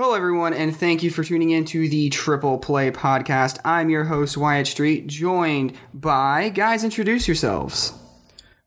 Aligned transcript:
Hello, 0.00 0.14
everyone, 0.14 0.54
and 0.54 0.76
thank 0.76 1.02
you 1.02 1.10
for 1.10 1.24
tuning 1.24 1.50
in 1.50 1.64
to 1.64 1.88
the 1.88 2.08
Triple 2.10 2.58
Play 2.58 2.92
Podcast. 2.92 3.58
I'm 3.64 3.90
your 3.90 4.04
host, 4.04 4.36
Wyatt 4.36 4.68
Street, 4.68 5.08
joined 5.08 5.72
by 5.92 6.50
guys. 6.50 6.84
Introduce 6.84 7.26
yourselves. 7.26 7.94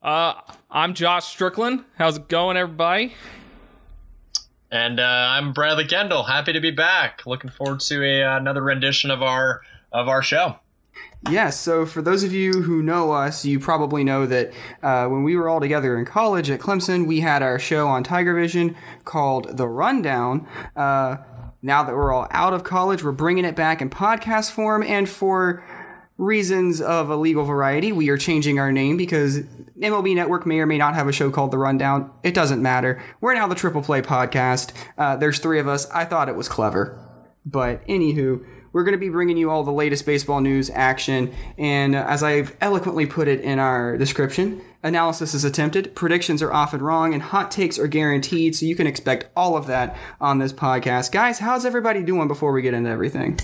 Uh, 0.03 0.33
I'm 0.69 0.93
Josh 0.93 1.27
Strickland. 1.27 1.85
How's 1.97 2.17
it 2.17 2.27
going, 2.27 2.57
everybody? 2.57 3.13
And 4.69 4.99
uh, 4.99 5.03
I'm 5.03 5.53
Bradley 5.53 5.85
Kendall. 5.85 6.23
Happy 6.23 6.51
to 6.51 6.59
be 6.59 6.71
back. 6.71 7.25
Looking 7.25 7.49
forward 7.49 7.79
to 7.79 8.03
a, 8.03 8.23
uh, 8.23 8.35
another 8.35 8.61
rendition 8.61 9.09
of 9.09 9.21
our 9.21 9.61
of 9.93 10.09
our 10.09 10.21
show. 10.21 10.57
Yes, 11.29 11.59
so 11.59 11.85
for 11.85 12.01
those 12.01 12.23
of 12.23 12.33
you 12.33 12.63
who 12.63 12.81
know 12.81 13.11
us, 13.11 13.45
you 13.45 13.59
probably 13.59 14.03
know 14.03 14.25
that 14.25 14.51
uh, 14.81 15.07
when 15.07 15.23
we 15.23 15.35
were 15.35 15.47
all 15.47 15.59
together 15.59 15.97
in 15.99 16.05
college 16.05 16.49
at 16.49 16.59
Clemson, 16.59 17.05
we 17.05 17.19
had 17.19 17.43
our 17.43 17.59
show 17.59 17.87
on 17.87 18.03
Tiger 18.03 18.33
Vision 18.33 18.75
called 19.05 19.55
The 19.55 19.67
Rundown. 19.67 20.47
Uh, 20.75 21.17
now 21.61 21.83
that 21.83 21.93
we're 21.95 22.11
all 22.11 22.27
out 22.31 22.53
of 22.53 22.63
college, 22.63 23.03
we're 23.03 23.11
bringing 23.11 23.45
it 23.45 23.55
back 23.55 23.81
in 23.83 23.89
podcast 23.91 24.51
form, 24.51 24.81
and 24.81 25.07
for 25.07 25.63
reasons 26.17 26.81
of 26.81 27.09
a 27.09 27.15
legal 27.15 27.43
variety, 27.43 27.91
we 27.91 28.09
are 28.09 28.17
changing 28.17 28.57
our 28.57 28.71
name 28.71 28.97
because 28.97 29.39
MLB 29.79 30.15
Network 30.15 30.45
may 30.47 30.59
or 30.59 30.65
may 30.65 30.77
not 30.77 30.95
have 30.95 31.07
a 31.07 31.11
show 31.11 31.29
called 31.29 31.51
The 31.51 31.57
Rundown. 31.59 32.11
It 32.23 32.33
doesn't 32.33 32.61
matter. 32.61 33.01
We're 33.21 33.35
now 33.35 33.47
the 33.47 33.55
Triple 33.55 33.83
Play 33.83 34.01
Podcast. 34.01 34.71
Uh, 34.97 35.17
there's 35.17 35.39
three 35.39 35.59
of 35.59 35.67
us. 35.67 35.89
I 35.91 36.05
thought 36.05 36.29
it 36.29 36.35
was 36.35 36.47
clever. 36.47 36.99
But 37.45 37.85
anywho, 37.87 38.45
we're 38.73 38.83
going 38.83 38.93
to 38.93 38.99
be 38.99 39.09
bringing 39.09 39.37
you 39.37 39.49
all 39.49 39.63
the 39.63 39.71
latest 39.71 40.05
baseball 40.05 40.41
news, 40.41 40.69
action, 40.69 41.33
and 41.57 41.95
uh, 41.95 42.05
as 42.07 42.23
I've 42.23 42.55
eloquently 42.61 43.05
put 43.05 43.27
it 43.27 43.41
in 43.41 43.59
our 43.59 43.97
description, 43.97 44.61
analysis 44.83 45.33
is 45.33 45.43
attempted, 45.43 45.95
predictions 45.95 46.41
are 46.41 46.53
often 46.53 46.81
wrong, 46.81 47.13
and 47.13 47.21
hot 47.21 47.51
takes 47.51 47.77
are 47.77 47.87
guaranteed, 47.87 48.55
so 48.55 48.65
you 48.65 48.75
can 48.75 48.87
expect 48.87 49.29
all 49.35 49.57
of 49.57 49.67
that 49.67 49.97
on 50.19 50.39
this 50.39 50.53
podcast. 50.53 51.11
Guys, 51.11 51.39
how's 51.39 51.65
everybody 51.65 52.03
doing 52.03 52.27
before 52.27 52.51
we 52.51 52.61
get 52.61 52.73
into 52.73 52.89
everything? 52.89 53.39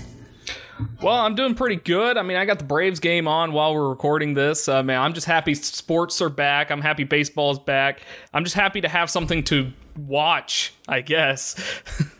Well, 1.02 1.14
I'm 1.14 1.34
doing 1.34 1.54
pretty 1.54 1.76
good. 1.76 2.16
I 2.16 2.22
mean, 2.22 2.36
I 2.36 2.44
got 2.44 2.58
the 2.58 2.64
Braves 2.64 3.00
game 3.00 3.26
on 3.26 3.52
while 3.52 3.74
we're 3.74 3.88
recording 3.88 4.34
this. 4.34 4.68
Uh, 4.68 4.82
man, 4.82 5.00
I'm 5.00 5.12
just 5.12 5.26
happy 5.26 5.54
sports 5.54 6.22
are 6.22 6.28
back. 6.28 6.70
I'm 6.70 6.80
happy 6.80 7.04
baseball 7.04 7.50
is 7.50 7.58
back. 7.58 8.00
I'm 8.32 8.44
just 8.44 8.54
happy 8.56 8.80
to 8.80 8.88
have 8.88 9.10
something 9.10 9.42
to 9.44 9.72
watch, 9.96 10.72
I 10.86 11.00
guess. 11.00 11.56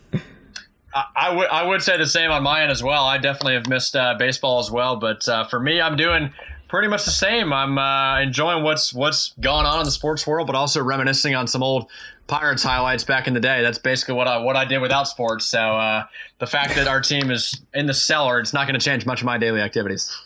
I 1.16 1.34
would 1.34 1.48
I 1.48 1.66
would 1.66 1.82
say 1.82 1.96
the 1.96 2.06
same 2.06 2.30
on 2.30 2.42
my 2.42 2.62
end 2.62 2.70
as 2.70 2.82
well. 2.82 3.04
I 3.04 3.18
definitely 3.18 3.54
have 3.54 3.68
missed 3.68 3.96
uh, 3.96 4.14
baseball 4.18 4.58
as 4.58 4.70
well, 4.70 4.96
but 4.96 5.28
uh, 5.28 5.44
for 5.44 5.60
me, 5.60 5.80
I'm 5.80 5.96
doing 5.96 6.32
pretty 6.68 6.88
much 6.88 7.04
the 7.04 7.10
same. 7.10 7.52
I'm 7.52 7.78
uh, 7.78 8.20
enjoying 8.20 8.62
what's 8.62 8.94
what's 8.94 9.32
gone 9.40 9.66
on 9.66 9.80
in 9.80 9.84
the 9.84 9.90
sports 9.90 10.26
world, 10.26 10.46
but 10.46 10.56
also 10.56 10.82
reminiscing 10.82 11.34
on 11.34 11.46
some 11.46 11.62
old 11.62 11.90
Pirates 12.26 12.62
highlights 12.62 13.04
back 13.04 13.26
in 13.26 13.34
the 13.34 13.40
day. 13.40 13.62
That's 13.62 13.78
basically 13.78 14.14
what 14.14 14.28
I 14.28 14.38
what 14.38 14.54
I 14.56 14.64
did 14.64 14.78
without 14.78 15.08
sports. 15.08 15.46
So 15.46 15.58
uh, 15.58 16.04
the 16.38 16.46
fact 16.46 16.74
that 16.76 16.86
our 16.86 17.00
team 17.00 17.30
is 17.30 17.60
in 17.74 17.86
the 17.86 17.94
cellar, 17.94 18.38
it's 18.38 18.52
not 18.52 18.66
going 18.66 18.78
to 18.78 18.84
change 18.84 19.06
much 19.06 19.20
of 19.20 19.26
my 19.26 19.38
daily 19.38 19.60
activities. 19.60 20.16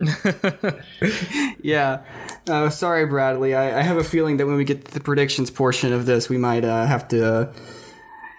yeah. 1.62 2.02
Uh, 2.48 2.70
sorry, 2.70 3.04
Bradley. 3.06 3.54
I, 3.54 3.80
I, 3.80 3.82
have 3.82 3.98
a 3.98 4.04
feeling 4.04 4.38
that 4.38 4.46
when 4.46 4.56
we 4.56 4.64
get 4.64 4.86
to 4.86 4.94
the 4.94 5.00
predictions 5.00 5.50
portion 5.50 5.92
of 5.92 6.06
this, 6.06 6.30
we 6.30 6.38
might 6.38 6.64
uh, 6.64 6.86
have 6.86 7.08
to 7.08 7.26
uh, 7.26 7.52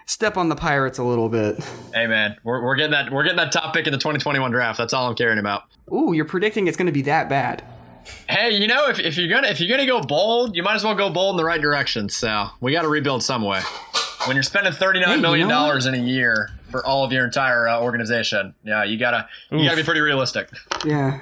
step 0.09 0.37
on 0.37 0.49
the 0.49 0.55
Pirates 0.55 0.97
a 0.97 1.03
little 1.03 1.29
bit. 1.29 1.63
Hey 1.91 2.05
man, 2.05 2.37
we're, 2.43 2.63
we're 2.63 2.75
getting 2.75 2.91
that 2.91 3.11
we're 3.11 3.23
getting 3.23 3.37
that 3.37 3.51
top 3.51 3.73
pick 3.73 3.87
in 3.87 3.91
the 3.91 3.97
2021 3.97 4.51
draft. 4.51 4.77
That's 4.77 4.93
all 4.93 5.09
I'm 5.09 5.15
caring 5.15 5.39
about. 5.39 5.63
Ooh, 5.91 6.13
you're 6.13 6.23
predicting 6.23 6.67
it's 6.67 6.77
going 6.77 6.85
to 6.85 6.91
be 6.93 7.01
that 7.01 7.27
bad. 7.27 7.63
Hey, 8.29 8.51
you 8.51 8.67
know, 8.67 8.87
if, 8.87 8.99
if 8.99 9.17
you're 9.17 9.27
gonna 9.27 9.47
if 9.47 9.59
you're 9.59 9.75
gonna 9.75 9.87
go 9.87 9.99
bold, 9.99 10.55
you 10.55 10.61
might 10.61 10.75
as 10.75 10.83
well 10.83 10.93
go 10.95 11.09
bold 11.09 11.33
in 11.33 11.37
the 11.37 11.43
right 11.43 11.59
direction. 11.59 12.07
So 12.07 12.47
we 12.61 12.71
got 12.71 12.83
to 12.83 12.87
rebuild 12.87 13.23
some 13.23 13.41
way. 13.41 13.61
When 14.25 14.35
you're 14.35 14.43
spending 14.43 14.71
thirty 14.71 14.99
nine 14.99 15.15
hey, 15.15 15.21
million 15.21 15.49
dollars 15.49 15.87
in 15.87 15.95
a 15.95 15.97
year 15.97 16.51
for 16.69 16.85
all 16.85 17.03
of 17.03 17.11
your 17.11 17.25
entire 17.25 17.67
uh, 17.67 17.81
organization, 17.81 18.53
yeah, 18.63 18.83
you 18.83 18.97
gotta 18.97 19.27
Oof. 19.51 19.59
you 19.59 19.65
gotta 19.67 19.77
be 19.77 19.83
pretty 19.83 20.01
realistic. 20.01 20.49
Yeah, 20.85 21.19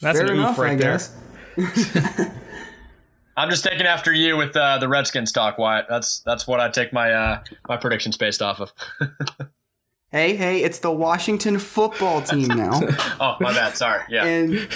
that's 0.00 0.18
Fair 0.18 0.26
an 0.26 0.34
enough, 0.34 0.58
right 0.58 0.72
I 0.72 0.98
there. 1.56 2.32
I'm 3.36 3.48
just 3.48 3.64
taking 3.64 3.86
after 3.86 4.12
you 4.12 4.36
with 4.36 4.56
uh, 4.56 4.78
the 4.78 4.88
Redskins 4.88 5.32
talk, 5.32 5.56
Wyatt. 5.56 5.86
That's 5.88 6.20
that's 6.20 6.46
what 6.46 6.60
I 6.60 6.68
take 6.68 6.92
my 6.92 7.12
uh, 7.12 7.42
my 7.68 7.76
predictions 7.76 8.16
based 8.16 8.42
off 8.42 8.60
of. 8.60 8.72
hey, 10.10 10.36
hey, 10.36 10.62
it's 10.62 10.80
the 10.80 10.90
Washington 10.90 11.58
football 11.58 12.20
team 12.20 12.48
now. 12.48 12.78
oh, 13.20 13.36
my 13.40 13.52
bad. 13.54 13.76
Sorry. 13.76 14.02
Yeah. 14.10 14.24
And 14.24 14.68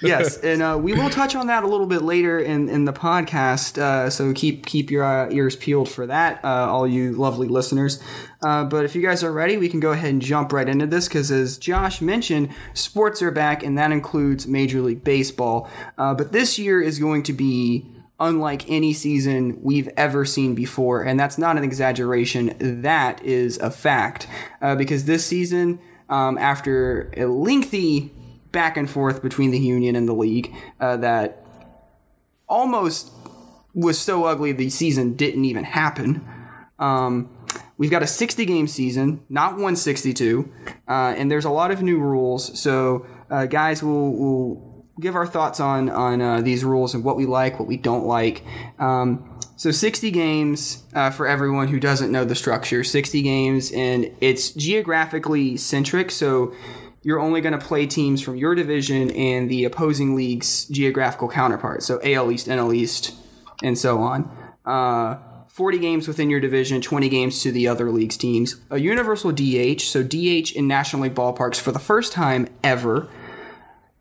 yes, 0.00 0.38
and 0.38 0.62
uh, 0.62 0.78
we 0.80 0.94
will 0.94 1.10
touch 1.10 1.34
on 1.34 1.48
that 1.48 1.62
a 1.62 1.66
little 1.66 1.86
bit 1.86 2.00
later 2.00 2.38
in, 2.38 2.70
in 2.70 2.86
the 2.86 2.92
podcast. 2.92 3.76
Uh, 3.76 4.08
so 4.08 4.32
keep 4.32 4.64
keep 4.64 4.90
your 4.90 5.04
uh, 5.04 5.28
ears 5.30 5.56
peeled 5.56 5.90
for 5.90 6.06
that, 6.06 6.42
uh, 6.42 6.48
all 6.48 6.86
you 6.86 7.12
lovely 7.12 7.48
listeners. 7.48 8.02
but 8.40 8.86
if 8.86 8.94
you 8.94 9.02
guys 9.02 9.22
are 9.22 9.32
ready, 9.32 9.58
we 9.58 9.68
can 9.68 9.80
go 9.80 9.90
ahead 9.90 10.10
and 10.10 10.22
jump 10.22 10.52
right 10.54 10.68
into 10.68 10.86
this 10.86 11.08
because, 11.08 11.30
as 11.30 11.58
Josh 11.58 12.00
mentioned, 12.00 12.48
sports 12.72 13.20
are 13.20 13.30
back, 13.30 13.62
and 13.62 13.76
that 13.76 13.92
includes 13.92 14.46
Major 14.46 14.80
League 14.80 15.04
Baseball. 15.04 15.68
but 15.98 16.32
this 16.32 16.58
year 16.58 16.80
is 16.80 16.98
going 16.98 17.22
to 17.24 17.34
be 17.34 17.84
unlike 18.20 18.68
any 18.68 18.92
season 18.92 19.58
we've 19.62 19.88
ever 19.96 20.24
seen 20.24 20.54
before. 20.54 21.02
And 21.02 21.18
that's 21.18 21.38
not 21.38 21.56
an 21.56 21.64
exaggeration, 21.64 22.82
that 22.82 23.22
is 23.24 23.58
a 23.58 23.70
fact. 23.70 24.26
Uh, 24.60 24.74
because 24.74 25.04
this 25.04 25.24
season, 25.24 25.78
um, 26.08 26.36
after 26.38 27.12
a 27.16 27.26
lengthy 27.26 28.12
back 28.50 28.76
and 28.76 28.90
forth 28.90 29.22
between 29.22 29.50
the 29.50 29.58
union 29.58 29.94
and 29.94 30.08
the 30.08 30.14
league, 30.14 30.52
uh, 30.80 30.96
that 30.96 31.44
almost 32.48 33.12
was 33.74 33.98
so 33.98 34.24
ugly 34.24 34.52
the 34.52 34.70
season 34.70 35.14
didn't 35.14 35.44
even 35.44 35.64
happen. 35.64 36.26
Um, 36.78 37.30
we've 37.76 37.90
got 37.90 38.02
a 38.02 38.06
60 38.06 38.44
game 38.46 38.66
season, 38.66 39.20
not 39.28 39.52
162, 39.52 40.50
uh, 40.88 41.14
and 41.16 41.30
there's 41.30 41.44
a 41.44 41.50
lot 41.50 41.70
of 41.70 41.82
new 41.82 41.98
rules. 41.98 42.58
So, 42.58 43.06
uh, 43.30 43.46
guys 43.46 43.82
will 43.82 44.16
will 44.16 44.67
give 45.00 45.14
our 45.14 45.26
thoughts 45.26 45.60
on 45.60 45.88
on 45.88 46.20
uh, 46.20 46.40
these 46.40 46.64
rules 46.64 46.94
and 46.94 47.04
what 47.04 47.16
we 47.16 47.26
like, 47.26 47.58
what 47.58 47.68
we 47.68 47.76
don't 47.76 48.04
like. 48.04 48.44
Um, 48.78 49.38
so 49.56 49.72
60 49.72 50.12
games 50.12 50.84
uh, 50.94 51.10
for 51.10 51.26
everyone 51.26 51.66
who 51.66 51.80
doesn't 51.80 52.12
know 52.12 52.24
the 52.24 52.36
structure. 52.36 52.84
60 52.84 53.22
games, 53.22 53.72
and 53.72 54.10
it's 54.20 54.50
geographically 54.50 55.56
centric. 55.56 56.12
So 56.12 56.54
you're 57.02 57.18
only 57.18 57.40
going 57.40 57.58
to 57.58 57.64
play 57.64 57.86
teams 57.86 58.22
from 58.22 58.36
your 58.36 58.54
division 58.54 59.10
and 59.10 59.50
the 59.50 59.64
opposing 59.64 60.14
league's 60.14 60.66
geographical 60.66 61.28
counterpart. 61.28 61.82
So 61.82 62.00
AL 62.04 62.30
East, 62.30 62.46
NL 62.46 62.74
East, 62.74 63.14
and 63.62 63.76
so 63.76 63.98
on. 63.98 64.30
Uh, 64.64 65.16
40 65.48 65.78
games 65.78 66.06
within 66.06 66.30
your 66.30 66.38
division, 66.38 66.80
20 66.80 67.08
games 67.08 67.42
to 67.42 67.50
the 67.50 67.66
other 67.66 67.90
league's 67.90 68.16
teams. 68.16 68.60
A 68.70 68.78
universal 68.78 69.32
DH, 69.32 69.80
so 69.80 70.04
DH 70.04 70.52
in 70.52 70.68
National 70.68 71.02
League 71.02 71.16
ballparks 71.16 71.58
for 71.58 71.72
the 71.72 71.80
first 71.80 72.12
time 72.12 72.46
ever 72.62 73.08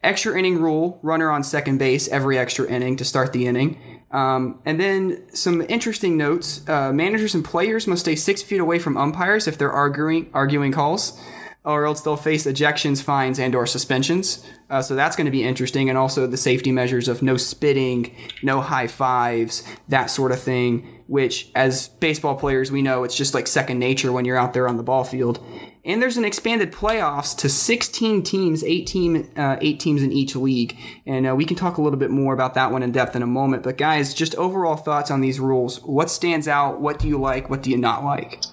extra 0.07 0.37
inning 0.39 0.59
rule, 0.59 0.99
runner 1.03 1.29
on 1.29 1.43
second 1.43 1.77
base 1.77 2.07
every 2.07 2.37
extra 2.37 2.65
inning 2.67 2.95
to 2.95 3.05
start 3.05 3.33
the 3.33 3.45
inning. 3.45 3.77
Um, 4.09 4.61
and 4.65 4.79
then 4.79 5.27
some 5.33 5.61
interesting 5.67 6.15
notes: 6.15 6.67
uh, 6.69 6.93
managers 6.93 7.35
and 7.35 7.43
players 7.43 7.87
must 7.87 8.01
stay 8.01 8.15
six 8.15 8.41
feet 8.41 8.61
away 8.61 8.79
from 8.79 8.95
umpires 8.95 9.47
if 9.47 9.57
they're 9.57 9.71
arguing 9.71 10.29
arguing 10.33 10.71
calls, 10.71 11.19
or 11.65 11.85
else 11.85 12.01
they'll 12.01 12.15
face 12.15 12.45
ejections, 12.47 13.03
fines, 13.03 13.37
and/or 13.37 13.65
suspensions. 13.67 14.45
Uh, 14.69 14.81
so 14.81 14.95
that's 14.95 15.15
going 15.17 15.25
to 15.25 15.31
be 15.31 15.43
interesting, 15.43 15.89
and 15.89 15.97
also 15.97 16.25
the 16.25 16.37
safety 16.37 16.71
measures 16.71 17.09
of 17.09 17.21
no 17.21 17.35
spitting, 17.35 18.15
no 18.41 18.61
high 18.61 18.87
fives, 18.87 19.63
that 19.89 20.05
sort 20.05 20.31
of 20.31 20.39
thing. 20.39 21.03
Which, 21.07 21.51
as 21.55 21.87
baseball 21.87 22.35
players, 22.35 22.69
we 22.69 22.81
know 22.81 23.03
it's 23.05 23.15
just 23.15 23.33
like 23.33 23.47
second 23.47 23.79
nature 23.79 24.11
when 24.11 24.25
you're 24.25 24.37
out 24.37 24.53
there 24.53 24.67
on 24.67 24.77
the 24.77 24.83
ball 24.83 25.03
field. 25.03 25.39
And 25.87 26.01
there's 26.01 26.17
an 26.17 26.25
expanded 26.25 26.73
playoffs 26.73 27.35
to 27.37 27.47
16 27.47 28.21
teams, 28.23 28.61
eight 28.65 28.85
team, 28.87 29.31
uh, 29.37 29.55
eight 29.61 29.79
teams 29.79 30.03
in 30.03 30.11
each 30.11 30.35
league, 30.35 30.77
and 31.05 31.25
uh, 31.25 31.33
we 31.33 31.45
can 31.45 31.55
talk 31.55 31.77
a 31.77 31.81
little 31.81 31.97
bit 31.97 32.11
more 32.11 32.33
about 32.33 32.55
that 32.55 32.73
one 32.73 32.83
in 32.83 32.91
depth 32.91 33.15
in 33.15 33.23
a 33.23 33.27
moment. 33.27 33.63
But 33.63 33.77
guys, 33.77 34.13
just 34.13 34.35
overall 34.35 34.75
thoughts 34.75 35.09
on 35.09 35.21
these 35.21 35.39
rules. 35.39 35.81
What 35.83 36.09
stands 36.09 36.45
out? 36.45 36.81
What 36.81 36.99
do 36.99 37.07
you 37.07 37.17
like? 37.17 37.49
What 37.49 37.63
do 37.63 37.71
you 37.71 37.77
not 37.77 38.03
like? 38.03 38.43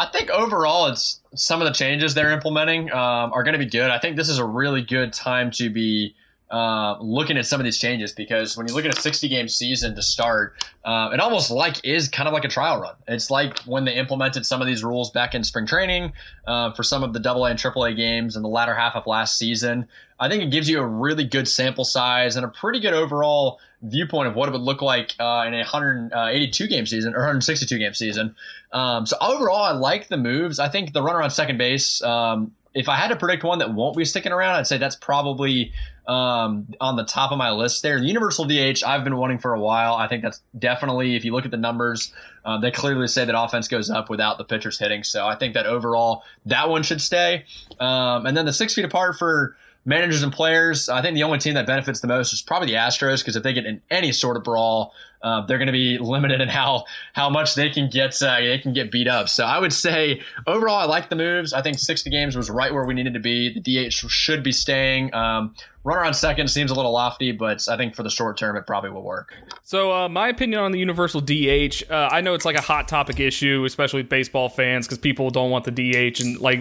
I 0.00 0.06
think 0.06 0.28
overall, 0.28 0.88
it's 0.88 1.20
some 1.36 1.62
of 1.62 1.68
the 1.68 1.72
changes 1.72 2.14
they're 2.14 2.32
implementing 2.32 2.90
um, 2.90 3.32
are 3.32 3.44
going 3.44 3.52
to 3.52 3.64
be 3.64 3.70
good. 3.70 3.90
I 3.90 4.00
think 4.00 4.16
this 4.16 4.28
is 4.28 4.38
a 4.38 4.44
really 4.44 4.82
good 4.82 5.12
time 5.12 5.52
to 5.52 5.70
be 5.70 6.16
uh, 6.50 6.96
looking 7.00 7.36
at 7.36 7.44
some 7.46 7.60
of 7.60 7.64
these 7.64 7.78
changes 7.78 8.12
because 8.12 8.56
when 8.56 8.68
you 8.68 8.74
look 8.74 8.84
at 8.84 8.96
a 8.96 9.00
60 9.00 9.28
game 9.28 9.48
season 9.48 9.96
to 9.96 10.02
start, 10.02 10.54
uh, 10.84 11.10
it 11.12 11.18
almost 11.18 11.50
like 11.50 11.84
is 11.84 12.08
kind 12.08 12.28
of 12.28 12.32
like 12.32 12.44
a 12.44 12.48
trial 12.48 12.80
run. 12.80 12.94
It's 13.08 13.30
like 13.30 13.58
when 13.60 13.84
they 13.84 13.94
implemented 13.94 14.46
some 14.46 14.60
of 14.60 14.66
these 14.66 14.84
rules 14.84 15.10
back 15.10 15.34
in 15.34 15.42
spring 15.42 15.66
training 15.66 16.12
uh, 16.46 16.72
for 16.72 16.84
some 16.84 17.02
of 17.02 17.12
the 17.12 17.30
AA 17.30 17.46
and 17.46 17.58
AAA 17.58 17.96
games 17.96 18.36
in 18.36 18.42
the 18.42 18.48
latter 18.48 18.74
half 18.74 18.94
of 18.94 19.06
last 19.06 19.36
season. 19.36 19.88
I 20.20 20.28
think 20.28 20.42
it 20.42 20.50
gives 20.50 20.68
you 20.68 20.80
a 20.80 20.86
really 20.86 21.24
good 21.24 21.48
sample 21.48 21.84
size 21.84 22.36
and 22.36 22.44
a 22.44 22.48
pretty 22.48 22.80
good 22.80 22.94
overall 22.94 23.58
viewpoint 23.82 24.28
of 24.28 24.34
what 24.34 24.48
it 24.48 24.52
would 24.52 24.62
look 24.62 24.80
like 24.80 25.14
uh, 25.18 25.44
in 25.46 25.52
a 25.52 25.58
182 25.58 26.68
game 26.68 26.86
season 26.86 27.12
or 27.14 27.18
162 27.18 27.76
game 27.78 27.92
season. 27.92 28.34
Um, 28.72 29.04
so 29.04 29.16
overall, 29.20 29.62
I 29.62 29.72
like 29.72 30.08
the 30.08 30.16
moves. 30.16 30.58
I 30.58 30.68
think 30.68 30.92
the 30.92 31.02
runner 31.02 31.22
on 31.22 31.30
second 31.30 31.58
base 31.58 32.02
um, 32.02 32.52
if 32.76 32.90
I 32.90 32.96
had 32.96 33.08
to 33.08 33.16
predict 33.16 33.42
one 33.42 33.58
that 33.60 33.72
won't 33.72 33.96
be 33.96 34.04
sticking 34.04 34.32
around, 34.32 34.56
I'd 34.56 34.66
say 34.66 34.76
that's 34.76 34.96
probably 34.96 35.72
um, 36.06 36.68
on 36.80 36.96
the 36.96 37.04
top 37.04 37.32
of 37.32 37.38
my 37.38 37.50
list 37.50 37.82
there. 37.82 37.98
The 37.98 38.06
universal 38.06 38.44
DH, 38.44 38.84
I've 38.84 39.04
been 39.04 39.16
wanting 39.16 39.38
for 39.38 39.54
a 39.54 39.60
while. 39.60 39.94
I 39.94 40.08
think 40.08 40.22
that's 40.22 40.40
definitely, 40.58 41.16
if 41.16 41.24
you 41.24 41.32
look 41.32 41.44
at 41.44 41.50
the 41.50 41.56
numbers, 41.56 42.12
um, 42.44 42.60
they 42.60 42.70
clearly 42.70 43.08
say 43.08 43.24
that 43.24 43.38
offense 43.38 43.68
goes 43.68 43.90
up 43.90 44.08
without 44.08 44.38
the 44.38 44.44
pitchers 44.44 44.78
hitting. 44.78 45.02
So 45.02 45.26
I 45.26 45.36
think 45.36 45.54
that 45.54 45.66
overall, 45.66 46.22
that 46.46 46.68
one 46.68 46.82
should 46.82 47.00
stay. 47.00 47.44
Um, 47.80 48.26
and 48.26 48.36
then 48.36 48.46
the 48.46 48.52
six 48.52 48.74
feet 48.74 48.84
apart 48.84 49.18
for 49.18 49.56
managers 49.86 50.22
and 50.22 50.32
players, 50.32 50.88
I 50.88 51.00
think 51.00 51.14
the 51.14 51.22
only 51.22 51.38
team 51.38 51.54
that 51.54 51.66
benefits 51.66 52.00
the 52.00 52.08
most 52.08 52.32
is 52.32 52.42
probably 52.42 52.68
the 52.68 52.74
Astros 52.74 53.20
because 53.20 53.36
if 53.36 53.42
they 53.42 53.52
get 53.52 53.64
in 53.64 53.80
any 53.90 54.12
sort 54.12 54.36
of 54.36 54.44
brawl, 54.44 54.92
uh, 55.22 55.46
they're 55.46 55.58
going 55.58 55.66
to 55.66 55.72
be 55.72 55.96
limited 56.00 56.40
in 56.40 56.48
how 56.48 56.84
how 57.14 57.30
much 57.30 57.54
they 57.54 57.70
can 57.70 57.88
get 57.88 58.20
uh, 58.20 58.38
they 58.40 58.58
can 58.58 58.72
get 58.72 58.90
beat 58.90 59.08
up. 59.08 59.28
So 59.28 59.44
I 59.44 59.58
would 59.58 59.72
say 59.72 60.20
overall, 60.46 60.76
I 60.76 60.84
like 60.84 61.08
the 61.08 61.16
moves. 61.16 61.52
I 61.52 61.62
think 61.62 61.78
60 61.78 62.10
games 62.10 62.36
was 62.36 62.50
right 62.50 62.74
where 62.74 62.84
we 62.84 62.94
needed 62.94 63.14
to 63.14 63.20
be. 63.20 63.58
The 63.58 63.88
DH 63.88 63.92
should 63.92 64.42
be 64.42 64.52
staying. 64.52 65.14
Um, 65.14 65.54
runner 65.86 66.04
on 66.04 66.12
second 66.12 66.48
seems 66.48 66.72
a 66.72 66.74
little 66.74 66.90
lofty, 66.90 67.30
but 67.30 67.66
I 67.68 67.76
think 67.76 67.94
for 67.94 68.02
the 68.02 68.10
short 68.10 68.36
term, 68.36 68.56
it 68.56 68.66
probably 68.66 68.90
will 68.90 69.04
work. 69.04 69.32
So 69.62 69.92
uh, 69.92 70.08
my 70.08 70.28
opinion 70.28 70.60
on 70.60 70.72
the 70.72 70.80
universal 70.80 71.20
DH, 71.20 71.84
uh, 71.88 72.08
I 72.10 72.20
know 72.20 72.34
it's 72.34 72.44
like 72.44 72.56
a 72.56 72.60
hot 72.60 72.88
topic 72.88 73.20
issue, 73.20 73.64
especially 73.64 74.02
baseball 74.02 74.48
fans, 74.48 74.86
because 74.86 74.98
people 74.98 75.30
don't 75.30 75.50
want 75.50 75.64
the 75.64 75.70
DH, 75.70 76.20
and 76.20 76.40
like 76.40 76.60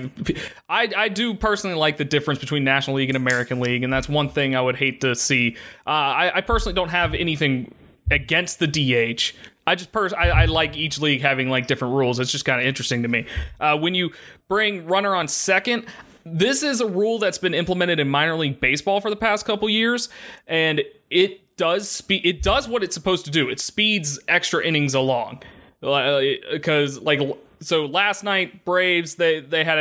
I 0.69 0.89
I 0.95 1.10
do 1.10 1.33
personally 1.33 1.75
like 1.75 1.98
the 1.98 2.06
difference 2.06 2.39
between 2.39 2.63
National 2.63 2.98
League 2.98 3.10
and 3.10 3.18
American 3.18 3.60
League, 3.60 3.83
and 3.83 3.92
that's 3.92 4.07
one 4.07 4.30
thing 4.30 4.56
I 4.56 4.62
would 4.62 4.75
hate 4.75 5.01
to 5.01 5.16
see. 5.16 5.57
Uh, 5.88 5.89
I, 5.89 6.38
I 6.38 6.42
personally 6.42 6.75
don't 6.75 6.89
have 6.89 7.16
anything 7.16 7.74
against 8.12 8.60
the 8.60 8.68
DH. 8.68 9.33
I 9.68 9.74
just 9.74 9.92
pers- 9.92 10.13
I, 10.13 10.30
I, 10.30 10.45
like 10.45 10.77
each 10.77 11.00
league 11.00 11.22
having 11.22 11.50
like 11.50 11.66
different 11.66 11.95
rules. 11.95 12.19
It's 12.19 12.31
just 12.31 12.45
kind 12.45 12.62
of 12.62 12.68
interesting 12.68 13.01
to 13.01 13.07
me. 13.07 13.25
Uh, 13.60 13.75
when 13.75 13.95
you 13.95 14.12
bring 14.48 14.86
runner 14.86 15.16
on 15.16 15.27
second, 15.27 15.88
this 16.25 16.63
is 16.63 16.81
a 16.81 16.88
rule 16.88 17.19
that's 17.19 17.38
been 17.38 17.54
implemented 17.54 18.00
in 18.00 18.10
minor 18.10 18.36
league 18.36 18.60
baseball 18.60 19.00
for 19.00 19.10
the 19.10 19.16
past 19.16 19.45
couple 19.45 19.69
years, 19.69 20.10
and 20.48 20.81
it 21.10 21.56
does 21.56 21.89
speed. 21.89 22.25
It 22.25 22.42
does 22.42 22.68
what 22.68 22.83
it's 22.83 22.95
supposed 22.95 23.25
to 23.25 23.31
do. 23.31 23.50
It 23.50 23.60
speeds 23.60 24.19
extra 24.27 24.66
innings 24.66 24.94
along, 24.94 25.44
because 25.81 26.98
uh, 26.98 27.01
like 27.01 27.22
so 27.60 27.86
last 27.86 28.24
night 28.24 28.66
Braves 28.66 29.16
they 29.16 29.39
they 29.39 29.63
had 29.63 29.77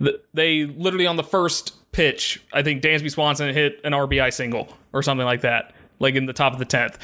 a 0.00 0.12
they 0.32 0.64
literally 0.66 1.06
on 1.06 1.16
the 1.16 1.24
first 1.24 1.74
pitch 1.92 2.42
I 2.52 2.62
think 2.62 2.82
Dansby 2.82 3.10
Swanson 3.10 3.52
hit 3.52 3.80
an 3.82 3.92
RBI 3.92 4.32
single 4.32 4.68
or 4.92 5.02
something 5.02 5.26
like 5.26 5.40
that 5.40 5.74
like 6.00 6.14
in 6.14 6.26
the 6.26 6.32
top 6.32 6.52
of 6.52 6.58
the 6.60 6.66
10th. 6.66 6.94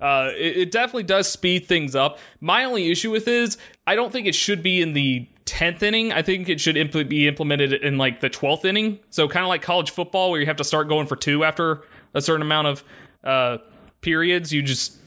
Uh, 0.00 0.30
it, 0.36 0.56
it, 0.56 0.70
definitely 0.70 1.02
does 1.02 1.28
speed 1.28 1.66
things 1.66 1.96
up. 1.96 2.18
My 2.40 2.64
only 2.64 2.88
issue 2.90 3.10
with 3.10 3.26
is 3.26 3.58
I 3.86 3.96
don't 3.96 4.12
think 4.12 4.28
it 4.28 4.34
should 4.34 4.62
be 4.62 4.80
in 4.80 4.92
the 4.92 5.26
10th 5.54 5.82
inning. 5.82 6.12
I 6.12 6.20
think 6.20 6.48
it 6.48 6.60
should 6.60 6.74
impl- 6.74 7.08
be 7.08 7.28
implemented 7.28 7.72
in 7.72 7.96
like 7.96 8.20
the 8.20 8.28
12th 8.28 8.64
inning. 8.64 8.98
So 9.10 9.28
kind 9.28 9.44
of 9.44 9.48
like 9.48 9.62
college 9.62 9.90
football 9.92 10.32
where 10.32 10.40
you 10.40 10.46
have 10.46 10.56
to 10.56 10.64
start 10.64 10.88
going 10.88 11.06
for 11.06 11.14
two 11.14 11.44
after 11.44 11.84
a 12.12 12.20
certain 12.20 12.42
amount 12.42 12.66
of 12.66 12.84
uh, 13.22 13.58
periods. 14.00 14.52
You 14.52 14.62
just 14.62 14.98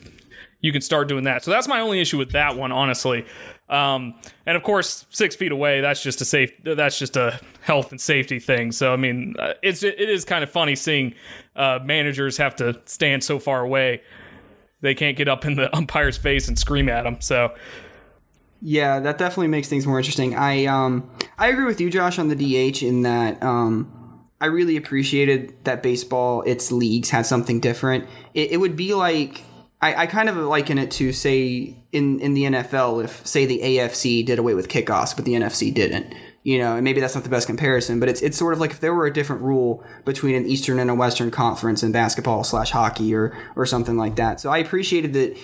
you 0.62 0.72
can 0.72 0.80
start 0.82 1.10
doing 1.10 1.26
that. 1.26 1.44
So 1.44 1.52
that's 1.52 1.68
my 1.68 1.82
only 1.82 2.00
issue 2.00 2.18
with 2.18 2.32
that 2.32 2.56
one, 2.56 2.72
honestly. 2.72 3.26
Um, 3.68 4.16
and 4.46 4.56
of 4.56 4.64
course, 4.64 5.06
six 5.10 5.36
feet 5.36 5.52
away. 5.52 5.82
That's 5.82 6.02
just 6.02 6.22
a 6.22 6.26
safe. 6.26 6.52
That's 6.64 6.98
just 6.98 7.18
a 7.18 7.40
health 7.60 7.92
and 7.92 8.00
safety 8.00 8.40
thing. 8.40 8.72
So 8.72 8.94
I 8.94 8.96
mean, 8.96 9.36
uh, 9.38 9.54
it's 9.62 9.84
it 9.84 10.00
is 10.00 10.24
kind 10.24 10.46
of 10.46 10.50
funny 10.50 10.76
seeing 10.78 11.14
uh, 11.58 11.80
managers 11.84 12.38
have 12.38 12.56
to 12.58 12.80
stand 12.86 13.22
so 13.22 13.38
far 13.38 13.62
away. 13.62 14.02
They 14.80 14.96
can't 14.96 15.18
get 15.18 15.28
up 15.28 15.44
in 15.44 15.56
the 15.56 15.76
umpire's 15.76 16.18
face 16.18 16.48
and 16.48 16.58
scream 16.58 16.88
at 16.88 17.04
them. 17.04 17.20
So. 17.20 17.54
Yeah, 18.62 19.00
that 19.00 19.18
definitely 19.18 19.48
makes 19.48 19.68
things 19.68 19.86
more 19.86 20.00
interesting. 20.00 20.36
I 20.36 20.66
um 20.66 21.10
I 21.38 21.50
agree 21.50 21.66
with 21.66 21.80
you, 21.80 21.90
Josh, 21.90 22.18
on 22.20 22.28
the 22.28 22.36
DH 22.36 22.84
in 22.84 23.04
that 23.04 23.42
um 23.44 23.94
I 24.40 24.48
really 24.48 24.78
appreciated 24.78 25.56
that 25.64 25.82
baseball, 25.82 26.44
its 26.44 26.72
leagues 26.72 27.10
had 27.10 27.26
something 27.26 27.60
different. 27.60 28.08
It, 28.36 28.52
it 28.52 28.58
would 28.58 28.76
be 28.76 28.94
like 28.94 29.42
I, 29.82 30.04
I 30.04 30.08
kind 30.08 30.28
of 30.28 30.38
liken 30.38 30.80
it 30.80 30.90
to 30.92 31.14
say 31.14 31.76
in 31.92 32.20
in 32.20 32.34
the 32.34 32.44
NFL 32.44 33.04
if 33.04 33.26
say 33.26 33.46
the 33.46 33.60
AFC 33.60 34.26
did 34.26 34.40
away 34.40 34.54
with 34.54 34.70
kickoffs 34.70 35.16
but 35.16 35.26
the 35.26 35.34
NFC 35.34 35.74
didn't. 35.74 36.14
You 36.44 36.60
know, 36.60 36.76
and 36.76 36.84
maybe 36.86 37.02
that's 37.02 37.14
not 37.14 37.26
the 37.26 37.30
best 37.30 37.46
comparison, 37.46 38.00
but 38.00 38.08
it's 38.08 38.22
it's 38.22 38.38
sort 38.38 38.54
of 38.54 38.60
like 38.60 38.72
if 38.72 38.80
there 38.80 38.94
were 38.94 39.06
a 39.06 39.14
different 39.14 39.42
rule 39.42 39.84
between 40.06 40.34
an 40.34 40.46
Eastern 40.46 40.80
and 40.80 40.90
a 40.90 40.96
Western 40.96 41.30
conference 41.30 41.84
in 41.84 41.92
basketball 41.92 42.44
slash 42.44 42.72
hockey 42.72 43.14
or 43.14 43.38
or 43.56 43.66
something 43.66 43.98
like 43.98 44.16
that. 44.16 44.40
So 44.40 44.50
I 44.50 44.60
appreciated 44.60 45.14
that 45.14 45.38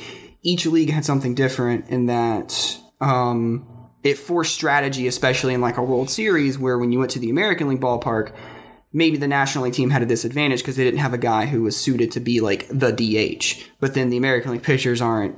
each 0.43 0.65
league 0.65 0.89
had 0.89 1.03
something 1.03 1.35
different 1.35 1.89
in 1.89 2.05
that 2.05 2.79
um, 3.03 3.67
it 4.03 4.17
forced 4.17 4.53
strategy, 4.53 5.07
especially 5.07 5.53
in 5.53 5.61
like 5.61 5.77
a 5.77 5.83
World 5.83 6.09
Series 6.09 6.57
where 6.57 6.77
when 6.77 6.91
you 6.91 6.99
went 6.99 7.11
to 7.11 7.19
the 7.19 7.29
American 7.29 7.67
League 7.67 7.81
ballpark, 7.81 8.33
maybe 8.91 9.17
the 9.17 9.27
National 9.27 9.65
League 9.65 9.73
team 9.73 9.89
had 9.89 10.01
a 10.01 10.05
disadvantage 10.05 10.59
because 10.59 10.75
they 10.75 10.83
didn't 10.83 10.99
have 10.99 11.13
a 11.13 11.17
guy 11.17 11.45
who 11.47 11.63
was 11.63 11.75
suited 11.75 12.11
to 12.11 12.19
be 12.19 12.39
like 12.39 12.67
the 12.69 12.91
DH. 12.91 13.63
But 13.79 13.93
then 13.93 14.09
the 14.09 14.17
American 14.17 14.51
League 14.51 14.63
pitchers 14.63 15.01
aren't 15.01 15.35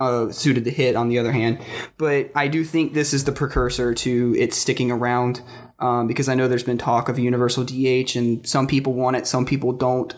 uh, 0.00 0.32
suited 0.32 0.64
to 0.64 0.70
hit, 0.70 0.96
on 0.96 1.08
the 1.08 1.18
other 1.18 1.32
hand. 1.32 1.58
But 1.98 2.30
I 2.34 2.48
do 2.48 2.64
think 2.64 2.94
this 2.94 3.12
is 3.12 3.24
the 3.24 3.32
precursor 3.32 3.94
to 3.94 4.34
it 4.38 4.54
sticking 4.54 4.90
around 4.90 5.42
um, 5.78 6.06
because 6.06 6.28
I 6.28 6.34
know 6.34 6.48
there's 6.48 6.62
been 6.62 6.78
talk 6.78 7.08
of 7.08 7.18
universal 7.18 7.64
DH 7.64 8.16
and 8.16 8.46
some 8.46 8.66
people 8.66 8.94
want 8.94 9.16
it, 9.16 9.26
some 9.26 9.44
people 9.44 9.72
don't. 9.72 10.14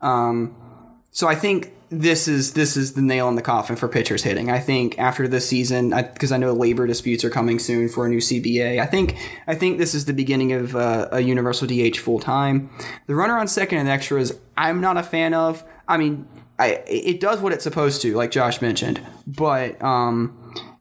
Um, 0.00 0.56
so 1.10 1.28
I 1.28 1.34
think 1.34 1.72
this 1.88 2.26
is 2.26 2.54
this 2.54 2.76
is 2.76 2.94
the 2.94 3.02
nail 3.02 3.28
in 3.28 3.36
the 3.36 3.42
coffin 3.42 3.76
for 3.76 3.88
pitchers 3.88 4.22
hitting. 4.22 4.50
I 4.50 4.58
think 4.58 4.98
after 4.98 5.28
this 5.28 5.48
season, 5.48 5.90
because 5.90 6.32
I, 6.32 6.36
I, 6.36 6.38
know 6.38 6.52
labor 6.52 6.86
disputes 6.86 7.24
are 7.24 7.30
coming 7.30 7.58
soon 7.58 7.88
for 7.88 8.06
a 8.06 8.08
new 8.08 8.18
CBA. 8.18 8.80
I 8.80 8.86
think 8.86 9.16
I 9.46 9.54
think 9.54 9.78
this 9.78 9.94
is 9.94 10.04
the 10.04 10.12
beginning 10.12 10.52
of 10.52 10.74
uh, 10.74 11.08
a 11.12 11.20
universal 11.20 11.68
DH 11.68 11.98
full 11.98 12.18
time. 12.18 12.70
The 13.06 13.14
runner 13.14 13.38
on 13.38 13.46
second 13.46 13.78
and 13.78 13.88
extras, 13.88 14.32
I'm 14.56 14.80
not 14.80 14.96
a 14.96 15.02
fan 15.02 15.32
of. 15.32 15.64
I 15.86 15.96
mean, 15.96 16.26
I 16.58 16.82
it 16.86 17.20
does 17.20 17.40
what 17.40 17.52
it's 17.52 17.64
supposed 17.64 18.02
to, 18.02 18.16
like 18.16 18.32
Josh 18.32 18.60
mentioned, 18.60 19.00
but 19.26 19.80
um, 19.82 20.36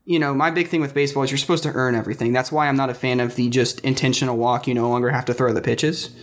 you 0.06 0.18
know, 0.18 0.34
my 0.34 0.50
big 0.50 0.70
thing 0.70 0.82
with 0.82 0.96
baseball 0.96 1.24
is 1.24 1.30
you're 1.30 1.38
supposed 1.38 1.64
to 1.64 1.72
earn 1.74 1.94
everything. 1.94 2.34
That's 2.34 2.52
why 2.52 2.68
I'm 2.68 2.78
not 2.78 2.90
a 2.90 2.96
fan 2.96 3.20
of 3.20 3.36
the 3.36 3.50
just 3.50 3.80
intentional 3.82 4.38
walk. 4.38 4.68
You 4.68 4.74
no 4.74 4.90
longer 4.90 5.10
have 5.12 5.26
to 5.26 5.34
throw 5.36 5.54
the 5.54 5.62
pitches. 5.62 6.16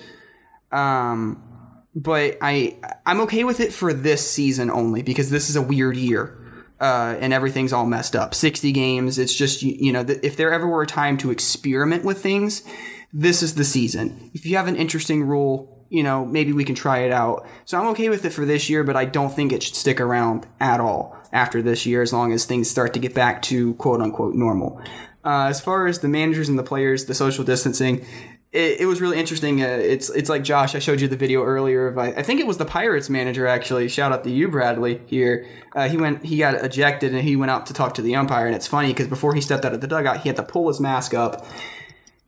Um, 0.72 1.51
but 1.94 2.38
I 2.40 2.78
I'm 3.06 3.20
okay 3.22 3.44
with 3.44 3.60
it 3.60 3.72
for 3.72 3.92
this 3.92 4.28
season 4.28 4.70
only 4.70 5.02
because 5.02 5.30
this 5.30 5.50
is 5.50 5.56
a 5.56 5.62
weird 5.62 5.96
year. 5.96 6.38
Uh, 6.80 7.16
and 7.20 7.32
everything's 7.32 7.72
all 7.72 7.86
messed 7.86 8.16
up. 8.16 8.34
60 8.34 8.72
games. 8.72 9.16
It's 9.16 9.32
just, 9.32 9.62
you, 9.62 9.76
you 9.78 9.92
know, 9.92 10.04
if 10.24 10.36
there 10.36 10.52
ever 10.52 10.66
were 10.66 10.82
a 10.82 10.86
time 10.86 11.16
to 11.18 11.30
experiment 11.30 12.04
with 12.04 12.20
things, 12.20 12.64
this 13.12 13.40
is 13.40 13.54
the 13.54 13.62
season. 13.62 14.32
If 14.34 14.44
you 14.44 14.56
have 14.56 14.66
an 14.66 14.74
interesting 14.74 15.22
rule, 15.22 15.86
you 15.90 16.02
know, 16.02 16.24
maybe 16.24 16.52
we 16.52 16.64
can 16.64 16.74
try 16.74 17.00
it 17.00 17.12
out. 17.12 17.46
So 17.66 17.78
I'm 17.78 17.86
okay 17.88 18.08
with 18.08 18.24
it 18.24 18.30
for 18.30 18.44
this 18.44 18.68
year, 18.68 18.82
but 18.82 18.96
I 18.96 19.04
don't 19.04 19.32
think 19.32 19.52
it 19.52 19.62
should 19.62 19.76
stick 19.76 20.00
around 20.00 20.46
at 20.58 20.80
all 20.80 21.16
after 21.32 21.62
this 21.62 21.86
year 21.86 22.02
as 22.02 22.12
long 22.12 22.32
as 22.32 22.46
things 22.46 22.68
start 22.68 22.94
to 22.94 23.00
get 23.00 23.14
back 23.14 23.42
to 23.42 23.74
quote 23.74 24.00
unquote 24.00 24.34
normal. 24.34 24.82
Uh, 25.24 25.46
as 25.48 25.60
far 25.60 25.86
as 25.86 26.00
the 26.00 26.08
managers 26.08 26.48
and 26.48 26.58
the 26.58 26.64
players, 26.64 27.04
the 27.04 27.14
social 27.14 27.44
distancing, 27.44 28.04
it, 28.52 28.80
it 28.80 28.86
was 28.86 29.00
really 29.00 29.18
interesting. 29.18 29.62
Uh, 29.62 29.66
it's 29.66 30.10
it's 30.10 30.28
like 30.28 30.44
Josh. 30.44 30.74
I 30.74 30.78
showed 30.78 31.00
you 31.00 31.08
the 31.08 31.16
video 31.16 31.42
earlier 31.42 31.88
of 31.88 31.96
I, 31.96 32.08
I, 32.08 32.22
think 32.22 32.38
it 32.38 32.46
was 32.46 32.58
the 32.58 32.66
Pirates 32.66 33.08
manager 33.08 33.46
actually. 33.46 33.88
Shout 33.88 34.12
out 34.12 34.24
to 34.24 34.30
you, 34.30 34.48
Bradley. 34.48 35.00
Here, 35.06 35.46
uh, 35.74 35.88
he 35.88 35.96
went 35.96 36.24
he 36.24 36.36
got 36.36 36.54
ejected 36.56 37.14
and 37.14 37.22
he 37.22 37.34
went 37.34 37.50
out 37.50 37.66
to 37.66 37.74
talk 37.74 37.94
to 37.94 38.02
the 38.02 38.14
umpire. 38.14 38.46
And 38.46 38.54
it's 38.54 38.66
funny 38.66 38.88
because 38.88 39.08
before 39.08 39.34
he 39.34 39.40
stepped 39.40 39.64
out 39.64 39.72
of 39.72 39.80
the 39.80 39.86
dugout, 39.86 40.20
he 40.20 40.28
had 40.28 40.36
to 40.36 40.42
pull 40.42 40.68
his 40.68 40.80
mask 40.80 41.14
up. 41.14 41.46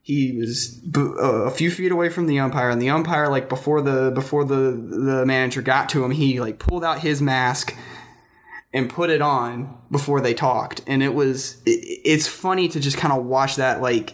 He 0.01 0.33
was 0.33 0.83
uh, 0.97 1.45
a 1.45 1.51
few 1.51 1.71
feet 1.71 1.93
away 1.93 2.09
from 2.09 2.27
the 2.27 2.39
umpire, 2.39 2.71
and 2.71 2.81
the 2.81 2.91
umpire 2.91 3.29
like 3.29 3.51
before 3.51 3.83
the 3.83 4.11
before 4.11 4.47
the 4.47 4.71
the 4.71 5.27
manager 5.27 5.61
got 5.61 5.91
to 5.91 6.05
him, 6.05 6.11
he 6.11 6.41
like 6.41 6.59
pulled 6.59 6.85
out 6.85 7.01
his 7.01 7.21
mask 7.21 7.77
and 8.73 8.89
put 8.89 9.11
it 9.11 9.21
on 9.21 9.77
before 9.91 10.21
they 10.21 10.35
talked 10.35 10.81
and 10.89 11.01
it 11.01 11.15
was 11.15 11.63
it, 11.65 11.79
it's 12.05 12.27
funny 12.27 12.67
to 12.67 12.81
just 12.81 12.97
kind 12.97 13.13
of 13.13 13.25
watch 13.25 13.55
that 13.55 13.81
like 13.81 14.13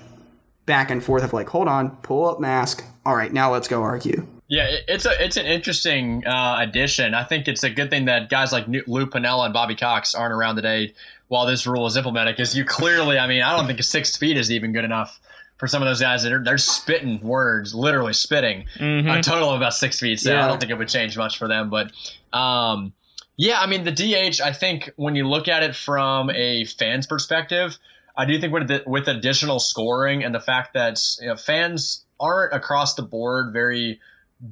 back 0.70 0.88
and 0.88 1.02
forth 1.02 1.24
of 1.24 1.32
like, 1.32 1.48
hold 1.48 1.66
on, 1.66 1.90
pull 1.96 2.28
up 2.28 2.38
mask. 2.38 2.84
All 3.04 3.16
right, 3.16 3.32
now 3.32 3.50
let's 3.50 3.66
go 3.66 3.82
argue. 3.82 4.24
Yeah, 4.46 4.68
it's 4.86 5.04
a 5.04 5.24
it's 5.24 5.36
an 5.36 5.46
interesting 5.46 6.24
uh, 6.24 6.58
addition. 6.60 7.12
I 7.12 7.24
think 7.24 7.48
it's 7.48 7.64
a 7.64 7.70
good 7.70 7.90
thing 7.90 8.04
that 8.04 8.30
guys 8.30 8.52
like 8.52 8.68
Lou 8.68 9.06
Piniella 9.06 9.46
and 9.46 9.52
Bobby 9.52 9.74
Cox 9.74 10.14
aren't 10.14 10.32
around 10.32 10.54
today 10.54 10.94
while 11.26 11.44
this 11.44 11.66
rule 11.66 11.86
is 11.86 11.96
implemented 11.96 12.36
because 12.36 12.56
you 12.56 12.64
clearly, 12.64 13.18
I 13.18 13.26
mean, 13.26 13.42
I 13.42 13.56
don't 13.56 13.66
think 13.66 13.82
six 13.82 14.16
feet 14.16 14.36
is 14.36 14.52
even 14.52 14.72
good 14.72 14.84
enough 14.84 15.20
for 15.58 15.66
some 15.66 15.82
of 15.82 15.88
those 15.88 16.00
guys 16.00 16.22
that 16.22 16.32
are 16.32 16.42
they're 16.42 16.56
spitting 16.56 17.20
words, 17.20 17.74
literally 17.74 18.12
spitting 18.12 18.66
mm-hmm. 18.76 19.08
a 19.08 19.20
total 19.24 19.50
of 19.50 19.56
about 19.56 19.74
six 19.74 19.98
feet. 19.98 20.20
So 20.20 20.30
yeah. 20.30 20.44
I 20.44 20.48
don't 20.48 20.60
think 20.60 20.70
it 20.70 20.78
would 20.78 20.88
change 20.88 21.18
much 21.18 21.36
for 21.36 21.48
them. 21.48 21.68
But 21.68 21.90
um, 22.32 22.92
yeah, 23.36 23.60
I 23.60 23.66
mean, 23.66 23.82
the 23.82 23.92
DH, 23.92 24.40
I 24.40 24.52
think 24.52 24.90
when 24.94 25.16
you 25.16 25.26
look 25.26 25.48
at 25.48 25.64
it 25.64 25.74
from 25.74 26.30
a 26.30 26.64
fan's 26.64 27.08
perspective, 27.08 27.76
I 28.16 28.24
do 28.24 28.38
think 28.40 28.52
with 28.52 28.68
the, 28.68 28.82
with 28.86 29.08
additional 29.08 29.60
scoring 29.60 30.24
and 30.24 30.34
the 30.34 30.40
fact 30.40 30.74
that 30.74 31.00
you 31.20 31.28
know, 31.28 31.36
fans 31.36 32.04
aren't 32.18 32.52
across 32.52 32.94
the 32.94 33.02
board 33.02 33.52
very 33.52 34.00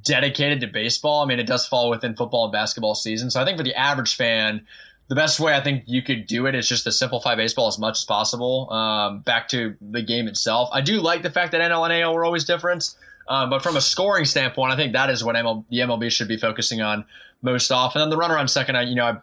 dedicated 0.03 0.61
to 0.61 0.67
baseball. 0.67 1.23
I 1.23 1.27
mean, 1.27 1.39
it 1.39 1.47
does 1.47 1.67
fall 1.67 1.91
within 1.91 2.15
football 2.15 2.45
and 2.45 2.53
basketball 2.53 2.95
season. 2.95 3.31
So 3.31 3.41
I 3.41 3.45
think 3.45 3.59
for 3.59 3.65
the 3.65 3.75
average 3.75 4.17
fan, 4.17 4.67
the 5.09 5.15
best 5.15 5.41
way 5.41 5.55
I 5.55 5.63
think 5.63 5.85
you 5.87 6.03
could 6.03 6.27
do 6.27 6.47
it 6.47 6.55
is 6.55 6.69
just 6.69 6.85
to 6.85 6.93
simplify 6.93 7.35
baseball 7.35 7.69
as 7.69 7.79
much 7.79 7.99
as 7.99 8.05
possible. 8.05 8.71
Um, 8.71 9.21
back 9.21 9.49
to 9.49 9.75
the 9.81 10.03
game 10.03 10.29
itself, 10.29 10.69
I 10.73 10.83
do 10.83 11.01
like 11.01 11.23
the 11.23 11.31
fact 11.31 11.53
that 11.53 11.61
NL 11.61 11.85
and 11.85 12.03
AL 12.03 12.15
were 12.15 12.25
always 12.25 12.45
different. 12.45 12.95
Um, 13.27 13.51
but 13.51 13.63
from 13.63 13.77
a 13.77 13.81
scoring 13.81 14.25
standpoint, 14.25 14.73
I 14.73 14.77
think 14.77 14.93
that 14.95 15.11
is 15.11 15.23
what 15.23 15.37
ML, 15.37 15.65
the 15.71 15.79
MLB 15.79 16.11
should 16.11 16.29
be 16.29 16.39
focusing 16.39 16.81
on 16.81 17.05
most 17.43 17.71
often. 17.71 18.03
And 18.03 18.11
the 18.11 18.17
runner 18.17 18.39
on 18.39 18.49
second, 18.49 18.77
I, 18.77 18.83
you 18.83 18.95
know, 18.95 19.05
I, 19.05 19.17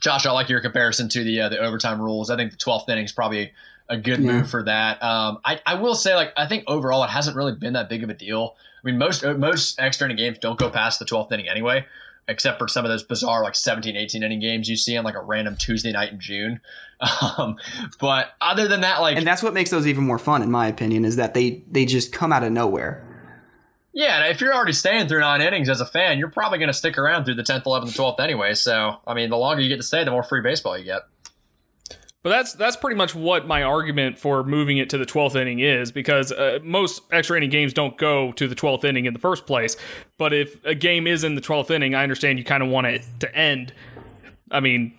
Josh, 0.00 0.26
I 0.26 0.32
like 0.32 0.48
your 0.48 0.60
comparison 0.60 1.08
to 1.10 1.24
the 1.24 1.42
uh, 1.42 1.48
the 1.48 1.58
overtime 1.58 2.00
rules. 2.00 2.30
I 2.30 2.36
think 2.36 2.50
the 2.50 2.56
12th 2.56 2.88
inning 2.88 3.04
is 3.04 3.12
probably 3.12 3.52
a 3.88 3.96
good 3.96 4.20
yeah. 4.20 4.32
move 4.32 4.50
for 4.50 4.62
that. 4.62 5.02
Um, 5.02 5.38
I, 5.44 5.60
I 5.66 5.74
will 5.74 5.94
say, 5.94 6.14
like, 6.14 6.32
I 6.36 6.46
think 6.46 6.64
overall 6.66 7.04
it 7.04 7.10
hasn't 7.10 7.36
really 7.36 7.54
been 7.54 7.74
that 7.74 7.88
big 7.88 8.02
of 8.02 8.08
a 8.08 8.14
deal. 8.14 8.56
I 8.82 8.86
mean, 8.86 8.98
most 8.98 9.24
most 9.24 9.80
extra 9.80 10.06
inning 10.06 10.16
games 10.16 10.38
don't 10.38 10.58
go 10.58 10.70
past 10.70 10.98
the 10.98 11.04
12th 11.04 11.32
inning 11.32 11.48
anyway 11.48 11.86
except 12.28 12.58
for 12.58 12.68
some 12.68 12.84
of 12.84 12.90
those 12.90 13.02
bizarre 13.02 13.42
like 13.42 13.54
17 13.54 13.96
18 13.96 14.22
inning 14.22 14.40
games 14.40 14.68
you 14.68 14.76
see 14.76 14.96
on 14.96 15.04
like 15.04 15.14
a 15.14 15.22
random 15.22 15.56
tuesday 15.56 15.92
night 15.92 16.12
in 16.12 16.20
june 16.20 16.60
um, 17.38 17.56
but 18.00 18.34
other 18.40 18.66
than 18.68 18.80
that 18.80 19.00
like 19.00 19.16
and 19.16 19.26
that's 19.26 19.42
what 19.42 19.52
makes 19.52 19.70
those 19.70 19.86
even 19.86 20.04
more 20.04 20.18
fun 20.18 20.42
in 20.42 20.50
my 20.50 20.66
opinion 20.66 21.04
is 21.04 21.16
that 21.16 21.34
they 21.34 21.62
they 21.70 21.84
just 21.84 22.12
come 22.12 22.32
out 22.32 22.42
of 22.42 22.52
nowhere 22.52 23.03
yeah 23.94 24.26
if 24.26 24.40
you're 24.40 24.54
already 24.54 24.72
staying 24.72 25.08
through 25.08 25.20
nine 25.20 25.40
innings 25.40 25.68
as 25.68 25.80
a 25.80 25.86
fan 25.86 26.18
you're 26.18 26.30
probably 26.30 26.58
going 26.58 26.68
to 26.68 26.74
stick 26.74 26.98
around 26.98 27.24
through 27.24 27.34
the 27.34 27.42
10th 27.42 27.64
11th 27.64 27.96
12th 27.96 28.20
anyway 28.20 28.52
so 28.52 28.96
i 29.06 29.14
mean 29.14 29.30
the 29.30 29.36
longer 29.36 29.62
you 29.62 29.68
get 29.68 29.76
to 29.76 29.82
stay 29.82 30.04
the 30.04 30.10
more 30.10 30.22
free 30.22 30.42
baseball 30.42 30.76
you 30.76 30.84
get 30.84 31.02
but 32.24 32.30
that's 32.30 32.54
that's 32.54 32.74
pretty 32.74 32.96
much 32.96 33.14
what 33.14 33.46
my 33.46 33.62
argument 33.62 34.18
for 34.18 34.42
moving 34.42 34.78
it 34.78 34.88
to 34.90 34.98
the 34.98 35.04
12th 35.04 35.36
inning 35.36 35.60
is 35.60 35.92
because 35.92 36.32
uh, 36.32 36.58
most 36.62 37.02
extra 37.12 37.36
inning 37.36 37.50
games 37.50 37.74
don't 37.74 37.98
go 37.98 38.32
to 38.32 38.48
the 38.48 38.54
12th 38.54 38.82
inning 38.82 39.04
in 39.04 39.12
the 39.12 39.20
first 39.20 39.44
place. 39.44 39.76
But 40.16 40.32
if 40.32 40.64
a 40.64 40.74
game 40.74 41.06
is 41.06 41.22
in 41.22 41.34
the 41.34 41.42
12th 41.42 41.70
inning, 41.70 41.94
I 41.94 42.02
understand 42.02 42.38
you 42.38 42.44
kind 42.44 42.62
of 42.62 42.70
want 42.70 42.86
it 42.86 43.04
to 43.20 43.36
end. 43.36 43.74
I 44.50 44.60
mean, 44.60 44.98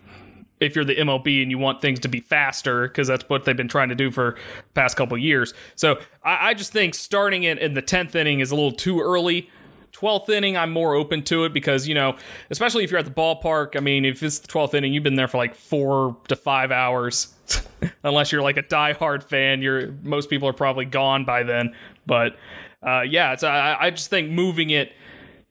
if 0.60 0.76
you're 0.76 0.86
the 0.86 0.96
MLB 0.96 1.42
and 1.42 1.52
you 1.52 1.58
want 1.58 1.82
things 1.82 2.00
to 2.02 2.08
be 2.08 2.22
faster, 2.22 2.88
because 2.88 3.08
that's 3.08 3.28
what 3.28 3.46
they've 3.46 3.58
been 3.58 3.68
trying 3.68 3.90
to 3.90 3.96
do 3.96 4.12
for 4.12 4.38
past 4.74 4.96
couple 4.96 5.18
years. 5.18 5.54
So 5.76 6.00
I, 6.24 6.50
I 6.50 6.54
just 6.54 6.72
think 6.72 6.96
starting 6.96 7.44
it 7.44 7.60
in 7.60 7.74
the 7.74 7.82
10th 7.82 8.16
inning 8.16 8.40
is 8.40 8.52
a 8.52 8.56
little 8.56 8.72
too 8.72 9.02
early 9.02 9.50
12th 9.96 10.30
inning, 10.30 10.58
I'm 10.58 10.72
more 10.72 10.94
open 10.94 11.24
to 11.24 11.46
it 11.46 11.54
because, 11.54 11.88
you 11.88 11.96
know, 11.96 12.18
especially 12.50 12.84
if 12.84 12.92
you're 12.92 13.00
at 13.00 13.06
the 13.06 13.12
ballpark. 13.12 13.78
I 13.78 13.80
mean, 13.80 14.04
if 14.04 14.22
it's 14.22 14.40
the 14.40 14.48
12th 14.48 14.74
inning, 14.74 14.94
you've 14.94 15.04
been 15.04 15.16
there 15.16 15.28
for 15.28 15.38
like 15.38 15.56
four 15.56 16.18
to 16.28 16.36
five 16.36 16.72
hours. 16.72 17.34
Unless 18.04 18.32
you're 18.32 18.42
like 18.42 18.58
a 18.58 18.64
diehard 18.64 19.24
fan, 19.24 19.62
you're 19.62 19.94
most 20.04 20.30
people 20.30 20.50
are 20.50 20.54
probably 20.54 20.86
gone 20.86 21.24
by 21.24 21.44
then. 21.44 21.74
But 22.06 22.36
uh, 22.84 23.02
yeah, 23.02 23.36
I, 23.42 23.88
I 23.88 23.90
just 23.90 24.10
think 24.10 24.32
moving 24.32 24.70
it 24.70 24.92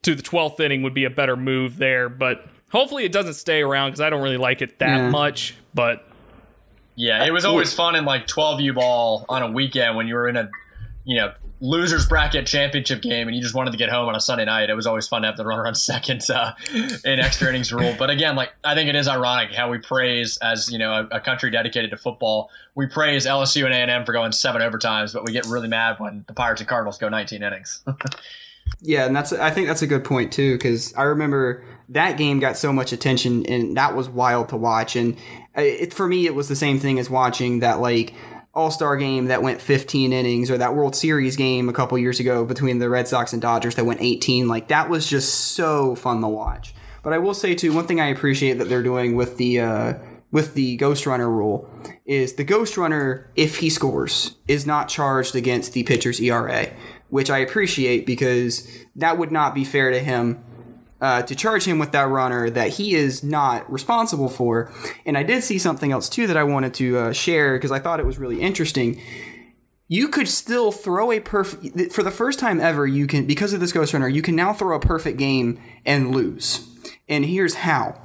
to 0.02 0.14
the 0.14 0.22
12th 0.22 0.60
inning 0.60 0.82
would 0.82 0.94
be 0.94 1.04
a 1.04 1.10
better 1.10 1.36
move 1.36 1.78
there. 1.78 2.08
But 2.10 2.46
hopefully 2.74 3.04
it 3.04 3.12
doesn't 3.12 3.34
stay 3.34 3.62
around 3.62 3.90
because 3.90 4.00
I 4.00 4.10
don't 4.10 4.22
really 4.22 4.36
like 4.36 4.60
it 4.60 4.80
that 4.80 4.96
yeah. 4.96 5.08
much. 5.08 5.54
But 5.72 6.06
yeah, 6.96 7.24
it 7.24 7.32
was 7.32 7.44
always 7.44 7.72
fun 7.72 7.94
in 7.94 8.04
like 8.04 8.26
12U 8.26 8.74
ball 8.74 9.24
on 9.28 9.42
a 9.42 9.50
weekend 9.50 9.96
when 9.96 10.08
you 10.08 10.14
were 10.14 10.28
in 10.28 10.36
a, 10.36 10.50
you 11.04 11.16
know, 11.16 11.32
losers 11.60 12.04
bracket 12.04 12.46
championship 12.46 13.00
game 13.00 13.28
and 13.28 13.36
you 13.36 13.40
just 13.40 13.54
wanted 13.54 13.70
to 13.70 13.76
get 13.76 13.88
home 13.88 14.08
on 14.08 14.16
a 14.16 14.20
Sunday 14.20 14.44
night, 14.44 14.68
it 14.70 14.74
was 14.74 14.86
always 14.86 15.06
fun 15.06 15.22
to 15.22 15.28
have 15.28 15.36
the 15.36 15.46
runner 15.46 15.66
on 15.66 15.74
second 15.92 16.28
uh, 16.28 16.52
in 17.04 17.20
extra 17.20 17.48
innings 17.48 17.72
rule. 17.72 17.94
But 17.96 18.10
again, 18.10 18.34
like 18.34 18.52
I 18.64 18.74
think 18.74 18.88
it 18.88 18.96
is 18.96 19.06
ironic 19.06 19.54
how 19.54 19.70
we 19.70 19.78
praise 19.78 20.36
as 20.38 20.70
you 20.70 20.78
know 20.78 20.92
a, 20.92 21.16
a 21.16 21.20
country 21.20 21.50
dedicated 21.50 21.90
to 21.90 21.96
football, 21.96 22.50
we 22.74 22.86
praise 22.86 23.24
LSU 23.24 23.64
and 23.64 23.72
A 23.72 23.76
and 23.76 23.90
M 23.90 24.04
for 24.04 24.12
going 24.12 24.32
seven 24.32 24.60
overtimes, 24.62 25.14
but 25.14 25.24
we 25.24 25.32
get 25.32 25.46
really 25.46 25.68
mad 25.68 25.96
when 26.00 26.24
the 26.26 26.34
Pirates 26.34 26.60
and 26.60 26.68
Cardinals 26.68 26.98
go 26.98 27.08
19 27.08 27.42
innings. 27.42 27.84
yeah, 28.80 29.06
and 29.06 29.14
that's 29.14 29.32
I 29.32 29.50
think 29.50 29.68
that's 29.68 29.82
a 29.82 29.86
good 29.86 30.04
point 30.04 30.32
too 30.32 30.56
because 30.56 30.92
I 30.94 31.02
remember 31.02 31.64
that 31.88 32.16
game 32.16 32.40
got 32.40 32.56
so 32.56 32.72
much 32.72 32.92
attention 32.92 33.44
and 33.46 33.76
that 33.76 33.94
was 33.94 34.08
wild 34.08 34.48
to 34.48 34.56
watch 34.56 34.96
and 34.96 35.16
uh, 35.56 35.60
it, 35.60 35.92
for 35.92 36.06
me 36.06 36.26
it 36.26 36.34
was 36.34 36.48
the 36.48 36.56
same 36.56 36.78
thing 36.78 36.98
as 36.98 37.10
watching 37.10 37.60
that 37.60 37.80
like 37.80 38.14
all 38.54 38.70
Star 38.70 38.96
game 38.96 39.26
that 39.26 39.42
went 39.42 39.60
15 39.60 40.12
innings, 40.12 40.50
or 40.50 40.58
that 40.58 40.74
World 40.74 40.94
Series 40.94 41.36
game 41.36 41.68
a 41.68 41.72
couple 41.72 41.98
years 41.98 42.20
ago 42.20 42.44
between 42.44 42.78
the 42.78 42.88
Red 42.88 43.08
Sox 43.08 43.32
and 43.32 43.42
Dodgers 43.42 43.74
that 43.74 43.84
went 43.84 44.00
18. 44.00 44.48
Like 44.48 44.68
that 44.68 44.88
was 44.88 45.08
just 45.08 45.34
so 45.34 45.94
fun 45.96 46.20
to 46.20 46.28
watch. 46.28 46.74
But 47.02 47.12
I 47.12 47.18
will 47.18 47.34
say 47.34 47.54
too, 47.54 47.72
one 47.72 47.86
thing 47.86 48.00
I 48.00 48.06
appreciate 48.06 48.58
that 48.58 48.68
they're 48.68 48.82
doing 48.82 49.16
with 49.16 49.36
the 49.36 49.60
uh, 49.60 49.94
with 50.30 50.54
the 50.54 50.76
Ghost 50.76 51.06
Runner 51.06 51.28
rule 51.28 51.68
is 52.06 52.34
the 52.34 52.44
Ghost 52.44 52.76
Runner, 52.76 53.30
if 53.36 53.58
he 53.58 53.70
scores, 53.70 54.36
is 54.48 54.66
not 54.66 54.88
charged 54.88 55.34
against 55.34 55.72
the 55.72 55.82
pitcher's 55.82 56.20
ERA, 56.20 56.72
which 57.08 57.30
I 57.30 57.38
appreciate 57.38 58.06
because 58.06 58.68
that 58.96 59.18
would 59.18 59.32
not 59.32 59.54
be 59.54 59.64
fair 59.64 59.90
to 59.90 59.98
him 59.98 60.42
uh, 61.04 61.20
to 61.20 61.34
charge 61.34 61.64
him 61.64 61.78
with 61.78 61.92
that 61.92 62.08
runner 62.08 62.48
that 62.48 62.70
he 62.70 62.94
is 62.94 63.22
not 63.22 63.70
responsible 63.70 64.30
for. 64.30 64.72
And 65.04 65.18
I 65.18 65.22
did 65.22 65.44
see 65.44 65.58
something 65.58 65.92
else 65.92 66.08
too 66.08 66.26
that 66.28 66.36
I 66.38 66.44
wanted 66.44 66.72
to 66.74 66.96
uh, 66.96 67.12
share 67.12 67.58
because 67.58 67.70
I 67.70 67.78
thought 67.78 68.00
it 68.00 68.06
was 68.06 68.16
really 68.16 68.40
interesting. 68.40 68.98
You 69.86 70.08
could 70.08 70.28
still 70.28 70.72
throw 70.72 71.12
a 71.12 71.20
perfect 71.20 71.92
for 71.92 72.02
the 72.02 72.10
first 72.10 72.38
time 72.38 72.58
ever. 72.58 72.86
You 72.86 73.06
can 73.06 73.26
because 73.26 73.52
of 73.52 73.60
this 73.60 73.70
ghost 73.70 73.92
runner. 73.92 74.08
You 74.08 74.22
can 74.22 74.34
now 74.34 74.54
throw 74.54 74.74
a 74.74 74.80
perfect 74.80 75.18
game 75.18 75.60
and 75.84 76.10
lose. 76.10 76.66
And 77.06 77.26
here's 77.26 77.56
how: 77.56 78.00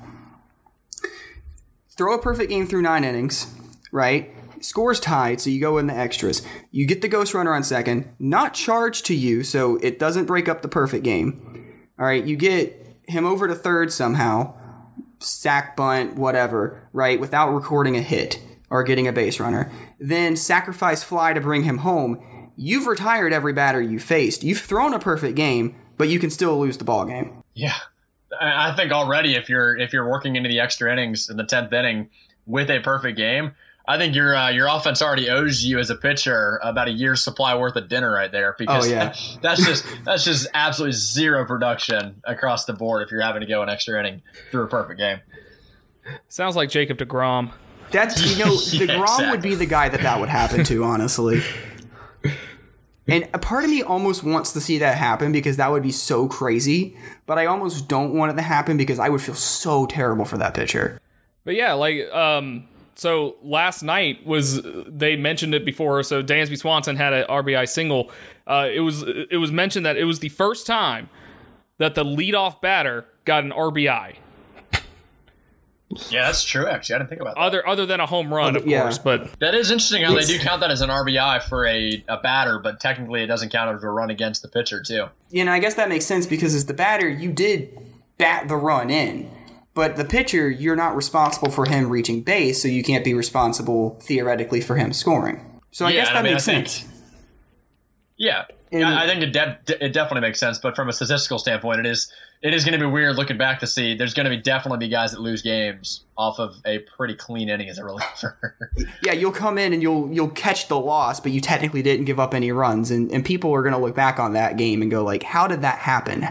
throw 1.95 2.15
a 2.15 2.21
perfect 2.21 2.49
game 2.49 2.67
through 2.67 2.81
nine 2.81 3.05
innings, 3.05 3.47
right? 3.93 4.35
Scores 4.59 4.99
tied, 4.99 5.39
so 5.39 5.49
you 5.49 5.61
go 5.61 5.77
in 5.77 5.87
the 5.87 5.95
extras. 5.95 6.45
You 6.69 6.85
get 6.85 7.01
the 7.01 7.07
ghost 7.07 7.33
runner 7.33 7.53
on 7.53 7.63
second, 7.63 8.13
not 8.19 8.53
charged 8.53 9.05
to 9.05 9.15
you, 9.15 9.41
so 9.43 9.77
it 9.77 9.99
doesn't 9.99 10.25
break 10.25 10.49
up 10.49 10.63
the 10.63 10.67
perfect 10.67 11.05
game. 11.05 11.45
All 11.97 12.05
right, 12.05 12.25
you 12.25 12.35
get 12.35 12.88
him 13.09 13.25
over 13.25 13.47
to 13.47 13.55
third 13.55 13.91
somehow, 13.91 14.53
sack 15.19 15.75
bunt, 15.75 16.15
whatever, 16.15 16.87
right, 16.93 17.19
without 17.19 17.53
recording 17.53 17.97
a 17.97 18.01
hit 18.01 18.41
or 18.69 18.83
getting 18.83 19.07
a 19.07 19.13
base 19.13 19.39
runner. 19.39 19.71
Then 19.99 20.35
sacrifice 20.35 21.03
fly 21.03 21.33
to 21.33 21.41
bring 21.41 21.63
him 21.63 21.79
home. 21.79 22.51
You've 22.55 22.87
retired 22.87 23.33
every 23.33 23.53
batter 23.53 23.81
you 23.81 23.99
faced. 23.99 24.43
You've 24.43 24.59
thrown 24.59 24.93
a 24.93 24.99
perfect 24.99 25.35
game, 25.35 25.75
but 25.97 26.09
you 26.09 26.19
can 26.19 26.29
still 26.29 26.59
lose 26.59 26.77
the 26.77 26.83
ball 26.83 27.05
game. 27.05 27.43
Yeah. 27.53 27.75
I 28.39 28.73
think 28.75 28.91
already 28.91 29.35
if 29.35 29.49
you're 29.49 29.75
if 29.75 29.91
you're 29.91 30.07
working 30.07 30.35
into 30.35 30.49
the 30.49 30.59
extra 30.59 30.91
innings 30.91 31.29
in 31.29 31.37
the 31.37 31.43
tenth 31.43 31.73
inning 31.73 32.09
with 32.45 32.69
a 32.69 32.79
perfect 32.79 33.17
game, 33.17 33.53
I 33.89 33.97
think 33.97 34.13
your 34.13 34.35
uh, 34.35 34.49
your 34.49 34.67
offense 34.67 35.01
already 35.01 35.31
owes 35.31 35.63
you 35.65 35.79
as 35.79 35.89
a 35.89 35.95
pitcher 35.95 36.59
about 36.61 36.87
a 36.87 36.91
year's 36.91 37.23
supply 37.23 37.57
worth 37.57 37.75
of 37.75 37.89
dinner 37.89 38.13
right 38.13 38.31
there 38.31 38.55
because 38.55 38.85
oh, 38.85 38.89
yeah. 38.89 39.15
that's 39.41 39.65
just 39.65 39.83
that's 40.05 40.23
just 40.23 40.47
absolutely 40.53 40.93
zero 40.93 41.43
production 41.43 42.21
across 42.23 42.65
the 42.65 42.73
board 42.73 43.01
if 43.01 43.09
you're 43.11 43.19
having 43.19 43.41
to 43.41 43.47
go 43.47 43.63
an 43.63 43.69
extra 43.69 43.99
inning 43.99 44.21
through 44.51 44.65
a 44.65 44.67
perfect 44.67 44.99
game. 44.99 45.19
Sounds 46.27 46.55
like 46.55 46.69
Jacob 46.69 46.99
Degrom. 46.99 47.51
That's 47.89 48.21
you 48.21 48.45
know 48.45 48.51
yeah, 48.71 48.85
Degrom 48.85 49.01
exactly. 49.01 49.29
would 49.31 49.41
be 49.41 49.55
the 49.55 49.65
guy 49.65 49.89
that 49.89 50.01
that 50.01 50.19
would 50.19 50.29
happen 50.29 50.63
to 50.65 50.83
honestly. 50.83 51.41
And 53.11 53.27
a 53.33 53.39
part 53.39 53.63
of 53.63 53.71
me 53.71 53.81
almost 53.81 54.23
wants 54.23 54.53
to 54.53 54.61
see 54.61 54.77
that 54.77 54.95
happen 54.95 55.31
because 55.31 55.57
that 55.57 55.71
would 55.71 55.81
be 55.81 55.91
so 55.91 56.27
crazy, 56.27 56.95
but 57.25 57.39
I 57.39 57.47
almost 57.47 57.87
don't 57.87 58.13
want 58.13 58.31
it 58.31 58.35
to 58.35 58.43
happen 58.43 58.77
because 58.77 58.99
I 58.99 59.09
would 59.09 59.19
feel 59.19 59.33
so 59.33 59.87
terrible 59.87 60.25
for 60.25 60.37
that 60.37 60.53
pitcher. 60.53 61.01
But 61.43 61.55
yeah, 61.55 61.73
like 61.73 62.07
um 62.11 62.68
so 62.99 63.37
last 63.41 63.81
night 63.81 64.25
was 64.25 64.61
they 64.61 65.15
mentioned 65.15 65.55
it 65.55 65.63
before. 65.63 66.03
So 66.03 66.21
Dansby 66.21 66.57
Swanson 66.57 66.97
had 66.97 67.13
an 67.13 67.25
RBI 67.27 67.69
single. 67.69 68.11
Uh, 68.45 68.67
it 68.69 68.81
was 68.81 69.03
it 69.03 69.37
was 69.37 69.51
mentioned 69.53 69.85
that 69.85 69.95
it 69.95 70.03
was 70.03 70.19
the 70.19 70.29
first 70.29 70.67
time 70.67 71.09
that 71.77 71.95
the 71.95 72.03
leadoff 72.03 72.59
batter 72.59 73.05
got 73.23 73.45
an 73.45 73.51
RBI. 73.51 74.15
Yeah, 76.09 76.25
that's 76.25 76.43
true. 76.43 76.67
Actually, 76.67 76.95
I 76.95 76.97
didn't 76.99 77.09
think 77.09 77.21
about 77.21 77.35
that. 77.35 77.41
Other 77.41 77.65
other 77.65 77.85
than 77.85 78.01
a 78.01 78.05
home 78.05 78.33
run, 78.33 78.57
of 78.57 78.67
yeah. 78.67 78.81
course, 78.81 78.97
but 78.97 79.39
that 79.39 79.55
is 79.55 79.71
interesting 79.71 80.03
how 80.03 80.15
it's, 80.17 80.27
they 80.27 80.37
do 80.37 80.43
count 80.43 80.59
that 80.59 80.69
as 80.69 80.81
an 80.81 80.89
RBI 80.89 81.41
for 81.43 81.65
a, 81.65 82.03
a 82.09 82.17
batter, 82.17 82.59
but 82.59 82.81
technically 82.81 83.23
it 83.23 83.27
doesn't 83.27 83.49
count 83.49 83.75
as 83.75 83.83
a 83.83 83.87
run 83.87 84.09
against 84.09 84.41
the 84.41 84.49
pitcher 84.49 84.83
too. 84.83 85.05
You 85.31 85.45
know, 85.45 85.53
I 85.53 85.59
guess 85.59 85.75
that 85.75 85.87
makes 85.87 86.05
sense 86.05 86.27
because 86.27 86.53
as 86.53 86.65
the 86.65 86.73
batter, 86.73 87.07
you 87.07 87.31
did 87.31 87.75
bat 88.17 88.49
the 88.49 88.57
run 88.57 88.89
in. 88.89 89.31
But 89.79 89.95
the 89.95 90.03
pitcher, 90.03 90.51
you're 90.51 90.75
not 90.75 90.93
responsible 90.93 91.49
for 91.49 91.63
him 91.65 91.87
reaching 91.87 92.21
base, 92.21 92.61
so 92.61 92.67
you 92.67 92.83
can't 92.83 93.05
be 93.05 93.13
responsible 93.13 93.97
theoretically 94.03 94.59
for 94.59 94.75
him 94.75 94.91
scoring. 94.91 95.39
So 95.71 95.85
I 95.85 95.91
yeah, 95.91 95.95
guess 95.95 96.07
that 96.09 96.17
I 96.17 96.21
mean, 96.21 96.33
makes 96.33 96.43
sense. 96.43 96.85
yeah, 98.17 98.43
and, 98.73 98.83
I 98.83 99.07
think 99.07 99.23
it, 99.23 99.31
de- 99.31 99.85
it 99.85 99.93
definitely 99.93 100.27
makes 100.27 100.37
sense. 100.37 100.59
But 100.59 100.75
from 100.75 100.89
a 100.89 100.91
statistical 100.91 101.39
standpoint, 101.39 101.79
it 101.79 101.85
is 101.85 102.11
it 102.41 102.53
is 102.53 102.65
going 102.65 102.77
to 102.77 102.85
be 102.85 102.91
weird 102.91 103.15
looking 103.15 103.37
back 103.37 103.61
to 103.61 103.67
see 103.67 103.95
there's 103.95 104.13
going 104.13 104.25
to 104.25 104.29
be 104.29 104.41
definitely 104.41 104.85
be 104.85 104.89
guys 104.89 105.11
that 105.11 105.21
lose 105.21 105.41
games 105.41 106.03
off 106.17 106.39
of 106.39 106.55
a 106.65 106.79
pretty 106.97 107.15
clean 107.15 107.47
inning 107.47 107.69
as 107.69 107.77
a 107.77 107.85
reliever. 107.85 108.57
yeah, 109.01 109.13
you'll 109.13 109.31
come 109.31 109.57
in 109.57 109.71
and 109.71 109.81
you'll 109.81 110.11
you'll 110.11 110.27
catch 110.27 110.67
the 110.67 110.77
loss, 110.77 111.21
but 111.21 111.31
you 111.31 111.39
technically 111.39 111.81
didn't 111.81 112.03
give 112.03 112.19
up 112.19 112.33
any 112.33 112.51
runs, 112.51 112.91
and, 112.91 113.09
and 113.13 113.23
people 113.23 113.55
are 113.55 113.61
going 113.61 113.73
to 113.73 113.79
look 113.79 113.95
back 113.95 114.19
on 114.19 114.33
that 114.33 114.57
game 114.57 114.81
and 114.81 114.91
go 114.91 115.05
like, 115.05 115.23
how 115.23 115.47
did 115.47 115.61
that 115.61 115.77
happen? 115.77 116.27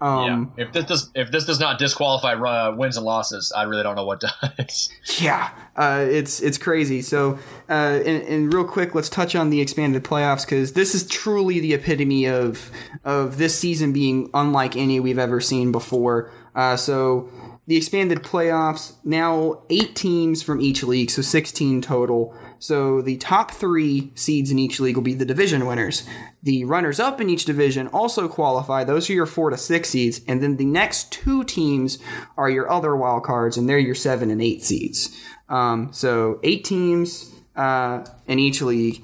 Um, 0.00 0.52
yeah. 0.56 0.64
If 0.64 0.72
this 0.72 0.84
does 0.86 1.10
if 1.14 1.30
this 1.30 1.44
does 1.44 1.60
not 1.60 1.78
disqualify 1.78 2.32
uh, 2.32 2.74
wins 2.74 2.96
and 2.96 3.04
losses, 3.04 3.52
I 3.52 3.64
really 3.64 3.82
don't 3.82 3.96
know 3.96 4.06
what 4.06 4.20
does. 4.58 4.88
yeah, 5.18 5.50
uh, 5.76 6.06
it's 6.08 6.40
it's 6.40 6.56
crazy. 6.56 7.02
So, 7.02 7.38
uh, 7.68 8.00
and, 8.04 8.22
and, 8.22 8.54
real 8.54 8.64
quick, 8.64 8.94
let's 8.94 9.10
touch 9.10 9.34
on 9.34 9.50
the 9.50 9.60
expanded 9.60 10.02
playoffs 10.02 10.46
because 10.46 10.72
this 10.72 10.94
is 10.94 11.06
truly 11.06 11.60
the 11.60 11.74
epitome 11.74 12.26
of 12.26 12.70
of 13.04 13.36
this 13.36 13.58
season 13.58 13.92
being 13.92 14.30
unlike 14.32 14.74
any 14.74 15.00
we've 15.00 15.18
ever 15.18 15.40
seen 15.40 15.72
before. 15.72 16.32
Uh, 16.54 16.76
so. 16.76 17.28
the 17.66 17.76
expanded 17.76 18.20
playoffs 18.24 18.94
now 19.04 19.62
eight 19.70 19.94
teams 19.94 20.42
from 20.42 20.60
each 20.60 20.82
league, 20.82 21.08
so 21.08 21.22
16 21.22 21.82
total. 21.82 22.34
So 22.60 23.00
the 23.00 23.16
top 23.16 23.50
three 23.50 24.12
seeds 24.14 24.50
in 24.50 24.58
each 24.58 24.78
league 24.80 24.94
will 24.94 25.02
be 25.02 25.14
the 25.14 25.24
division 25.24 25.66
winners. 25.66 26.06
The 26.42 26.64
runners 26.66 27.00
up 27.00 27.18
in 27.18 27.30
each 27.30 27.46
division 27.46 27.88
also 27.88 28.28
qualify. 28.28 28.84
Those 28.84 29.08
are 29.08 29.14
your 29.14 29.26
four 29.26 29.48
to 29.48 29.56
six 29.56 29.88
seeds. 29.88 30.20
And 30.28 30.42
then 30.42 30.58
the 30.58 30.66
next 30.66 31.10
two 31.10 31.42
teams 31.42 31.98
are 32.36 32.50
your 32.50 32.70
other 32.70 32.94
wild 32.94 33.24
cards, 33.24 33.56
and 33.56 33.66
they're 33.66 33.78
your 33.78 33.94
seven 33.94 34.30
and 34.30 34.42
eight 34.42 34.62
seeds. 34.62 35.10
Um, 35.48 35.88
so 35.92 36.38
eight 36.42 36.64
teams 36.64 37.34
uh, 37.56 38.04
in 38.26 38.38
each 38.38 38.60
league. 38.60 39.02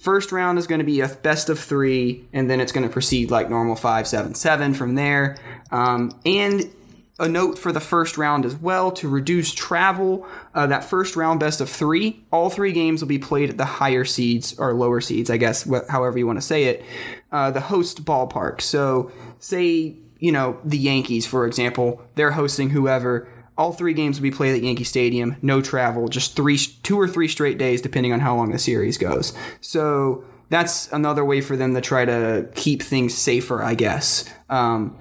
First 0.00 0.32
round 0.32 0.58
is 0.58 0.66
going 0.66 0.80
to 0.80 0.84
be 0.84 1.00
a 1.00 1.08
best 1.08 1.48
of 1.48 1.58
three, 1.58 2.28
and 2.32 2.50
then 2.50 2.60
it's 2.60 2.72
going 2.72 2.86
to 2.86 2.92
proceed 2.92 3.30
like 3.30 3.48
normal 3.48 3.76
five, 3.76 4.08
seven, 4.08 4.34
seven 4.34 4.74
from 4.74 4.96
there. 4.96 5.36
Um, 5.70 6.18
and 6.26 6.68
a 7.18 7.28
note 7.28 7.58
for 7.58 7.72
the 7.72 7.80
first 7.80 8.16
round 8.16 8.44
as 8.44 8.54
well 8.56 8.92
to 8.92 9.08
reduce 9.08 9.52
travel. 9.52 10.26
Uh, 10.54 10.66
that 10.66 10.84
first 10.84 11.16
round, 11.16 11.40
best 11.40 11.60
of 11.60 11.68
three, 11.68 12.24
all 12.32 12.48
three 12.48 12.72
games 12.72 13.00
will 13.00 13.08
be 13.08 13.18
played 13.18 13.50
at 13.50 13.56
the 13.56 13.64
higher 13.64 14.04
seeds 14.04 14.56
or 14.58 14.72
lower 14.72 15.00
seeds, 15.00 15.28
I 15.28 15.36
guess, 15.36 15.64
wh- 15.64 15.88
however 15.88 16.18
you 16.18 16.26
want 16.26 16.38
to 16.38 16.46
say 16.46 16.64
it, 16.64 16.84
uh, 17.32 17.50
the 17.50 17.60
host 17.60 18.04
ballpark. 18.04 18.60
So, 18.60 19.10
say, 19.40 19.96
you 20.18 20.32
know, 20.32 20.58
the 20.64 20.78
Yankees, 20.78 21.26
for 21.26 21.46
example, 21.46 22.02
they're 22.14 22.32
hosting 22.32 22.70
whoever. 22.70 23.28
All 23.56 23.72
three 23.72 23.94
games 23.94 24.18
will 24.20 24.22
be 24.24 24.30
played 24.30 24.54
at 24.54 24.62
Yankee 24.62 24.84
Stadium, 24.84 25.36
no 25.42 25.60
travel, 25.60 26.06
just 26.06 26.36
three, 26.36 26.56
two 26.56 26.98
or 27.00 27.08
three 27.08 27.26
straight 27.26 27.58
days, 27.58 27.82
depending 27.82 28.12
on 28.12 28.20
how 28.20 28.36
long 28.36 28.52
the 28.52 28.58
series 28.58 28.96
goes. 28.96 29.32
So, 29.60 30.24
that's 30.50 30.90
another 30.92 31.24
way 31.24 31.40
for 31.40 31.56
them 31.56 31.74
to 31.74 31.80
try 31.80 32.04
to 32.04 32.48
keep 32.54 32.82
things 32.82 33.14
safer, 33.14 33.62
I 33.62 33.74
guess. 33.74 34.24
Um, 34.48 34.96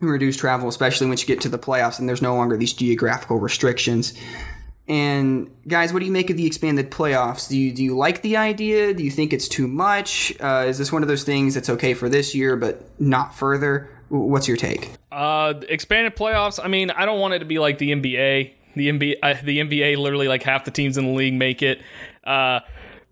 reduce 0.00 0.36
travel, 0.36 0.68
especially 0.68 1.06
once 1.06 1.22
you 1.22 1.26
get 1.26 1.40
to 1.42 1.48
the 1.48 1.58
playoffs 1.58 1.98
and 1.98 2.08
there's 2.08 2.22
no 2.22 2.34
longer 2.34 2.56
these 2.56 2.72
geographical 2.72 3.38
restrictions. 3.38 4.12
And 4.88 5.50
guys, 5.66 5.92
what 5.92 5.98
do 6.00 6.06
you 6.06 6.12
make 6.12 6.30
of 6.30 6.36
the 6.36 6.46
expanded 6.46 6.90
playoffs? 6.90 7.48
Do 7.48 7.58
you 7.58 7.72
do 7.72 7.82
you 7.82 7.96
like 7.96 8.22
the 8.22 8.36
idea? 8.36 8.94
Do 8.94 9.02
you 9.02 9.10
think 9.10 9.32
it's 9.32 9.48
too 9.48 9.66
much? 9.66 10.32
Uh, 10.40 10.66
is 10.68 10.78
this 10.78 10.92
one 10.92 11.02
of 11.02 11.08
those 11.08 11.24
things 11.24 11.54
that's 11.54 11.68
okay 11.70 11.94
for 11.94 12.08
this 12.08 12.34
year 12.34 12.56
but 12.56 12.88
not 13.00 13.34
further? 13.34 13.90
What's 14.08 14.46
your 14.46 14.56
take? 14.56 14.92
Uh, 15.10 15.54
expanded 15.68 16.14
playoffs. 16.14 16.60
I 16.62 16.68
mean, 16.68 16.90
I 16.92 17.04
don't 17.04 17.18
want 17.18 17.34
it 17.34 17.40
to 17.40 17.44
be 17.44 17.58
like 17.58 17.78
the 17.78 17.90
NBA. 17.90 18.52
The 18.76 18.88
NBA, 18.90 19.14
uh, 19.22 19.34
the 19.42 19.58
NBA, 19.58 19.96
literally 19.96 20.28
like 20.28 20.42
half 20.42 20.64
the 20.66 20.70
teams 20.70 20.98
in 20.98 21.06
the 21.06 21.12
league 21.12 21.34
make 21.34 21.62
it. 21.62 21.80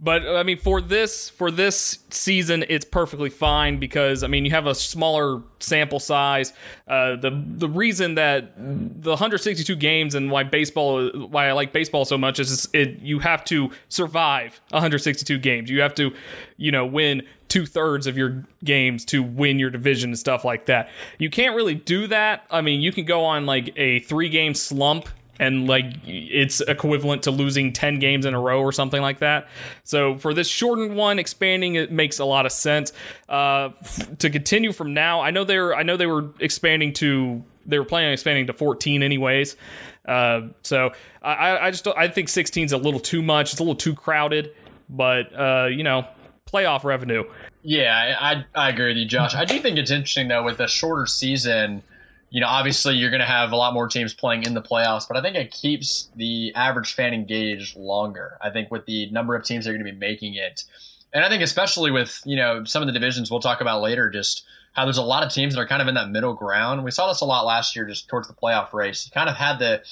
But 0.05 0.29
I 0.29 0.43
mean, 0.43 0.59
for 0.59 0.83
this 0.83 1.31
for 1.31 1.51
this 1.51 2.01
season, 2.11 2.67
it's 2.69 2.85
perfectly 2.85 3.31
fine 3.31 3.79
because 3.79 4.23
I 4.23 4.27
mean, 4.27 4.45
you 4.45 4.51
have 4.51 4.67
a 4.67 4.75
smaller 4.75 5.43
sample 5.61 5.99
size. 5.99 6.53
Uh, 6.87 7.17
the 7.17 7.43
the 7.57 7.71
reason 7.71 8.17
that 8.17 8.53
the 8.55 9.11
162 9.11 9.75
games 9.77 10.15
and 10.15 10.31
why 10.31 10.43
baseball 10.43 11.09
why 11.09 11.49
I 11.49 11.53
like 11.53 11.73
baseball 11.73 12.05
so 12.05 12.19
much 12.19 12.39
is 12.39 12.69
it 12.75 13.01
you 13.01 13.19
have 13.21 13.45
to 13.47 13.71
survive 13.89 14.61
162 14.73 15.39
games. 15.39 15.71
You 15.71 15.81
have 15.81 15.95
to, 15.95 16.13
you 16.59 16.71
know, 16.71 16.85
win 16.85 17.23
two 17.49 17.65
thirds 17.65 18.07
of 18.07 18.19
your 18.19 18.45
games 18.63 19.07
to 19.07 19.23
win 19.23 19.59
your 19.59 19.71
division 19.71 20.11
and 20.11 20.19
stuff 20.19 20.45
like 20.45 20.67
that. 20.67 20.91
You 21.19 21.31
can't 21.31 21.57
really 21.57 21.77
do 21.77 22.09
that. 22.09 22.45
I 22.51 22.61
mean, 22.61 22.83
you 22.83 22.93
can 22.93 23.07
go 23.07 23.25
on 23.25 23.47
like 23.47 23.73
a 23.77 24.01
three 24.01 24.29
game 24.29 24.53
slump 24.53 25.09
and 25.39 25.67
like 25.67 25.87
it's 26.07 26.61
equivalent 26.61 27.25
to 27.25 27.31
losing 27.31 27.73
10 27.73 27.99
games 27.99 28.27
in 28.27 28.35
a 28.35 28.41
row 28.41 28.61
or 28.61 28.73
something 28.73 29.03
like 29.03 29.19
that. 29.19 29.49
So 29.83 30.17
for 30.19 30.35
this 30.35 30.49
shortened 30.49 30.97
one, 30.97 31.19
expanding 31.19 31.75
it 31.75 31.91
makes 31.91 32.19
a 32.19 32.25
lot 32.25 32.47
of 32.47 32.53
sense. 32.53 32.93
Uh, 33.29 33.71
f- 33.81 34.19
to 34.19 34.31
continue 34.31 34.73
from 34.73 34.95
now, 34.95 35.21
I 35.21 35.31
know 35.31 35.45
they're 35.45 35.75
I 35.75 35.83
know 35.83 35.97
they 35.97 36.07
were 36.07 36.31
expanding 36.41 36.93
to 36.95 37.43
they 37.67 37.79
were 37.79 37.85
planning 37.85 38.09
on 38.09 38.13
expanding 38.13 38.47
to 38.47 38.53
14 38.53 39.03
anyways. 39.03 39.57
Uh, 40.07 40.49
so 40.63 40.93
I, 41.23 41.59
I 41.59 41.71
just 41.71 41.87
I 41.89 42.09
think 42.09 42.29
16 42.29 42.67
is 42.67 42.73
a 42.73 42.79
little 42.79 43.01
too 43.01 43.23
much. 43.23 43.53
It's 43.53 43.61
a 43.61 43.63
little 43.63 43.75
too 43.75 43.95
crowded, 43.95 44.55
but 44.89 45.33
uh, 45.39 45.67
you 45.67 45.83
know, 45.83 46.07
playoff 46.51 46.85
revenue. 46.85 47.25
Yeah, 47.63 48.17
I, 48.21 48.45
I 48.55 48.69
agree 48.69 48.89
with 48.89 48.99
you, 48.99 49.07
Josh. 49.07 49.35
I 49.35 49.47
do 49.47 49.59
think 49.59 49.79
it's 49.79 49.91
interesting 49.91 50.29
though 50.29 50.43
with 50.43 50.61
a 50.61 50.69
shorter 50.69 51.07
season 51.07 51.83
you 52.35 52.41
know, 52.41 52.49
obviously 52.49 52.97
you're 52.97 53.11
going 53.11 53.21
to 53.21 53.27
have 53.27 53.53
a 53.53 53.57
lot 53.57 53.75
more 53.75 53.87
teams 53.87 54.13
playing 54.13 54.43
in 54.43 54.55
the 54.55 54.61
playoffs, 54.61 55.07
but 55.07 55.17
I 55.17 55.23
think 55.23 55.37
it 55.37 55.53
keeps 55.53 56.11
the 56.17 56.53
average 56.57 56.93
fan 56.93 57.15
engaged 57.15 57.77
longer. 57.77 58.39
I 58.43 58.51
think 58.51 58.73
with 58.73 58.87
the 58.87 59.09
number 59.11 59.37
of 59.37 59.45
teams 59.45 59.65
that 59.65 59.71
are 59.71 59.73
going 59.73 59.87
to 59.87 59.93
be 59.93 59.97
making 59.97 60.35
it, 60.35 60.65
and 61.13 61.25
I 61.25 61.29
think 61.29 61.45
especially 61.45 61.93
with 61.93 62.21
you 62.25 62.35
know 62.35 62.65
some 62.65 62.83
of 62.83 62.89
the 62.89 62.93
divisions 62.93 63.31
we'll 63.31 63.39
talk 63.39 63.61
about 63.61 63.83
later, 63.83 64.11
just 64.11 64.43
how 64.73 64.85
there's 64.85 64.99
a 64.99 65.03
lot 65.03 65.23
of 65.23 65.33
teams 65.33 65.55
that 65.55 65.61
are 65.61 65.67
kind 65.69 65.81
of 65.81 65.87
in 65.87 65.95
that 65.95 66.11
middle 66.11 66.35
ground. 66.35 66.83
We 66.83 66.91
saw 66.91 67.07
this 67.07 67.21
a 67.21 67.25
lot 67.25 67.47
last 67.47 67.77
year, 67.77 67.87
just 67.87 68.09
towards 68.09 68.27
the 68.27 68.35
playoff 68.35 68.73
race. 68.73 69.07
You 69.07 69.13
kind 69.13 69.31
of 69.31 69.37
had 69.37 69.61
the 69.61 69.85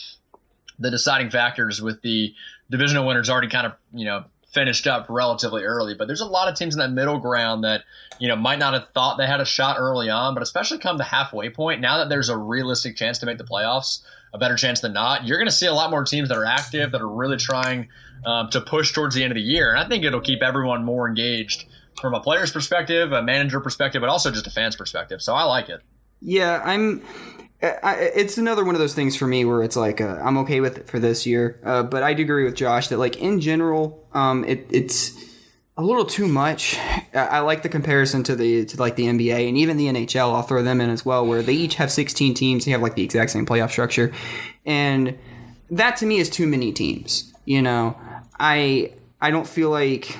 the 0.81 0.90
deciding 0.90 1.31
factors 1.31 1.81
with 1.81 2.02
the 2.02 2.35
divisional 2.72 3.07
winners 3.07 3.31
already 3.31 3.50
kind 3.50 3.68
of 3.68 3.74
you 3.94 4.05
know 4.05 4.24
finished 4.52 4.86
up 4.86 5.06
relatively 5.08 5.64
early. 5.64 5.94
But 5.94 6.06
there's 6.06 6.20
a 6.20 6.26
lot 6.26 6.48
of 6.48 6.56
teams 6.56 6.74
in 6.74 6.78
that 6.80 6.90
middle 6.90 7.18
ground 7.18 7.64
that, 7.64 7.84
you 8.18 8.28
know, 8.28 8.36
might 8.36 8.58
not 8.58 8.74
have 8.74 8.88
thought 8.90 9.16
they 9.18 9.26
had 9.26 9.40
a 9.40 9.44
shot 9.44 9.76
early 9.78 10.10
on, 10.10 10.34
but 10.34 10.42
especially 10.42 10.78
come 10.78 10.98
the 10.98 11.04
halfway 11.04 11.50
point, 11.50 11.80
now 11.80 11.98
that 11.98 12.08
there's 12.08 12.28
a 12.28 12.36
realistic 12.36 12.96
chance 12.96 13.18
to 13.18 13.26
make 13.26 13.38
the 13.38 13.44
playoffs, 13.44 14.02
a 14.34 14.38
better 14.38 14.56
chance 14.56 14.80
than 14.80 14.92
not, 14.92 15.26
you're 15.26 15.38
going 15.38 15.48
to 15.48 15.54
see 15.54 15.66
a 15.66 15.74
lot 15.74 15.90
more 15.90 16.04
teams 16.04 16.28
that 16.28 16.38
are 16.38 16.44
active, 16.44 16.92
that 16.92 17.00
are 17.02 17.08
really 17.08 17.36
trying 17.36 17.88
um, 18.24 18.48
to 18.50 18.60
push 18.60 18.92
towards 18.92 19.14
the 19.14 19.22
end 19.22 19.30
of 19.30 19.36
the 19.36 19.42
year. 19.42 19.70
And 19.70 19.78
I 19.78 19.88
think 19.88 20.04
it'll 20.04 20.20
keep 20.20 20.42
everyone 20.42 20.84
more 20.84 21.08
engaged 21.08 21.66
from 22.00 22.14
a 22.14 22.20
player's 22.20 22.50
perspective, 22.50 23.12
a 23.12 23.22
manager 23.22 23.60
perspective, 23.60 24.00
but 24.00 24.08
also 24.08 24.30
just 24.30 24.46
a 24.46 24.50
fan's 24.50 24.76
perspective. 24.76 25.20
So 25.20 25.34
I 25.34 25.44
like 25.44 25.68
it. 25.68 25.80
Yeah, 26.20 26.62
I'm 26.64 27.02
I, 27.62 27.94
it's 28.14 28.38
another 28.38 28.64
one 28.64 28.75
of 28.75 28.81
those 28.81 28.94
things 28.94 29.16
for 29.16 29.27
me 29.27 29.44
where 29.44 29.62
it's 29.62 29.77
like 29.77 30.01
uh, 30.01 30.18
I'm 30.22 30.37
okay 30.38 30.61
with 30.61 30.79
it 30.79 30.88
for 30.88 30.98
this 30.98 31.27
year, 31.27 31.61
uh, 31.64 31.85
but 31.85 32.03
I 32.03 32.12
do 32.14 32.22
agree 32.22 32.44
with 32.44 32.57
Josh 32.57 32.88
that 32.88 32.98
like 32.98 33.16
in 33.18 33.40
general, 33.40 34.05
um, 34.12 34.44
it, 34.44 34.66
it's 34.70 35.12
a 35.77 35.83
little 35.83 36.05
too 36.05 36.27
much. 36.27 36.77
I, 37.14 37.29
I, 37.31 37.40
like 37.40 37.62
the 37.62 37.68
comparison 37.68 38.25
to 38.25 38.35
the 38.35 38.64
to 38.64 38.77
like 38.79 38.96
the 38.96 39.05
NBA 39.05 39.48
and 39.48 39.57
even 39.57 39.77
the 39.77 39.87
NHL. 39.87 40.35
I'll 40.35 40.42
throw 40.42 40.62
them 40.62 40.81
in 40.81 40.90
as 40.90 41.05
well, 41.05 41.25
where 41.25 41.42
they 41.42 41.55
each 41.55 41.77
have 41.77 41.92
16 41.92 42.35
teams. 42.35 42.64
They 42.64 42.72
have 42.72 42.83
like 42.83 42.96
the 42.96 43.05
exact 43.05 43.31
same 43.31 43.46
playoff 43.46 43.70
structure, 43.70 44.12
and 44.66 45.16
that 45.70 45.96
to 45.98 46.07
me 46.07 46.18
is 46.18 46.29
too 46.29 46.48
many 46.48 46.72
teams. 46.72 47.33
You 47.44 47.62
know, 47.62 47.96
I 48.40 48.92
I 49.20 49.31
don't 49.31 49.46
feel 49.46 49.70
like 49.70 50.18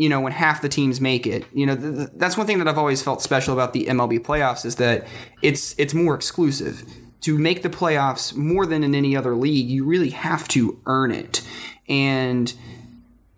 you 0.00 0.08
know, 0.08 0.18
when 0.18 0.32
half 0.32 0.62
the 0.62 0.68
teams 0.70 0.98
make 0.98 1.26
it. 1.26 1.44
You 1.52 1.66
know, 1.66 1.76
th- 1.76 1.94
th- 1.94 2.08
that's 2.14 2.34
one 2.34 2.46
thing 2.46 2.58
that 2.58 2.66
I've 2.66 2.78
always 2.78 3.02
felt 3.02 3.20
special 3.20 3.52
about 3.52 3.74
the 3.74 3.84
MLB 3.84 4.20
playoffs 4.20 4.64
is 4.64 4.76
that 4.76 5.06
it's 5.42 5.74
it's 5.76 5.92
more 5.92 6.14
exclusive. 6.14 6.82
To 7.20 7.36
make 7.36 7.60
the 7.60 7.68
playoffs 7.68 8.34
more 8.34 8.64
than 8.64 8.82
in 8.82 8.94
any 8.94 9.14
other 9.14 9.36
league, 9.36 9.68
you 9.68 9.84
really 9.84 10.08
have 10.08 10.48
to 10.48 10.80
earn 10.86 11.10
it. 11.10 11.46
And 11.86 12.50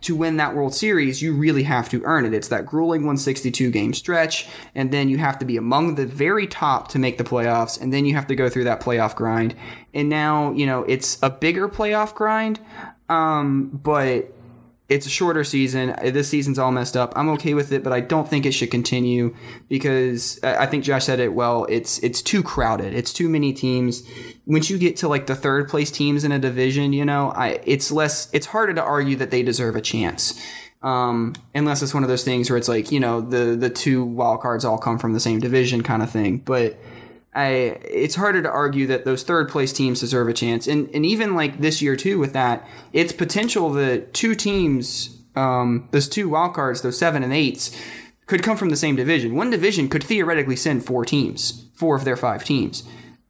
to 0.03 0.15
win 0.15 0.37
that 0.37 0.55
World 0.55 0.73
Series, 0.73 1.21
you 1.21 1.35
really 1.35 1.65
have 1.65 1.89
to 1.89 2.01
earn 2.05 2.25
it. 2.25 2.33
It's 2.33 2.47
that 2.49 2.65
grueling 2.65 3.01
162 3.01 3.73
game 3.73 3.93
stretch, 3.93 4.47
and 4.73 4.93
then 4.93 5.09
you 5.09 5.19
have 5.19 5.41
to 5.41 5.45
be 5.45 5.57
among 5.57 5.97
the 5.97 6.07
very 6.07 6.47
top 6.47 6.87
to 6.89 6.99
make 7.01 7.19
the 7.19 7.25
playoffs, 7.25 7.81
and 7.81 7.93
then 7.93 8.07
you 8.07 8.15
have 8.15 8.29
to 8.29 8.37
go 8.37 8.49
through 8.49 8.65
that 8.65 8.81
playoff 8.81 9.17
grind. 9.17 9.57
And 9.93 10.09
now, 10.09 10.53
you 10.53 10.67
know, 10.67 10.85
it's 10.85 11.21
a 11.25 11.31
bigger 11.31 11.69
playoff 11.69 12.15
grind, 12.15 12.61
um, 13.09 13.69
but 13.73 14.33
it's 14.93 15.07
a 15.07 15.11
shorter 15.11 15.43
season. 15.43 15.95
This 16.03 16.29
season's 16.29 16.59
all 16.59 16.71
messed 16.71 16.97
up. 16.97 17.15
I'm 17.17 17.29
okay 17.31 17.55
with 17.55 17.73
it, 17.73 17.83
but 17.83 17.93
I 17.93 18.01
don't 18.01 18.29
think 18.29 18.45
it 18.45 18.53
should 18.53 18.71
continue 18.71 19.35
because 19.69 20.39
I 20.43 20.67
think 20.67 20.85
Josh 20.85 21.07
said 21.07 21.19
it 21.19 21.33
well. 21.33 21.67
It's 21.71 21.99
it's 22.01 22.21
too 22.21 22.43
crowded. 22.43 22.93
It's 22.93 23.13
too 23.13 23.29
many 23.29 23.55
teams. 23.55 24.03
Once 24.45 24.69
you 24.69 24.77
get 24.77 24.97
to 24.99 25.09
like 25.09 25.27
the 25.27 25.35
third 25.35 25.69
place 25.69 25.91
teams 25.91 26.25
in 26.25 26.33
a 26.33 26.39
division, 26.39 26.93
you 26.93 27.05
know, 27.07 27.33
I 27.35 27.61
it's 27.65 27.91
less. 27.91 28.29
It's 28.33 28.47
harder 28.47 28.75
to 28.75 28.83
argue 28.83 29.17
that 29.17 29.31
they 29.31 29.43
deserve 29.43 29.77
a 29.77 29.81
chance. 29.81 30.41
Um, 30.83 31.35
unless 31.55 31.81
it's 31.81 31.95
one 31.95 32.03
of 32.03 32.09
those 32.09 32.25
things 32.25 32.51
where 32.51 32.57
it's 32.57 32.69
like 32.69 32.93
you 32.93 33.01
know 33.01 33.21
the 33.21 33.57
the 33.57 33.71
two 33.71 34.05
wild 34.05 34.41
cards 34.43 34.65
all 34.65 34.79
come 34.79 34.99
from 34.99 35.15
the 35.15 35.21
same 35.21 35.41
division 35.41 35.83
kind 35.83 36.03
of 36.03 36.11
thing. 36.11 36.39
But 36.39 36.79
I, 37.35 37.79
it's 37.85 38.15
harder 38.15 38.43
to 38.43 38.51
argue 38.51 38.87
that 38.89 39.05
those 39.05 39.23
third 39.23 39.49
place 39.49 39.73
teams 39.73 40.01
deserve 40.01 40.29
a 40.29 40.35
chance. 40.35 40.67
And, 40.67 40.91
and 40.95 41.07
even 41.07 41.35
like 41.35 41.61
this 41.61 41.81
year 41.81 41.97
too, 41.97 42.19
with 42.19 42.35
that, 42.35 42.67
it's 42.93 43.13
potential 43.13 43.71
that 43.71 44.13
two 44.13 44.35
teams, 44.35 45.19
um, 45.35 45.89
those 45.93 46.09
two 46.09 46.29
wild 46.29 46.55
cards, 46.55 46.83
those 46.83 46.99
seven 46.99 47.23
and 47.23 47.33
eights, 47.33 47.75
could 48.27 48.43
come 48.43 48.57
from 48.57 48.69
the 48.69 48.77
same 48.77 48.97
division. 48.97 49.35
One 49.35 49.51
division 49.51 49.89
could 49.89 50.05
theoretically 50.05 50.57
send 50.57 50.85
four 50.85 51.05
teams, 51.05 51.67
four 51.75 51.97
of 51.97 52.05
their 52.05 52.17
five 52.17 52.45
teams. 52.45 52.85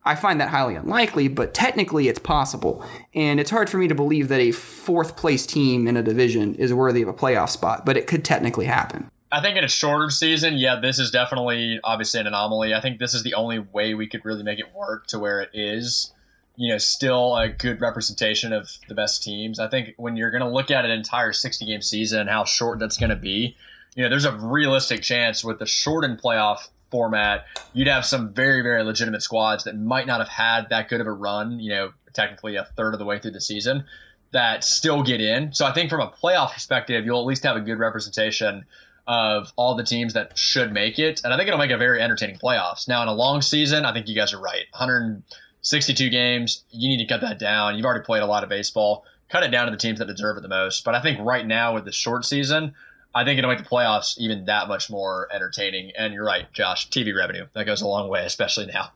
I 0.04 0.16
find 0.16 0.40
that 0.40 0.48
highly 0.48 0.74
unlikely, 0.74 1.28
but 1.28 1.54
technically 1.54 2.08
it's 2.08 2.18
possible. 2.18 2.84
And 3.14 3.38
it's 3.38 3.50
hard 3.50 3.70
for 3.70 3.78
me 3.78 3.86
to 3.86 3.94
believe 3.94 4.28
that 4.28 4.40
a 4.40 4.50
fourth 4.50 5.16
place 5.16 5.46
team 5.46 5.86
in 5.86 5.96
a 5.96 6.02
division 6.02 6.56
is 6.56 6.74
worthy 6.74 7.02
of 7.02 7.08
a 7.08 7.12
playoff 7.12 7.50
spot, 7.50 7.86
but 7.86 7.96
it 7.96 8.08
could 8.08 8.24
technically 8.24 8.66
happen. 8.66 9.11
I 9.32 9.40
think 9.40 9.56
in 9.56 9.64
a 9.64 9.68
shorter 9.68 10.10
season, 10.10 10.58
yeah, 10.58 10.78
this 10.78 10.98
is 10.98 11.10
definitely 11.10 11.80
obviously 11.82 12.20
an 12.20 12.26
anomaly. 12.26 12.74
I 12.74 12.82
think 12.82 12.98
this 12.98 13.14
is 13.14 13.22
the 13.22 13.32
only 13.32 13.58
way 13.58 13.94
we 13.94 14.06
could 14.06 14.24
really 14.26 14.42
make 14.42 14.58
it 14.58 14.74
work 14.74 15.06
to 15.06 15.18
where 15.18 15.40
it 15.40 15.48
is, 15.54 16.12
you 16.56 16.68
know, 16.68 16.76
still 16.76 17.34
a 17.34 17.48
good 17.48 17.80
representation 17.80 18.52
of 18.52 18.70
the 18.88 18.94
best 18.94 19.22
teams. 19.22 19.58
I 19.58 19.68
think 19.68 19.94
when 19.96 20.16
you're 20.16 20.30
going 20.30 20.42
to 20.42 20.50
look 20.50 20.70
at 20.70 20.84
an 20.84 20.90
entire 20.90 21.32
60 21.32 21.64
game 21.64 21.80
season, 21.80 22.26
how 22.26 22.44
short 22.44 22.78
that's 22.78 22.98
going 22.98 23.08
to 23.08 23.16
be, 23.16 23.56
you 23.94 24.02
know, 24.02 24.10
there's 24.10 24.26
a 24.26 24.36
realistic 24.36 25.00
chance 25.00 25.42
with 25.42 25.58
the 25.58 25.66
shortened 25.66 26.20
playoff 26.20 26.68
format, 26.90 27.46
you'd 27.72 27.88
have 27.88 28.04
some 28.04 28.34
very, 28.34 28.60
very 28.60 28.84
legitimate 28.84 29.22
squads 29.22 29.64
that 29.64 29.78
might 29.78 30.06
not 30.06 30.20
have 30.20 30.28
had 30.28 30.68
that 30.68 30.90
good 30.90 31.00
of 31.00 31.06
a 31.06 31.12
run, 31.12 31.58
you 31.58 31.70
know, 31.70 31.92
technically 32.12 32.56
a 32.56 32.64
third 32.76 32.92
of 32.92 32.98
the 32.98 33.06
way 33.06 33.18
through 33.18 33.30
the 33.30 33.40
season, 33.40 33.84
that 34.32 34.62
still 34.62 35.02
get 35.02 35.22
in. 35.22 35.54
So 35.54 35.64
I 35.64 35.72
think 35.72 35.88
from 35.88 36.00
a 36.00 36.10
playoff 36.10 36.52
perspective, 36.52 37.06
you'll 37.06 37.20
at 37.20 37.26
least 37.26 37.44
have 37.44 37.56
a 37.56 37.60
good 37.60 37.78
representation 37.78 38.66
of 39.06 39.52
all 39.56 39.74
the 39.74 39.84
teams 39.84 40.14
that 40.14 40.36
should 40.38 40.72
make 40.72 40.98
it. 40.98 41.20
And 41.24 41.32
I 41.32 41.36
think 41.36 41.48
it'll 41.48 41.58
make 41.58 41.70
a 41.70 41.76
very 41.76 42.00
entertaining 42.00 42.38
playoffs. 42.38 42.86
Now, 42.86 43.02
in 43.02 43.08
a 43.08 43.14
long 43.14 43.42
season, 43.42 43.84
I 43.84 43.92
think 43.92 44.08
you 44.08 44.14
guys 44.14 44.32
are 44.32 44.40
right. 44.40 44.64
162 44.72 46.08
games, 46.10 46.64
you 46.70 46.88
need 46.88 46.98
to 46.98 47.12
cut 47.12 47.20
that 47.20 47.38
down. 47.38 47.76
You've 47.76 47.84
already 47.84 48.04
played 48.04 48.22
a 48.22 48.26
lot 48.26 48.42
of 48.42 48.48
baseball. 48.48 49.04
Cut 49.28 49.42
it 49.42 49.50
down 49.50 49.66
to 49.66 49.70
the 49.70 49.78
teams 49.78 49.98
that 49.98 50.06
deserve 50.06 50.36
it 50.36 50.42
the 50.42 50.48
most. 50.48 50.84
But 50.84 50.94
I 50.94 51.02
think 51.02 51.18
right 51.20 51.46
now 51.46 51.74
with 51.74 51.84
the 51.84 51.92
short 51.92 52.24
season, 52.24 52.74
I 53.14 53.24
think 53.24 53.38
it'll 53.38 53.50
make 53.50 53.58
the 53.58 53.68
playoffs 53.68 54.18
even 54.18 54.44
that 54.46 54.68
much 54.68 54.90
more 54.90 55.28
entertaining. 55.32 55.92
And 55.96 56.14
you're 56.14 56.24
right, 56.24 56.50
Josh. 56.52 56.88
TV 56.90 57.16
revenue 57.16 57.46
that 57.54 57.64
goes 57.64 57.82
a 57.82 57.88
long 57.88 58.08
way, 58.08 58.24
especially 58.24 58.66
now. 58.66 58.90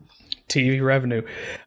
TV 0.47 0.81
revenue, 0.81 1.23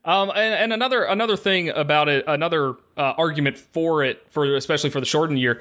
um, 0.07 0.31
and, 0.31 0.55
and 0.55 0.73
another 0.73 1.05
another 1.05 1.37
thing 1.37 1.69
about 1.69 2.09
it, 2.09 2.25
another 2.27 2.77
uh, 2.97 3.13
argument 3.19 3.59
for 3.59 4.03
it, 4.03 4.25
for 4.31 4.57
especially 4.57 4.89
for 4.89 5.01
the 5.01 5.07
shortened 5.07 5.39
year, 5.39 5.61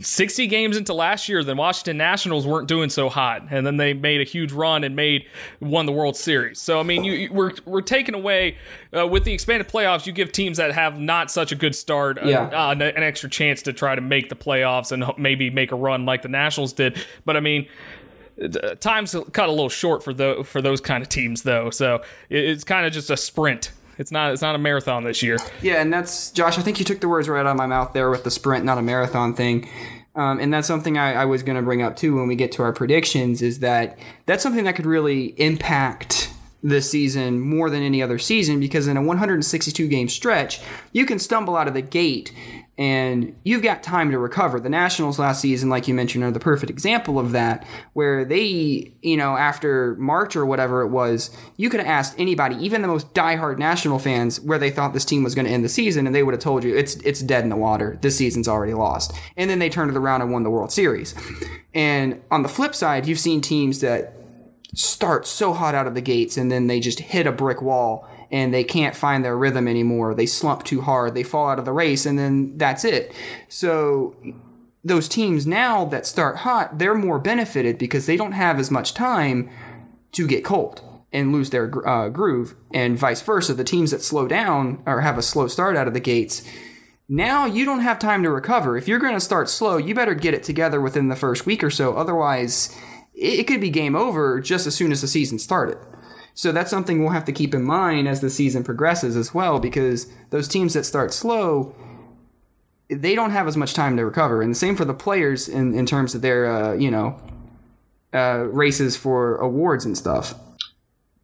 60 0.00 0.46
games 0.46 0.76
into 0.76 0.92
last 0.94 1.28
year, 1.28 1.42
the 1.44 1.54
Washington 1.54 1.96
Nationals 1.96 2.46
weren't 2.46 2.68
doing 2.68 2.90
so 2.90 3.08
hot, 3.08 3.46
and 3.50 3.66
then 3.66 3.76
they 3.76 3.92
made 3.94 4.20
a 4.20 4.24
huge 4.24 4.52
run 4.52 4.84
and 4.84 4.94
made 4.96 5.26
won 5.60 5.86
the 5.86 5.92
World 5.92 6.16
Series. 6.16 6.58
So 6.60 6.80
I 6.80 6.82
mean, 6.82 7.04
you, 7.04 7.12
you 7.12 7.32
we're 7.32 7.52
we're 7.64 7.80
taking 7.80 8.14
away 8.14 8.56
uh, 8.96 9.06
with 9.06 9.24
the 9.24 9.32
expanded 9.32 9.68
playoffs. 9.68 10.06
You 10.06 10.12
give 10.12 10.32
teams 10.32 10.58
that 10.58 10.72
have 10.72 10.98
not 10.98 11.30
such 11.30 11.52
a 11.52 11.54
good 11.54 11.74
start 11.74 12.18
uh, 12.18 12.26
Yeah. 12.26 12.42
uh, 12.44 12.72
an 12.72 12.82
extra 13.02 13.28
chance 13.30 13.62
to 13.62 13.72
try 13.72 13.94
to 13.94 14.00
make 14.00 14.28
the 14.28 14.36
playoffs 14.36 14.92
and 14.92 15.04
maybe 15.18 15.50
make 15.50 15.72
a 15.72 15.76
run 15.76 16.06
like 16.06 16.22
the 16.22 16.28
Nationals 16.28 16.72
did. 16.72 16.98
But 17.24 17.36
I 17.36 17.40
mean. 17.40 17.66
uh, 18.42 18.74
Time's 18.76 19.14
cut 19.32 19.48
a 19.48 19.52
little 19.52 19.68
short 19.68 20.02
for 20.02 20.14
the 20.14 20.42
for 20.44 20.62
those 20.62 20.80
kind 20.80 21.02
of 21.02 21.08
teams, 21.10 21.42
though. 21.42 21.68
So 21.70 22.02
it's 22.30 22.64
kind 22.64 22.86
of 22.86 22.92
just 22.92 23.10
a 23.10 23.16
sprint. 23.16 23.70
It's 23.98 24.10
not 24.10 24.32
it's 24.32 24.42
not 24.42 24.54
a 24.54 24.58
marathon 24.58 25.04
this 25.04 25.22
year. 25.22 25.38
Yeah, 25.60 25.80
and 25.80 25.92
that's 25.92 26.30
Josh. 26.30 26.58
I 26.58 26.62
think 26.62 26.78
you 26.78 26.84
took 26.84 27.00
the 27.00 27.08
words 27.08 27.28
right 27.28 27.40
out 27.40 27.46
of 27.46 27.56
my 27.56 27.66
mouth 27.66 27.92
there 27.92 28.10
with 28.10 28.24
the 28.24 28.30
sprint, 28.30 28.64
not 28.64 28.78
a 28.78 28.82
marathon 28.82 29.34
thing. 29.34 29.68
Um, 30.14 30.40
and 30.40 30.52
that's 30.52 30.68
something 30.68 30.98
I, 30.98 31.14
I 31.14 31.24
was 31.24 31.42
going 31.42 31.56
to 31.56 31.62
bring 31.62 31.80
up 31.80 31.96
too 31.96 32.16
when 32.16 32.28
we 32.28 32.36
get 32.36 32.52
to 32.52 32.62
our 32.62 32.72
predictions. 32.72 33.40
Is 33.42 33.60
that 33.60 33.98
that's 34.26 34.42
something 34.42 34.64
that 34.64 34.76
could 34.76 34.86
really 34.86 35.26
impact 35.40 36.32
this 36.62 36.90
season 36.90 37.40
more 37.40 37.68
than 37.70 37.82
any 37.82 38.02
other 38.02 38.18
season 38.18 38.60
because 38.60 38.86
in 38.86 38.96
a 38.96 39.02
162 39.02 39.88
game 39.88 40.08
stretch, 40.08 40.60
you 40.92 41.04
can 41.04 41.18
stumble 41.18 41.56
out 41.56 41.66
of 41.66 41.74
the 41.74 41.82
gate 41.82 42.32
and 42.78 43.36
you've 43.44 43.62
got 43.62 43.82
time 43.82 44.10
to 44.10 44.18
recover. 44.18 44.58
The 44.58 44.70
Nationals 44.70 45.18
last 45.18 45.42
season, 45.42 45.68
like 45.68 45.86
you 45.86 45.94
mentioned, 45.94 46.24
are 46.24 46.30
the 46.30 46.40
perfect 46.40 46.70
example 46.70 47.18
of 47.18 47.32
that, 47.32 47.66
where 47.92 48.24
they, 48.24 48.92
you 49.02 49.16
know, 49.16 49.36
after 49.36 49.94
March 49.96 50.36
or 50.36 50.46
whatever 50.46 50.80
it 50.80 50.88
was, 50.88 51.30
you 51.58 51.68
could 51.68 51.80
have 51.80 51.88
asked 51.88 52.14
anybody, 52.18 52.56
even 52.56 52.80
the 52.80 52.88
most 52.88 53.12
diehard 53.12 53.58
National 53.58 53.98
fans, 53.98 54.40
where 54.40 54.58
they 54.58 54.70
thought 54.70 54.94
this 54.94 55.04
team 55.04 55.22
was 55.22 55.34
going 55.34 55.46
to 55.46 55.52
end 55.52 55.64
the 55.64 55.68
season, 55.68 56.06
and 56.06 56.14
they 56.14 56.22
would 56.22 56.32
have 56.32 56.42
told 56.42 56.64
you 56.64 56.74
it's 56.74 56.96
it's 56.96 57.20
dead 57.20 57.44
in 57.44 57.50
the 57.50 57.56
water. 57.56 57.98
This 58.00 58.16
season's 58.16 58.48
already 58.48 58.74
lost. 58.74 59.12
And 59.36 59.50
then 59.50 59.58
they 59.58 59.68
turned 59.68 59.90
it 59.90 59.96
around 59.96 60.22
and 60.22 60.32
won 60.32 60.42
the 60.42 60.50
World 60.50 60.72
Series. 60.72 61.14
And 61.74 62.22
on 62.30 62.42
the 62.42 62.48
flip 62.48 62.74
side, 62.74 63.06
you've 63.06 63.20
seen 63.20 63.40
teams 63.40 63.80
that 63.80 64.14
start 64.74 65.26
so 65.26 65.52
hot 65.52 65.74
out 65.74 65.86
of 65.86 65.94
the 65.94 66.00
gates 66.00 66.38
and 66.38 66.50
then 66.50 66.66
they 66.66 66.80
just 66.80 66.98
hit 66.98 67.26
a 67.26 67.32
brick 67.32 67.60
wall 67.60 68.08
and 68.32 68.52
they 68.52 68.64
can't 68.64 68.96
find 68.96 69.24
their 69.24 69.36
rhythm 69.36 69.68
anymore. 69.68 70.14
They 70.14 70.26
slump 70.26 70.64
too 70.64 70.80
hard, 70.80 71.14
they 71.14 71.22
fall 71.22 71.50
out 71.50 71.58
of 71.58 71.66
the 71.66 71.72
race, 71.72 72.06
and 72.06 72.18
then 72.18 72.56
that's 72.56 72.84
it. 72.84 73.14
So 73.48 74.16
those 74.82 75.06
teams 75.06 75.46
now 75.46 75.84
that 75.84 76.06
start 76.06 76.38
hot, 76.38 76.78
they're 76.78 76.94
more 76.94 77.18
benefited 77.18 77.78
because 77.78 78.06
they 78.06 78.16
don't 78.16 78.32
have 78.32 78.58
as 78.58 78.70
much 78.70 78.94
time 78.94 79.50
to 80.12 80.26
get 80.26 80.44
cold 80.44 80.82
and 81.12 81.30
lose 81.30 81.50
their 81.50 81.70
uh, 81.86 82.08
groove, 82.08 82.54
and 82.72 82.98
vice 82.98 83.20
versa. 83.20 83.52
The 83.52 83.64
teams 83.64 83.90
that 83.90 84.02
slow 84.02 84.26
down 84.26 84.82
or 84.86 85.02
have 85.02 85.18
a 85.18 85.22
slow 85.22 85.46
start 85.46 85.76
out 85.76 85.86
of 85.86 85.92
the 85.92 86.00
gates, 86.00 86.42
now 87.06 87.44
you 87.44 87.66
don't 87.66 87.80
have 87.80 87.98
time 87.98 88.22
to 88.22 88.30
recover. 88.30 88.78
If 88.78 88.88
you're 88.88 88.98
going 88.98 89.12
to 89.12 89.20
start 89.20 89.50
slow, 89.50 89.76
you 89.76 89.94
better 89.94 90.14
get 90.14 90.32
it 90.32 90.42
together 90.42 90.80
within 90.80 91.08
the 91.08 91.16
first 91.16 91.44
week 91.44 91.62
or 91.62 91.68
so. 91.68 91.94
Otherwise, 91.94 92.74
it 93.14 93.40
it 93.40 93.46
could 93.46 93.60
be 93.60 93.68
game 93.68 93.94
over 93.94 94.40
just 94.40 94.66
as 94.66 94.74
soon 94.74 94.90
as 94.90 95.02
the 95.02 95.06
season 95.06 95.38
started. 95.38 95.76
So 96.34 96.50
that's 96.50 96.70
something 96.70 97.02
we'll 97.02 97.12
have 97.12 97.26
to 97.26 97.32
keep 97.32 97.54
in 97.54 97.62
mind 97.62 98.08
as 98.08 98.20
the 98.20 98.30
season 98.30 98.64
progresses 98.64 99.16
as 99.16 99.34
well, 99.34 99.60
because 99.60 100.10
those 100.30 100.48
teams 100.48 100.74
that 100.74 100.84
start 100.84 101.12
slow, 101.12 101.74
they 102.88 103.14
don't 103.14 103.30
have 103.30 103.46
as 103.46 103.56
much 103.56 103.74
time 103.74 103.96
to 103.96 104.04
recover. 104.04 104.42
And 104.42 104.52
the 104.52 104.58
same 104.58 104.76
for 104.76 104.84
the 104.84 104.94
players 104.94 105.48
in, 105.48 105.74
in 105.74 105.86
terms 105.86 106.14
of 106.14 106.22
their, 106.22 106.50
uh, 106.50 106.72
you 106.74 106.90
know, 106.90 107.20
uh, 108.14 108.46
races 108.50 108.96
for 108.96 109.36
awards 109.36 109.84
and 109.84 109.96
stuff. 109.96 110.34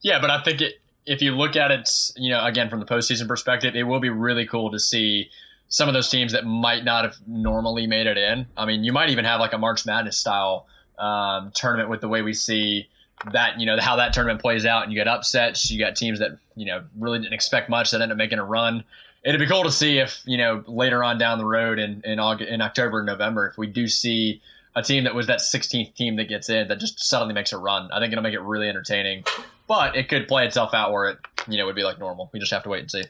Yeah, 0.03 0.21
but 0.21 0.31
I 0.31 0.43
think 0.43 0.61
it, 0.61 0.75
if 1.07 1.23
you 1.23 1.33
look 1.33 1.57
at 1.57 1.71
it, 1.71 1.91
you 2.17 2.31
know, 2.31 2.45
again 2.45 2.69
from 2.69 2.81
the 2.81 2.87
postseason 2.87 3.27
perspective, 3.27 3.75
it 3.75 3.85
will 3.85 4.01
be 4.01 4.11
really 4.11 4.47
cool 4.47 4.71
to 4.71 4.79
see 4.79 5.31
some 5.69 5.89
of 5.89 5.95
those 5.95 6.09
teams 6.09 6.33
that 6.33 6.45
might 6.45 6.85
not 6.85 7.05
have 7.05 7.17
normally 7.27 7.87
made 7.87 8.07
it 8.07 8.17
in. 8.17 8.47
I 8.57 8.65
mean, 8.65 8.85
you 8.85 8.93
might 8.93 9.11
even 9.11 9.25
have 9.25 9.41
like 9.41 9.53
a 9.53 9.59
March 9.59 9.85
Madness 9.85 10.17
style 10.17 10.67
um, 10.99 11.53
tournament 11.55 11.91
with 11.91 12.01
the 12.01 12.09
way 12.09 12.23
we 12.23 12.33
see 12.33 12.89
that, 13.33 13.59
you 13.59 13.67
know, 13.67 13.79
how 13.81 13.97
that 13.97 14.13
tournament 14.13 14.41
plays 14.41 14.65
out, 14.65 14.85
and 14.85 14.93
you 14.93 14.99
get 14.99 15.09
upsets. 15.09 15.71
You 15.71 15.79
got 15.79 15.97
teams 15.97 16.19
that 16.19 16.39
you 16.57 16.67
know 16.67 16.85
really 16.99 17.19
didn't 17.19 17.35
expect 17.35 17.71
much 17.71 17.91
that 17.91 18.01
end 18.01 18.13
up 18.13 18.19
making 18.19 18.39
a 18.39 18.45
run. 18.45 18.85
It'd 19.25 19.41
be 19.41 19.47
cool 19.47 19.65
to 19.65 19.73
see 19.73 19.99
if 19.99 20.23
you 20.25 20.37
know 20.37 20.63
later 20.67 21.03
on 21.03 21.19
down 21.19 21.39
the 21.39 21.47
road 21.47 21.79
in 21.79 22.03
in, 22.05 22.19
August, 22.19 22.51
in 22.51 22.61
October 22.61 23.03
November 23.03 23.49
if 23.49 23.59
we 23.59 23.67
do 23.67 23.89
see 23.89 24.41
a 24.75 24.83
team 24.83 25.05
that 25.05 25.15
was 25.15 25.27
that 25.27 25.41
16th 25.41 25.95
team 25.95 26.17
that 26.17 26.29
gets 26.29 26.49
in 26.49 26.69
that 26.69 26.79
just 26.79 27.03
suddenly 27.03 27.35
makes 27.35 27.53
a 27.53 27.59
run. 27.59 27.91
I 27.93 27.99
think 27.99 28.13
it'll 28.13 28.23
make 28.23 28.35
it 28.35 28.41
really 28.41 28.69
entertaining, 28.69 29.25
but 29.67 29.97
it 29.97 30.09
could 30.09 30.29
play 30.29 30.47
itself 30.47 30.73
out 30.73 30.93
where 30.93 31.09
it 31.09 31.19
you 31.49 31.59
know 31.59 31.67
would 31.67 31.77
be 31.77 31.85
like 31.85 31.99
normal. 31.99 32.31
We 32.33 32.41
just 32.41 32.53
have 32.53 32.63
to 32.65 32.69
wait 32.69 32.81
and 32.81 32.91
see. 32.91 33.05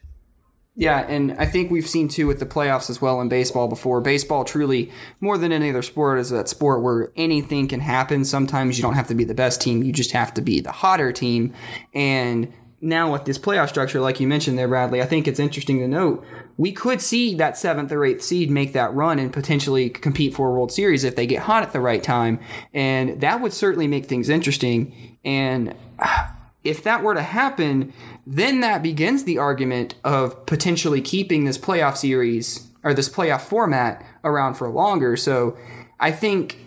Yeah, 0.79 1.01
and 1.09 1.33
I 1.41 1.47
think 1.47 1.73
we've 1.73 1.88
seen 1.88 2.07
too 2.07 2.29
with 2.29 2.38
the 2.38 2.47
playoffs 2.47 2.88
as 2.88 3.03
well 3.03 3.21
in 3.21 3.29
baseball 3.29 3.67
before. 3.67 4.01
Baseball 4.01 4.45
truly, 4.45 4.93
more 5.21 5.37
than 5.37 5.51
any 5.51 5.71
other 5.71 5.83
sport, 5.83 6.21
is 6.21 6.31
that 6.31 6.49
sport 6.49 6.83
where 6.83 7.11
anything 7.17 7.67
can 7.67 7.81
happen. 7.81 8.25
Sometimes 8.25 8.79
you 8.79 8.83
don't 8.83 8.95
have 8.95 9.09
to 9.09 9.14
be 9.17 9.25
the 9.25 9.35
best 9.35 9.61
team, 9.61 9.83
you 9.83 9.93
just 9.93 10.12
have 10.12 10.33
to 10.35 10.41
be 10.41 10.61
the 10.61 10.71
hotter 10.71 11.11
team. 11.11 11.53
And 11.95 12.53
now 12.81 13.12
with 13.12 13.25
this 13.25 13.41
playoff 13.41 13.71
structure, 13.71 13.99
like 13.99 14.21
you 14.21 14.29
mentioned 14.29 14.57
there, 14.57 14.69
Bradley, 14.69 15.03
I 15.03 15.07
think 15.07 15.27
it's 15.27 15.41
interesting 15.41 15.81
to 15.81 15.88
note 15.88 16.25
we 16.57 16.71
could 16.71 17.01
see 17.01 17.35
that 17.35 17.59
seventh 17.59 17.91
or 17.91 18.05
eighth 18.05 18.23
seed 18.23 18.49
make 18.49 18.73
that 18.75 18.95
run 18.95 19.19
and 19.19 19.33
potentially 19.33 19.91
compete 19.91 20.33
for 20.33 20.49
a 20.49 20.53
World 20.53 20.71
Series 20.71 21.03
if 21.03 21.17
they 21.17 21.27
get 21.27 21.43
hot 21.43 21.64
at 21.64 21.73
the 21.73 21.81
right 21.81 22.05
time. 22.05 22.38
And 22.73 23.21
that 23.21 23.41
would 23.41 23.53
certainly 23.53 23.88
make 23.88 24.07
things 24.07 24.29
interesting. 24.29 25.19
And 25.25 25.75
ah, 25.99 26.37
if 26.69 26.83
that 26.85 27.03
were 27.03 27.15
to 27.15 27.23
happen, 27.23 27.93
then 28.27 28.61
that 28.61 28.83
begins 28.83 29.25
the 29.25 29.39
argument 29.39 29.95
of 30.05 30.47
potentially 30.47 31.01
keeping 31.01 31.45
this 31.45 31.59
playoff 31.59 31.97
series 31.97 32.69
or 32.85 32.95
this 32.95 33.09
playoff 33.09 33.43
format 33.43 34.05
around 34.25 34.55
for 34.55 34.69
longer. 34.69 35.17
So 35.17 35.57
I 35.99 36.13
think 36.13 36.59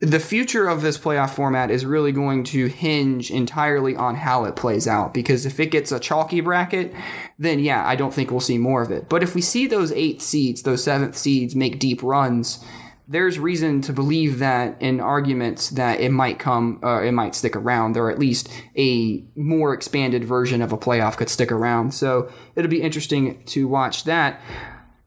the 0.00 0.20
future 0.20 0.68
of 0.68 0.82
this 0.82 0.98
playoff 0.98 1.30
format 1.30 1.70
is 1.70 1.86
really 1.86 2.12
going 2.12 2.44
to 2.44 2.66
hinge 2.66 3.30
entirely 3.30 3.96
on 3.96 4.14
how 4.14 4.44
it 4.44 4.54
plays 4.54 4.86
out 4.86 5.14
because 5.14 5.46
if 5.46 5.58
it 5.58 5.70
gets 5.70 5.90
a 5.90 5.98
chalky 5.98 6.40
bracket, 6.42 6.92
then 7.38 7.58
yeah, 7.58 7.86
I 7.86 7.96
don't 7.96 8.12
think 8.12 8.30
we'll 8.30 8.40
see 8.40 8.58
more 8.58 8.82
of 8.82 8.90
it. 8.90 9.08
But 9.08 9.22
if 9.22 9.34
we 9.34 9.40
see 9.40 9.66
those 9.66 9.92
eighth 9.92 10.20
seeds, 10.20 10.62
those 10.62 10.84
seventh 10.84 11.16
seeds 11.16 11.56
make 11.56 11.78
deep 11.78 12.02
runs, 12.02 12.62
there's 13.08 13.38
reason 13.38 13.80
to 13.82 13.92
believe 13.92 14.40
that 14.40 14.80
in 14.82 15.00
arguments 15.00 15.70
that 15.70 16.00
it 16.00 16.10
might 16.10 16.38
come, 16.38 16.80
uh, 16.82 17.02
it 17.02 17.12
might 17.12 17.34
stick 17.34 17.54
around, 17.54 17.96
or 17.96 18.10
at 18.10 18.18
least 18.18 18.48
a 18.76 19.24
more 19.36 19.72
expanded 19.72 20.24
version 20.24 20.60
of 20.60 20.72
a 20.72 20.78
playoff 20.78 21.16
could 21.16 21.28
stick 21.28 21.52
around. 21.52 21.94
So 21.94 22.30
it'll 22.56 22.70
be 22.70 22.82
interesting 22.82 23.44
to 23.44 23.68
watch 23.68 24.04
that. 24.04 24.40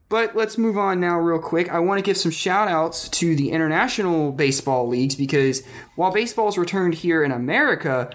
But 0.08 0.34
let's 0.34 0.58
move 0.58 0.76
on 0.76 0.98
now, 0.98 1.18
real 1.18 1.38
quick. 1.38 1.70
I 1.70 1.78
want 1.78 1.98
to 1.98 2.02
give 2.02 2.16
some 2.16 2.32
shout 2.32 2.68
outs 2.68 3.08
to 3.10 3.36
the 3.36 3.50
international 3.50 4.32
baseball 4.32 4.88
leagues 4.88 5.14
because 5.14 5.62
while 5.94 6.10
baseball's 6.10 6.58
returned 6.58 6.94
here 6.94 7.22
in 7.22 7.30
America, 7.30 8.10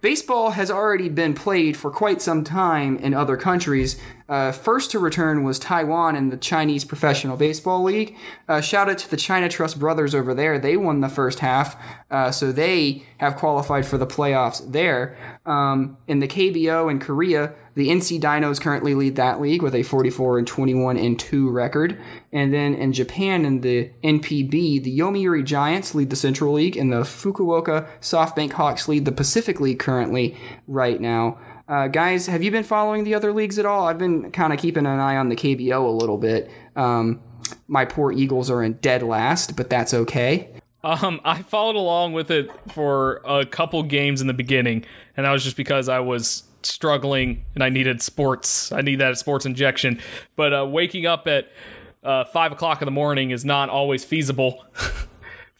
baseball 0.00 0.50
has 0.50 0.70
already 0.70 1.08
been 1.08 1.34
played 1.34 1.76
for 1.76 1.90
quite 1.90 2.22
some 2.22 2.44
time 2.44 2.98
in 2.98 3.14
other 3.14 3.36
countries. 3.36 4.00
Uh, 4.30 4.52
first 4.52 4.92
to 4.92 4.98
return 5.00 5.42
was 5.42 5.58
Taiwan 5.58 6.14
in 6.14 6.30
the 6.30 6.36
Chinese 6.36 6.84
Professional 6.84 7.36
Baseball 7.36 7.82
League. 7.82 8.16
Uh, 8.48 8.60
shout 8.60 8.88
out 8.88 8.98
to 8.98 9.10
the 9.10 9.16
China 9.16 9.48
Trust 9.48 9.80
brothers 9.80 10.14
over 10.14 10.34
there. 10.34 10.56
They 10.56 10.76
won 10.76 11.00
the 11.00 11.08
first 11.08 11.40
half, 11.40 11.76
uh, 12.12 12.30
so 12.30 12.52
they 12.52 13.02
have 13.18 13.34
qualified 13.34 13.84
for 13.84 13.98
the 13.98 14.06
playoffs 14.06 14.70
there. 14.70 15.18
Um, 15.44 15.96
in 16.06 16.20
the 16.20 16.28
KBO 16.28 16.88
in 16.88 17.00
Korea, 17.00 17.52
the 17.74 17.88
NC 17.88 18.20
Dinos 18.20 18.60
currently 18.60 18.94
lead 18.94 19.16
that 19.16 19.40
league 19.40 19.62
with 19.62 19.74
a 19.74 19.82
44 19.82 20.38
and 20.38 20.46
21 20.46 20.96
and 20.96 21.18
2 21.18 21.50
record. 21.50 22.00
And 22.32 22.54
then 22.54 22.74
in 22.74 22.92
Japan, 22.92 23.44
in 23.44 23.62
the 23.62 23.90
NPB, 24.04 24.82
the 24.84 24.96
Yomiuri 24.96 25.44
Giants 25.44 25.92
lead 25.94 26.10
the 26.10 26.16
Central 26.16 26.54
League, 26.54 26.76
and 26.76 26.92
the 26.92 27.02
Fukuoka 27.02 27.88
SoftBank 28.00 28.52
Hawks 28.52 28.86
lead 28.86 29.06
the 29.06 29.12
Pacific 29.12 29.60
League 29.60 29.80
currently 29.80 30.36
right 30.68 31.00
now. 31.00 31.38
Uh, 31.70 31.86
guys, 31.86 32.26
have 32.26 32.42
you 32.42 32.50
been 32.50 32.64
following 32.64 33.04
the 33.04 33.14
other 33.14 33.32
leagues 33.32 33.56
at 33.56 33.64
all? 33.64 33.86
I've 33.86 33.96
been 33.96 34.32
kind 34.32 34.52
of 34.52 34.58
keeping 34.58 34.86
an 34.86 34.98
eye 34.98 35.16
on 35.16 35.28
the 35.28 35.36
KBO 35.36 35.86
a 35.86 35.90
little 35.90 36.18
bit. 36.18 36.50
Um, 36.74 37.20
my 37.68 37.84
poor 37.84 38.10
Eagles 38.10 38.50
are 38.50 38.60
in 38.60 38.72
dead 38.74 39.04
last, 39.04 39.54
but 39.54 39.70
that's 39.70 39.94
okay. 39.94 40.50
Um, 40.82 41.20
I 41.24 41.42
followed 41.42 41.76
along 41.76 42.12
with 42.12 42.28
it 42.32 42.50
for 42.72 43.22
a 43.24 43.46
couple 43.46 43.80
games 43.84 44.20
in 44.20 44.26
the 44.26 44.34
beginning, 44.34 44.84
and 45.16 45.24
that 45.24 45.30
was 45.30 45.44
just 45.44 45.56
because 45.56 45.88
I 45.88 46.00
was 46.00 46.42
struggling 46.64 47.44
and 47.54 47.62
I 47.62 47.68
needed 47.68 48.02
sports. 48.02 48.72
I 48.72 48.80
need 48.80 48.96
that 48.96 49.16
sports 49.16 49.46
injection. 49.46 50.00
But 50.34 50.52
uh, 50.52 50.66
waking 50.66 51.06
up 51.06 51.28
at 51.28 51.52
uh, 52.02 52.24
five 52.24 52.50
o'clock 52.50 52.82
in 52.82 52.86
the 52.86 52.92
morning 52.92 53.30
is 53.30 53.44
not 53.44 53.68
always 53.68 54.04
feasible. 54.04 54.64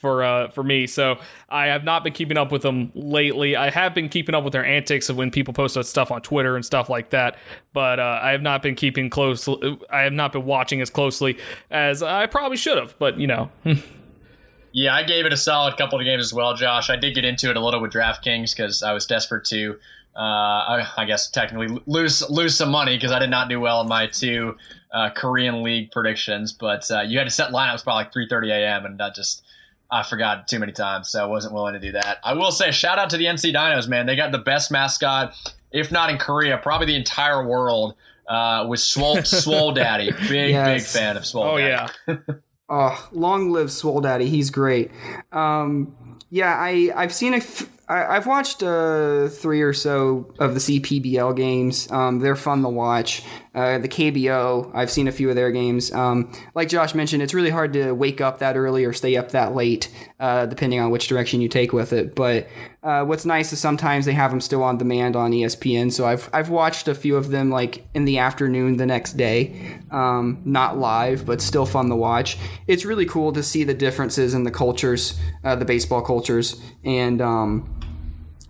for 0.00 0.24
uh, 0.24 0.48
for 0.48 0.64
me. 0.64 0.86
So 0.86 1.18
I 1.48 1.66
have 1.66 1.84
not 1.84 2.02
been 2.02 2.12
keeping 2.12 2.38
up 2.38 2.50
with 2.50 2.62
them 2.62 2.90
lately. 2.94 3.54
I 3.54 3.70
have 3.70 3.94
been 3.94 4.08
keeping 4.08 4.34
up 4.34 4.42
with 4.42 4.52
their 4.52 4.64
antics 4.64 5.08
of 5.08 5.16
when 5.16 5.30
people 5.30 5.52
post 5.52 5.82
stuff 5.84 6.10
on 6.10 6.22
Twitter 6.22 6.56
and 6.56 6.64
stuff 6.64 6.88
like 6.88 7.10
that, 7.10 7.36
but 7.72 8.00
uh, 8.00 8.18
I 8.22 8.30
have 8.30 8.42
not 8.42 8.62
been 8.62 8.74
keeping 8.74 9.10
close. 9.10 9.46
I 9.90 10.00
have 10.02 10.12
not 10.12 10.32
been 10.32 10.46
watching 10.46 10.80
as 10.80 10.90
closely 10.90 11.38
as 11.70 12.02
I 12.02 12.26
probably 12.26 12.56
should 12.56 12.78
have. 12.78 12.98
But 12.98 13.20
you 13.20 13.26
know. 13.26 13.50
yeah, 14.72 14.94
I 14.94 15.02
gave 15.02 15.26
it 15.26 15.32
a 15.32 15.36
solid 15.36 15.76
couple 15.76 15.98
of 15.98 16.04
games 16.04 16.24
as 16.24 16.32
well, 16.32 16.54
Josh. 16.54 16.88
I 16.90 16.96
did 16.96 17.14
get 17.14 17.24
into 17.24 17.50
it 17.50 17.56
a 17.56 17.60
little 17.60 17.80
with 17.80 17.92
DraftKings 17.92 18.56
because 18.56 18.82
I 18.82 18.92
was 18.92 19.06
desperate 19.06 19.44
to. 19.46 19.76
Uh, 20.16 20.18
I, 20.18 20.88
I, 20.96 21.04
guess 21.04 21.30
technically 21.30 21.80
lose 21.86 22.28
lose 22.28 22.56
some 22.56 22.70
money 22.70 22.96
because 22.96 23.12
I 23.12 23.20
did 23.20 23.30
not 23.30 23.48
do 23.48 23.60
well 23.60 23.80
in 23.80 23.88
my 23.88 24.08
two 24.08 24.56
uh, 24.92 25.10
Korean 25.10 25.62
League 25.62 25.92
predictions. 25.92 26.52
But 26.52 26.90
uh, 26.90 27.02
you 27.02 27.16
had 27.16 27.24
to 27.24 27.30
set 27.30 27.52
lineups 27.52 27.84
by 27.84 27.94
like 27.94 28.12
3:30 28.12 28.50
a.m. 28.50 28.86
and 28.86 28.98
that 28.98 29.14
just 29.14 29.44
I 29.92 30.02
forgot 30.02 30.46
too 30.48 30.58
many 30.58 30.72
times, 30.72 31.08
so 31.10 31.22
I 31.22 31.26
wasn't 31.26 31.54
willing 31.54 31.74
to 31.74 31.80
do 31.80 31.92
that. 31.92 32.18
I 32.24 32.34
will 32.34 32.52
say, 32.52 32.70
shout 32.70 32.98
out 32.98 33.10
to 33.10 33.16
the 33.16 33.24
NC 33.24 33.54
Dinos, 33.54 33.88
man. 33.88 34.06
They 34.06 34.16
got 34.16 34.32
the 34.32 34.38
best 34.38 34.70
mascot, 34.70 35.34
if 35.72 35.90
not 35.90 36.10
in 36.10 36.18
Korea, 36.18 36.58
probably 36.58 36.86
the 36.86 36.96
entire 36.96 37.46
world, 37.46 37.94
uh, 38.28 38.66
with 38.68 38.80
Swole, 38.80 39.22
Swole 39.24 39.72
Daddy. 39.72 40.12
Big, 40.28 40.50
yes. 40.50 40.66
big 40.66 40.82
fan 40.82 41.16
of 41.16 41.26
Swole 41.26 41.44
oh, 41.44 41.58
Daddy. 41.58 41.88
yeah. 42.06 42.16
oh, 42.68 43.08
long 43.12 43.50
live 43.50 43.72
Swole 43.72 44.00
Daddy. 44.00 44.28
He's 44.28 44.50
great. 44.50 44.90
Um, 45.32 45.96
yeah, 46.30 46.54
I, 46.56 46.90
I've 46.94 47.12
seen 47.12 47.34
a. 47.34 47.38
F- 47.38 47.68
I, 47.90 48.16
I've 48.16 48.26
watched 48.28 48.62
uh, 48.62 49.26
three 49.26 49.62
or 49.62 49.72
so 49.72 50.32
of 50.38 50.54
the 50.54 50.60
CPBL 50.60 51.36
games. 51.36 51.90
Um, 51.90 52.20
they're 52.20 52.36
fun 52.36 52.62
to 52.62 52.68
watch. 52.68 53.24
Uh, 53.52 53.78
the 53.78 53.88
KBO, 53.88 54.70
I've 54.72 54.92
seen 54.92 55.08
a 55.08 55.12
few 55.12 55.28
of 55.28 55.34
their 55.34 55.50
games. 55.50 55.92
Um, 55.92 56.32
like 56.54 56.68
Josh 56.68 56.94
mentioned, 56.94 57.20
it's 57.20 57.34
really 57.34 57.50
hard 57.50 57.72
to 57.72 57.90
wake 57.90 58.20
up 58.20 58.38
that 58.38 58.56
early 58.56 58.84
or 58.84 58.92
stay 58.92 59.16
up 59.16 59.32
that 59.32 59.56
late, 59.56 59.92
uh, 60.20 60.46
depending 60.46 60.78
on 60.78 60.92
which 60.92 61.08
direction 61.08 61.40
you 61.40 61.48
take 61.48 61.72
with 61.72 61.92
it. 61.92 62.14
But 62.14 62.46
uh, 62.84 63.04
what's 63.04 63.26
nice 63.26 63.52
is 63.52 63.58
sometimes 63.58 64.06
they 64.06 64.12
have 64.12 64.30
them 64.30 64.40
still 64.40 64.62
on 64.62 64.78
demand 64.78 65.16
on 65.16 65.32
ESPN. 65.32 65.90
So 65.90 66.06
I've 66.06 66.30
I've 66.32 66.48
watched 66.48 66.86
a 66.86 66.94
few 66.94 67.16
of 67.16 67.30
them 67.30 67.50
like 67.50 67.84
in 67.92 68.04
the 68.04 68.18
afternoon 68.18 68.76
the 68.76 68.86
next 68.86 69.14
day, 69.14 69.80
um, 69.90 70.40
not 70.44 70.78
live, 70.78 71.26
but 71.26 71.40
still 71.40 71.66
fun 71.66 71.88
to 71.88 71.96
watch. 71.96 72.38
It's 72.68 72.84
really 72.84 73.04
cool 73.04 73.32
to 73.32 73.42
see 73.42 73.64
the 73.64 73.74
differences 73.74 74.32
in 74.32 74.44
the 74.44 74.52
cultures, 74.52 75.18
uh, 75.42 75.56
the 75.56 75.64
baseball 75.64 76.02
cultures, 76.02 76.60
and 76.84 77.20
um, 77.20 77.79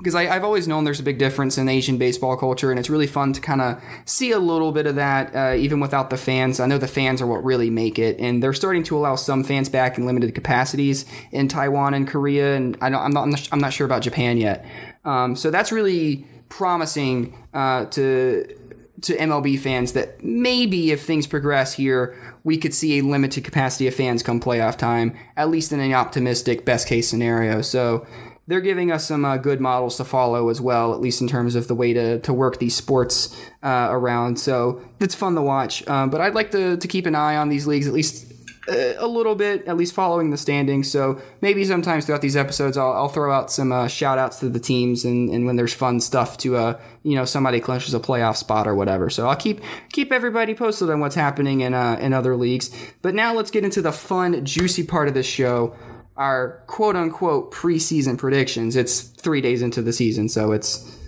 because 0.00 0.14
I've 0.14 0.44
always 0.44 0.66
known 0.66 0.84
there's 0.84 0.98
a 0.98 1.02
big 1.02 1.18
difference 1.18 1.58
in 1.58 1.68
Asian 1.68 1.98
baseball 1.98 2.34
culture, 2.34 2.70
and 2.70 2.78
it's 2.78 2.88
really 2.88 3.06
fun 3.06 3.34
to 3.34 3.40
kind 3.40 3.60
of 3.60 3.82
see 4.06 4.30
a 4.30 4.38
little 4.38 4.72
bit 4.72 4.86
of 4.86 4.94
that, 4.94 5.36
uh, 5.36 5.54
even 5.56 5.78
without 5.78 6.08
the 6.08 6.16
fans. 6.16 6.58
I 6.58 6.64
know 6.64 6.78
the 6.78 6.88
fans 6.88 7.20
are 7.20 7.26
what 7.26 7.44
really 7.44 7.68
make 7.68 7.98
it, 7.98 8.18
and 8.18 8.42
they're 8.42 8.54
starting 8.54 8.82
to 8.84 8.96
allow 8.96 9.16
some 9.16 9.44
fans 9.44 9.68
back 9.68 9.98
in 9.98 10.06
limited 10.06 10.34
capacities 10.34 11.04
in 11.32 11.48
Taiwan 11.48 11.92
and 11.92 12.08
Korea, 12.08 12.56
and 12.56 12.78
I 12.80 12.86
am 12.86 13.12
not 13.12 13.48
I'm 13.52 13.60
not 13.60 13.74
sure 13.74 13.84
about 13.84 14.00
Japan 14.00 14.38
yet. 14.38 14.64
Um, 15.04 15.36
so 15.36 15.50
that's 15.50 15.70
really 15.70 16.26
promising 16.48 17.36
uh, 17.52 17.84
to 17.86 18.56
to 19.02 19.16
MLB 19.16 19.58
fans 19.58 19.92
that 19.92 20.22
maybe 20.22 20.90
if 20.90 21.04
things 21.04 21.26
progress 21.26 21.74
here, 21.74 22.16
we 22.44 22.56
could 22.56 22.74
see 22.74 22.98
a 22.98 23.02
limited 23.02 23.44
capacity 23.44 23.86
of 23.86 23.94
fans 23.94 24.22
come 24.22 24.40
playoff 24.40 24.76
time, 24.76 25.16
at 25.36 25.50
least 25.50 25.72
in 25.72 25.80
an 25.80 25.92
optimistic 25.92 26.64
best 26.64 26.86
case 26.86 27.08
scenario. 27.08 27.62
So 27.62 28.06
they're 28.50 28.60
giving 28.60 28.90
us 28.90 29.06
some 29.06 29.24
uh, 29.24 29.36
good 29.36 29.60
models 29.60 29.96
to 29.98 30.04
follow 30.04 30.48
as 30.48 30.60
well, 30.60 30.92
at 30.92 31.00
least 31.00 31.20
in 31.20 31.28
terms 31.28 31.54
of 31.54 31.68
the 31.68 31.74
way 31.74 31.92
to, 31.92 32.18
to 32.18 32.32
work 32.32 32.58
these 32.58 32.74
sports 32.74 33.40
uh, 33.62 33.86
around. 33.90 34.40
So 34.40 34.82
it's 34.98 35.14
fun 35.14 35.36
to 35.36 35.42
watch. 35.42 35.86
Um, 35.86 36.10
but 36.10 36.20
I'd 36.20 36.34
like 36.34 36.50
to, 36.50 36.76
to 36.76 36.88
keep 36.88 37.06
an 37.06 37.14
eye 37.14 37.36
on 37.36 37.48
these 37.48 37.68
leagues 37.68 37.86
at 37.86 37.94
least 37.94 38.26
uh, 38.68 38.94
a 38.98 39.06
little 39.06 39.36
bit, 39.36 39.68
at 39.68 39.76
least 39.76 39.94
following 39.94 40.30
the 40.30 40.36
standings. 40.36 40.90
So 40.90 41.20
maybe 41.40 41.64
sometimes 41.64 42.06
throughout 42.06 42.22
these 42.22 42.36
episodes, 42.36 42.76
I'll, 42.76 42.92
I'll 42.92 43.08
throw 43.08 43.32
out 43.32 43.52
some 43.52 43.70
uh, 43.70 43.86
shout 43.86 44.18
outs 44.18 44.40
to 44.40 44.48
the 44.48 44.58
teams 44.58 45.04
and, 45.04 45.30
and 45.30 45.46
when 45.46 45.54
there's 45.54 45.72
fun 45.72 46.00
stuff 46.00 46.36
to, 46.38 46.56
uh, 46.56 46.80
you 47.04 47.14
know, 47.14 47.24
somebody 47.24 47.60
clinches 47.60 47.94
a 47.94 48.00
playoff 48.00 48.36
spot 48.36 48.66
or 48.66 48.74
whatever. 48.74 49.10
So 49.10 49.28
I'll 49.28 49.36
keep 49.36 49.60
keep 49.92 50.10
everybody 50.10 50.54
posted 50.54 50.90
on 50.90 50.98
what's 50.98 51.14
happening 51.14 51.60
in, 51.60 51.72
uh, 51.72 51.98
in 52.00 52.12
other 52.12 52.34
leagues. 52.36 52.70
But 53.00 53.14
now 53.14 53.32
let's 53.32 53.52
get 53.52 53.64
into 53.64 53.80
the 53.80 53.92
fun, 53.92 54.44
juicy 54.44 54.82
part 54.82 55.06
of 55.06 55.14
the 55.14 55.22
show 55.22 55.76
our 56.20 56.62
quote 56.66 56.96
unquote 56.96 57.50
preseason 57.50 58.16
predictions. 58.18 58.76
It's 58.76 59.00
three 59.00 59.40
days 59.40 59.62
into 59.62 59.80
the 59.80 59.92
season, 59.92 60.28
so 60.28 60.52
it's 60.52 60.98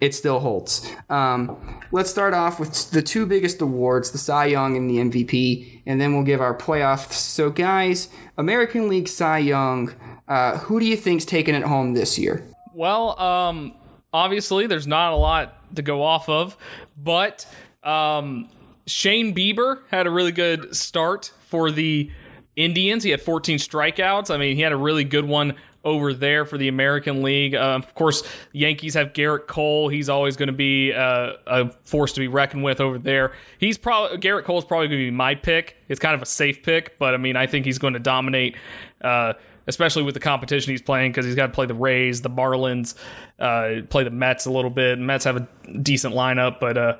it 0.00 0.14
still 0.14 0.38
holds. 0.38 0.88
Um, 1.10 1.80
let's 1.90 2.10
start 2.10 2.34
off 2.34 2.60
with 2.60 2.90
the 2.90 3.02
two 3.02 3.26
biggest 3.26 3.60
awards, 3.60 4.12
the 4.12 4.18
Cy 4.18 4.46
Young 4.46 4.76
and 4.76 4.88
the 4.88 4.98
MVP, 4.98 5.82
and 5.86 6.00
then 6.00 6.14
we'll 6.14 6.24
give 6.24 6.40
our 6.40 6.56
playoffs. 6.56 7.12
So, 7.12 7.50
guys, 7.50 8.08
American 8.38 8.88
League 8.88 9.08
Cy 9.08 9.38
Young, 9.38 9.92
uh, 10.28 10.58
who 10.58 10.78
do 10.78 10.86
you 10.86 10.96
think's 10.96 11.24
taking 11.24 11.54
it 11.54 11.64
home 11.64 11.94
this 11.94 12.18
year? 12.18 12.46
Well, 12.74 13.18
um, 13.20 13.74
obviously, 14.12 14.66
there's 14.66 14.86
not 14.86 15.12
a 15.12 15.16
lot 15.16 15.74
to 15.74 15.82
go 15.82 16.02
off 16.02 16.28
of, 16.28 16.56
but 16.96 17.46
um, 17.82 18.48
Shane 18.86 19.34
Bieber 19.34 19.80
had 19.90 20.06
a 20.06 20.10
really 20.10 20.32
good 20.32 20.76
start 20.76 21.32
for 21.48 21.70
the 21.70 22.10
Indians. 22.56 23.02
He 23.02 23.10
had 23.10 23.20
14 23.20 23.58
strikeouts. 23.58 24.32
I 24.32 24.36
mean, 24.36 24.56
he 24.56 24.62
had 24.62 24.72
a 24.72 24.76
really 24.76 25.04
good 25.04 25.24
one 25.24 25.54
over 25.84 26.14
there 26.14 26.44
for 26.44 26.56
the 26.56 26.68
American 26.68 27.22
League. 27.22 27.54
Uh, 27.54 27.76
of 27.76 27.94
course, 27.94 28.22
Yankees 28.52 28.94
have 28.94 29.12
Gerrit 29.12 29.46
Cole. 29.46 29.88
He's 29.88 30.08
always 30.08 30.36
going 30.36 30.46
to 30.46 30.52
be 30.52 30.92
uh, 30.92 31.32
a 31.46 31.68
force 31.84 32.12
to 32.14 32.20
be 32.20 32.28
reckoned 32.28 32.64
with 32.64 32.80
over 32.80 32.98
there. 32.98 33.32
He's 33.58 33.76
probably 33.76 34.18
Gerrit 34.18 34.44
Cole's 34.44 34.64
probably 34.64 34.88
going 34.88 35.00
to 35.00 35.06
be 35.06 35.10
my 35.10 35.34
pick. 35.34 35.76
It's 35.88 36.00
kind 36.00 36.14
of 36.14 36.22
a 36.22 36.26
safe 36.26 36.62
pick, 36.62 36.98
but 36.98 37.14
I 37.14 37.18
mean, 37.18 37.36
I 37.36 37.46
think 37.46 37.66
he's 37.66 37.78
going 37.78 37.94
to 37.94 38.00
dominate. 38.00 38.56
Uh, 39.00 39.34
especially 39.66 40.02
with 40.02 40.12
the 40.12 40.20
competition 40.20 40.70
he's 40.70 40.82
playing, 40.82 41.10
because 41.10 41.24
he's 41.24 41.34
got 41.34 41.46
to 41.46 41.52
play 41.52 41.64
the 41.64 41.74
Rays, 41.74 42.20
the 42.20 42.28
Marlins, 42.28 42.94
uh, 43.38 43.80
play 43.88 44.04
the 44.04 44.10
Mets 44.10 44.44
a 44.44 44.50
little 44.50 44.70
bit. 44.70 44.98
Mets 44.98 45.24
have 45.24 45.36
a 45.36 45.48
decent 45.80 46.14
lineup, 46.14 46.60
but 46.60 46.76
uh, 46.76 46.96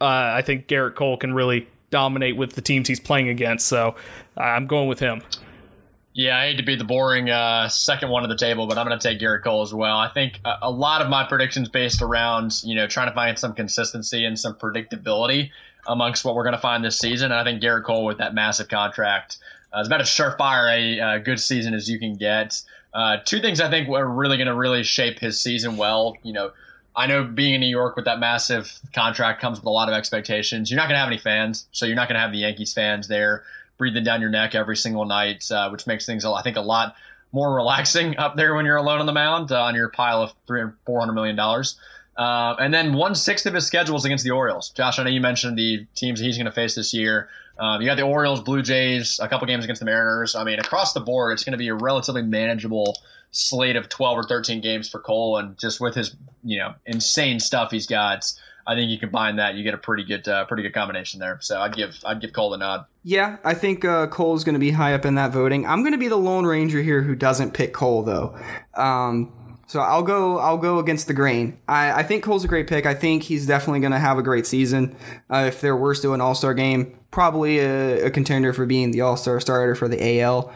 uh, 0.00 0.04
I 0.04 0.42
think 0.42 0.66
Gerrit 0.66 0.96
Cole 0.96 1.16
can 1.16 1.32
really 1.32 1.68
dominate 1.90 2.36
with 2.36 2.54
the 2.54 2.62
teams 2.62 2.88
he's 2.88 3.00
playing 3.00 3.28
against. 3.28 3.66
So 3.66 3.94
I'm 4.36 4.66
going 4.66 4.88
with 4.88 5.00
him. 5.00 5.22
Yeah, 6.14 6.36
I 6.36 6.46
hate 6.46 6.56
to 6.56 6.64
be 6.64 6.74
the 6.74 6.84
boring 6.84 7.30
uh, 7.30 7.68
second 7.68 8.10
one 8.10 8.24
at 8.24 8.28
the 8.28 8.36
table, 8.36 8.66
but 8.66 8.76
I'm 8.76 8.86
going 8.86 8.98
to 8.98 9.08
take 9.08 9.20
Gerrit 9.20 9.44
Cole 9.44 9.62
as 9.62 9.72
well. 9.72 9.98
I 9.98 10.08
think 10.08 10.40
a, 10.44 10.54
a, 10.62 10.70
lot 10.70 11.00
of 11.00 11.08
my 11.08 11.22
predictions 11.22 11.68
based 11.68 12.02
around 12.02 12.60
you 12.64 12.74
know 12.74 12.88
trying 12.88 13.08
to 13.08 13.14
find 13.14 13.38
some 13.38 13.52
consistency 13.52 14.24
and 14.24 14.36
some 14.36 14.54
predictability 14.54 15.50
amongst 15.86 16.24
what 16.24 16.34
we're 16.34 16.42
going 16.42 16.56
to 16.56 16.60
find 16.60 16.84
this 16.84 16.98
season. 16.98 17.30
And 17.30 17.40
I 17.40 17.44
think 17.44 17.62
Gerrit 17.62 17.84
Cole 17.84 18.04
with 18.04 18.18
that 18.18 18.34
massive 18.34 18.68
contract 18.68 19.38
uh, 19.72 19.80
is 19.80 19.86
about 19.86 20.00
as 20.00 20.08
surefire 20.08 20.76
a 20.76 21.00
uh, 21.00 21.18
good 21.18 21.38
season 21.38 21.72
as 21.72 21.88
you 21.88 22.00
can 22.00 22.14
get. 22.14 22.60
Uh, 22.92 23.18
two 23.24 23.40
things 23.40 23.60
I 23.60 23.70
think 23.70 23.88
are 23.88 24.08
really 24.08 24.38
going 24.38 24.48
to 24.48 24.56
really 24.56 24.82
shape 24.82 25.20
his 25.20 25.40
season 25.40 25.76
well. 25.76 26.16
You 26.24 26.32
know, 26.32 26.50
I 26.98 27.06
know 27.06 27.22
being 27.22 27.54
in 27.54 27.60
New 27.60 27.68
York 27.68 27.94
with 27.94 28.04
that 28.06 28.18
massive 28.18 28.80
contract 28.92 29.40
comes 29.40 29.58
with 29.58 29.66
a 29.66 29.70
lot 29.70 29.88
of 29.88 29.94
expectations. 29.94 30.68
You're 30.68 30.78
not 30.78 30.88
going 30.88 30.96
to 30.96 30.98
have 30.98 31.08
any 31.08 31.16
fans, 31.16 31.68
so 31.70 31.86
you're 31.86 31.94
not 31.94 32.08
going 32.08 32.16
to 32.16 32.20
have 32.20 32.32
the 32.32 32.38
Yankees 32.38 32.74
fans 32.74 33.06
there 33.06 33.44
breathing 33.78 34.02
down 34.02 34.20
your 34.20 34.30
neck 34.30 34.56
every 34.56 34.76
single 34.76 35.04
night, 35.04 35.48
uh, 35.52 35.70
which 35.70 35.86
makes 35.86 36.04
things, 36.04 36.24
I 36.24 36.42
think, 36.42 36.56
a 36.56 36.60
lot 36.60 36.96
more 37.30 37.54
relaxing 37.54 38.16
up 38.18 38.36
there 38.36 38.54
when 38.54 38.66
you're 38.66 38.76
alone 38.76 38.98
on 38.98 39.06
the 39.06 39.12
mound 39.12 39.52
uh, 39.52 39.62
on 39.62 39.76
your 39.76 39.88
pile 39.88 40.20
of 40.20 40.34
three 40.46 40.60
or 40.60 40.76
four 40.84 40.98
hundred 40.98 41.12
million 41.12 41.36
dollars. 41.36 41.78
Uh, 42.16 42.56
and 42.58 42.74
then 42.74 42.94
one 42.94 43.14
sixth 43.14 43.46
of 43.46 43.54
his 43.54 43.64
schedule 43.64 43.96
is 43.96 44.04
against 44.04 44.24
the 44.24 44.32
Orioles. 44.32 44.70
Josh, 44.70 44.98
I 44.98 45.04
know 45.04 45.10
you 45.10 45.20
mentioned 45.20 45.56
the 45.56 45.86
teams 45.94 46.18
he's 46.18 46.36
going 46.36 46.46
to 46.46 46.52
face 46.52 46.74
this 46.74 46.92
year. 46.92 47.28
Um, 47.60 47.80
you 47.80 47.86
got 47.86 47.96
the 47.96 48.02
Orioles, 48.02 48.40
Blue 48.40 48.60
Jays, 48.60 49.20
a 49.22 49.28
couple 49.28 49.46
games 49.46 49.62
against 49.62 49.78
the 49.78 49.86
Mariners. 49.86 50.34
I 50.34 50.42
mean, 50.42 50.58
across 50.58 50.92
the 50.92 51.00
board, 51.00 51.32
it's 51.32 51.44
going 51.44 51.52
to 51.52 51.58
be 51.58 51.68
a 51.68 51.74
relatively 51.74 52.22
manageable 52.22 52.96
slate 53.30 53.76
of 53.76 53.88
12 53.88 54.18
or 54.18 54.22
13 54.22 54.60
games 54.60 54.88
for 54.88 55.00
Cole. 55.00 55.36
And 55.36 55.58
just 55.58 55.80
with 55.80 55.94
his, 55.94 56.16
you 56.42 56.58
know, 56.58 56.74
insane 56.86 57.40
stuff 57.40 57.70
he's 57.70 57.86
got, 57.86 58.30
I 58.66 58.74
think 58.74 58.90
you 58.90 58.98
combine 58.98 59.36
that, 59.36 59.54
you 59.54 59.64
get 59.64 59.74
a 59.74 59.78
pretty 59.78 60.04
good, 60.04 60.28
uh, 60.28 60.44
pretty 60.44 60.62
good 60.62 60.74
combination 60.74 61.20
there. 61.20 61.38
So 61.40 61.60
I'd 61.60 61.74
give, 61.74 61.98
I'd 62.04 62.20
give 62.20 62.32
Cole 62.32 62.50
the 62.50 62.58
nod. 62.58 62.84
Yeah, 63.02 63.38
I 63.44 63.54
think 63.54 63.84
uh, 63.84 64.06
Cole 64.08 64.34
is 64.34 64.44
going 64.44 64.54
to 64.54 64.58
be 64.58 64.72
high 64.72 64.94
up 64.94 65.04
in 65.04 65.14
that 65.14 65.32
voting. 65.32 65.66
I'm 65.66 65.80
going 65.80 65.92
to 65.92 65.98
be 65.98 66.08
the 66.08 66.16
lone 66.16 66.44
ranger 66.44 66.82
here 66.82 67.02
who 67.02 67.14
doesn't 67.14 67.54
pick 67.54 67.72
Cole 67.72 68.02
though. 68.02 68.38
Um, 68.74 69.32
so 69.68 69.80
I'll 69.80 70.02
go. 70.02 70.38
I'll 70.38 70.56
go 70.56 70.78
against 70.78 71.08
the 71.08 71.14
grain. 71.14 71.58
I, 71.68 72.00
I 72.00 72.02
think 72.02 72.24
Cole's 72.24 72.42
a 72.42 72.48
great 72.48 72.66
pick. 72.66 72.86
I 72.86 72.94
think 72.94 73.24
he's 73.24 73.46
definitely 73.46 73.80
going 73.80 73.92
to 73.92 73.98
have 73.98 74.16
a 74.16 74.22
great 74.22 74.46
season. 74.46 74.96
Uh, 75.30 75.44
if 75.48 75.60
there 75.60 75.76
were 75.76 75.94
still 75.94 76.14
an 76.14 76.22
All 76.22 76.34
Star 76.34 76.54
game, 76.54 76.98
probably 77.10 77.58
a, 77.58 78.06
a 78.06 78.10
contender 78.10 78.54
for 78.54 78.64
being 78.64 78.92
the 78.92 79.02
All 79.02 79.18
Star 79.18 79.38
starter 79.40 79.74
for 79.74 79.86
the 79.86 80.20
AL. 80.20 80.50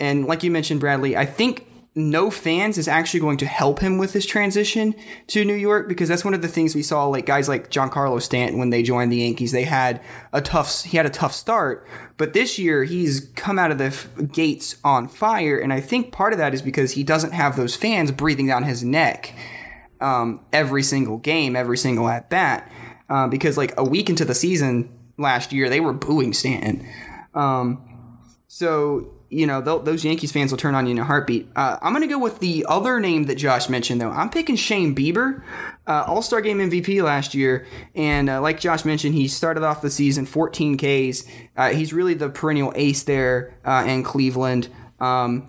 And 0.00 0.26
like 0.26 0.42
you 0.42 0.50
mentioned, 0.50 0.80
Bradley, 0.80 1.16
I 1.16 1.26
think 1.26 1.69
no 2.08 2.30
fans 2.30 2.78
is 2.78 2.88
actually 2.88 3.20
going 3.20 3.36
to 3.38 3.46
help 3.46 3.80
him 3.80 3.98
with 3.98 4.12
his 4.12 4.24
transition 4.24 4.94
to 5.26 5.44
New 5.44 5.54
York 5.54 5.88
because 5.88 6.08
that's 6.08 6.24
one 6.24 6.34
of 6.34 6.42
the 6.42 6.48
things 6.48 6.74
we 6.74 6.82
saw 6.82 7.04
like 7.06 7.26
guys 7.26 7.48
like 7.48 7.70
Giancarlo 7.70 8.22
Stanton 8.22 8.58
when 8.58 8.70
they 8.70 8.82
joined 8.82 9.12
the 9.12 9.18
Yankees 9.18 9.52
they 9.52 9.64
had 9.64 10.00
a 10.32 10.40
tough 10.40 10.84
he 10.84 10.96
had 10.96 11.06
a 11.06 11.10
tough 11.10 11.32
start. 11.32 11.86
But 12.16 12.32
this 12.32 12.58
year 12.58 12.84
he's 12.84 13.30
come 13.36 13.58
out 13.58 13.70
of 13.70 13.78
the 13.78 13.86
f- 13.86 14.08
gates 14.32 14.76
on 14.84 15.08
fire. 15.08 15.58
And 15.58 15.72
I 15.72 15.80
think 15.80 16.12
part 16.12 16.32
of 16.32 16.38
that 16.38 16.54
is 16.54 16.62
because 16.62 16.92
he 16.92 17.02
doesn't 17.02 17.32
have 17.32 17.56
those 17.56 17.76
fans 17.76 18.10
breathing 18.10 18.46
down 18.46 18.62
his 18.62 18.82
neck 18.82 19.34
um, 20.00 20.40
every 20.52 20.82
single 20.82 21.18
game 21.18 21.56
every 21.56 21.76
single 21.76 22.08
at 22.08 22.30
bat. 22.30 22.70
Uh, 23.08 23.26
because 23.26 23.56
like 23.56 23.74
a 23.76 23.84
week 23.84 24.08
into 24.08 24.24
the 24.24 24.34
season 24.34 24.88
last 25.18 25.52
year 25.52 25.68
they 25.68 25.80
were 25.80 25.92
booing 25.92 26.32
Stanton. 26.32 26.86
Um, 27.34 27.86
so 28.48 29.19
you 29.30 29.46
know 29.46 29.60
those 29.60 30.04
Yankees 30.04 30.32
fans 30.32 30.50
will 30.50 30.58
turn 30.58 30.74
on 30.74 30.86
you 30.86 30.92
in 30.92 30.98
a 30.98 31.04
heartbeat. 31.04 31.48
Uh, 31.54 31.78
I'm 31.80 31.92
going 31.92 32.06
to 32.06 32.12
go 32.12 32.18
with 32.18 32.40
the 32.40 32.66
other 32.68 32.98
name 33.00 33.24
that 33.24 33.36
Josh 33.36 33.68
mentioned 33.68 34.00
though. 34.00 34.10
I'm 34.10 34.28
picking 34.28 34.56
Shane 34.56 34.94
Bieber, 34.94 35.42
uh, 35.86 36.04
All 36.06 36.20
Star 36.20 36.40
Game 36.40 36.58
MVP 36.58 37.02
last 37.02 37.34
year, 37.34 37.66
and 37.94 38.28
uh, 38.28 38.40
like 38.40 38.60
Josh 38.60 38.84
mentioned, 38.84 39.14
he 39.14 39.28
started 39.28 39.62
off 39.62 39.82
the 39.82 39.90
season 39.90 40.26
14 40.26 40.76
Ks. 40.76 41.24
Uh, 41.56 41.70
he's 41.70 41.92
really 41.92 42.14
the 42.14 42.28
perennial 42.28 42.72
ace 42.74 43.04
there 43.04 43.54
uh, 43.64 43.84
in 43.86 44.02
Cleveland. 44.02 44.68
Um, 44.98 45.48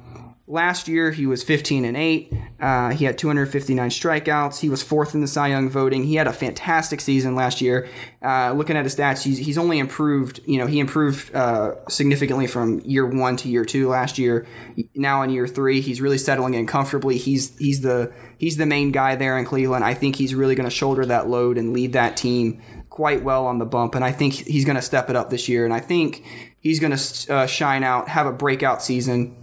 Last 0.51 0.89
year, 0.89 1.11
he 1.11 1.25
was 1.25 1.43
15 1.43 1.85
and 1.85 1.95
8. 1.95 2.33
Uh, 2.59 2.89
he 2.89 3.05
had 3.05 3.17
259 3.17 3.89
strikeouts. 3.89 4.59
He 4.59 4.67
was 4.67 4.83
fourth 4.83 5.15
in 5.15 5.21
the 5.21 5.27
Cy 5.27 5.47
Young 5.47 5.69
voting. 5.69 6.03
He 6.03 6.15
had 6.15 6.27
a 6.27 6.33
fantastic 6.33 6.99
season 6.99 7.35
last 7.35 7.61
year. 7.61 7.87
Uh, 8.21 8.51
looking 8.51 8.75
at 8.75 8.83
his 8.83 8.93
stats, 8.93 9.23
he's, 9.23 9.37
he's 9.37 9.57
only 9.57 9.79
improved. 9.79 10.41
You 10.45 10.59
know, 10.59 10.67
he 10.67 10.81
improved 10.81 11.33
uh, 11.33 11.75
significantly 11.87 12.47
from 12.47 12.81
year 12.81 13.05
one 13.05 13.37
to 13.37 13.47
year 13.47 13.63
two 13.63 13.87
last 13.87 14.17
year. 14.17 14.45
Now 14.93 15.21
in 15.21 15.29
year 15.29 15.47
three, 15.47 15.79
he's 15.79 16.01
really 16.01 16.17
settling 16.17 16.53
in 16.53 16.67
comfortably. 16.67 17.17
He's 17.17 17.57
he's 17.57 17.79
the 17.79 18.11
he's 18.37 18.57
the 18.57 18.65
main 18.65 18.91
guy 18.91 19.15
there 19.15 19.37
in 19.37 19.45
Cleveland. 19.45 19.85
I 19.85 19.93
think 19.93 20.17
he's 20.17 20.35
really 20.35 20.55
going 20.55 20.69
to 20.69 20.75
shoulder 20.75 21.05
that 21.05 21.29
load 21.29 21.57
and 21.57 21.71
lead 21.71 21.93
that 21.93 22.17
team 22.17 22.61
quite 22.89 23.23
well 23.23 23.47
on 23.47 23.57
the 23.57 23.65
bump. 23.65 23.95
And 23.95 24.03
I 24.03 24.11
think 24.11 24.33
he's 24.33 24.65
going 24.65 24.75
to 24.75 24.81
step 24.81 25.09
it 25.09 25.15
up 25.15 25.29
this 25.29 25.47
year. 25.47 25.63
And 25.63 25.73
I 25.73 25.79
think 25.79 26.25
he's 26.59 26.81
going 26.81 26.95
to 26.95 27.33
uh, 27.33 27.47
shine 27.47 27.85
out, 27.85 28.09
have 28.09 28.27
a 28.27 28.33
breakout 28.33 28.83
season 28.83 29.40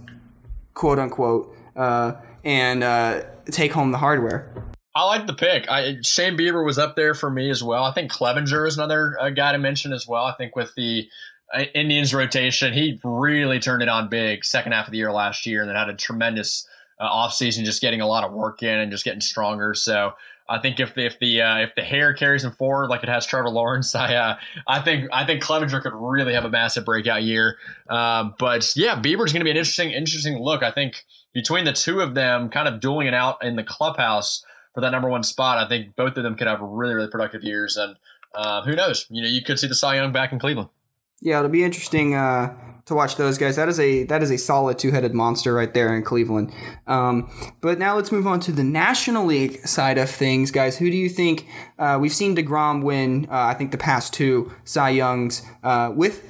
quote 0.73 0.99
unquote, 0.99 1.55
uh, 1.75 2.13
and 2.43 2.83
uh, 2.83 3.21
take 3.51 3.71
home 3.71 3.91
the 3.91 3.97
hardware. 3.97 4.53
I 4.95 5.03
like 5.05 5.27
the 5.27 5.33
pick. 5.33 5.69
I, 5.69 5.97
Shane 6.03 6.35
Bieber 6.37 6.65
was 6.65 6.77
up 6.77 6.95
there 6.95 7.13
for 7.13 7.29
me 7.29 7.49
as 7.49 7.63
well. 7.63 7.83
I 7.83 7.93
think 7.93 8.11
Clevinger 8.11 8.67
is 8.67 8.77
another 8.77 9.15
uh, 9.19 9.29
guy 9.29 9.51
to 9.51 9.57
mention 9.57 9.93
as 9.93 10.07
well. 10.07 10.25
I 10.25 10.33
think 10.33 10.55
with 10.55 10.73
the 10.75 11.07
uh, 11.53 11.63
Indians 11.73 12.13
rotation, 12.13 12.73
he 12.73 12.99
really 13.03 13.59
turned 13.59 13.83
it 13.83 13.89
on 13.89 14.09
big 14.09 14.43
second 14.43 14.71
half 14.71 14.87
of 14.87 14.91
the 14.91 14.97
year 14.97 15.11
last 15.11 15.45
year, 15.45 15.61
and 15.61 15.69
then 15.69 15.75
had 15.75 15.89
a 15.89 15.95
tremendous 15.95 16.67
uh, 16.99 17.09
offseason 17.09 17.63
just 17.63 17.81
getting 17.81 18.01
a 18.01 18.07
lot 18.07 18.23
of 18.23 18.33
work 18.33 18.63
in 18.63 18.77
and 18.79 18.91
just 18.91 19.05
getting 19.05 19.21
stronger. 19.21 19.73
So 19.73 20.13
I 20.49 20.59
think 20.59 20.79
if 20.79 20.95
the 20.95 21.05
if 21.05 21.19
the 21.19 21.41
uh, 21.41 21.57
if 21.59 21.75
the 21.75 21.83
hair 21.83 22.13
carries 22.13 22.43
him 22.43 22.51
forward 22.51 22.89
like 22.89 23.03
it 23.03 23.09
has 23.09 23.25
Trevor 23.25 23.49
Lawrence, 23.49 23.93
I 23.95 24.15
uh, 24.15 24.35
I 24.67 24.81
think 24.81 25.07
I 25.13 25.25
think 25.25 25.43
Clevinger 25.43 25.81
could 25.81 25.93
really 25.93 26.33
have 26.33 26.45
a 26.45 26.49
massive 26.49 26.85
breakout 26.85 27.23
year. 27.23 27.57
Um, 27.89 28.33
but 28.39 28.73
yeah, 28.75 28.99
Bieber's 28.99 29.31
going 29.31 29.41
to 29.41 29.45
be 29.45 29.51
an 29.51 29.57
interesting 29.57 29.91
interesting 29.91 30.39
look. 30.39 30.63
I 30.63 30.71
think 30.71 31.05
between 31.33 31.65
the 31.65 31.73
two 31.73 32.01
of 32.01 32.15
them, 32.15 32.49
kind 32.49 32.67
of 32.67 32.79
dueling 32.79 33.07
it 33.07 33.13
out 33.13 33.43
in 33.43 33.55
the 33.55 33.63
clubhouse 33.63 34.43
for 34.73 34.81
that 34.81 34.91
number 34.91 35.09
one 35.09 35.23
spot, 35.23 35.57
I 35.57 35.67
think 35.67 35.95
both 35.95 36.17
of 36.17 36.23
them 36.23 36.35
could 36.35 36.47
have 36.47 36.59
really 36.61 36.95
really 36.95 37.09
productive 37.09 37.43
years. 37.43 37.77
And 37.77 37.95
uh, 38.33 38.63
who 38.63 38.75
knows? 38.75 39.05
You 39.09 39.21
know, 39.21 39.29
you 39.29 39.43
could 39.43 39.59
see 39.59 39.67
the 39.67 39.75
Cy 39.75 39.95
Young 39.95 40.11
back 40.11 40.31
in 40.31 40.39
Cleveland. 40.39 40.69
Yeah, 41.21 41.39
it'll 41.39 41.49
be 41.49 41.63
interesting 41.63 42.15
uh, 42.15 42.55
to 42.85 42.95
watch 42.95 43.17
those 43.17 43.37
guys. 43.37 43.55
That 43.55 43.69
is 43.69 43.79
a 43.79 44.03
that 44.05 44.23
is 44.23 44.31
a 44.31 44.37
solid 44.37 44.79
two 44.79 44.91
headed 44.91 45.13
monster 45.13 45.53
right 45.53 45.73
there 45.73 45.95
in 45.95 46.03
Cleveland. 46.03 46.51
Um, 46.87 47.29
but 47.61 47.77
now 47.77 47.95
let's 47.95 48.11
move 48.11 48.25
on 48.25 48.39
to 48.41 48.51
the 48.51 48.63
National 48.63 49.25
League 49.25 49.65
side 49.67 49.97
of 49.97 50.09
things, 50.09 50.49
guys. 50.51 50.77
Who 50.77 50.89
do 50.89 50.97
you 50.97 51.09
think? 51.09 51.45
Uh, 51.77 51.97
we've 51.99 52.13
seen 52.13 52.35
Degrom 52.35 52.83
win. 52.83 53.27
Uh, 53.29 53.35
I 53.35 53.53
think 53.53 53.71
the 53.71 53.77
past 53.77 54.13
two 54.13 54.51
Cy 54.63 54.89
Youngs 54.89 55.43
uh, 55.61 55.91
with 55.93 56.25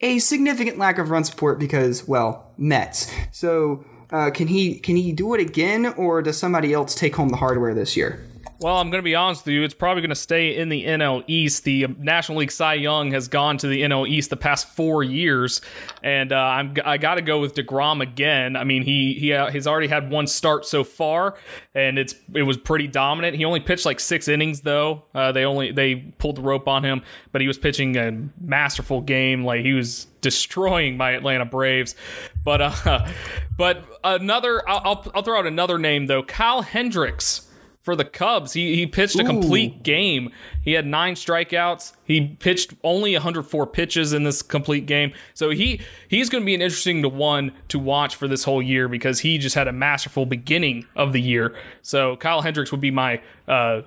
a 0.00 0.18
significant 0.18 0.76
lack 0.76 0.98
of 0.98 1.10
run 1.10 1.24
support 1.24 1.58
because 1.58 2.06
well 2.06 2.52
Mets. 2.58 3.10
So 3.32 3.84
uh, 4.10 4.30
can 4.30 4.48
he 4.48 4.78
can 4.78 4.96
he 4.96 5.12
do 5.12 5.34
it 5.34 5.40
again, 5.40 5.86
or 5.86 6.20
does 6.20 6.36
somebody 6.36 6.72
else 6.72 6.94
take 6.94 7.16
home 7.16 7.30
the 7.30 7.36
hardware 7.36 7.74
this 7.74 7.96
year? 7.96 8.22
Well, 8.60 8.76
I'm 8.76 8.88
going 8.90 9.00
to 9.00 9.04
be 9.04 9.16
honest 9.16 9.44
with 9.44 9.52
you. 9.52 9.62
It's 9.64 9.74
probably 9.74 10.00
going 10.00 10.10
to 10.10 10.14
stay 10.14 10.56
in 10.56 10.68
the 10.68 10.84
NL 10.84 11.24
East. 11.26 11.64
The 11.64 11.88
National 11.98 12.38
League 12.38 12.52
Cy 12.52 12.74
Young 12.74 13.10
has 13.10 13.26
gone 13.26 13.58
to 13.58 13.66
the 13.66 13.82
NL 13.82 14.08
East 14.08 14.30
the 14.30 14.36
past 14.36 14.68
four 14.68 15.02
years, 15.02 15.60
and 16.02 16.32
uh, 16.32 16.36
I'm 16.36 16.74
I 16.84 16.96
got 16.98 17.16
to 17.16 17.22
go 17.22 17.40
with 17.40 17.54
Degrom 17.54 18.00
again. 18.00 18.54
I 18.54 18.62
mean, 18.62 18.82
he 18.82 19.14
he 19.14 19.32
uh, 19.32 19.50
he's 19.50 19.66
already 19.66 19.88
had 19.88 20.08
one 20.08 20.28
start 20.28 20.66
so 20.66 20.84
far, 20.84 21.34
and 21.74 21.98
it's 21.98 22.14
it 22.32 22.44
was 22.44 22.56
pretty 22.56 22.86
dominant. 22.86 23.36
He 23.36 23.44
only 23.44 23.60
pitched 23.60 23.86
like 23.86 23.98
six 23.98 24.28
innings 24.28 24.60
though. 24.60 25.02
Uh, 25.14 25.32
they 25.32 25.44
only 25.44 25.72
they 25.72 25.96
pulled 25.96 26.36
the 26.36 26.42
rope 26.42 26.68
on 26.68 26.84
him, 26.84 27.02
but 27.32 27.40
he 27.40 27.48
was 27.48 27.58
pitching 27.58 27.96
a 27.96 28.12
masterful 28.40 29.00
game. 29.00 29.44
Like 29.44 29.64
he 29.64 29.72
was 29.72 30.06
destroying 30.20 30.96
my 30.96 31.10
Atlanta 31.10 31.44
Braves. 31.44 31.96
But 32.44 32.60
uh, 32.60 33.08
but 33.56 33.84
another 34.04 34.66
I'll, 34.68 34.80
I'll, 34.84 35.12
I'll 35.16 35.22
throw 35.22 35.40
out 35.40 35.46
another 35.46 35.78
name 35.78 36.06
though. 36.06 36.22
Kyle 36.22 36.62
Hendricks 36.62 37.48
for 37.84 37.94
the 37.94 38.04
Cubs. 38.04 38.54
He, 38.54 38.74
he 38.76 38.86
pitched 38.86 39.20
a 39.20 39.24
complete 39.24 39.74
Ooh. 39.76 39.82
game. 39.82 40.32
He 40.62 40.72
had 40.72 40.86
nine 40.86 41.14
strikeouts. 41.14 41.92
He 42.04 42.28
pitched 42.28 42.72
only 42.82 43.12
104 43.12 43.66
pitches 43.66 44.14
in 44.14 44.24
this 44.24 44.40
complete 44.40 44.86
game. 44.86 45.12
So 45.34 45.50
he 45.50 45.80
he's 46.08 46.30
going 46.30 46.42
to 46.42 46.46
be 46.46 46.54
an 46.54 46.62
interesting 46.62 47.02
to 47.02 47.10
one 47.10 47.52
to 47.68 47.78
watch 47.78 48.16
for 48.16 48.26
this 48.26 48.42
whole 48.42 48.62
year 48.62 48.88
because 48.88 49.20
he 49.20 49.36
just 49.36 49.54
had 49.54 49.68
a 49.68 49.72
masterful 49.72 50.24
beginning 50.24 50.86
of 50.96 51.12
the 51.12 51.20
year. 51.20 51.54
So 51.82 52.16
Kyle 52.16 52.40
Hendricks 52.40 52.72
would 52.72 52.80
be 52.80 52.90
my 52.90 53.20
uh, 53.46 53.82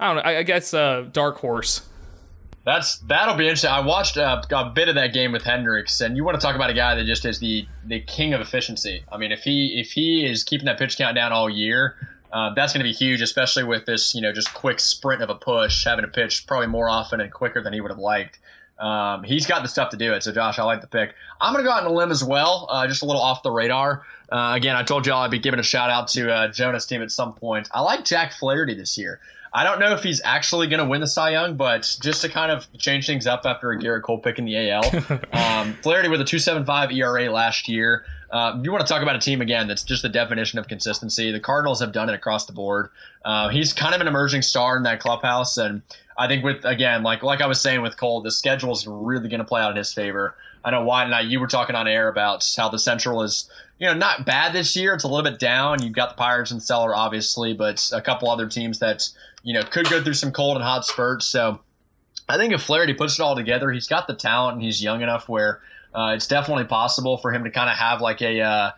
I 0.00 0.06
don't 0.06 0.16
know. 0.16 0.22
I, 0.22 0.38
I 0.38 0.42
guess 0.42 0.72
uh, 0.72 1.06
dark 1.12 1.36
horse. 1.36 1.86
That's 2.64 2.96
that'll 3.00 3.34
be 3.34 3.44
interesting. 3.44 3.70
I 3.70 3.80
watched 3.80 4.16
a, 4.16 4.42
a, 4.50 4.72
bit 4.74 4.88
of 4.88 4.94
that 4.94 5.12
game 5.12 5.32
with 5.32 5.42
Hendricks, 5.42 6.00
and 6.00 6.16
you 6.16 6.24
want 6.24 6.40
to 6.40 6.44
talk 6.44 6.56
about 6.56 6.70
a 6.70 6.74
guy 6.74 6.94
that 6.94 7.04
just 7.04 7.26
is 7.26 7.38
the 7.38 7.66
the 7.84 8.00
king 8.00 8.32
of 8.32 8.40
efficiency. 8.40 9.04
I 9.12 9.18
mean, 9.18 9.32
if 9.32 9.42
he 9.42 9.78
if 9.78 9.92
he 9.92 10.24
is 10.24 10.44
keeping 10.44 10.64
that 10.64 10.78
pitch 10.78 10.96
count 10.96 11.14
down 11.14 11.30
all 11.30 11.50
year, 11.50 11.94
uh, 12.34 12.52
that's 12.52 12.72
going 12.72 12.80
to 12.80 12.84
be 12.84 12.92
huge, 12.92 13.20
especially 13.22 13.62
with 13.62 13.86
this, 13.86 14.12
you 14.12 14.20
know, 14.20 14.32
just 14.32 14.52
quick 14.52 14.80
sprint 14.80 15.22
of 15.22 15.30
a 15.30 15.36
push, 15.36 15.84
having 15.84 16.04
to 16.04 16.10
pitch 16.10 16.48
probably 16.48 16.66
more 16.66 16.90
often 16.90 17.20
and 17.20 17.32
quicker 17.32 17.62
than 17.62 17.72
he 17.72 17.80
would 17.80 17.92
have 17.92 17.98
liked. 17.98 18.40
Um, 18.76 19.22
he's 19.22 19.46
got 19.46 19.62
the 19.62 19.68
stuff 19.68 19.90
to 19.90 19.96
do 19.96 20.12
it. 20.12 20.24
So, 20.24 20.32
Josh, 20.32 20.58
I 20.58 20.64
like 20.64 20.80
the 20.80 20.88
pick. 20.88 21.14
I'm 21.40 21.52
going 21.52 21.64
to 21.64 21.68
go 21.68 21.72
out 21.72 21.84
on 21.84 21.90
a 21.92 21.94
limb 21.94 22.10
as 22.10 22.24
well, 22.24 22.66
uh, 22.68 22.88
just 22.88 23.02
a 23.02 23.06
little 23.06 23.22
off 23.22 23.44
the 23.44 23.52
radar. 23.52 24.02
Uh, 24.32 24.52
again, 24.56 24.74
I 24.74 24.82
told 24.82 25.06
y'all 25.06 25.22
I'd 25.22 25.30
be 25.30 25.38
giving 25.38 25.60
a 25.60 25.62
shout 25.62 25.90
out 25.90 26.08
to 26.08 26.28
uh, 26.28 26.48
Jonah's 26.48 26.86
team 26.86 27.02
at 27.02 27.12
some 27.12 27.34
point. 27.34 27.68
I 27.72 27.82
like 27.82 28.04
Jack 28.04 28.32
Flaherty 28.32 28.74
this 28.74 28.98
year. 28.98 29.20
I 29.52 29.62
don't 29.62 29.78
know 29.78 29.92
if 29.92 30.02
he's 30.02 30.20
actually 30.24 30.66
going 30.66 30.80
to 30.80 30.84
win 30.84 31.00
the 31.00 31.06
Cy 31.06 31.30
Young, 31.30 31.56
but 31.56 31.96
just 32.02 32.22
to 32.22 32.28
kind 32.28 32.50
of 32.50 32.66
change 32.76 33.06
things 33.06 33.28
up 33.28 33.42
after 33.44 33.70
a 33.70 33.78
Gerrit 33.78 34.02
Cole 34.02 34.18
pick 34.18 34.40
in 34.40 34.44
the 34.44 34.70
AL, 34.70 34.84
um, 35.32 35.74
Flaherty 35.74 36.08
with 36.08 36.20
a 36.20 36.24
2.75 36.24 36.92
ERA 36.92 37.30
last 37.30 37.68
year. 37.68 38.04
Uh, 38.34 38.58
you 38.64 38.72
want 38.72 38.84
to 38.84 38.92
talk 38.92 39.00
about 39.00 39.14
a 39.14 39.20
team 39.20 39.40
again 39.40 39.68
that's 39.68 39.84
just 39.84 40.02
the 40.02 40.08
definition 40.08 40.58
of 40.58 40.66
consistency. 40.66 41.30
The 41.30 41.38
Cardinals 41.38 41.78
have 41.78 41.92
done 41.92 42.10
it 42.10 42.14
across 42.14 42.46
the 42.46 42.52
board. 42.52 42.88
Uh, 43.24 43.48
he's 43.48 43.72
kind 43.72 43.94
of 43.94 44.00
an 44.00 44.08
emerging 44.08 44.42
star 44.42 44.76
in 44.76 44.82
that 44.82 44.98
clubhouse, 44.98 45.56
and 45.56 45.82
I 46.18 46.26
think 46.26 46.42
with 46.42 46.64
again, 46.64 47.04
like 47.04 47.22
like 47.22 47.40
I 47.40 47.46
was 47.46 47.60
saying 47.60 47.80
with 47.80 47.96
Cole, 47.96 48.22
the 48.22 48.32
schedule 48.32 48.72
is 48.72 48.88
really 48.88 49.28
going 49.28 49.38
to 49.38 49.44
play 49.44 49.62
out 49.62 49.70
in 49.70 49.76
his 49.76 49.94
favor. 49.94 50.34
I 50.64 50.72
know 50.72 50.82
Wyatt 50.82 51.06
and 51.06 51.14
I, 51.14 51.20
you 51.20 51.38
were 51.38 51.46
talking 51.46 51.76
on 51.76 51.86
air 51.86 52.08
about 52.08 52.44
how 52.56 52.68
the 52.68 52.78
Central 52.78 53.22
is, 53.22 53.48
you 53.78 53.86
know, 53.86 53.94
not 53.94 54.26
bad 54.26 54.52
this 54.52 54.74
year. 54.74 54.94
It's 54.94 55.04
a 55.04 55.08
little 55.08 55.30
bit 55.30 55.38
down. 55.38 55.80
You've 55.80 55.92
got 55.92 56.08
the 56.08 56.16
Pirates 56.16 56.50
and 56.50 56.60
Cellar, 56.60 56.92
obviously, 56.92 57.54
but 57.54 57.88
a 57.92 58.00
couple 58.00 58.28
other 58.28 58.48
teams 58.48 58.80
that 58.80 59.08
you 59.44 59.54
know 59.54 59.62
could 59.62 59.88
go 59.88 60.02
through 60.02 60.14
some 60.14 60.32
cold 60.32 60.56
and 60.56 60.64
hot 60.64 60.84
spurts. 60.84 61.28
So 61.28 61.60
I 62.28 62.36
think 62.36 62.52
if 62.52 62.62
Flaherty 62.62 62.94
puts 62.94 63.16
it 63.16 63.22
all 63.22 63.36
together, 63.36 63.70
he's 63.70 63.86
got 63.86 64.08
the 64.08 64.14
talent 64.14 64.54
and 64.54 64.62
he's 64.64 64.82
young 64.82 65.02
enough 65.02 65.28
where 65.28 65.60
uh, 65.94 66.12
it's 66.14 66.26
definitely 66.26 66.64
possible 66.64 67.16
for 67.16 67.32
him 67.32 67.44
to 67.44 67.50
kind 67.50 67.70
of 67.70 67.76
have 67.76 68.00
like 68.00 68.20
a 68.20 68.40
uh, 68.40 68.70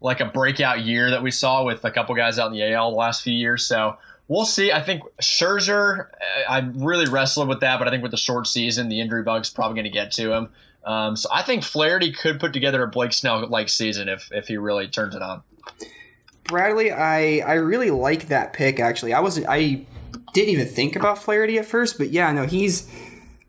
like 0.00 0.20
a 0.20 0.26
breakout 0.26 0.80
year 0.80 1.10
that 1.10 1.22
we 1.22 1.30
saw 1.30 1.64
with 1.64 1.84
a 1.84 1.90
couple 1.90 2.14
guys 2.14 2.38
out 2.38 2.46
in 2.48 2.52
the 2.52 2.72
AL 2.72 2.90
the 2.90 2.96
last 2.96 3.22
few 3.22 3.32
years. 3.32 3.66
So 3.66 3.96
we'll 4.28 4.46
see. 4.46 4.72
I 4.72 4.82
think 4.82 5.02
Scherzer, 5.20 6.08
I 6.48 6.70
really 6.74 7.06
wrestled 7.06 7.48
with 7.48 7.60
that, 7.60 7.78
but 7.78 7.88
I 7.88 7.90
think 7.90 8.02
with 8.02 8.12
the 8.12 8.18
short 8.18 8.46
season, 8.46 8.88
the 8.88 9.00
injury 9.00 9.22
bug's 9.22 9.50
probably 9.50 9.74
going 9.74 9.84
to 9.84 9.90
get 9.90 10.12
to 10.12 10.32
him. 10.32 10.48
Um, 10.84 11.16
so 11.16 11.28
I 11.32 11.42
think 11.42 11.64
Flaherty 11.64 12.12
could 12.12 12.38
put 12.38 12.52
together 12.52 12.82
a 12.82 12.88
Blake 12.88 13.12
Snell 13.12 13.46
like 13.48 13.68
season 13.68 14.08
if 14.08 14.28
if 14.32 14.48
he 14.48 14.56
really 14.56 14.88
turns 14.88 15.14
it 15.14 15.22
on. 15.22 15.42
Bradley, 16.44 16.92
I 16.92 17.38
I 17.38 17.54
really 17.54 17.90
like 17.90 18.28
that 18.28 18.52
pick. 18.52 18.78
Actually, 18.78 19.14
I 19.14 19.20
was 19.20 19.42
I 19.46 19.86
didn't 20.34 20.50
even 20.50 20.66
think 20.66 20.96
about 20.96 21.18
Flaherty 21.18 21.58
at 21.58 21.64
first, 21.64 21.96
but 21.96 22.10
yeah, 22.10 22.30
no, 22.32 22.44
he's 22.44 22.90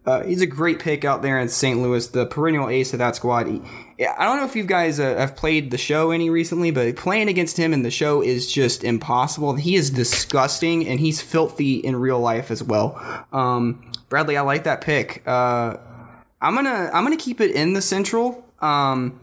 uh, 0.06 0.24
he's 0.24 0.42
a 0.42 0.48
great 0.48 0.80
pick 0.80 1.04
out 1.04 1.22
there 1.22 1.40
in 1.40 1.50
St. 1.50 1.80
Louis, 1.80 2.08
the 2.08 2.26
perennial 2.26 2.70
ace 2.70 2.94
of 2.94 3.00
that 3.00 3.16
squad. 3.16 3.48
I 3.48 4.26
don't 4.26 4.38
know 4.38 4.46
if 4.46 4.56
you 4.56 4.64
guys 4.64 5.00
uh, 5.00 5.16
have 5.16 5.36
played 5.36 5.72
the 5.72 5.78
show 5.78 6.12
any 6.12 6.30
recently, 6.30 6.70
but 6.72 6.96
playing 6.96 7.28
against 7.28 7.58
him 7.58 7.74
in 7.74 7.82
the 7.82 7.92
show 7.92 8.22
is 8.22 8.52
just 8.52 8.84
impossible. 8.84 9.56
He 9.56 9.76
is 9.76 9.90
disgusting, 9.90 10.88
and 10.88 11.00
he's 11.00 11.22
filthy 11.22 11.76
in 11.76 11.96
real 11.96 12.20
life 12.20 12.52
as 12.52 12.62
well. 12.62 13.02
Um, 13.34 13.92
Bradley, 14.10 14.38
I 14.38 14.42
like 14.42 14.66
that 14.66 14.82
pick. 14.82 15.24
Uh, 15.26 15.78
I'm 16.42 16.54
gonna 16.54 16.92
I'm 16.94 17.04
gonna 17.04 17.18
keep 17.18 17.42
it 17.42 17.52
in 17.52 17.74
the 17.74 17.82
Central, 17.82 18.46
um, 18.60 19.20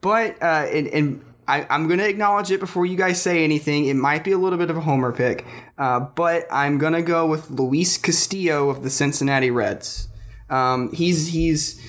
but 0.00 0.40
uh, 0.40 0.66
and, 0.70 0.86
and 0.88 1.24
I, 1.48 1.66
am 1.68 1.88
to 1.98 2.08
acknowledge 2.08 2.52
it 2.52 2.60
before 2.60 2.86
you 2.86 2.96
guys 2.96 3.20
say 3.20 3.42
anything. 3.42 3.86
It 3.86 3.94
might 3.94 4.22
be 4.22 4.30
a 4.30 4.38
little 4.38 4.58
bit 4.58 4.70
of 4.70 4.76
a 4.76 4.80
homer 4.80 5.12
pick, 5.12 5.44
uh, 5.78 6.00
but 6.00 6.46
I'm 6.52 6.78
to 6.92 7.02
go 7.02 7.26
with 7.26 7.50
Luis 7.50 7.98
Castillo 7.98 8.70
of 8.70 8.84
the 8.84 8.90
Cincinnati 8.90 9.50
Reds. 9.50 10.08
Um, 10.52 10.92
he's 10.92 11.28
he's 11.28 11.80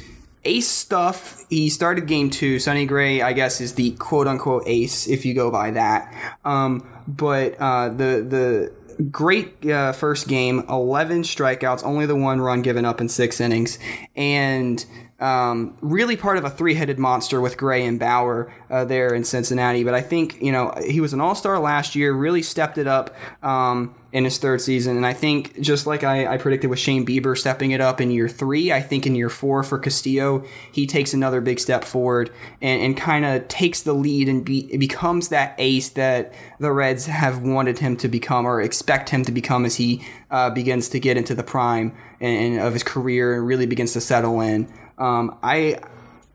ace 0.45 0.68
stuff. 0.68 1.45
He 1.49 1.70
started 1.70 2.07
game 2.07 2.30
two. 2.30 2.59
Sonny 2.59 2.86
Gray, 2.86 3.22
I 3.22 3.34
guess, 3.34 3.61
is 3.61 3.76
the 3.76 3.91
quote 3.91 4.28
unquote 4.28 4.64
ace 4.66 5.07
if 5.07 5.26
you 5.26 5.34
go 5.34 5.51
by 5.51 5.72
that. 5.72 6.11
Um, 6.45 6.88
but 7.07 7.55
uh, 7.59 7.89
the 7.89 8.26
the 8.28 9.03
great 9.11 9.66
uh, 9.66 9.91
first 9.91 10.28
game, 10.28 10.64
11 10.70 11.24
strikeouts, 11.24 11.84
only 11.84 12.05
the 12.05 12.16
one 12.16 12.41
run 12.41 12.61
given 12.61 12.86
up 12.86 13.01
in 13.01 13.09
six 13.09 13.39
innings, 13.41 13.80
and 14.16 14.86
um, 15.24 15.78
really 15.80 16.17
part 16.17 16.38
of 16.38 16.43
a 16.43 16.49
three-headed 16.49 16.99
monster 16.99 17.39
with 17.39 17.55
Gray 17.55 17.86
and 17.86 17.97
Bauer 17.97 18.51
uh, 18.69 18.84
there 18.84 19.13
in 19.13 19.24
Cincinnati. 19.24 19.86
But 19.86 19.93
I 19.93 20.01
think 20.01 20.41
you 20.41 20.51
know 20.51 20.74
he 20.86 20.99
was 20.99 21.13
an 21.13 21.21
All-Star 21.21 21.59
last 21.59 21.95
year, 21.95 22.11
really 22.11 22.41
stepped 22.41 22.78
it 22.78 22.88
up 22.88 23.15
um, 23.41 23.95
in 24.11 24.26
his 24.26 24.38
third 24.38 24.59
season, 24.59 24.97
and 24.97 25.05
I 25.05 25.13
think 25.13 25.61
just 25.61 25.88
like 25.88 26.03
I, 26.03 26.34
I, 26.34 26.38
predicted 26.38 26.69
with 26.69 26.78
Shane 26.78 27.05
Bieber 27.05 27.38
stepping 27.38 27.71
it 27.71 27.80
up 27.80 28.01
in 28.01 28.11
year 28.11 28.28
three, 28.28 28.74
I 28.74 28.82
think 28.82 29.07
in 29.07 29.15
year 29.15 29.30
four 29.30 29.63
for 29.63 29.80
Castillo 29.80 30.43
he 30.69 30.86
takes 30.86 31.13
another 31.13 31.39
big 31.39 31.57
step 31.57 31.86
forward 31.86 32.30
and, 32.61 32.82
and 32.82 32.97
kind 32.97 33.24
of 33.24 33.47
takes 33.47 33.82
the 33.82 33.93
lead 33.93 34.28
and 34.28 34.43
be, 34.43 34.76
becomes 34.76 35.30
that 35.30 35.55
ace 35.57 35.88
that 35.89 36.34
the 36.59 36.74
Reds 36.74 37.05
have 37.05 37.41
wanted 37.41 37.80
him 37.80 37.95
to 37.97 38.09
become 38.09 38.45
or 38.45 38.61
expect 38.61 39.09
him 39.09 39.24
to 39.24 39.32
become 39.32 39.65
as 39.65 39.76
he 39.76 40.05
uh, 40.30 40.49
begins 40.49 40.89
to 40.89 40.99
get 40.99 41.15
into 41.15 41.34
the 41.34 41.43
prime 41.43 41.95
and, 42.19 42.55
and 42.55 42.59
of 42.61 42.74
his 42.74 42.84
career 42.84 43.36
and 43.36 43.47
really 43.47 43.65
begins 43.65 43.93
to 43.93 44.01
settle 44.01 44.41
in. 44.41 44.67
Um, 44.97 45.37
I 45.43 45.79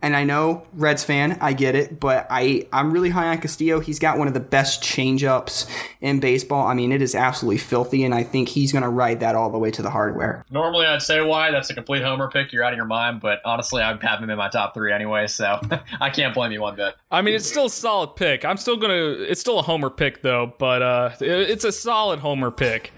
and 0.00 0.14
I 0.14 0.22
know 0.22 0.64
Reds 0.74 1.02
fan, 1.02 1.38
I 1.40 1.52
get 1.52 1.74
it, 1.74 1.98
but 1.98 2.26
I 2.30 2.66
I'm 2.72 2.92
really 2.92 3.10
high 3.10 3.28
on 3.28 3.38
Castillo. 3.38 3.80
He's 3.80 3.98
got 3.98 4.16
one 4.16 4.28
of 4.28 4.34
the 4.34 4.40
best 4.40 4.82
changeups 4.82 5.68
in 6.00 6.20
baseball. 6.20 6.66
I 6.68 6.74
mean, 6.74 6.92
it 6.92 7.02
is 7.02 7.14
absolutely 7.14 7.58
filthy, 7.58 8.04
and 8.04 8.14
I 8.14 8.22
think 8.22 8.48
he's 8.48 8.70
going 8.70 8.84
to 8.84 8.88
ride 8.88 9.20
that 9.20 9.34
all 9.34 9.50
the 9.50 9.58
way 9.58 9.72
to 9.72 9.82
the 9.82 9.90
hardware. 9.90 10.44
Normally, 10.50 10.86
I'd 10.86 11.02
say 11.02 11.20
Wyatt 11.20 11.52
that's 11.52 11.70
a 11.70 11.74
complete 11.74 12.02
homer 12.04 12.30
pick. 12.30 12.52
You're 12.52 12.62
out 12.62 12.72
of 12.72 12.76
your 12.76 12.86
mind, 12.86 13.20
but 13.20 13.40
honestly, 13.44 13.82
I'd 13.82 14.00
have 14.02 14.22
him 14.22 14.30
in 14.30 14.38
my 14.38 14.48
top 14.48 14.72
three 14.72 14.92
anyway, 14.92 15.26
so 15.26 15.60
I 16.00 16.10
can't 16.10 16.32
blame 16.32 16.52
you 16.52 16.60
one 16.60 16.76
bit. 16.76 16.94
I 17.10 17.20
mean, 17.22 17.34
it's 17.34 17.48
still 17.48 17.66
a 17.66 17.70
solid 17.70 18.14
pick. 18.14 18.44
I'm 18.44 18.56
still 18.56 18.76
gonna. 18.76 18.94
It's 18.94 19.40
still 19.40 19.58
a 19.58 19.62
homer 19.62 19.90
pick 19.90 20.22
though, 20.22 20.54
but 20.58 20.82
uh, 20.82 21.10
it's 21.20 21.64
a 21.64 21.72
solid 21.72 22.20
homer 22.20 22.52
pick. 22.52 22.92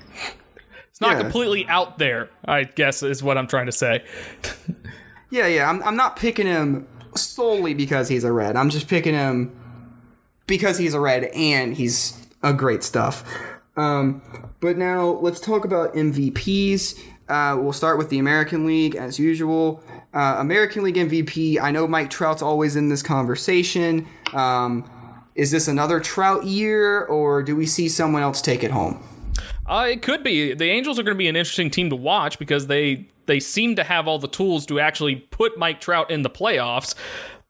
It's 0.91 1.01
not 1.01 1.13
yeah. 1.13 1.23
completely 1.23 1.67
out 1.67 1.97
there. 1.97 2.29
I 2.45 2.65
guess 2.65 3.03
is 3.03 3.23
what 3.23 3.39
I'm 3.39 3.47
trying 3.47 3.67
to 3.67 3.73
say. 3.73 4.05
Yeah, 5.31 5.47
yeah. 5.47 5.69
I'm, 5.69 5.83
I'm 5.83 5.97
not 5.97 6.17
picking 6.17 6.47
him 6.47 6.87
solely 7.17 7.75
because 7.75 8.09
he's 8.09 8.25
a 8.25 8.33
red. 8.33 8.57
I'm 8.57 8.71
just 8.71 8.89
picking 8.89 9.15
him 9.15 9.57
because 10.47 10.79
he's 10.79 10.95
a 10.95 11.01
red 11.01 11.25
and 11.25 11.75
he's 11.75 12.27
a 12.43 12.53
great 12.53 12.83
stuff. 12.83 13.25
Um, 13.77 14.23
but 14.61 14.77
now 14.77 15.07
let's 15.07 15.41
talk 15.41 15.65
about 15.65 15.95
MVPs. 15.95 16.99
Uh, 17.29 17.57
we'll 17.61 17.73
start 17.73 17.97
with 17.97 18.11
the 18.11 18.19
American 18.19 18.67
League 18.67 18.97
as 18.97 19.19
usual. 19.19 19.83
Uh, 20.13 20.37
American 20.39 20.83
League 20.83 20.97
MVP. 20.97 21.61
I 21.61 21.71
know 21.71 21.87
Mike 21.87 22.11
Trout's 22.11 22.43
always 22.43 22.75
in 22.75 22.89
this 22.89 23.03
conversation. 23.03 24.07
Um, 24.33 24.91
is 25.37 25.53
this 25.53 25.69
another 25.69 26.01
Trout 26.01 26.45
year, 26.45 27.05
or 27.05 27.43
do 27.43 27.55
we 27.55 27.67
see 27.67 27.89
someone 27.89 28.23
else 28.23 28.43
take 28.43 28.65
it 28.65 28.73
home? 28.73 29.03
Uh, 29.67 29.87
it 29.89 30.03
could 30.03 30.25
be. 30.25 30.53
The 30.53 30.69
Angels 30.69 30.99
are 30.99 31.05
going 31.05 31.15
to 31.15 31.19
be 31.19 31.29
an 31.29 31.37
interesting 31.37 31.71
team 31.71 31.89
to 31.91 31.97
watch 31.97 32.39
because 32.41 32.67
they 32.67 33.07
they 33.31 33.41
seem 33.41 33.77
to 33.77 33.85
have 33.85 34.09
all 34.09 34.19
the 34.19 34.29
tools 34.29 34.67
to 34.67 34.81
actually 34.81 35.15
put 35.15 35.57
Mike 35.57 35.81
Trout 35.81 36.11
in 36.11 36.23
the 36.23 36.31
playoffs. 36.31 36.95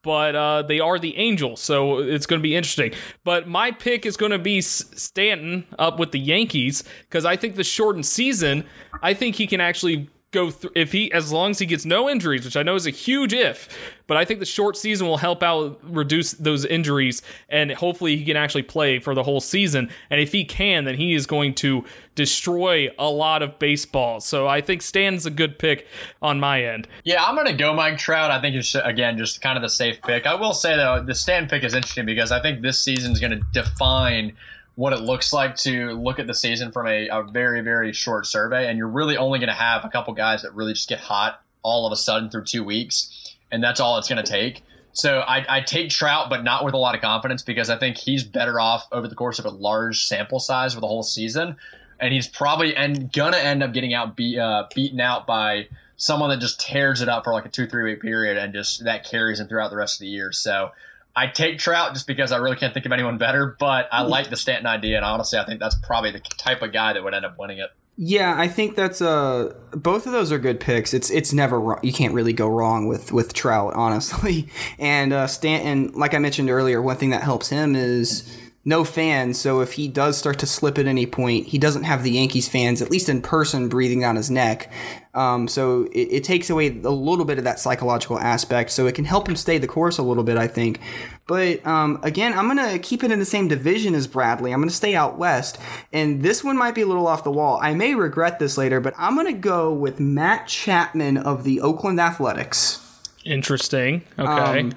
But 0.02 0.34
uh, 0.34 0.62
they 0.62 0.80
are 0.80 0.98
the 0.98 1.16
Angels, 1.18 1.60
so 1.60 1.98
it's 1.98 2.24
going 2.24 2.40
to 2.40 2.42
be 2.42 2.56
interesting. 2.56 2.92
But 3.22 3.46
my 3.48 3.70
pick 3.70 4.06
is 4.06 4.16
going 4.16 4.32
to 4.32 4.38
be 4.38 4.62
Stanton 4.62 5.66
up 5.78 5.98
with 5.98 6.12
the 6.12 6.18
Yankees 6.18 6.84
because 7.02 7.26
I 7.26 7.36
think 7.36 7.56
the 7.56 7.64
shortened 7.64 8.06
season, 8.06 8.64
I 9.02 9.12
think 9.12 9.36
he 9.36 9.46
can 9.46 9.60
actually 9.60 10.08
go 10.32 10.48
through 10.50 10.70
if 10.76 10.92
he 10.92 11.10
as 11.12 11.32
long 11.32 11.50
as 11.50 11.58
he 11.58 11.66
gets 11.66 11.84
no 11.84 12.08
injuries, 12.08 12.44
which 12.44 12.56
I 12.56 12.62
know 12.62 12.76
is 12.76 12.86
a 12.86 12.90
huge 12.90 13.32
if, 13.32 13.68
but 14.06 14.16
I 14.16 14.24
think 14.24 14.38
the 14.38 14.46
short 14.46 14.76
season 14.76 15.06
will 15.06 15.16
help 15.16 15.42
out 15.42 15.80
reduce 15.82 16.32
those 16.32 16.64
injuries 16.64 17.22
and 17.48 17.72
hopefully 17.72 18.16
he 18.16 18.24
can 18.24 18.36
actually 18.36 18.62
play 18.62 19.00
for 19.00 19.14
the 19.14 19.22
whole 19.22 19.40
season. 19.40 19.90
And 20.08 20.20
if 20.20 20.30
he 20.32 20.44
can, 20.44 20.84
then 20.84 20.96
he 20.96 21.14
is 21.14 21.26
going 21.26 21.54
to 21.56 21.84
destroy 22.14 22.88
a 22.98 23.08
lot 23.08 23.42
of 23.42 23.58
baseball. 23.58 24.20
So 24.20 24.46
I 24.46 24.60
think 24.60 24.82
Stan's 24.82 25.26
a 25.26 25.30
good 25.30 25.58
pick 25.58 25.86
on 26.22 26.38
my 26.38 26.62
end. 26.62 26.86
Yeah, 27.04 27.24
I'm 27.24 27.36
to 27.46 27.52
go 27.52 27.74
Mike 27.74 27.98
Trout. 27.98 28.30
I 28.30 28.40
think 28.40 28.54
it's 28.54 28.74
again 28.74 29.18
just 29.18 29.42
kind 29.42 29.56
of 29.56 29.62
the 29.62 29.68
safe 29.68 30.00
pick. 30.02 30.26
I 30.26 30.34
will 30.34 30.54
say 30.54 30.76
though, 30.76 31.02
the 31.02 31.14
Stan 31.14 31.48
pick 31.48 31.64
is 31.64 31.74
interesting 31.74 32.06
because 32.06 32.30
I 32.30 32.40
think 32.40 32.62
this 32.62 32.78
season 32.80 33.12
is 33.12 33.18
going 33.18 33.32
to 33.32 33.42
define 33.52 34.36
what 34.74 34.92
it 34.92 35.00
looks 35.00 35.32
like 35.32 35.56
to 35.56 35.92
look 35.92 36.18
at 36.18 36.26
the 36.26 36.34
season 36.34 36.72
from 36.72 36.86
a, 36.86 37.08
a 37.08 37.22
very, 37.22 37.60
very 37.60 37.92
short 37.92 38.26
survey. 38.26 38.68
And 38.68 38.78
you're 38.78 38.88
really 38.88 39.16
only 39.16 39.38
going 39.38 39.48
to 39.48 39.54
have 39.54 39.84
a 39.84 39.88
couple 39.88 40.14
guys 40.14 40.42
that 40.42 40.54
really 40.54 40.72
just 40.72 40.88
get 40.88 41.00
hot 41.00 41.42
all 41.62 41.86
of 41.86 41.92
a 41.92 41.96
sudden 41.96 42.30
through 42.30 42.44
two 42.44 42.64
weeks. 42.64 43.36
And 43.50 43.62
that's 43.62 43.80
all 43.80 43.98
it's 43.98 44.08
going 44.08 44.24
to 44.24 44.30
take. 44.30 44.62
So 44.92 45.20
I, 45.20 45.44
I, 45.48 45.60
take 45.60 45.90
Trout, 45.90 46.30
but 46.30 46.42
not 46.42 46.64
with 46.64 46.74
a 46.74 46.78
lot 46.78 46.94
of 46.94 47.00
confidence 47.00 47.42
because 47.42 47.70
I 47.70 47.78
think 47.78 47.96
he's 47.96 48.24
better 48.24 48.58
off 48.58 48.88
over 48.90 49.06
the 49.06 49.14
course 49.14 49.38
of 49.38 49.44
a 49.44 49.50
large 49.50 50.04
sample 50.04 50.40
size 50.40 50.74
for 50.74 50.80
the 50.80 50.86
whole 50.86 51.02
season. 51.02 51.56
And 52.00 52.12
he's 52.12 52.26
probably 52.26 52.74
and 52.74 53.12
gonna 53.12 53.36
end 53.36 53.62
up 53.62 53.72
getting 53.72 53.94
out 53.94 54.16
be, 54.16 54.38
uh, 54.38 54.64
beaten 54.74 55.00
out 55.00 55.26
by 55.26 55.68
someone 55.96 56.30
that 56.30 56.40
just 56.40 56.58
tears 56.58 57.02
it 57.02 57.08
up 57.08 57.24
for 57.24 57.32
like 57.32 57.44
a 57.44 57.48
two 57.48 57.66
three 57.66 57.84
week 57.84 58.00
period 58.00 58.36
and 58.36 58.52
just 58.52 58.84
that 58.84 59.04
carries 59.04 59.38
him 59.38 59.46
throughout 59.46 59.70
the 59.70 59.76
rest 59.76 59.96
of 59.96 60.00
the 60.00 60.08
year. 60.08 60.32
So 60.32 60.70
I 61.14 61.26
take 61.26 61.58
Trout 61.58 61.92
just 61.94 62.06
because 62.06 62.32
I 62.32 62.36
really 62.38 62.56
can't 62.56 62.72
think 62.72 62.86
of 62.86 62.92
anyone 62.92 63.18
better, 63.18 63.56
but 63.58 63.88
I 63.90 64.02
like 64.02 64.30
the 64.30 64.36
Stanton 64.36 64.66
idea, 64.66 64.96
and 64.96 65.04
honestly, 65.04 65.38
I 65.38 65.44
think 65.44 65.60
that's 65.60 65.74
probably 65.74 66.12
the 66.12 66.20
type 66.20 66.62
of 66.62 66.72
guy 66.72 66.92
that 66.92 67.02
would 67.02 67.14
end 67.14 67.24
up 67.24 67.38
winning 67.38 67.58
it. 67.58 67.70
Yeah, 68.02 68.34
I 68.34 68.48
think 68.48 68.76
that's 68.76 69.02
uh 69.02 69.52
both 69.72 70.06
of 70.06 70.12
those 70.12 70.32
are 70.32 70.38
good 70.38 70.58
picks. 70.58 70.94
It's 70.94 71.10
it's 71.10 71.34
never 71.34 71.60
wrong. 71.60 71.80
You 71.82 71.92
can't 71.92 72.14
really 72.14 72.32
go 72.32 72.48
wrong 72.48 72.86
with 72.86 73.12
with 73.12 73.34
Trout, 73.34 73.74
honestly. 73.74 74.48
And 74.78 75.12
uh, 75.12 75.26
Stanton, 75.26 75.92
like 75.92 76.14
I 76.14 76.18
mentioned 76.18 76.48
earlier, 76.48 76.80
one 76.80 76.96
thing 76.96 77.10
that 77.10 77.22
helps 77.22 77.50
him 77.50 77.76
is 77.76 78.24
no 78.64 78.84
fans. 78.84 79.38
So 79.38 79.60
if 79.60 79.72
he 79.72 79.88
does 79.88 80.16
start 80.16 80.38
to 80.38 80.46
slip 80.46 80.78
at 80.78 80.86
any 80.86 81.04
point, 81.04 81.48
he 81.48 81.58
doesn't 81.58 81.84
have 81.84 82.02
the 82.02 82.12
Yankees 82.12 82.48
fans, 82.48 82.80
at 82.80 82.90
least 82.90 83.08
in 83.08 83.20
person, 83.20 83.68
breathing 83.68 84.00
down 84.00 84.16
his 84.16 84.30
neck. 84.30 84.72
Um, 85.12 85.48
so 85.48 85.84
it, 85.92 86.08
it, 86.12 86.24
takes 86.24 86.50
away 86.50 86.68
a 86.68 86.90
little 86.90 87.24
bit 87.24 87.38
of 87.38 87.44
that 87.44 87.58
psychological 87.58 88.18
aspect. 88.18 88.70
So 88.70 88.86
it 88.86 88.94
can 88.94 89.04
help 89.04 89.28
him 89.28 89.34
stay 89.34 89.58
the 89.58 89.66
course 89.66 89.98
a 89.98 90.02
little 90.02 90.22
bit, 90.22 90.36
I 90.36 90.46
think. 90.46 90.78
But 91.26 91.66
um, 91.66 91.98
again, 92.04 92.32
I'm 92.32 92.46
going 92.54 92.70
to 92.70 92.78
keep 92.78 93.02
it 93.02 93.10
in 93.10 93.18
the 93.18 93.24
same 93.24 93.48
division 93.48 93.94
as 93.94 94.06
Bradley. 94.06 94.52
I'm 94.52 94.60
going 94.60 94.68
to 94.68 94.74
stay 94.74 94.94
out 94.94 95.18
west. 95.18 95.58
And 95.92 96.22
this 96.22 96.44
one 96.44 96.56
might 96.56 96.76
be 96.76 96.82
a 96.82 96.86
little 96.86 97.08
off 97.08 97.24
the 97.24 97.32
wall. 97.32 97.58
I 97.60 97.74
may 97.74 97.94
regret 97.94 98.38
this 98.38 98.56
later, 98.56 98.80
but 98.80 98.94
I'm 98.96 99.14
going 99.14 99.26
to 99.26 99.32
go 99.32 99.72
with 99.72 99.98
Matt 99.98 100.46
Chapman 100.46 101.16
of 101.16 101.42
the 101.42 101.60
Oakland 101.60 102.00
Athletics. 102.00 102.86
Interesting. 103.24 104.02
Okay. 104.18 104.60
Um, 104.60 104.72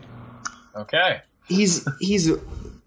okay. 0.76 1.22
He's 1.48 1.88
he's 2.00 2.32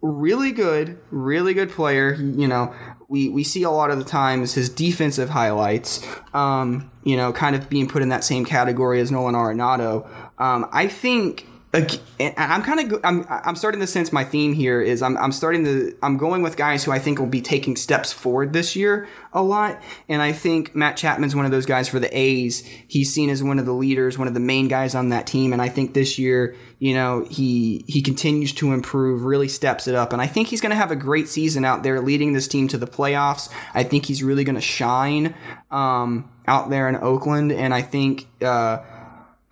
really 0.00 0.52
good, 0.52 0.98
really 1.10 1.54
good 1.54 1.70
player. 1.70 2.14
you 2.14 2.46
know, 2.46 2.74
we, 3.08 3.28
we 3.28 3.44
see 3.44 3.62
a 3.62 3.70
lot 3.70 3.90
of 3.90 3.98
the 3.98 4.04
times 4.04 4.54
his 4.54 4.68
defensive 4.68 5.30
highlights, 5.30 6.06
um, 6.34 6.90
you 7.04 7.16
know, 7.16 7.32
kind 7.32 7.56
of 7.56 7.68
being 7.68 7.88
put 7.88 8.02
in 8.02 8.08
that 8.10 8.24
same 8.24 8.44
category 8.44 9.00
as 9.00 9.10
Nolan 9.10 9.34
Arenado. 9.34 10.08
Um, 10.38 10.68
I 10.72 10.86
think 10.88 11.46
I'm 11.74 12.62
kind 12.62 12.92
of 12.92 13.00
I'm 13.04 13.26
I'm 13.28 13.56
starting 13.56 13.80
to 13.80 13.86
sense 13.86 14.12
my 14.12 14.24
theme 14.24 14.54
here 14.54 14.80
is 14.80 15.02
I'm 15.02 15.16
I'm 15.18 15.32
starting 15.32 15.64
to 15.64 15.94
I'm 16.02 16.16
going 16.16 16.42
with 16.42 16.56
guys 16.56 16.84
who 16.84 16.92
I 16.92 16.98
think 16.98 17.18
will 17.18 17.26
be 17.26 17.42
taking 17.42 17.76
steps 17.76 18.12
forward 18.12 18.54
this 18.54 18.76
year 18.76 19.08
a 19.32 19.42
lot, 19.42 19.82
and 20.08 20.22
I 20.22 20.32
think 20.32 20.74
Matt 20.74 20.96
Chapman's 20.96 21.36
one 21.36 21.44
of 21.44 21.50
those 21.50 21.66
guys 21.66 21.88
for 21.88 21.98
the 21.98 22.16
A's. 22.16 22.60
He's 22.88 23.12
seen 23.12 23.28
as 23.28 23.42
one 23.42 23.58
of 23.58 23.66
the 23.66 23.74
leaders, 23.74 24.16
one 24.16 24.28
of 24.28 24.32
the 24.32 24.40
main 24.40 24.68
guys 24.68 24.94
on 24.94 25.10
that 25.10 25.26
team, 25.26 25.52
and 25.52 25.60
I 25.60 25.68
think 25.68 25.92
this 25.92 26.18
year, 26.18 26.56
you 26.78 26.94
know, 26.94 27.26
he 27.28 27.84
he 27.86 28.00
continues 28.00 28.52
to 28.54 28.72
improve, 28.72 29.24
really 29.24 29.48
steps 29.48 29.86
it 29.86 29.94
up, 29.94 30.14
and 30.14 30.22
I 30.22 30.28
think 30.28 30.48
he's 30.48 30.62
going 30.62 30.70
to 30.70 30.76
have 30.76 30.90
a 30.90 30.96
great 30.96 31.28
season 31.28 31.64
out 31.66 31.82
there, 31.82 32.00
leading 32.00 32.32
this 32.32 32.48
team 32.48 32.68
to 32.68 32.78
the 32.78 32.86
playoffs. 32.86 33.52
I 33.74 33.82
think 33.82 34.06
he's 34.06 34.22
really 34.22 34.44
going 34.44 34.54
to 34.54 34.62
shine 34.62 35.34
um, 35.70 36.30
out 36.46 36.70
there 36.70 36.88
in 36.88 36.96
Oakland, 36.96 37.52
and 37.52 37.74
I 37.74 37.82
think. 37.82 38.28
Uh, 38.40 38.78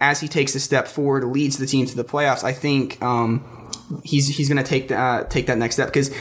as 0.04 0.20
he 0.20 0.28
takes 0.28 0.54
a 0.54 0.60
step 0.60 0.86
forward, 0.86 1.24
leads 1.24 1.56
the 1.56 1.66
team 1.66 1.86
to 1.86 1.96
the 1.96 2.04
playoffs, 2.04 2.44
I 2.44 2.52
think 2.52 3.02
um, 3.02 3.42
he's 4.04 4.28
he's 4.28 4.48
going 4.48 4.62
to 4.62 4.68
take 4.68 4.88
that 4.88 4.98
uh, 4.98 5.24
take 5.24 5.46
that 5.46 5.56
next 5.56 5.76
step 5.76 5.88
because 5.88 6.14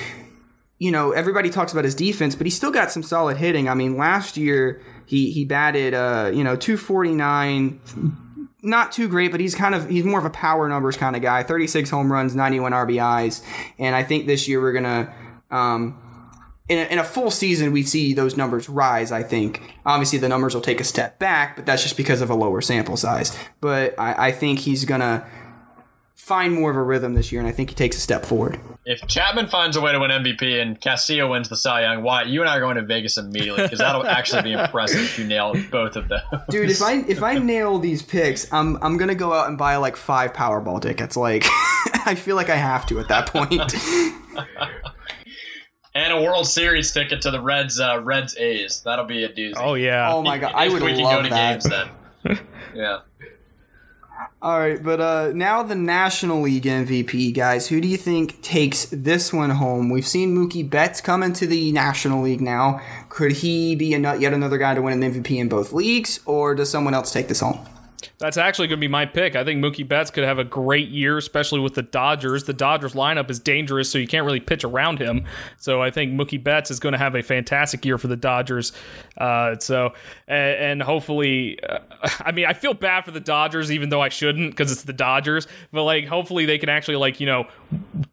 you 0.80 0.90
know 0.90 1.12
everybody 1.12 1.50
talks 1.50 1.74
about 1.74 1.84
his 1.84 1.94
defense, 1.94 2.34
but 2.34 2.48
he's 2.48 2.56
still 2.56 2.72
got 2.72 2.92
some 2.92 3.04
solid 3.04 3.38
hitting. 3.38 3.68
I 3.68 3.74
mean, 3.74 3.98
last 3.98 4.38
year 4.38 4.82
he 5.06 5.32
he 5.32 5.44
batted 5.44 5.94
uh, 5.94 6.32
you 6.34 6.46
know 6.46 6.56
249 6.56 7.82
not 8.66 8.94
too 8.94 9.10
great, 9.10 9.32
but 9.32 9.42
he's 9.42 9.54
kind 9.54 9.76
of 9.76 9.90
he's 9.90 10.06
more 10.06 10.20
of 10.20 10.26
a 10.26 10.30
power 10.30 10.70
numbers 10.70 10.96
kind 10.96 11.18
of 11.18 11.22
guy. 11.22 11.44
36 11.44 11.90
home 11.90 12.10
runs, 12.10 12.34
91 12.34 12.72
RBIs, 12.72 13.44
and 13.78 13.94
I 13.94 14.04
think 14.04 14.28
this 14.28 14.48
year 14.48 14.62
we're 14.62 14.72
gonna 14.72 15.14
um, 15.52 16.00
in 16.70 16.80
a, 16.80 16.84
in 16.84 16.99
a 16.99 17.03
full 17.03 17.32
season, 17.32 17.72
we 17.72 17.84
see 17.84 18.14
those 18.14 18.38
numbers 18.38 18.70
rise, 18.70 19.11
I 19.11 19.24
think. 19.24 19.61
Obviously, 19.86 20.20
the 20.20 20.30
numbers 20.30 20.53
will 20.55 20.61
take 20.61 20.80
a 20.80 20.86
step 20.86 21.20
back, 21.20 21.55
but 21.55 21.66
that's 21.66 21.84
just 21.84 21.97
because 21.97 22.22
of 22.22 22.30
a 22.30 22.36
lower 22.36 22.61
sample 22.61 22.97
size. 22.97 23.38
But 23.59 23.99
I, 23.99 24.28
I 24.28 24.32
think 24.32 24.59
he's 24.59 24.86
going 24.86 25.01
to 25.01 25.26
find 26.24 26.53
more 26.53 26.72
of 26.72 26.78
a 26.78 26.82
rhythm 26.82 27.16
this 27.16 27.34
year, 27.34 27.41
and 27.41 27.49
I 27.49 27.51
think 27.51 27.70
he 27.70 27.76
takes 27.76 27.97
a 27.97 27.99
step 27.99 28.26
forward. 28.26 28.57
If 28.86 29.05
Chapman 29.07 29.47
finds 29.47 29.76
a 29.76 29.82
way 29.82 29.91
to 29.91 29.99
win 29.99 30.09
MVP 30.09 30.61
and 30.61 30.80
Castillo 30.80 31.32
wins 31.32 31.49
the 31.49 31.57
Cy 31.57 31.82
Young, 31.82 32.01
Wyatt 32.01 32.28
you 32.28 32.39
and 32.39 32.49
I 32.49 32.57
are 32.57 32.59
going 32.61 32.78
to 32.78 32.82
Vegas 32.82 33.18
immediately 33.18 33.64
because 33.64 33.80
that'll 33.80 34.05
actually 34.05 34.43
be 34.43 34.53
impressive 34.53 35.01
if 35.01 35.20
you 35.20 35.26
nail 35.26 35.53
both 35.70 35.97
of 35.97 36.07
those. 36.07 36.22
Dude, 36.49 36.70
if 36.70 36.82
I 36.82 36.95
if 37.07 37.22
I 37.24 37.39
nail 37.39 37.78
these 37.78 38.01
picks, 38.01 38.51
I'm 38.53 38.78
I'm 38.82 38.97
gonna 38.97 39.16
go 39.16 39.34
out 39.34 39.47
and 39.47 39.57
buy 39.57 39.76
like 39.78 39.95
five 39.95 40.34
Powerball 40.34 40.82
tickets. 40.82 41.16
Like, 41.16 41.43
I 42.05 42.16
feel 42.16 42.36
like 42.36 42.49
I 42.49 42.55
have 42.55 42.86
to 42.88 42.99
at 42.99 43.07
that 43.09 43.28
point. 43.28 43.74
and 45.96 46.14
a 46.14 46.22
World 46.22 46.48
Series 46.48 46.91
ticket 46.91 47.22
to 47.22 47.32
the 47.32 47.41
Reds 47.41 47.80
uh, 47.80 48.02
Reds 48.02 48.36
A's. 48.38 48.82
That'll 48.82 49.06
be 49.06 49.24
a 49.24 49.30
doozy. 49.30 49.54
Oh 49.58 49.76
yeah. 49.76 50.14
Oh 50.14 50.22
my 50.22 50.38
god, 50.38 50.54
I 50.56 50.68
if 50.68 50.74
would 50.74 50.84
we 50.84 50.94
can 50.94 51.04
love 51.04 51.18
go 51.18 51.24
to 51.24 51.30
that. 51.30 51.62
games 51.64 51.70
then. 52.24 52.39
yeah. 52.76 53.00
All 54.41 54.60
right, 54.60 54.82
but 54.84 55.00
uh, 55.00 55.32
now 55.34 55.64
the 55.64 55.76
National 55.76 56.41
League 56.41 56.64
MVP, 56.64 57.34
guys. 57.34 57.68
Who 57.70 57.80
do 57.80 57.88
you 57.88 57.96
think 57.96 58.41
takes 58.41 58.86
this 58.91 59.32
one 59.32 59.52
home? 59.52 59.89
We've 59.89 60.06
seen 60.06 60.36
Mookie 60.36 60.70
Betts 60.70 61.00
come 61.00 61.24
into 61.24 61.48
the 61.48 61.72
National 61.72 62.22
League 62.22 62.41
now. 62.41 62.82
Could 63.08 63.32
he 63.32 63.74
be 63.76 63.94
a, 63.94 64.18
yet 64.18 64.34
another 64.34 64.58
guy 64.58 64.76
to 64.76 64.82
win 64.82 65.02
an 65.02 65.14
MVP 65.14 65.38
in 65.38 65.48
both 65.48 65.72
leagues, 65.72 66.20
or 66.26 66.56
does 66.56 66.70
someone 66.70 66.94
else 66.94 67.12
take 67.12 67.30
this 67.30 67.39
home? 67.39 67.66
That's 68.18 68.38
actually 68.38 68.68
going 68.68 68.80
to 68.80 68.82
be 68.82 68.88
my 68.88 69.06
pick. 69.06 69.36
I 69.36 69.43
think 69.43 69.64
Mookie 69.64 69.88
Betts 69.88 70.12
could 70.12 70.24
have 70.24 70.39
a 70.39 70.43
great 70.43 70.89
year, 70.89 71.18
especially 71.18 71.60
with 71.60 71.76
the 71.76 71.82
Dodgers. 71.82 72.43
The 72.43 72.54
Dodgers 72.54 72.93
lineup 72.93 73.30
is 73.30 73.39
dangerous, 73.39 73.89
so 73.89 73.97
you 73.97 74.08
can't 74.08 74.26
really 74.26 74.39
pitch 74.39 74.64
around 74.64 74.99
him. 74.99 75.26
So 75.58 75.82
I 75.82 75.91
think 75.91 76.14
Mookie 76.14 76.43
Betts 76.43 76.72
is 76.72 76.80
going 76.80 76.93
to 76.93 76.99
have 76.99 77.16
a 77.16 77.24
fantastic 77.24 77.86
year 77.86 77.97
for 77.97 78.08
the 78.08 78.16
Dodgers. 78.16 78.72
Uh, 79.18 79.58
so 79.60 79.93
and, 80.28 80.56
and 80.56 80.84
hopefully, 80.84 81.60
uh, 81.64 81.80
I 82.20 82.32
mean, 82.32 82.45
I 82.45 82.54
feel 82.54 82.74
bad 82.74 83.06
for 83.06 83.12
the 83.12 83.20
Dodgers, 83.20 83.72
even 83.72 83.89
though 83.89 84.01
I 84.01 84.10
shouldn't 84.10 84.51
because 84.51 84.72
it's 84.72 84.84
the 84.84 84.93
Dodgers. 84.93 85.47
But 85.72 85.84
like, 85.84 86.06
hopefully, 86.06 86.45
they 86.45 86.58
can 86.58 86.70
actually 86.70 86.97
like 86.97 87.20
you 87.20 87.26
know 87.26 87.47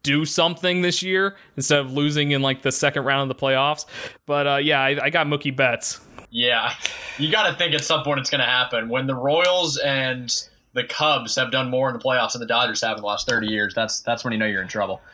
do 0.03 0.24
something 0.24 0.82
this 0.82 1.03
year 1.03 1.36
instead 1.57 1.80
of 1.80 1.93
losing 1.93 2.30
in 2.30 2.43
like 2.43 2.62
the 2.62 2.72
second 2.72 3.05
round 3.05 3.30
of 3.30 3.36
the 3.36 3.41
playoffs. 3.41 3.86
But 4.26 4.47
uh, 4.47 4.57
yeah, 4.57 4.80
I, 4.80 4.99
I 5.05 5.11
got 5.11 5.26
Mookie 5.26 5.55
Betts. 5.55 6.01
Yeah, 6.31 6.74
you 7.18 7.31
got 7.31 7.49
to 7.49 7.55
think 7.55 7.74
at 7.74 7.85
some 7.85 8.05
point 8.05 8.20
it's 8.20 8.31
going 8.31 8.41
to 8.41 8.47
happen 8.47 8.89
when 8.89 9.07
the 9.07 9.14
Royals 9.14 9.76
and 9.78 10.33
the 10.74 10.85
Cubs 10.85 11.35
have 11.35 11.51
done 11.51 11.70
more 11.70 11.89
in 11.89 11.97
the 11.97 12.03
playoffs 12.03 12.33
than 12.33 12.41
the 12.41 12.47
Dodgers 12.47 12.83
have 12.83 12.97
in 12.97 13.03
the 13.03 13.07
last 13.07 13.28
thirty 13.28 13.49
years. 13.49 13.74
That's 13.74 14.01
that's 14.01 14.22
when 14.24 14.33
you 14.33 14.39
know 14.39 14.47
you're 14.47 14.62
in 14.62 14.68
trouble. 14.68 15.01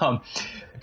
Um, 0.00 0.22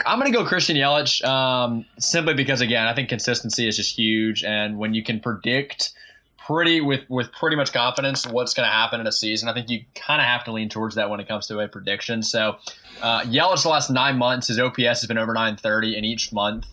I'm 0.06 0.20
going 0.20 0.32
to 0.32 0.38
go 0.38 0.46
Christian 0.46 0.76
Yelich 0.76 1.24
um, 1.26 1.86
simply 1.98 2.36
because 2.36 2.62
again 2.62 2.86
I 2.86 2.94
think 2.94 3.10
consistency 3.10 3.68
is 3.68 3.76
just 3.76 3.98
huge, 3.98 4.44
and 4.44 4.78
when 4.78 4.94
you 4.94 5.04
can 5.04 5.20
predict 5.20 5.94
pretty 6.38 6.82
with 6.82 7.02
with 7.10 7.32
pretty 7.32 7.56
much 7.56 7.74
confidence 7.74 8.28
what's 8.28 8.54
going 8.54 8.68
to 8.68 8.72
happen 8.72 9.02
in 9.02 9.08
a 9.08 9.12
season, 9.12 9.50
I 9.50 9.54
think 9.54 9.70
you 9.70 9.84
kind 9.96 10.22
of 10.22 10.28
have 10.28 10.44
to 10.46 10.52
lean 10.52 10.70
towards 10.70 10.96
that 10.96 11.10
when 11.10 11.20
it 11.20 11.28
comes 11.28 11.48
to 11.48 11.60
a 11.60 11.68
prediction. 11.68 12.22
So 12.22 12.58
uh, 13.02 13.22
Yelich 13.22 13.64
the 13.64 13.70
last 13.70 13.90
nine 13.90 14.18
months, 14.18 14.48
his 14.48 14.60
OPS 14.60 14.78
has 14.78 15.06
been 15.08 15.18
over 15.18 15.34
930 15.34 15.98
in 15.98 16.06
each 16.06 16.32
month 16.32 16.68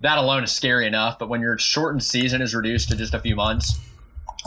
that 0.00 0.18
alone 0.18 0.44
is 0.44 0.52
scary 0.52 0.86
enough. 0.86 1.18
But 1.18 1.28
when 1.28 1.40
your 1.40 1.58
shortened 1.58 2.02
season 2.02 2.42
is 2.42 2.54
reduced 2.54 2.90
to 2.90 2.96
just 2.96 3.14
a 3.14 3.20
few 3.20 3.36
months, 3.36 3.78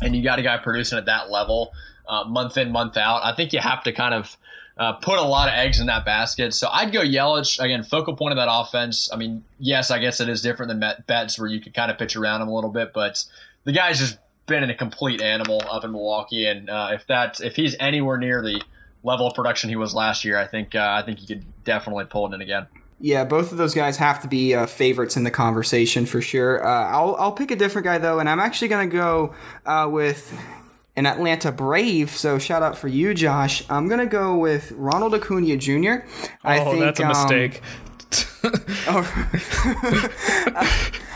and 0.01 0.16
you 0.16 0.24
got 0.24 0.39
a 0.39 0.41
guy 0.41 0.58
producing 0.58 0.97
at 0.97 1.06
that 1.06 1.30
level, 1.30 1.72
uh, 2.08 2.24
month 2.26 2.58
in, 2.58 2.72
month 2.72 2.97
out, 2.97 3.22
I 3.24 3.34
think 3.36 3.54
you 3.54 3.60
have 3.60 3.84
to 3.84 3.91
kind 3.91 4.14
of 4.14 4.38
uh, 4.78 4.93
put 4.93 5.20
a 5.20 5.24
lot 5.24 5.47
of 5.47 5.54
eggs 5.54 5.80
in 5.80 5.88
that 5.88 6.04
basket. 6.04 6.54
So 6.54 6.68
I'd 6.72 6.91
go 6.91 7.01
Yelich 7.01 7.60
again, 7.60 7.84
focal 7.84 8.16
point 8.16 8.32
of 8.32 8.38
that 8.38 8.51
offense. 8.51 9.10
I 9.14 9.16
mean, 9.16 9.43
yes, 9.60 9.91
I 9.91 9.99
guess 9.99 10.20
it 10.20 10.30
is 10.30 10.41
different 10.41 10.70
than 10.70 10.80
Met 10.80 11.06
Betts, 11.06 11.38
where 11.38 11.47
you 11.47 11.62
could 11.62 11.74
kind 11.74 11.91
of 11.91 11.97
pitch 11.97 12.16
around 12.16 12.41
him 12.41 12.47
a 12.47 12.54
little 12.54 12.72
bit, 12.72 12.91
but 12.93 13.24
the 13.66 13.72
guy's 13.72 13.99
just 13.99 14.18
been 14.45 14.64
a 14.70 14.76
complete 14.76 15.22
animal 15.22 15.62
up 15.70 15.84
in 15.84 15.91
Milwaukee, 15.91 16.45
and 16.45 16.70
uh, 16.70 16.89
if 16.91 17.08
that 17.08 17.39
if 17.41 17.56
he's 17.56 17.76
anywhere 17.80 18.18
near 18.18 18.41
the 18.41 18.62
level 19.04 19.28
of 19.28 19.34
production 19.34 19.70
he 19.70 19.76
was 19.76 19.93
last 19.93 20.26
year, 20.26 20.38
I 20.38 20.47
think 20.47 20.76
uh, 20.76 20.95
I 20.99 21.06
think 21.06 21.20
he 21.20 21.28
could 21.28 21.45
definitely 21.64 22.06
pull 22.06 22.30
it 22.30 22.36
in 22.36 22.41
again. 22.41 22.68
Yeah, 23.00 23.26
both 23.26 23.52
of 23.52 23.58
those 23.58 23.74
guys 23.74 23.98
have 23.98 24.22
to 24.22 24.28
be 24.28 24.54
uh, 24.54 24.66
favorites 24.66 25.18
in 25.18 25.24
the 25.24 25.32
conversation 25.32 26.06
for 26.06 26.22
sure. 26.22 26.66
Uh, 26.66 26.88
I'll 26.88 27.16
I'll 27.18 27.32
pick 27.32 27.52
a 27.52 27.56
different 27.56 27.86
guy 27.86 27.98
though, 27.98 28.20
and 28.20 28.30
I'm 28.30 28.39
actually 28.39 28.70
gonna 28.70 28.88
go 28.88 29.34
uh, 29.66 29.89
with 29.91 30.34
an 30.96 31.06
Atlanta 31.06 31.52
Brave. 31.52 32.12
So 32.12 32.39
shout 32.39 32.64
out 32.64 32.78
for 32.78 32.88
you, 32.88 33.14
Josh. 33.14 33.64
I'm 33.70 33.88
gonna 33.88 34.06
go 34.06 34.38
with 34.38 34.72
Ronald 34.74 35.14
Acuna 35.14 35.58
Jr. 35.58 36.06
I 36.44 36.60
oh, 36.60 36.72
think, 36.72 36.80
that's 36.80 37.00
a 37.00 37.04
um, 37.04 37.10
mistake. 37.10 37.62
oh, 38.88 39.04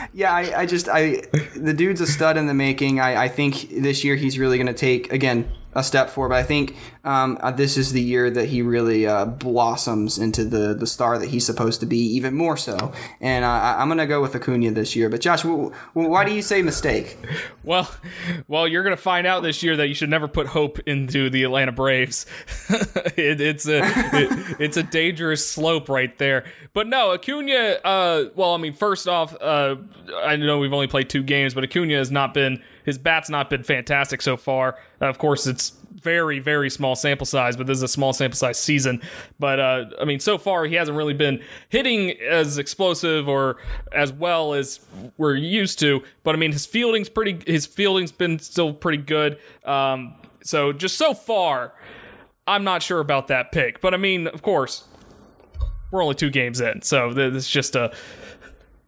yeah, 0.14 0.34
I, 0.34 0.62
I 0.62 0.66
just 0.66 0.90
I 0.90 1.22
the 1.56 1.74
dude's 1.74 2.02
a 2.02 2.08
stud 2.08 2.38
in 2.38 2.48
the 2.48 2.54
making. 2.54 3.00
I, 3.00 3.24
I 3.24 3.28
think 3.28 3.70
this 3.70 4.04
year 4.04 4.16
he's 4.16 4.40
really 4.40 4.58
gonna 4.58 4.74
take 4.74 5.12
again 5.14 5.52
a 5.74 5.84
step 5.84 6.10
forward. 6.10 6.30
But 6.30 6.40
I 6.40 6.44
think 6.44 6.76
um, 7.04 7.38
uh, 7.42 7.52
this 7.52 7.78
is 7.78 7.92
the 7.92 8.02
year 8.02 8.30
that 8.30 8.46
he 8.50 8.62
really 8.62 9.06
uh, 9.06 9.26
blossoms 9.26 10.18
into 10.18 10.44
the 10.44 10.74
the 10.74 10.88
star 10.88 11.18
that 11.20 11.30
he's 11.30 11.46
supposed 11.46 11.80
to 11.82 11.86
be, 11.86 11.98
even 11.98 12.34
more 12.34 12.58
so. 12.58 12.92
And 13.22 13.46
uh, 13.46 13.76
I'm 13.78 13.88
gonna 13.88 14.08
go 14.08 14.22
with 14.22 14.36
Acuna 14.36 14.72
this 14.72 14.96
year. 14.96 15.10
But 15.10 15.22
Josh, 15.22 15.44
w- 15.44 15.72
w- 15.94 16.10
why 16.10 16.26
do 16.26 16.32
you 16.34 16.42
say 16.42 16.62
mistake? 16.62 17.18
Well, 17.64 17.90
well, 18.48 18.66
you're 18.66 18.84
gonna 18.84 18.96
find 18.96 19.28
out 19.28 19.44
this 19.44 19.62
year 19.62 19.76
that 19.76 19.90
you 19.90 19.94
should 19.94 20.10
never 20.10 20.30
put 20.30 20.48
hope 20.48 20.80
into 20.86 21.30
the 21.30 21.44
Atlanta 21.44 21.74
Braves. 21.74 22.26
it, 23.18 23.42
it's 23.42 23.68
a 23.68 23.82
it, 23.84 24.56
it's 24.58 24.78
a 24.78 24.84
dangerous 24.84 25.46
slope 25.46 25.90
right 25.90 26.18
there. 26.18 26.46
But 26.72 26.88
no, 26.88 27.12
Acuna. 27.12 27.80
Uh, 27.84 28.26
well, 28.36 28.54
I 28.54 28.58
mean, 28.58 28.72
first 28.72 29.06
off, 29.10 29.36
uh, 29.42 29.76
I 30.24 30.38
know 30.38 30.60
we've 30.60 30.72
only 30.72 30.88
played 30.88 31.10
two 31.10 31.24
games, 31.24 31.54
but 31.54 31.66
Acuna 31.66 31.96
has 31.96 32.10
not 32.10 32.34
been 32.34 32.64
his 32.88 32.98
bat's 32.98 33.30
not 33.30 33.50
been 33.50 33.64
fantastic 33.64 34.22
so 34.22 34.38
far. 34.38 34.80
Of 35.02 35.18
course, 35.20 35.46
it's 35.46 35.74
very 36.02 36.40
very 36.40 36.70
small 36.70 36.96
sample 36.96 37.26
size, 37.26 37.58
but 37.58 37.68
this 37.68 37.78
is 37.78 37.84
a 37.84 37.88
small 37.88 38.14
sample 38.14 38.38
size 38.38 38.58
season. 38.58 39.02
But 39.40 39.60
uh, 39.60 39.86
I 40.00 40.06
mean, 40.06 40.22
so 40.22 40.38
far 40.38 40.66
he 40.66 40.76
hasn't 40.76 40.98
really 40.98 41.14
been 41.14 41.44
hitting 41.68 42.12
as 42.22 42.58
explosive 42.58 43.28
or 43.28 43.58
as 43.92 44.14
well 44.14 44.54
as 44.54 44.80
we're 45.18 45.36
used 45.36 45.80
to. 45.80 46.02
But 46.24 46.34
I 46.34 46.38
mean, 46.38 46.54
his 46.54 46.66
fielding's 46.66 47.10
pretty. 47.10 47.40
His 47.46 47.66
fielding's 47.66 48.14
been 48.14 48.40
still 48.40 48.74
pretty 48.74 49.04
good. 49.04 49.38
Um, 49.66 50.16
so 50.42 50.72
just 50.72 50.98
so 50.98 51.14
far, 51.14 51.74
I'm 52.48 52.64
not 52.64 52.82
sure 52.82 53.02
about 53.02 53.28
that 53.28 53.52
pick. 53.52 53.82
But 53.82 53.94
I 53.94 53.98
mean, 53.98 54.28
of 54.28 54.42
course, 54.42 54.86
we're 55.92 56.02
only 56.02 56.16
two 56.16 56.30
games 56.30 56.62
in, 56.62 56.82
so 56.84 57.14
th- 57.14 57.34
this 57.34 57.44
is 57.44 57.50
just 57.50 57.76
a 57.76 57.94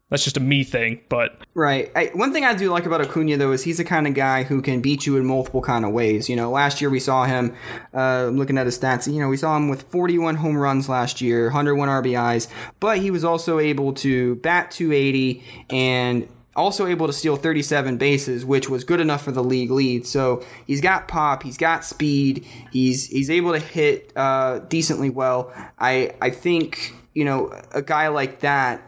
that's 0.09 0.23
just 0.23 0.37
a 0.37 0.39
me 0.39 0.63
thing. 0.63 1.01
But 1.09 1.37
Right. 1.53 1.91
I, 1.95 2.11
one 2.13 2.33
thing 2.33 2.45
I 2.45 2.53
do 2.53 2.71
like 2.71 2.85
about 2.85 3.01
Acuna 3.01 3.37
though 3.37 3.51
is 3.51 3.63
he's 3.63 3.77
the 3.77 3.83
kind 3.83 4.07
of 4.07 4.13
guy 4.13 4.43
who 4.43 4.61
can 4.61 4.81
beat 4.81 5.05
you 5.05 5.17
in 5.17 5.25
multiple 5.25 5.61
kind 5.61 5.85
of 5.85 5.91
ways. 5.91 6.29
You 6.29 6.35
know, 6.35 6.49
last 6.51 6.81
year 6.81 6.89
we 6.89 6.99
saw 6.99 7.25
him. 7.25 7.55
Uh, 7.93 8.29
looking 8.33 8.57
at 8.57 8.65
his 8.65 8.79
stats. 8.79 9.11
You 9.11 9.19
know, 9.19 9.29
we 9.29 9.37
saw 9.37 9.55
him 9.55 9.69
with 9.69 9.83
41 9.83 10.35
home 10.37 10.57
runs 10.57 10.89
last 10.89 11.21
year, 11.21 11.45
101 11.45 11.87
RBIs, 11.89 12.47
but 12.79 12.99
he 12.99 13.11
was 13.11 13.23
also 13.23 13.59
able 13.59 13.93
to 13.93 14.35
bat 14.35 14.71
280 14.71 15.43
and 15.69 16.27
also 16.55 16.87
able 16.87 17.07
to 17.07 17.13
steal 17.13 17.35
37 17.35 17.97
bases, 17.97 18.45
which 18.45 18.69
was 18.69 18.83
good 18.83 18.99
enough 18.99 19.23
for 19.23 19.31
the 19.31 19.43
league 19.43 19.71
lead. 19.71 20.05
So 20.05 20.43
he's 20.67 20.81
got 20.81 21.07
pop, 21.07 21.43
he's 21.43 21.57
got 21.57 21.85
speed, 21.85 22.45
he's 22.71 23.07
he's 23.07 23.29
able 23.29 23.53
to 23.53 23.59
hit 23.59 24.11
uh, 24.15 24.59
decently 24.59 25.09
well. 25.09 25.53
I 25.77 26.13
I 26.21 26.29
think 26.29 26.93
you 27.13 27.25
know 27.25 27.53
a 27.71 27.81
guy 27.81 28.09
like 28.09 28.41
that 28.41 28.81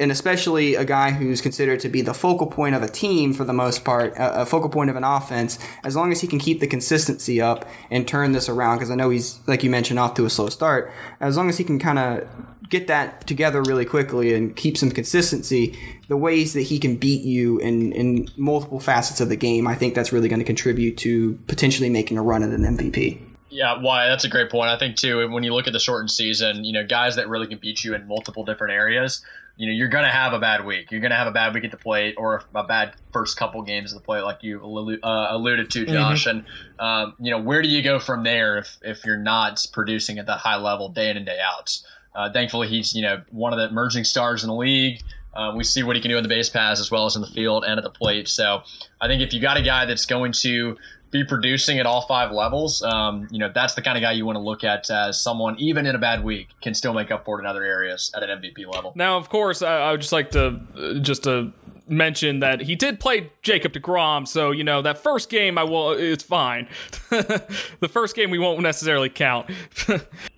and 0.00 0.12
especially 0.12 0.74
a 0.74 0.84
guy 0.84 1.10
who's 1.10 1.40
considered 1.40 1.80
to 1.80 1.88
be 1.88 2.02
the 2.02 2.14
focal 2.14 2.46
point 2.46 2.74
of 2.74 2.82
a 2.82 2.88
team 2.88 3.34
for 3.34 3.44
the 3.44 3.52
most 3.52 3.84
part, 3.84 4.14
a, 4.16 4.46
focal 4.46 4.70
point 4.70 4.90
of 4.90 4.96
an 4.96 5.04
offense, 5.04 5.58
as 5.84 5.96
long 5.96 6.12
as 6.12 6.20
he 6.20 6.26
can 6.26 6.38
keep 6.38 6.60
the 6.60 6.66
consistency 6.66 7.40
up 7.40 7.68
and 7.90 8.06
turn 8.06 8.32
this 8.32 8.48
around, 8.48 8.76
because 8.76 8.90
I 8.90 8.94
know 8.94 9.10
he's, 9.10 9.40
like 9.46 9.64
you 9.64 9.70
mentioned, 9.70 9.98
off 9.98 10.14
to 10.14 10.24
a 10.24 10.30
slow 10.30 10.48
start, 10.48 10.92
as 11.20 11.36
long 11.36 11.48
as 11.48 11.58
he 11.58 11.64
can 11.64 11.78
kind 11.78 11.98
of 11.98 12.28
get 12.68 12.86
that 12.86 13.26
together 13.26 13.62
really 13.62 13.84
quickly 13.84 14.34
and 14.34 14.54
keep 14.54 14.76
some 14.76 14.90
consistency, 14.90 15.76
the 16.08 16.16
ways 16.16 16.52
that 16.52 16.62
he 16.62 16.78
can 16.78 16.96
beat 16.96 17.22
you 17.22 17.58
in, 17.58 17.92
in 17.92 18.28
multiple 18.36 18.78
facets 18.78 19.20
of 19.20 19.28
the 19.28 19.36
game, 19.36 19.66
I 19.66 19.74
think 19.74 19.94
that's 19.94 20.12
really 20.12 20.28
going 20.28 20.40
to 20.40 20.44
contribute 20.44 20.96
to 20.98 21.38
potentially 21.48 21.90
making 21.90 22.18
a 22.18 22.22
run 22.22 22.42
at 22.42 22.50
an 22.50 22.62
MVP. 22.76 23.20
Yeah, 23.50 23.80
Wyatt? 23.80 24.10
That's 24.10 24.24
a 24.24 24.28
great 24.28 24.50
point. 24.50 24.70
I 24.70 24.78
think 24.78 24.96
too, 24.96 25.26
when 25.30 25.42
you 25.42 25.54
look 25.54 25.66
at 25.66 25.72
the 25.72 25.80
shortened 25.80 26.10
season, 26.10 26.64
you 26.64 26.72
know, 26.72 26.86
guys 26.86 27.16
that 27.16 27.28
really 27.28 27.46
can 27.46 27.58
beat 27.58 27.82
you 27.82 27.94
in 27.94 28.06
multiple 28.06 28.44
different 28.44 28.74
areas, 28.74 29.24
you 29.58 29.66
know, 29.66 29.72
you're 29.72 29.88
going 29.88 30.04
to 30.04 30.10
have 30.10 30.32
a 30.32 30.38
bad 30.38 30.64
week. 30.64 30.92
You're 30.92 31.00
going 31.00 31.10
to 31.10 31.16
have 31.16 31.26
a 31.26 31.32
bad 31.32 31.52
week 31.52 31.64
at 31.64 31.72
the 31.72 31.76
plate 31.76 32.14
or 32.16 32.44
a 32.54 32.62
bad 32.62 32.94
first 33.12 33.36
couple 33.36 33.60
games 33.62 33.92
at 33.92 33.98
the 33.98 34.04
plate, 34.04 34.22
like 34.22 34.44
you 34.44 34.60
uh, 35.02 35.26
alluded 35.30 35.68
to, 35.72 35.84
Josh. 35.84 36.26
And 36.26 36.44
um, 36.78 37.14
you 37.18 37.32
know, 37.32 37.40
where 37.40 37.60
do 37.60 37.68
you 37.68 37.82
go 37.82 37.98
from 37.98 38.22
there 38.22 38.58
if 38.58 38.78
if 38.82 39.04
you're 39.04 39.18
not 39.18 39.66
producing 39.72 40.20
at 40.20 40.26
that 40.26 40.38
high 40.38 40.56
level 40.56 40.88
day 40.88 41.10
in 41.10 41.16
and 41.16 41.26
day 41.26 41.38
out? 41.44 41.76
Uh, 42.14 42.32
thankfully, 42.32 42.68
he's 42.68 42.94
you 42.94 43.02
know 43.02 43.20
one 43.30 43.52
of 43.52 43.58
the 43.58 43.68
emerging 43.68 44.04
stars 44.04 44.44
in 44.44 44.48
the 44.48 44.54
league. 44.54 45.02
Uh, 45.34 45.52
we 45.54 45.64
see 45.64 45.82
what 45.82 45.94
he 45.94 46.02
can 46.02 46.10
do 46.10 46.16
in 46.16 46.22
the 46.22 46.28
base 46.28 46.48
paths 46.48 46.80
as 46.80 46.90
well 46.90 47.06
as 47.06 47.16
in 47.16 47.22
the 47.22 47.28
field 47.28 47.64
and 47.64 47.78
at 47.78 47.84
the 47.84 47.90
plate. 47.90 48.28
So 48.28 48.62
I 49.00 49.08
think 49.08 49.22
if 49.22 49.32
you 49.34 49.40
got 49.40 49.56
a 49.56 49.62
guy 49.62 49.84
that's 49.84 50.06
going 50.06 50.32
to 50.32 50.76
be 51.10 51.24
producing 51.24 51.78
at 51.78 51.86
all 51.86 52.02
five 52.02 52.32
levels, 52.32 52.82
um, 52.82 53.26
you 53.30 53.38
know 53.38 53.50
that's 53.54 53.74
the 53.74 53.82
kind 53.82 53.96
of 53.96 54.02
guy 54.02 54.12
you 54.12 54.26
want 54.26 54.36
to 54.36 54.42
look 54.42 54.64
at 54.64 54.90
as 54.90 55.20
someone 55.20 55.56
even 55.58 55.86
in 55.86 55.94
a 55.94 55.98
bad 55.98 56.22
week 56.22 56.48
can 56.60 56.74
still 56.74 56.92
make 56.92 57.10
up 57.10 57.24
for 57.24 57.38
it 57.38 57.42
in 57.42 57.46
other 57.46 57.64
areas 57.64 58.12
at 58.14 58.22
an 58.22 58.40
MVP 58.40 58.72
level. 58.72 58.92
Now, 58.94 59.16
of 59.16 59.28
course, 59.28 59.62
I, 59.62 59.78
I 59.80 59.90
would 59.92 60.00
just 60.00 60.12
like 60.12 60.30
to 60.32 60.60
uh, 60.76 60.94
just 61.00 61.24
to 61.24 61.52
mention 61.88 62.40
that 62.40 62.60
he 62.60 62.76
did 62.76 63.00
play 63.00 63.30
Jacob 63.42 63.72
DeGrom, 63.72 64.28
so 64.28 64.50
you 64.50 64.64
know 64.64 64.82
that 64.82 64.98
first 64.98 65.30
game 65.30 65.58
I 65.58 65.64
will 65.64 65.92
it's 65.92 66.24
fine. 66.24 66.68
the 67.10 67.88
first 67.90 68.14
game 68.14 68.30
we 68.30 68.38
won't 68.38 68.60
necessarily 68.60 69.08
count. 69.08 69.48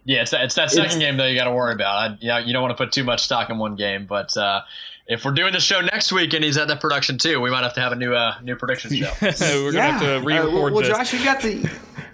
yeah, 0.05 0.23
it's 0.23 0.31
that, 0.31 0.45
it's 0.45 0.55
that 0.55 0.71
second 0.71 0.87
it's, 0.87 0.97
game 0.97 1.17
though 1.17 1.27
you 1.27 1.37
got 1.37 1.45
to 1.45 1.53
worry 1.53 1.75
about. 1.75 1.97
I, 1.97 2.17
you, 2.21 2.29
know, 2.29 2.39
you 2.39 2.53
don't 2.53 2.63
want 2.63 2.77
to 2.77 2.83
put 2.83 2.93
too 2.93 3.05
much 3.05 3.23
stock 3.25 3.51
in 3.51 3.59
one 3.59 3.77
game, 3.77 4.07
but 4.07 4.37
uh, 4.37 4.63
if 5.11 5.25
we're 5.25 5.33
doing 5.33 5.53
the 5.53 5.61
show 5.61 5.81
next 5.81 6.13
week 6.13 6.33
and 6.35 6.45
he's 6.45 6.57
at 6.57 6.69
the 6.69 6.77
production 6.77 7.19
too, 7.19 7.41
we 7.41 7.51
might 7.51 7.65
have 7.65 7.75
to 7.75 7.81
have 7.81 7.91
a 7.91 7.97
new 7.97 8.15
uh, 8.15 8.37
new 8.43 8.55
prediction 8.55 8.95
show. 8.95 9.13
we're 9.21 9.73
gonna 9.73 9.93
have 9.93 10.01
to 10.01 10.21
re-record 10.25 10.49
uh, 10.49 10.53
well, 10.53 10.73
well, 10.73 10.81
this. 10.81 10.89
Josh, 10.89 11.13
you 11.13 11.25
got 11.25 11.43
the 11.43 11.69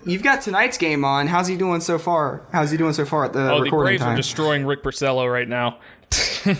you've 0.07 0.23
got 0.23 0.41
tonight's 0.41 0.79
game 0.79 1.05
on. 1.05 1.27
How's 1.27 1.47
he 1.47 1.59
doing 1.59 1.83
so 1.83 1.99
far? 1.99 2.47
How's 2.53 2.71
he 2.71 2.79
doing 2.79 2.95
so 2.95 3.05
far 3.05 3.27
at 3.27 3.35
the 3.35 3.53
oh, 3.53 3.61
recording 3.61 3.71
the 3.71 3.77
Braves 3.77 4.03
time? 4.03 4.15
are 4.15 4.17
destroying 4.17 4.65
Rick 4.65 4.83
Porcello 4.83 5.31
right 5.31 5.47
now. 5.47 5.79
it 6.11 6.59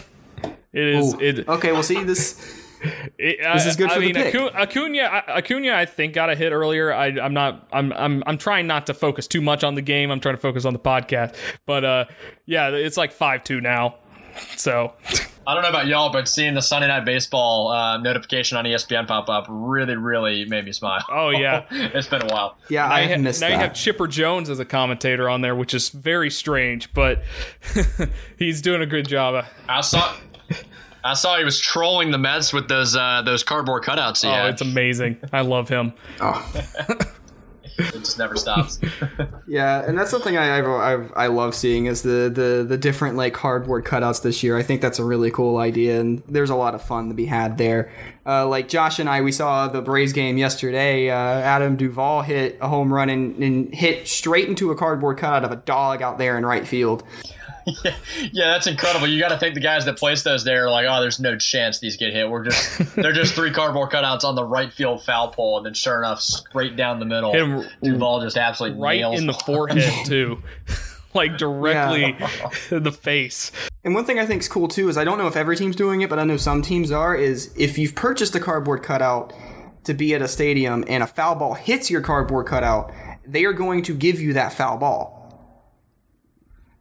is. 0.75 1.15
It, 1.15 1.49
okay, 1.49 1.73
we'll 1.73 1.83
see 1.83 2.05
this. 2.05 2.63
It, 3.19 3.39
this 3.55 3.65
is 3.65 3.75
good 3.75 3.91
I, 3.91 3.95
for 3.95 4.01
I 4.01 4.05
mean, 4.05 4.13
the 4.13 4.31
pick. 4.31 4.55
Acuna, 4.55 5.25
Acuna, 5.29 5.73
I 5.73 5.87
think 5.87 6.13
got 6.13 6.29
a 6.29 6.37
hit 6.37 6.53
earlier. 6.53 6.93
I, 6.93 7.07
am 7.09 7.33
not. 7.33 7.67
I'm. 7.73 7.95
I'm. 7.95 8.23
I'm 8.27 8.37
trying 8.37 8.67
not 8.67 8.87
to 8.89 8.95
focus 8.95 9.27
too 9.27 9.41
much 9.41 9.65
on 9.65 9.75
the 9.75 9.83
game. 9.83 10.11
I'm 10.11 10.21
trying 10.21 10.35
to 10.35 10.41
focus 10.41 10.67
on 10.67 10.75
the 10.75 10.79
podcast. 10.79 11.35
But 11.65 11.85
uh, 11.87 12.05
yeah, 12.45 12.69
it's 12.69 12.99
like 12.99 13.13
five 13.13 13.43
two 13.43 13.63
now. 13.63 13.97
So. 14.57 14.93
I 15.47 15.55
don't 15.55 15.63
know 15.63 15.69
about 15.69 15.87
y'all, 15.87 16.11
but 16.11 16.27
seeing 16.27 16.55
the 16.55 16.61
Sunday 16.61 16.89
Night 16.89 17.05
Baseball 17.05 17.69
uh, 17.69 17.99
notification 17.99 18.59
on 18.59 18.65
ESPN 18.65 19.07
pop 19.07 19.29
up 19.29 19.47
really, 19.49 19.95
really 19.95 20.45
made 20.45 20.65
me 20.65 20.73
smile. 20.73 21.05
Oh 21.09 21.31
yeah, 21.31 21.65
it's 21.71 22.09
been 22.09 22.23
a 22.23 22.27
while. 22.27 22.59
Yeah, 22.69 22.91
I 22.91 23.03
have 23.03 23.21
missed 23.21 23.41
now 23.41 23.49
that. 23.49 23.55
you 23.55 23.61
have 23.61 23.73
Chipper 23.73 24.09
Jones 24.09 24.51
as 24.51 24.59
a 24.59 24.65
commentator 24.65 25.29
on 25.29 25.43
there, 25.43 25.55
which 25.55 25.73
is 25.73 25.91
very 25.91 26.31
strange, 26.31 26.93
but 26.95 27.23
he's 28.39 28.61
doing 28.61 28.83
a 28.83 28.87
good 28.87 29.07
job. 29.07 29.45
I 29.69 29.81
saw. 29.83 30.17
I 31.05 31.15
saw 31.15 31.39
he 31.39 31.45
was 31.45 31.61
trolling 31.61 32.11
the 32.11 32.19
Mets 32.19 32.53
with 32.53 32.67
those 32.67 32.97
uh, 32.97 33.23
those 33.25 33.45
cardboard 33.45 33.85
cutouts. 33.85 34.23
He 34.23 34.29
oh, 34.29 34.33
had. 34.33 34.47
it's 34.47 34.63
amazing! 34.63 35.17
I 35.33 35.43
love 35.43 35.69
him. 35.69 35.93
Oh. 36.21 36.45
it 37.79 37.93
just 37.93 38.19
never 38.19 38.37
stops. 38.37 38.79
yeah, 39.47 39.85
and 39.87 39.99
that's 39.99 40.11
something 40.11 40.37
I 40.37 40.59
I 40.59 40.93
I 41.17 41.27
love 41.29 41.55
seeing 41.55 41.87
is 41.87 42.03
the 42.03 42.31
the 42.33 42.65
the 42.67 42.79
different 42.79 43.17
like 43.17 43.35
cardboard 43.35 43.85
cutouts 43.85 44.23
this 44.23 44.43
year. 44.43 44.57
I 44.57 44.63
think 44.63 44.81
that's 44.81 44.99
a 44.99 45.05
really 45.05 45.31
cool 45.31 45.59
idea, 45.59 46.01
and 46.01 46.23
there's 46.29 46.51
a 46.51 46.57
lot 46.57 46.75
of 46.75 46.83
fun 46.83 47.09
to 47.09 47.15
be 47.15 47.27
had 47.27 47.59
there. 47.59 47.91
Uh, 48.27 48.47
like 48.47 48.69
Josh 48.69 48.99
and 48.99 49.09
I, 49.09 49.21
we 49.21 49.31
saw 49.31 49.69
the 49.69 49.81
Braves 49.81 50.13
game 50.13 50.37
yesterday. 50.37 51.11
Uh, 51.11 51.15
Adam 51.15 51.77
Duvall 51.77 52.23
hit 52.23 52.59
a 52.61 52.69
home 52.69 52.93
run 52.93 53.09
and, 53.09 53.37
and 53.37 53.73
hit 53.73 54.09
straight 54.09 54.49
into 54.49 54.73
a 54.73 54.77
cardboard 54.77 55.19
cutout 55.19 55.45
of 55.45 55.53
a 55.53 55.57
dog 55.57 56.03
out 56.03 56.19
there 56.19 56.37
in 56.37 56.45
right 56.45 56.67
field. 56.67 57.05
Yeah, 57.67 57.95
yeah, 58.33 58.53
that's 58.53 58.67
incredible. 58.67 59.07
You 59.07 59.19
got 59.19 59.31
to 59.31 59.39
think 59.39 59.55
the 59.55 59.61
guys 59.61 59.85
that 59.85 59.99
place 59.99 60.23
those 60.23 60.45
there 60.45 60.67
are 60.67 60.71
like, 60.71 60.87
oh, 60.89 61.01
there's 61.01 61.19
no 61.19 61.37
chance 61.37 61.79
these 61.79 61.97
get 61.97 62.13
hit. 62.13 62.29
We're 62.29 62.45
just 62.45 62.95
they're 62.97 63.13
just 63.13 63.35
three 63.35 63.51
cardboard 63.51 63.91
cutouts 63.91 64.25
on 64.25 64.35
the 64.35 64.45
right 64.45 64.73
field 64.73 65.03
foul 65.03 65.29
pole, 65.29 65.57
and 65.59 65.67
then 65.67 65.75
sure 65.75 65.99
enough, 65.99 66.21
straight 66.21 66.77
down 66.77 67.01
the 67.01 67.07
middle, 67.07 67.33
Him 67.33 67.65
Duvall 67.83 68.21
just 68.21 68.37
absolutely 68.37 68.81
right 68.81 69.01
nails 69.01 69.21
in 69.21 69.27
the 69.27 69.33
forehead 69.33 69.93
too. 70.07 70.43
like 71.15 71.39
directly 71.39 72.15
yeah. 72.19 72.51
in 72.71 72.83
the 72.83 72.93
face. 72.93 73.51
And 73.85 73.95
one 73.95 74.05
thing 74.05 74.19
I 74.19 74.27
think 74.27 74.43
is 74.43 74.49
cool 74.49 74.69
too 74.69 74.89
is 74.89 74.97
I 74.97 75.05
don't 75.05 75.19
know 75.19 75.27
if 75.27 75.37
every 75.37 75.57
team's 75.57 75.77
doing 75.77 76.03
it, 76.03 76.11
but 76.11 76.19
I 76.19 76.25
know 76.25 76.37
some 76.37 76.63
teams 76.63 76.91
are. 76.91 77.15
Is 77.15 77.53
if 77.57 77.79
you've 77.79 77.95
purchased 77.95 78.35
a 78.35 78.41
cardboard 78.41 78.83
cutout 78.83 79.33
to 79.85 79.95
be 79.95 80.15
at 80.15 80.23
a 80.23 80.29
stadium 80.29 80.85
and 80.89 81.03
a 81.03 81.07
foul 81.07 81.37
ball 81.37 81.55
hits 81.55 81.91
your 81.91 82.01
cardboard 82.01 82.47
cutout, 82.47 82.93
they 83.25 83.45
are 83.45 83.53
going 83.53 83.83
to 83.83 83.95
give 83.95 84.21
you 84.21 84.33
that 84.35 84.53
foul 84.53 84.77
ball 84.77 85.16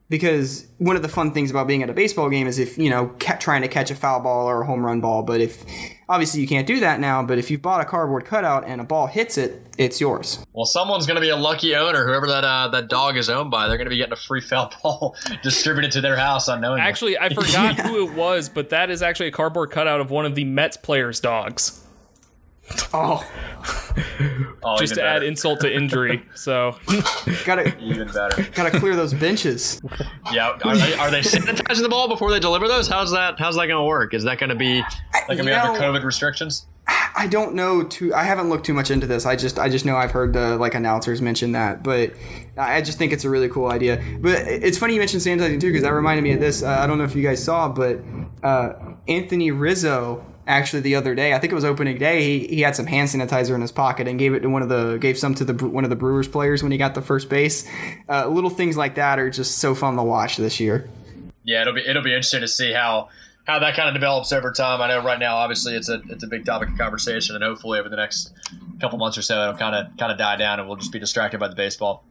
because 0.09 0.67
one 0.77 0.95
of 0.95 1.01
the 1.01 1.07
fun 1.07 1.31
things 1.31 1.49
about 1.49 1.67
being 1.67 1.81
at 1.81 1.89
a 1.89 1.93
baseball 1.93 2.29
game 2.29 2.47
is 2.47 2.59
if 2.59 2.77
you 2.77 2.89
know 2.89 3.07
ca- 3.19 3.37
trying 3.37 3.61
to 3.61 3.67
catch 3.67 3.89
a 3.89 3.95
foul 3.95 4.19
ball 4.19 4.47
or 4.47 4.61
a 4.61 4.65
home 4.65 4.85
run 4.85 5.01
ball 5.01 5.23
but 5.23 5.41
if 5.41 5.65
obviously 6.07 6.41
you 6.41 6.47
can't 6.47 6.67
do 6.67 6.79
that 6.79 6.99
now 6.99 7.23
but 7.23 7.37
if 7.37 7.49
you've 7.49 7.61
bought 7.61 7.81
a 7.81 7.85
cardboard 7.85 8.25
cutout 8.25 8.63
and 8.67 8.79
a 8.79 8.83
ball 8.83 9.07
hits 9.07 9.37
it 9.37 9.61
it's 9.77 9.99
yours. 9.99 10.45
Well 10.53 10.65
someone's 10.65 11.05
going 11.05 11.15
to 11.15 11.21
be 11.21 11.29
a 11.29 11.35
lucky 11.35 11.75
owner. 11.75 12.05
Whoever 12.05 12.27
that 12.27 12.43
uh, 12.43 12.69
that 12.69 12.87
dog 12.87 13.17
is 13.17 13.29
owned 13.29 13.51
by 13.51 13.67
they're 13.67 13.77
going 13.77 13.87
to 13.87 13.89
be 13.89 13.97
getting 13.97 14.13
a 14.13 14.17
free 14.17 14.41
foul 14.41 14.71
ball 14.81 15.15
distributed 15.43 15.91
to 15.93 16.01
their 16.01 16.15
house 16.15 16.47
unknowingly. 16.47 16.81
Actually 16.81 17.17
i 17.17 17.29
forgot 17.29 17.77
yeah. 17.77 17.87
who 17.87 18.07
it 18.07 18.13
was 18.13 18.49
but 18.49 18.69
that 18.69 18.89
is 18.89 19.01
actually 19.01 19.27
a 19.27 19.31
cardboard 19.31 19.71
cutout 19.71 19.99
of 19.99 20.11
one 20.11 20.25
of 20.25 20.35
the 20.35 20.43
mets 20.43 20.77
players 20.77 21.19
dogs 21.19 21.81
Oh. 22.93 23.25
oh 24.63 24.77
just 24.77 24.93
to 24.93 25.01
better. 25.01 25.07
add 25.07 25.23
insult 25.23 25.59
to 25.61 25.73
injury. 25.73 26.23
So 26.33 26.77
gotta 27.45 27.77
even 27.79 28.07
better. 28.07 28.43
Gotta 28.53 28.79
clear 28.79 28.95
those 28.95 29.13
benches. 29.13 29.81
Yeah, 30.31 30.57
are 30.63 30.77
they, 30.77 30.93
are 30.95 31.11
they 31.11 31.19
sanitizing 31.21 31.81
the 31.81 31.89
ball 31.89 32.07
before 32.07 32.31
they 32.31 32.39
deliver 32.39 32.67
those? 32.67 32.87
How's 32.87 33.11
that? 33.11 33.37
How's 33.37 33.55
that 33.55 33.67
going 33.67 33.79
to 33.79 33.83
work? 33.83 34.13
Is 34.13 34.23
that 34.23 34.39
going 34.39 34.49
to 34.49 34.55
be 34.55 34.79
like 34.79 35.27
going 35.27 35.37
to 35.39 35.43
be 35.45 35.51
under 35.51 35.79
COVID 35.79 36.03
restrictions? 36.03 36.65
I 36.87 37.27
don't 37.27 37.55
know 37.55 37.83
too. 37.83 38.13
I 38.13 38.23
haven't 38.23 38.49
looked 38.49 38.65
too 38.65 38.73
much 38.73 38.91
into 38.91 39.07
this. 39.07 39.25
I 39.25 39.35
just 39.35 39.57
I 39.57 39.69
just 39.69 39.85
know 39.85 39.95
I've 39.95 40.11
heard 40.11 40.33
the 40.33 40.57
like 40.57 40.75
announcers 40.75 41.21
mention 41.21 41.53
that, 41.53 41.83
but 41.83 42.13
I 42.57 42.81
just 42.81 42.97
think 42.97 43.11
it's 43.11 43.23
a 43.25 43.29
really 43.29 43.49
cool 43.49 43.67
idea. 43.71 44.01
But 44.19 44.47
it's 44.47 44.77
funny 44.77 44.93
you 44.93 44.99
mentioned 44.99 45.21
sanitizing 45.21 45.59
too 45.59 45.71
because 45.71 45.83
that 45.83 45.93
reminded 45.93 46.23
me 46.23 46.33
of 46.33 46.39
this. 46.39 46.63
Uh, 46.63 46.77
I 46.79 46.87
don't 46.87 46.97
know 46.97 47.03
if 47.03 47.15
you 47.15 47.23
guys 47.23 47.43
saw, 47.43 47.69
but 47.69 47.99
uh, 48.43 48.73
Anthony 49.07 49.51
Rizzo 49.51 50.25
actually 50.47 50.81
the 50.81 50.95
other 50.95 51.15
day. 51.15 51.33
I 51.33 51.39
think 51.39 51.51
it 51.51 51.55
was 51.55 51.65
opening 51.65 51.97
day. 51.97 52.21
He, 52.21 52.47
he 52.47 52.61
had 52.61 52.75
some 52.75 52.85
hand 52.85 53.09
sanitizer 53.09 53.55
in 53.55 53.61
his 53.61 53.71
pocket 53.71 54.07
and 54.07 54.19
gave 54.19 54.33
it 54.33 54.41
to 54.41 54.49
one 54.49 54.61
of 54.61 54.69
the 54.69 54.97
gave 54.97 55.17
some 55.17 55.35
to 55.35 55.45
the 55.45 55.67
one 55.67 55.83
of 55.83 55.89
the 55.89 55.95
Brewers 55.95 56.27
players 56.27 56.63
when 56.63 56.71
he 56.71 56.77
got 56.77 56.95
the 56.95 57.01
first 57.01 57.29
base. 57.29 57.67
Uh, 58.09 58.27
little 58.27 58.49
things 58.49 58.77
like 58.77 58.95
that 58.95 59.19
are 59.19 59.29
just 59.29 59.57
so 59.57 59.75
fun 59.75 59.95
to 59.95 60.03
watch 60.03 60.37
this 60.37 60.59
year. 60.59 60.89
Yeah, 61.43 61.61
it'll 61.61 61.73
be 61.73 61.85
it'll 61.85 62.03
be 62.03 62.11
interesting 62.11 62.41
to 62.41 62.47
see 62.47 62.73
how 62.73 63.09
how 63.45 63.59
that 63.59 63.75
kind 63.75 63.87
of 63.87 63.93
develops 63.93 64.33
over 64.33 64.51
time. 64.51 64.81
I 64.81 64.87
know 64.87 65.03
right 65.03 65.19
now, 65.19 65.37
obviously, 65.37 65.75
it's 65.75 65.89
a 65.89 66.01
it's 66.09 66.23
a 66.23 66.27
big 66.27 66.45
topic 66.45 66.69
of 66.69 66.77
conversation, 66.77 67.35
and 67.35 67.43
hopefully 67.43 67.79
over 67.79 67.89
the 67.89 67.95
next 67.95 68.33
couple 68.81 68.97
months 68.97 69.17
or 69.17 69.21
so, 69.21 69.41
it'll 69.41 69.55
kind 69.55 69.75
of 69.75 69.97
kind 69.97 70.11
of 70.11 70.17
die 70.17 70.35
down, 70.35 70.59
and 70.59 70.67
we'll 70.67 70.77
just 70.77 70.91
be 70.91 70.99
distracted 70.99 71.39
by 71.39 71.47
the 71.47 71.55
baseball. 71.55 72.03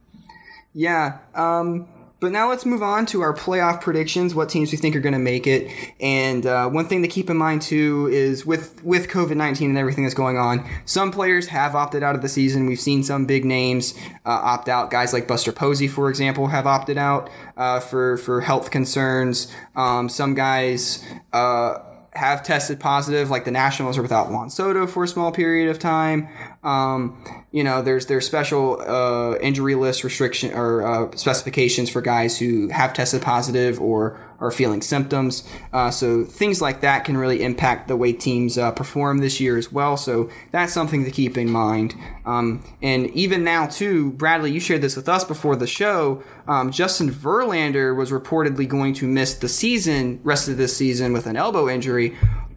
Yeah. 0.73 1.19
Um, 1.33 1.87
but 2.19 2.31
now 2.31 2.49
let's 2.49 2.65
move 2.65 2.81
on 2.81 3.05
to 3.07 3.21
our 3.21 3.33
playoff 3.33 3.81
predictions. 3.81 4.33
What 4.33 4.49
teams 4.49 4.71
we 4.71 4.77
think 4.77 4.95
are 4.95 4.99
going 4.99 5.13
to 5.13 5.19
make 5.19 5.47
it? 5.47 5.71
And 5.99 6.45
uh, 6.45 6.69
one 6.69 6.87
thing 6.87 7.01
to 7.01 7.07
keep 7.07 7.29
in 7.29 7.37
mind 7.37 7.61
too 7.61 8.07
is 8.11 8.45
with 8.45 8.83
with 8.83 9.07
COVID 9.07 9.35
nineteen 9.35 9.69
and 9.69 9.77
everything 9.77 10.03
that's 10.03 10.15
going 10.15 10.37
on, 10.37 10.67
some 10.85 11.11
players 11.11 11.47
have 11.47 11.75
opted 11.75 12.03
out 12.03 12.15
of 12.15 12.21
the 12.21 12.29
season. 12.29 12.65
We've 12.65 12.79
seen 12.79 13.03
some 13.03 13.25
big 13.25 13.45
names 13.45 13.93
uh, 14.25 14.39
opt 14.43 14.69
out. 14.69 14.91
Guys 14.91 15.13
like 15.13 15.27
Buster 15.27 15.51
Posey, 15.51 15.87
for 15.87 16.09
example, 16.09 16.47
have 16.47 16.65
opted 16.65 16.97
out 16.97 17.29
uh, 17.57 17.79
for 17.79 18.17
for 18.17 18.41
health 18.41 18.71
concerns. 18.71 19.51
Um, 19.75 20.09
some 20.09 20.33
guys 20.33 21.03
uh, 21.33 21.79
have 22.15 22.43
tested 22.43 22.79
positive, 22.79 23.29
like 23.29 23.45
the 23.45 23.51
Nationals 23.51 23.97
are 23.97 24.01
without 24.01 24.31
Juan 24.31 24.49
Soto 24.49 24.87
for 24.87 25.03
a 25.03 25.07
small 25.07 25.31
period 25.31 25.69
of 25.69 25.79
time. 25.79 26.27
Um, 26.63 27.21
you 27.51 27.63
know, 27.63 27.81
there's 27.81 28.05
there's 28.05 28.25
special 28.25 28.81
uh, 28.81 29.37
injury 29.39 29.75
list 29.75 30.03
restriction 30.03 30.53
or 30.53 30.85
uh, 30.85 31.15
specifications 31.15 31.89
for 31.89 32.01
guys 32.01 32.39
who 32.39 32.69
have 32.69 32.93
tested 32.93 33.21
positive 33.21 33.81
or 33.81 34.19
are 34.39 34.51
feeling 34.51 34.81
symptoms. 34.81 35.47
Uh, 35.71 35.89
so 35.89 36.23
things 36.23 36.61
like 36.61 36.81
that 36.81 37.05
can 37.05 37.17
really 37.17 37.43
impact 37.43 37.87
the 37.87 37.95
way 37.95 38.13
teams 38.13 38.57
uh, 38.57 38.71
perform 38.71 39.19
this 39.19 39.39
year 39.39 39.57
as 39.57 39.71
well. 39.71 39.97
So 39.97 40.29
that's 40.51 40.73
something 40.73 41.05
to 41.05 41.11
keep 41.11 41.37
in 41.37 41.49
mind. 41.49 41.95
Um, 42.25 42.63
and 42.81 43.09
even 43.11 43.43
now, 43.43 43.67
too, 43.67 44.11
Bradley, 44.11 44.51
you 44.51 44.59
shared 44.59 44.81
this 44.81 44.95
with 44.95 45.07
us 45.07 45.23
before 45.23 45.55
the 45.55 45.67
show. 45.67 46.23
Um, 46.47 46.71
Justin 46.71 47.11
Verlander 47.11 47.95
was 47.95 48.11
reportedly 48.11 48.67
going 48.67 48.93
to 48.95 49.07
miss 49.07 49.35
the 49.35 49.49
season, 49.49 50.19
rest 50.23 50.47
of 50.47 50.57
this 50.57 50.75
season, 50.75 51.13
with 51.13 51.25
an 51.25 51.35
elbow 51.37 51.69
injury, 51.69 52.15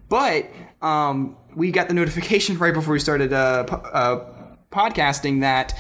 but 0.09 0.51
um, 0.83 1.37
we 1.55 1.70
got 1.70 1.89
the 1.89 1.95
notification 2.03 2.59
right 2.59 2.74
before 2.74 2.93
we 2.93 2.99
started 2.99 3.33
uh, 3.33 3.64
uh, 3.70 4.24
podcasting 4.70 5.41
that 5.41 5.74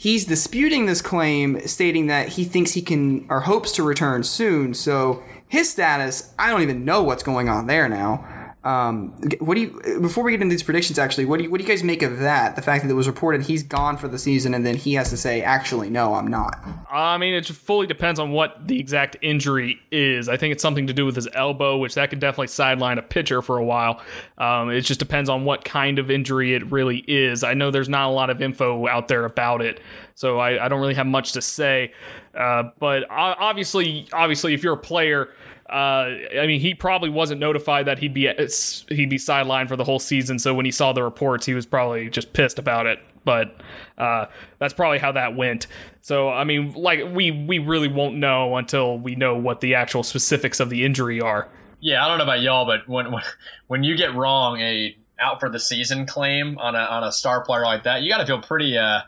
he's 0.00 0.24
disputing 0.24 0.86
this 0.86 1.02
claim, 1.02 1.60
stating 1.66 2.06
that 2.06 2.30
he 2.30 2.44
thinks 2.44 2.72
he 2.72 2.80
can 2.80 3.26
or 3.28 3.40
hopes 3.40 3.70
to 3.72 3.82
return 3.82 4.24
soon. 4.24 4.72
So 4.72 5.22
his 5.46 5.68
status, 5.68 6.32
I 6.38 6.48
don't 6.48 6.62
even 6.62 6.86
know 6.86 7.02
what's 7.02 7.22
going 7.22 7.50
on 7.50 7.66
there 7.66 7.86
now. 7.86 8.26
Um, 8.62 9.12
what 9.38 9.54
do 9.54 9.60
you 9.62 10.00
before 10.02 10.22
we 10.22 10.32
get 10.32 10.42
into 10.42 10.52
these 10.52 10.62
predictions? 10.62 10.98
Actually, 10.98 11.24
what 11.24 11.38
do 11.38 11.44
you 11.44 11.50
what 11.50 11.58
do 11.58 11.64
you 11.64 11.68
guys 11.68 11.82
make 11.82 12.02
of 12.02 12.18
that? 12.18 12.56
The 12.56 12.62
fact 12.62 12.84
that 12.84 12.90
it 12.90 12.94
was 12.94 13.06
reported 13.06 13.42
he's 13.42 13.62
gone 13.62 13.96
for 13.96 14.06
the 14.06 14.18
season, 14.18 14.52
and 14.52 14.66
then 14.66 14.76
he 14.76 14.94
has 14.94 15.08
to 15.10 15.16
say, 15.16 15.40
"Actually, 15.40 15.88
no, 15.88 16.12
I'm 16.12 16.26
not." 16.26 16.62
I 16.90 17.16
mean, 17.16 17.32
it 17.32 17.46
fully 17.46 17.86
depends 17.86 18.20
on 18.20 18.32
what 18.32 18.66
the 18.66 18.78
exact 18.78 19.16
injury 19.22 19.80
is. 19.90 20.28
I 20.28 20.36
think 20.36 20.52
it's 20.52 20.62
something 20.62 20.86
to 20.88 20.92
do 20.92 21.06
with 21.06 21.16
his 21.16 21.26
elbow, 21.32 21.78
which 21.78 21.94
that 21.94 22.10
could 22.10 22.20
definitely 22.20 22.48
sideline 22.48 22.98
a 22.98 23.02
pitcher 23.02 23.40
for 23.40 23.56
a 23.56 23.64
while. 23.64 24.02
Um, 24.36 24.68
it 24.70 24.82
just 24.82 25.00
depends 25.00 25.30
on 25.30 25.46
what 25.46 25.64
kind 25.64 25.98
of 25.98 26.10
injury 26.10 26.54
it 26.54 26.70
really 26.70 26.98
is. 27.08 27.42
I 27.42 27.54
know 27.54 27.70
there's 27.70 27.88
not 27.88 28.10
a 28.10 28.12
lot 28.12 28.28
of 28.28 28.42
info 28.42 28.86
out 28.88 29.08
there 29.08 29.24
about 29.24 29.62
it, 29.62 29.80
so 30.14 30.38
I, 30.38 30.66
I 30.66 30.68
don't 30.68 30.80
really 30.80 30.94
have 30.94 31.06
much 31.06 31.32
to 31.32 31.40
say. 31.40 31.94
Uh, 32.34 32.64
but 32.78 33.04
obviously, 33.10 34.06
obviously, 34.12 34.52
if 34.52 34.62
you're 34.62 34.74
a 34.74 34.78
player 34.78 35.30
uh, 35.70 36.16
I 36.40 36.46
mean, 36.46 36.60
he 36.60 36.74
probably 36.74 37.10
wasn't 37.10 37.40
notified 37.40 37.86
that 37.86 38.00
he'd 38.00 38.12
be 38.12 38.26
he'd 38.26 39.10
be 39.10 39.18
sidelined 39.18 39.68
for 39.68 39.76
the 39.76 39.84
whole 39.84 40.00
season. 40.00 40.38
So 40.38 40.52
when 40.52 40.64
he 40.64 40.72
saw 40.72 40.92
the 40.92 41.04
reports, 41.04 41.46
he 41.46 41.54
was 41.54 41.64
probably 41.64 42.10
just 42.10 42.32
pissed 42.32 42.58
about 42.58 42.86
it. 42.86 42.98
But 43.24 43.56
uh, 43.96 44.26
that's 44.58 44.74
probably 44.74 44.98
how 44.98 45.12
that 45.12 45.36
went. 45.36 45.68
So 46.02 46.28
I 46.28 46.42
mean, 46.42 46.72
like 46.72 47.00
we 47.12 47.30
we 47.30 47.58
really 47.58 47.86
won't 47.86 48.16
know 48.16 48.56
until 48.56 48.98
we 48.98 49.14
know 49.14 49.36
what 49.36 49.60
the 49.60 49.76
actual 49.76 50.02
specifics 50.02 50.58
of 50.58 50.70
the 50.70 50.84
injury 50.84 51.20
are. 51.20 51.48
Yeah, 51.78 52.04
I 52.04 52.08
don't 52.08 52.18
know 52.18 52.24
about 52.24 52.40
y'all, 52.40 52.66
but 52.66 52.88
when 52.88 53.12
when, 53.12 53.22
when 53.68 53.84
you 53.84 53.96
get 53.96 54.14
wrong 54.14 54.60
a 54.60 54.96
out 55.20 55.38
for 55.38 55.48
the 55.48 55.60
season 55.60 56.04
claim 56.04 56.58
on 56.58 56.74
a 56.74 56.80
on 56.80 57.04
a 57.04 57.12
star 57.12 57.44
player 57.44 57.62
like 57.62 57.84
that, 57.84 58.02
you 58.02 58.10
got 58.10 58.18
to 58.18 58.26
feel 58.26 58.40
pretty 58.40 58.76
uh 58.76 59.02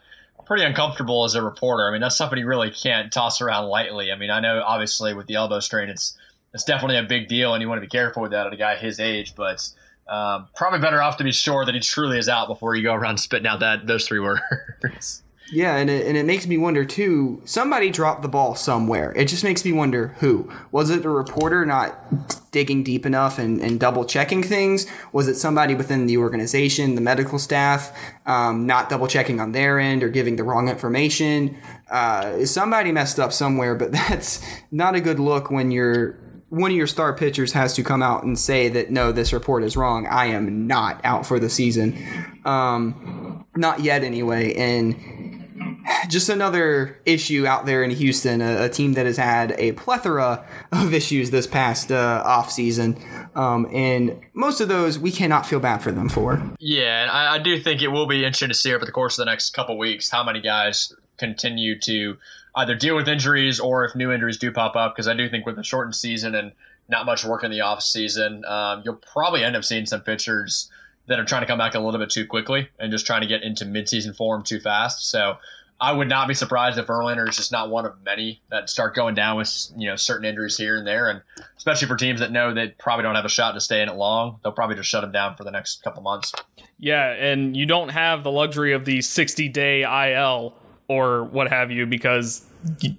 pretty 0.47 0.65
uncomfortable 0.65 1.25
as 1.25 1.35
a 1.35 1.43
reporter. 1.43 1.89
I 1.89 1.93
mean, 1.93 2.01
that's 2.01 2.17
something 2.17 2.39
you 2.39 2.47
really 2.47 2.71
can't 2.71 3.13
toss 3.13 3.41
around 3.41 3.67
lightly. 3.67 4.13
I 4.13 4.17
mean, 4.17 4.31
I 4.31 4.41
know 4.41 4.63
obviously 4.65 5.15
with 5.15 5.27
the 5.27 5.35
elbow 5.35 5.61
strain, 5.61 5.89
it's 5.89 6.17
it's 6.55 6.65
definitely 6.65 6.99
a 6.99 7.03
big 7.03 7.29
deal, 7.29 7.55
and 7.55 7.63
you 7.63 7.69
want 7.69 7.79
to 7.81 7.87
be 7.87 7.91
careful 7.91 8.23
with 8.23 8.33
that 8.33 8.47
at 8.47 8.53
a 8.53 8.57
guy 8.57 8.77
his 8.77 9.01
age, 9.01 9.35
but. 9.35 9.69
Um, 10.09 10.49
probably 10.57 10.81
better 10.81 11.01
off 11.01 11.17
to 11.19 11.25
be 11.25 11.31
sure 11.31 11.65
that 11.65 11.77
he 11.77 11.81
truly 11.81 12.19
is 12.19 12.29
out 12.29 12.49
before 12.49 12.75
you 12.75 12.83
go 12.83 12.93
around 12.93 13.19
spitting 13.19 13.47
out 13.47 13.61
that 13.61 13.87
those 13.87 14.07
three 14.07 14.19
words. 14.19 15.23
Yeah, 15.53 15.77
and 15.77 15.91
it, 15.91 16.07
and 16.07 16.17
it 16.17 16.25
makes 16.25 16.47
me 16.47 16.57
wonder 16.57 16.83
too. 16.85 17.43
Somebody 17.45 17.91
dropped 17.91 18.23
the 18.23 18.29
ball 18.29 18.55
somewhere. 18.55 19.13
It 19.15 19.27
just 19.27 19.45
makes 19.45 19.65
me 19.67 19.73
wonder 19.73 20.09
who. 20.19 20.51
Was 20.71 20.89
it 20.89 21.05
a 21.05 21.11
reporter 21.11 21.67
not 21.67 22.51
digging 22.53 22.83
deep 22.83 23.05
enough 23.05 23.39
and, 23.39 23.61
and 23.61 23.79
double 23.79 24.07
checking 24.07 24.43
things? 24.43 24.87
Was 25.13 25.29
it 25.29 25.35
somebody 25.35 25.75
within 25.75 26.07
the 26.07 26.17
organization, 26.17 26.95
the 26.95 27.03
medical 27.03 27.39
staff, 27.39 27.95
um, 28.25 28.67
not 28.67 28.89
double 28.89 29.07
checking 29.07 29.41
on 29.41 29.53
their 29.53 29.79
end 29.79 30.03
or 30.03 30.09
giving 30.09 30.37
the 30.37 30.43
wrong 30.43 30.71
information? 30.71 31.59
Uh, 31.91 32.47
somebody 32.47 32.91
messed 32.91 33.21
up 33.21 33.31
somewhere, 33.31 33.75
but 33.75 33.93
that's 34.09 34.43
not 34.71 34.95
a 34.95 35.03
good 35.03 35.21
look 35.21 35.51
when 35.51 35.71
you're 35.71 36.19
one 36.53 36.71
of 36.71 36.77
your 36.77 36.87
star 36.87 37.15
pitchers 37.15 37.53
has 37.53 37.73
to 37.73 37.83
come 37.83 38.03
out 38.03 38.25
and 38.25 38.39
say 38.39 38.69
that 38.69 38.91
no, 38.91 39.11
this 39.11 39.33
report 39.33 39.65
is 39.65 39.75
wrong. 39.75 40.07
I 40.07 40.27
am 40.27 40.67
not 40.67 41.01
out 41.03 41.25
for 41.25 41.41
the 41.41 41.49
season, 41.49 41.97
um, 42.45 43.47
not 43.57 43.81
yet 43.81 44.05
anyway. 44.05 44.53
And 44.53 45.79
just 46.11 46.29
another 46.29 47.01
issue 47.07 47.47
out 47.47 47.65
there 47.65 47.83
in 47.83 47.91
Houston, 47.91 48.43
a, 48.43 48.65
a, 48.65 48.69
team 48.69 48.93
that 48.93 49.07
has 49.07 49.17
had 49.17 49.55
a 49.57 49.73
plethora 49.73 50.45
of 50.73 50.93
issues 50.93 51.31
this 51.31 51.47
past 51.47 51.91
uh, 51.91 52.23
off 52.27 52.53
season, 52.53 53.03
um, 53.35 53.67
and 53.73 54.21
most 54.35 54.61
of 54.61 54.69
those 54.69 54.99
we 54.99 55.11
cannot 55.11 55.47
feel 55.47 55.59
bad 55.59 55.79
for 55.79 55.91
them 55.91 56.11
for. 56.11 56.43
Yeah, 56.59 57.01
and 57.01 57.11
I, 57.11 57.37
I 57.37 57.39
do 57.39 57.59
think 57.59 57.81
it 57.81 57.89
will 57.89 58.07
be 58.07 58.27
interesting 58.27 58.51
to 58.51 58.55
see 58.55 58.75
over 58.75 58.85
the 58.85 58.93
course 58.93 59.19
of 59.19 59.25
the 59.25 59.31
next 59.31 59.55
couple 59.55 59.79
weeks 59.79 60.11
how 60.11 60.23
many 60.23 60.43
guys 60.43 60.93
continue 61.17 61.79
to 61.79 62.19
either 62.55 62.75
deal 62.75 62.97
with 62.97 63.09
injuries 63.09 63.61
or 63.61 63.85
if 63.85 63.95
new 63.95 64.13
injuries 64.13 64.39
do 64.39 64.53
pop 64.53 64.77
up. 64.77 64.95
Because 64.95 65.09
I 65.09 65.15
do 65.15 65.29
think 65.29 65.47
with 65.47 65.57
the 65.57 65.65
shortened 65.65 65.95
season 65.95 66.35
and 66.35 66.53
not 66.89 67.07
much 67.07 67.25
work 67.25 67.45
in 67.45 67.51
the 67.51 67.61
off 67.61 67.83
season, 67.83 68.45
um, 68.45 68.83
you'll 68.85 68.97
probably 68.97 69.45
end 69.45 69.57
up 69.57 69.65
seeing 69.65 69.87
some 69.87 70.01
pitchers 70.01 70.71
that 71.07 71.19
are 71.19 71.25
trying 71.25 71.43
to 71.43 71.47
come 71.47 71.59
back 71.59 71.75
a 71.75 71.81
little 71.81 71.99
bit 71.99 72.11
too 72.11 72.27
quickly 72.27 72.69
and 72.79 72.93
just 72.93 73.07
trying 73.07 73.23
to 73.23 73.27
get 73.27 73.43
into 73.43 73.65
midseason 73.65 74.17
form 74.17 74.43
too 74.43 74.61
fast. 74.61 75.11
So 75.11 75.37
I 75.83 75.91
would 75.91 76.09
not 76.09 76.29
be 76.29 76.35
surprised 76.35 76.79
if 76.79 76.87
Verlander 76.87 77.29
is 77.29 77.37
just 77.37 77.51
not 77.51 77.69
one 77.69 77.85
of 77.85 78.01
many 78.05 78.41
that 78.51 78.71
start 78.71 78.95
going 78.95 79.17
down 79.17 79.37
with 79.37 79.53
you 79.77 79.89
know 79.89 79.97
certain 79.97 80.25
injuries 80.25 80.57
here 80.57 80.79
and 80.79 80.87
there, 80.87 81.11
and 81.11 81.23
especially 81.57 81.89
for 81.89 81.97
teams 81.97 82.21
that 82.21 82.31
know 82.31 82.55
they 82.55 82.69
probably 82.69 83.03
don't 83.03 83.17
have 83.17 83.25
a 83.25 83.29
shot 83.29 83.53
to 83.53 83.61
stay 83.61 83.83
in 83.83 83.89
it 83.89 83.97
long, 83.97 84.39
they'll 84.43 84.53
probably 84.53 84.77
just 84.77 84.89
shut 84.89 85.03
him 85.03 85.11
down 85.11 85.35
for 85.35 85.43
the 85.43 85.51
next 85.51 85.83
couple 85.83 86.01
months. 86.01 86.33
Yeah, 86.79 87.11
and 87.11 87.57
you 87.57 87.67
don't 87.67 87.89
have 87.89 88.23
the 88.23 88.31
luxury 88.31 88.75
of 88.75 88.85
the 88.85 89.03
60 89.03 89.49
day 89.49 89.83
IL 89.83 90.55
or 90.89 91.25
what 91.25 91.49
have 91.49 91.71
you 91.71 91.87
because 91.87 92.45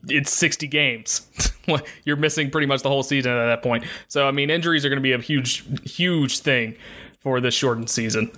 it's 0.08 0.32
60 0.32 0.68
games. 0.68 1.28
You're 2.06 2.18
missing 2.18 2.50
pretty 2.52 2.68
much 2.68 2.82
the 2.82 2.90
whole 2.90 3.04
season 3.04 3.32
at 3.32 3.46
that 3.46 3.64
point. 3.64 3.86
So, 4.08 4.28
I 4.28 4.32
mean, 4.32 4.50
injuries 4.50 4.86
are 4.86 4.90
going 4.90 4.98
to 4.98 5.04
be 5.04 5.14
a 5.14 5.20
huge, 5.20 5.64
huge 5.84 6.40
thing 6.40 6.76
for 7.20 7.40
this 7.40 7.54
shortened 7.54 7.90
season. 7.90 8.32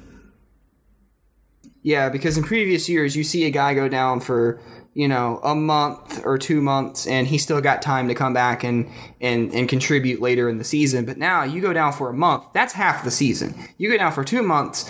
Yeah, 1.85 2.09
because 2.09 2.35
in 2.35 2.43
previous 2.43 2.89
years, 2.89 3.15
you 3.15 3.23
see 3.23 3.45
a 3.45 3.51
guy 3.51 3.75
go 3.75 3.87
down 3.87 4.19
for 4.19 4.59
you 4.95 5.07
know 5.07 5.39
a 5.43 5.53
month 5.53 6.19
or 6.25 6.35
two 6.35 6.59
months, 6.59 7.05
and 7.05 7.27
he 7.27 7.37
still 7.37 7.61
got 7.61 7.83
time 7.83 8.07
to 8.07 8.15
come 8.15 8.33
back 8.33 8.63
and 8.63 8.89
and 9.21 9.53
and 9.53 9.69
contribute 9.69 10.19
later 10.19 10.49
in 10.49 10.57
the 10.57 10.63
season. 10.63 11.05
But 11.05 11.19
now 11.19 11.43
you 11.43 11.61
go 11.61 11.73
down 11.73 11.93
for 11.93 12.09
a 12.09 12.13
month, 12.13 12.45
that's 12.53 12.73
half 12.73 13.03
the 13.03 13.11
season. 13.11 13.53
You 13.77 13.91
go 13.91 13.97
down 13.97 14.13
for 14.13 14.23
two 14.23 14.41
months, 14.41 14.89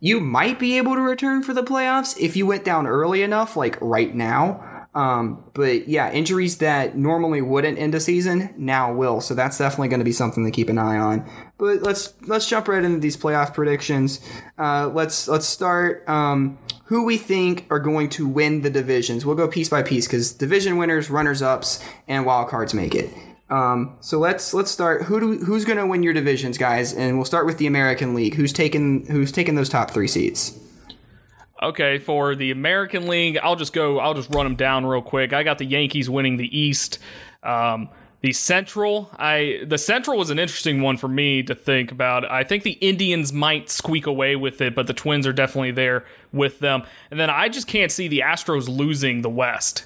you 0.00 0.20
might 0.20 0.58
be 0.58 0.78
able 0.78 0.94
to 0.94 1.00
return 1.00 1.42
for 1.42 1.52
the 1.52 1.62
playoffs 1.62 2.18
if 2.18 2.36
you 2.36 2.46
went 2.46 2.64
down 2.64 2.86
early 2.86 3.22
enough, 3.22 3.56
like 3.56 3.78
right 3.80 4.14
now. 4.14 4.78
Um, 4.94 5.44
but 5.54 5.86
yeah, 5.86 6.10
injuries 6.10 6.58
that 6.58 6.96
normally 6.96 7.42
wouldn't 7.42 7.78
end 7.78 7.94
a 7.94 8.00
season 8.00 8.54
now 8.56 8.92
will. 8.92 9.20
So 9.20 9.34
that's 9.34 9.58
definitely 9.58 9.88
going 9.88 10.00
to 10.00 10.04
be 10.04 10.12
something 10.12 10.44
to 10.44 10.50
keep 10.50 10.68
an 10.68 10.78
eye 10.78 10.96
on. 10.96 11.28
But 11.58 11.82
let's 11.82 12.14
let's 12.22 12.48
jump 12.48 12.68
right 12.68 12.82
into 12.82 12.98
these 12.98 13.16
playoff 13.16 13.54
predictions. 13.54 14.20
Uh, 14.58 14.90
let's 14.92 15.28
let's 15.28 15.46
start. 15.46 16.08
Um, 16.08 16.58
who 16.88 17.04
we 17.04 17.18
think 17.18 17.66
are 17.70 17.78
going 17.78 18.08
to 18.08 18.26
win 18.26 18.62
the 18.62 18.70
divisions. 18.70 19.26
We'll 19.26 19.36
go 19.36 19.46
piece 19.46 19.68
by 19.68 19.82
piece 19.82 20.06
because 20.06 20.32
division 20.32 20.78
winners, 20.78 21.10
runners 21.10 21.42
ups, 21.42 21.84
and 22.08 22.24
wild 22.24 22.48
cards 22.48 22.72
make 22.72 22.94
it. 22.94 23.10
Um, 23.50 23.96
so 24.00 24.18
let's 24.18 24.52
let's 24.52 24.70
start. 24.70 25.04
Who 25.04 25.20
do, 25.20 25.44
who's 25.44 25.64
going 25.64 25.78
to 25.78 25.86
win 25.86 26.02
your 26.02 26.12
divisions, 26.12 26.58
guys? 26.58 26.92
And 26.92 27.16
we'll 27.16 27.24
start 27.24 27.46
with 27.46 27.58
the 27.58 27.66
American 27.66 28.14
League. 28.14 28.34
Who's 28.34 28.52
taken 28.52 29.06
who's 29.06 29.32
taken 29.32 29.54
those 29.54 29.68
top 29.68 29.90
three 29.90 30.08
seats? 30.08 30.58
Okay, 31.60 31.98
for 31.98 32.36
the 32.36 32.50
American 32.50 33.08
League, 33.08 33.38
I'll 33.42 33.56
just 33.56 33.72
go. 33.72 33.98
I'll 33.98 34.14
just 34.14 34.32
run 34.32 34.44
them 34.44 34.54
down 34.54 34.86
real 34.86 35.02
quick. 35.02 35.32
I 35.32 35.42
got 35.42 35.58
the 35.58 35.64
Yankees 35.64 36.08
winning 36.10 36.36
the 36.36 36.56
East. 36.56 36.98
Um, 37.42 37.88
the 38.20 38.32
Central, 38.32 39.10
I 39.16 39.60
the 39.66 39.78
Central 39.78 40.18
was 40.18 40.30
an 40.30 40.38
interesting 40.38 40.82
one 40.82 40.96
for 40.96 41.08
me 41.08 41.42
to 41.44 41.54
think 41.54 41.92
about. 41.92 42.30
I 42.30 42.44
think 42.44 42.64
the 42.64 42.72
Indians 42.72 43.32
might 43.32 43.70
squeak 43.70 44.06
away 44.06 44.36
with 44.36 44.60
it, 44.60 44.74
but 44.74 44.88
the 44.88 44.92
Twins 44.92 45.26
are 45.26 45.32
definitely 45.32 45.70
there 45.70 46.04
with 46.32 46.58
them. 46.58 46.82
And 47.10 47.18
then 47.18 47.30
I 47.30 47.48
just 47.48 47.68
can't 47.68 47.92
see 47.92 48.08
the 48.08 48.20
Astros 48.20 48.68
losing 48.68 49.22
the 49.22 49.30
West 49.30 49.84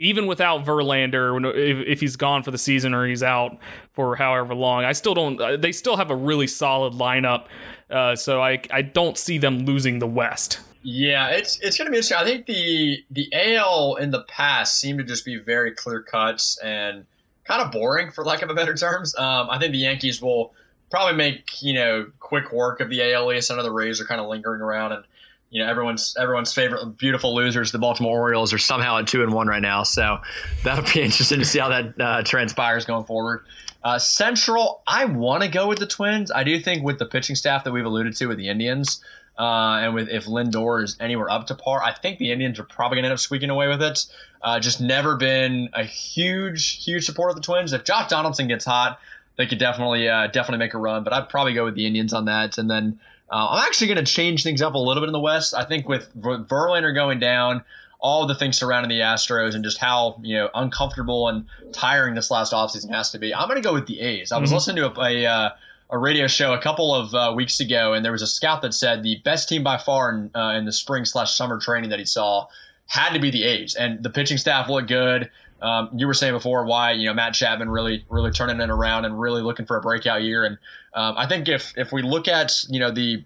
even 0.00 0.26
without 0.26 0.64
Verlander, 0.64 1.46
if, 1.54 1.86
if, 1.86 2.00
he's 2.00 2.16
gone 2.16 2.42
for 2.42 2.50
the 2.50 2.58
season 2.58 2.94
or 2.94 3.06
he's 3.06 3.22
out 3.22 3.58
for 3.92 4.16
however 4.16 4.54
long, 4.54 4.84
I 4.84 4.92
still 4.92 5.14
don't. 5.14 5.40
Uh, 5.40 5.56
they 5.58 5.72
still 5.72 5.96
have 5.96 6.10
a 6.10 6.16
really 6.16 6.46
solid 6.46 6.94
lineup, 6.94 7.46
uh, 7.90 8.16
so 8.16 8.42
I 8.42 8.62
I 8.70 8.82
don't 8.82 9.16
see 9.16 9.38
them 9.38 9.66
losing 9.66 9.98
the 9.98 10.06
West. 10.06 10.60
Yeah, 10.82 11.28
it's 11.28 11.60
it's 11.60 11.76
going 11.76 11.86
to 11.86 11.92
be 11.92 11.98
interesting. 11.98 12.16
I 12.16 12.24
think 12.24 12.46
the 12.46 13.04
the 13.10 13.28
AL 13.32 13.96
in 13.96 14.10
the 14.10 14.22
past 14.22 14.78
seemed 14.78 14.98
to 14.98 15.04
just 15.04 15.24
be 15.24 15.36
very 15.36 15.72
clear 15.72 16.02
cuts 16.02 16.58
and 16.58 17.04
kind 17.44 17.60
of 17.60 17.70
boring, 17.70 18.10
for 18.10 18.24
lack 18.24 18.40
of 18.42 18.48
a 18.48 18.54
better 18.54 18.74
terms. 18.74 19.14
Um, 19.18 19.50
I 19.50 19.58
think 19.58 19.72
the 19.72 19.78
Yankees 19.78 20.22
will 20.22 20.54
probably 20.90 21.16
make 21.16 21.62
you 21.62 21.74
know 21.74 22.06
quick 22.20 22.52
work 22.52 22.80
of 22.80 22.88
the 22.88 23.12
AL 23.12 23.30
East. 23.34 23.50
I 23.50 23.56
know 23.56 23.62
the 23.62 23.70
Rays 23.70 24.00
are 24.00 24.06
kind 24.06 24.20
of 24.20 24.28
lingering 24.28 24.62
around 24.62 24.92
and 24.92 25.04
you 25.50 25.62
know 25.62 25.68
everyone's 25.68 26.16
everyone's 26.18 26.52
favorite 26.52 26.96
beautiful 26.96 27.34
losers, 27.34 27.72
the 27.72 27.78
Baltimore 27.78 28.18
Orioles, 28.18 28.52
are 28.52 28.58
somehow 28.58 28.98
at 28.98 29.08
two 29.08 29.22
and 29.22 29.32
one 29.32 29.48
right 29.48 29.62
now. 29.62 29.82
So 29.82 30.18
that'll 30.64 30.84
be 30.84 31.02
interesting 31.02 31.40
to 31.40 31.44
see 31.44 31.58
how 31.58 31.68
that 31.68 32.00
uh, 32.00 32.22
transpires 32.22 32.84
going 32.84 33.04
forward. 33.04 33.44
Uh, 33.82 33.98
Central, 33.98 34.82
I 34.86 35.06
want 35.06 35.42
to 35.42 35.48
go 35.48 35.66
with 35.66 35.78
the 35.78 35.86
Twins. 35.86 36.30
I 36.30 36.44
do 36.44 36.60
think 36.60 36.84
with 36.84 36.98
the 36.98 37.06
pitching 37.06 37.34
staff 37.34 37.64
that 37.64 37.72
we've 37.72 37.84
alluded 37.84 38.14
to 38.16 38.26
with 38.26 38.36
the 38.36 38.48
Indians, 38.48 39.02
uh, 39.38 39.80
and 39.82 39.94
with 39.94 40.08
if 40.08 40.26
Lindor 40.26 40.84
is 40.84 40.96
anywhere 41.00 41.30
up 41.30 41.46
to 41.48 41.54
par, 41.54 41.82
I 41.82 41.94
think 41.94 42.18
the 42.18 42.30
Indians 42.30 42.60
are 42.60 42.64
probably 42.64 42.96
going 42.96 43.04
to 43.04 43.08
end 43.08 43.14
up 43.14 43.18
squeaking 43.18 43.50
away 43.50 43.68
with 43.68 43.82
it. 43.82 44.06
Uh, 44.42 44.60
just 44.60 44.80
never 44.80 45.16
been 45.16 45.68
a 45.72 45.82
huge, 45.82 46.84
huge 46.84 47.06
supporter 47.06 47.30
of 47.30 47.36
the 47.36 47.42
Twins. 47.42 47.72
If 47.72 47.84
Josh 47.84 48.08
Donaldson 48.08 48.48
gets 48.48 48.64
hot, 48.64 49.00
they 49.36 49.46
could 49.46 49.58
definitely, 49.58 50.08
uh, 50.08 50.26
definitely 50.28 50.58
make 50.58 50.74
a 50.74 50.78
run. 50.78 51.02
But 51.02 51.12
I'd 51.12 51.28
probably 51.28 51.54
go 51.54 51.64
with 51.64 51.74
the 51.74 51.86
Indians 51.86 52.12
on 52.12 52.26
that, 52.26 52.58
and 52.58 52.70
then 52.70 53.00
uh, 53.30 53.48
I'm 53.50 53.66
actually 53.66 53.86
going 53.86 54.04
to 54.04 54.12
change 54.12 54.42
things 54.42 54.60
up 54.60 54.74
a 54.74 54.78
little 54.78 55.00
bit 55.00 55.08
in 55.08 55.12
the 55.12 55.20
West. 55.20 55.54
I 55.54 55.64
think 55.64 55.88
with 55.88 56.14
Verlander 56.20 56.94
going 56.94 57.20
down, 57.20 57.62
all 58.00 58.26
the 58.26 58.34
things 58.34 58.58
surrounding 58.58 58.88
the 58.88 59.02
Astros 59.04 59.54
and 59.54 59.62
just 59.62 59.78
how 59.78 60.18
you 60.22 60.36
know 60.36 60.50
uncomfortable 60.54 61.28
and 61.28 61.44
tiring 61.72 62.14
this 62.14 62.30
last 62.30 62.52
offseason 62.52 62.90
has 62.90 63.10
to 63.10 63.18
be. 63.18 63.34
I'm 63.34 63.46
going 63.48 63.62
to 63.62 63.66
go 63.66 63.74
with 63.74 63.86
the 63.86 64.00
A's. 64.00 64.32
I 64.32 64.38
was 64.38 64.48
mm-hmm. 64.48 64.54
listening 64.54 64.76
to 64.76 65.00
a, 65.00 65.04
a, 65.04 65.26
uh, 65.26 65.50
a, 65.90 65.98
radio 65.98 66.26
show 66.26 66.52
a 66.54 66.60
couple 66.60 66.94
of 66.94 67.14
uh, 67.14 67.32
weeks 67.36 67.60
ago, 67.60 67.92
and 67.92 68.04
there 68.04 68.12
was 68.12 68.22
a 68.22 68.26
scout 68.26 68.62
that 68.62 68.74
said 68.74 69.02
the 69.02 69.20
best 69.24 69.48
team 69.48 69.62
by 69.62 69.76
far 69.76 70.10
in, 70.10 70.30
uh, 70.34 70.54
in 70.56 70.64
the 70.64 70.72
spring 70.72 71.04
slash 71.04 71.34
summer 71.34 71.58
training 71.58 71.90
that 71.90 71.98
he 71.98 72.04
saw 72.04 72.46
had 72.86 73.12
to 73.12 73.20
be 73.20 73.30
the 73.30 73.44
A's, 73.44 73.74
and 73.74 74.02
the 74.02 74.10
pitching 74.10 74.38
staff 74.38 74.68
looked 74.68 74.88
good. 74.88 75.30
Um, 75.62 75.90
you 75.94 76.06
were 76.06 76.14
saying 76.14 76.32
before 76.32 76.64
Wyatt 76.64 76.98
you 76.98 77.06
know 77.06 77.14
Matt 77.14 77.34
Chapman 77.34 77.68
really 77.68 78.04
really 78.08 78.30
turning 78.30 78.60
it 78.60 78.70
around 78.70 79.04
and 79.04 79.20
really 79.20 79.42
looking 79.42 79.66
for 79.66 79.76
a 79.76 79.80
breakout 79.80 80.22
year. 80.22 80.44
And 80.44 80.58
um, 80.94 81.14
I 81.16 81.26
think 81.26 81.48
if 81.48 81.72
if 81.76 81.92
we 81.92 82.02
look 82.02 82.28
at 82.28 82.64
you 82.68 82.80
know 82.80 82.90
the 82.90 83.24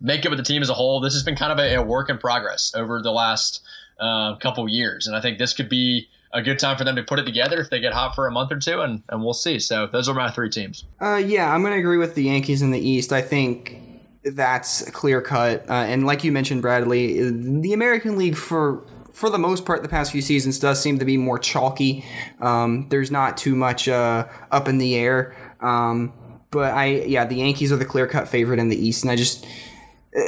makeup 0.00 0.32
of 0.32 0.38
the 0.38 0.44
team 0.44 0.62
as 0.62 0.68
a 0.68 0.74
whole, 0.74 1.00
this 1.00 1.14
has 1.14 1.22
been 1.22 1.36
kind 1.36 1.52
of 1.52 1.58
a, 1.58 1.76
a 1.76 1.82
work 1.82 2.10
in 2.10 2.18
progress 2.18 2.72
over 2.74 3.00
the 3.00 3.12
last 3.12 3.62
uh, 4.00 4.36
couple 4.36 4.68
years, 4.68 5.06
and 5.06 5.16
I 5.16 5.20
think 5.20 5.38
this 5.38 5.52
could 5.52 5.68
be 5.68 6.08
a 6.34 6.42
good 6.42 6.58
time 6.58 6.76
for 6.76 6.82
them 6.82 6.96
to 6.96 7.02
put 7.02 7.20
it 7.20 7.24
together 7.24 7.60
if 7.60 7.70
they 7.70 7.78
get 7.80 7.92
hot 7.92 8.14
for 8.14 8.26
a 8.26 8.30
month 8.30 8.50
or 8.50 8.58
two, 8.58 8.80
and, 8.80 9.02
and 9.08 9.22
we'll 9.22 9.32
see. 9.32 9.60
So 9.60 9.86
those 9.86 10.08
are 10.08 10.14
my 10.14 10.30
three 10.30 10.50
teams. 10.50 10.84
Uh, 11.00 11.22
yeah, 11.24 11.54
I'm 11.54 11.62
going 11.62 11.72
to 11.72 11.78
agree 11.78 11.96
with 11.96 12.16
the 12.16 12.24
Yankees 12.24 12.60
in 12.60 12.72
the 12.72 12.78
East. 12.78 13.12
I 13.12 13.22
think 13.22 13.78
that's 14.24 14.90
clear 14.90 15.22
cut, 15.22 15.70
uh, 15.70 15.72
and 15.72 16.04
like 16.06 16.24
you 16.24 16.32
mentioned, 16.32 16.60
Bradley, 16.60 17.30
the 17.30 17.72
American 17.72 18.18
League 18.18 18.36
for 18.36 18.82
for 19.14 19.30
the 19.30 19.38
most 19.38 19.64
part, 19.64 19.82
the 19.82 19.88
past 19.88 20.12
few 20.12 20.20
seasons 20.20 20.58
does 20.58 20.80
seem 20.80 20.98
to 20.98 21.04
be 21.04 21.16
more 21.16 21.38
chalky. 21.38 22.04
Um, 22.40 22.88
there's 22.90 23.10
not 23.10 23.36
too 23.36 23.54
much 23.54 23.88
uh, 23.88 24.26
up 24.50 24.68
in 24.68 24.78
the 24.78 24.96
air. 24.96 25.36
Um, 25.60 26.12
but 26.50 26.74
I, 26.74 26.86
yeah, 26.86 27.24
the 27.24 27.36
Yankees 27.36 27.72
are 27.72 27.76
the 27.76 27.84
clear 27.84 28.06
cut 28.06 28.28
favorite 28.28 28.58
in 28.58 28.68
the 28.68 28.76
East, 28.76 29.02
and 29.04 29.10
I 29.10 29.16
just 29.16 29.46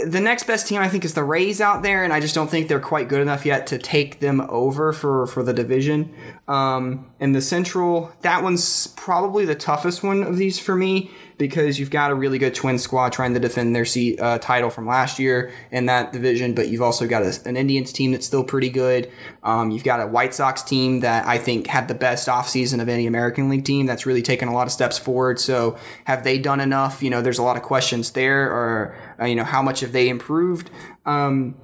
the 0.05 0.21
next 0.21 0.45
best 0.49 0.67
team 0.67 0.81
I 0.81 0.89
think 0.89 1.05
is 1.05 1.15
the 1.15 1.23
Rays 1.23 1.61
out 1.61 1.83
there, 1.83 2.03
and 2.03 2.13
I 2.13 2.19
just 2.19 2.35
don't 2.35 2.51
think 2.51 2.67
they're 2.67 2.81
quite 2.81 3.09
good 3.09 3.21
enough 3.21 3.47
yet 3.47 3.69
to 3.69 3.79
take 3.79 4.19
them 4.19 4.41
over 4.49 4.93
for 4.93 5.27
for 5.29 5.45
the 5.45 5.53
division. 5.53 6.13
Um, 6.49 7.11
and 7.21 7.35
the 7.35 7.41
Central, 7.41 8.13
that 8.23 8.43
one's 8.43 8.89
probably 8.89 9.45
the 9.45 9.55
toughest 9.55 10.03
one 10.03 10.25
of 10.25 10.37
these 10.37 10.59
for 10.59 10.75
me 10.75 11.11
because 11.39 11.79
you've 11.79 11.91
got 11.91 12.11
a 12.11 12.15
really 12.15 12.39
good 12.39 12.55
twin 12.55 12.79
squad 12.79 13.13
trying 13.13 13.35
to 13.35 13.41
defend 13.41 13.77
their 13.77 13.85
seat, 13.85 14.19
uh, 14.21 14.39
title 14.39 14.71
from 14.71 14.87
last 14.87 15.19
year 15.19 15.53
in 15.71 15.87
that 15.87 16.13
division, 16.13 16.55
but 16.55 16.69
you've 16.69 16.83
also 16.83 17.07
got 17.07 17.23
a, 17.23 17.39
an 17.45 17.57
Indians 17.57 17.93
team 17.93 18.13
that's 18.13 18.27
still 18.27 18.45
pretty 18.45 18.71
good. 18.71 19.11
Um, 19.43 19.71
you've 19.71 19.85
got 19.85 20.01
a 20.01 20.07
White 20.07 20.35
Sox 20.35 20.63
team 20.63 21.01
that 21.01 21.27
I 21.27 21.39
think 21.39 21.67
had 21.67 21.89
the 21.89 21.95
best 21.95 22.29
offseason 22.29 22.81
of 22.81 22.89
any 22.89 23.07
American 23.07 23.49
League 23.49 23.65
team 23.65 23.87
that's 23.87 24.07
really 24.07 24.23
taken 24.23 24.49
a 24.49 24.55
lot 24.55 24.67
of 24.67 24.73
steps 24.73 24.99
forward. 24.99 25.39
So 25.39 25.77
have 26.05 26.25
they 26.25 26.39
done 26.39 26.61
enough? 26.61 27.03
You 27.03 27.11
know, 27.11 27.21
there's 27.21 27.39
a 27.39 27.43
lot 27.43 27.57
of 27.57 27.63
questions 27.63 28.13
there, 28.13 28.51
or 28.51 28.97
uh, 29.21 29.27
you 29.27 29.35
know, 29.35 29.45
how 29.45 29.63
much 29.63 29.81
have 29.81 29.93
they 29.93 30.09
improved? 30.09 30.71
Um, 31.05 31.55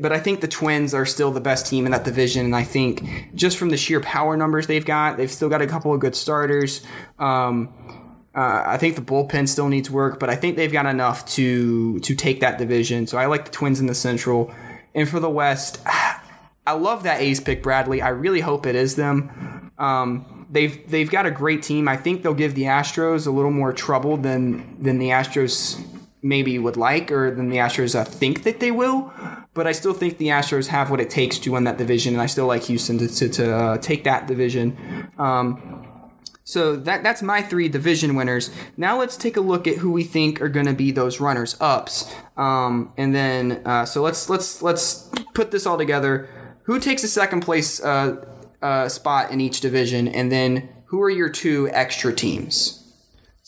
but 0.00 0.12
I 0.12 0.20
think 0.20 0.40
the 0.40 0.48
Twins 0.48 0.94
are 0.94 1.06
still 1.06 1.30
the 1.30 1.40
best 1.40 1.66
team 1.66 1.86
in 1.86 1.92
that 1.92 2.04
division, 2.04 2.44
and 2.44 2.54
I 2.54 2.64
think 2.64 3.34
just 3.34 3.56
from 3.56 3.70
the 3.70 3.76
sheer 3.76 4.00
power 4.00 4.36
numbers 4.36 4.66
they've 4.66 4.84
got, 4.84 5.16
they've 5.16 5.30
still 5.30 5.48
got 5.48 5.62
a 5.62 5.66
couple 5.66 5.92
of 5.92 6.00
good 6.00 6.14
starters. 6.14 6.82
Um, 7.18 8.01
uh, 8.34 8.62
I 8.66 8.78
think 8.78 8.96
the 8.96 9.02
bullpen 9.02 9.46
still 9.48 9.68
needs 9.68 9.90
work, 9.90 10.18
but 10.18 10.30
I 10.30 10.36
think 10.36 10.56
they've 10.56 10.72
got 10.72 10.86
enough 10.86 11.26
to 11.34 11.98
to 12.00 12.14
take 12.14 12.40
that 12.40 12.58
division. 12.58 13.06
So 13.06 13.18
I 13.18 13.26
like 13.26 13.44
the 13.44 13.50
Twins 13.50 13.78
in 13.78 13.86
the 13.86 13.94
Central, 13.94 14.52
and 14.94 15.08
for 15.08 15.20
the 15.20 15.28
West, 15.30 15.80
I 16.66 16.72
love 16.72 17.02
that 17.02 17.20
A's 17.20 17.40
pick, 17.40 17.62
Bradley. 17.62 18.00
I 18.00 18.08
really 18.08 18.40
hope 18.40 18.66
it 18.66 18.74
is 18.74 18.96
them. 18.96 19.72
Um, 19.78 20.46
they've 20.50 20.88
they've 20.90 21.10
got 21.10 21.26
a 21.26 21.30
great 21.30 21.62
team. 21.62 21.88
I 21.88 21.96
think 21.96 22.22
they'll 22.22 22.32
give 22.32 22.54
the 22.54 22.64
Astros 22.64 23.26
a 23.26 23.30
little 23.30 23.50
more 23.50 23.72
trouble 23.72 24.16
than 24.16 24.82
than 24.82 24.98
the 24.98 25.08
Astros 25.08 25.84
maybe 26.22 26.58
would 26.58 26.76
like, 26.78 27.12
or 27.12 27.34
than 27.34 27.50
the 27.50 27.56
Astros 27.56 27.94
uh, 27.94 28.04
think 28.04 28.44
that 28.44 28.60
they 28.60 28.70
will. 28.70 29.12
But 29.52 29.66
I 29.66 29.72
still 29.72 29.92
think 29.92 30.16
the 30.16 30.28
Astros 30.28 30.68
have 30.68 30.90
what 30.90 31.00
it 31.00 31.10
takes 31.10 31.38
to 31.40 31.52
win 31.52 31.64
that 31.64 31.76
division, 31.76 32.14
and 32.14 32.22
I 32.22 32.26
still 32.26 32.46
like 32.46 32.62
Houston 32.64 32.96
to 32.96 33.08
to, 33.08 33.28
to 33.28 33.54
uh, 33.54 33.78
take 33.78 34.04
that 34.04 34.26
division. 34.26 35.10
Um, 35.18 35.91
so 36.44 36.76
that 36.76 37.02
that's 37.02 37.22
my 37.22 37.42
three 37.42 37.68
division 37.68 38.14
winners. 38.14 38.50
Now 38.76 38.98
let's 38.98 39.16
take 39.16 39.36
a 39.36 39.40
look 39.40 39.66
at 39.66 39.78
who 39.78 39.92
we 39.92 40.04
think 40.04 40.40
are 40.40 40.48
going 40.48 40.66
to 40.66 40.72
be 40.72 40.90
those 40.90 41.20
runners 41.20 41.56
ups. 41.60 42.12
Um, 42.36 42.92
and 42.96 43.14
then 43.14 43.62
uh, 43.64 43.84
so 43.84 44.02
let's 44.02 44.28
let's 44.28 44.62
let's 44.62 45.10
put 45.34 45.50
this 45.50 45.66
all 45.66 45.78
together. 45.78 46.28
Who 46.64 46.78
takes 46.78 47.04
a 47.04 47.08
second 47.08 47.40
place 47.40 47.82
uh, 47.82 48.24
uh, 48.60 48.88
spot 48.88 49.30
in 49.30 49.40
each 49.40 49.60
division, 49.60 50.08
and 50.08 50.30
then 50.30 50.68
who 50.86 51.00
are 51.02 51.10
your 51.10 51.28
two 51.28 51.68
extra 51.72 52.12
teams? 52.12 52.81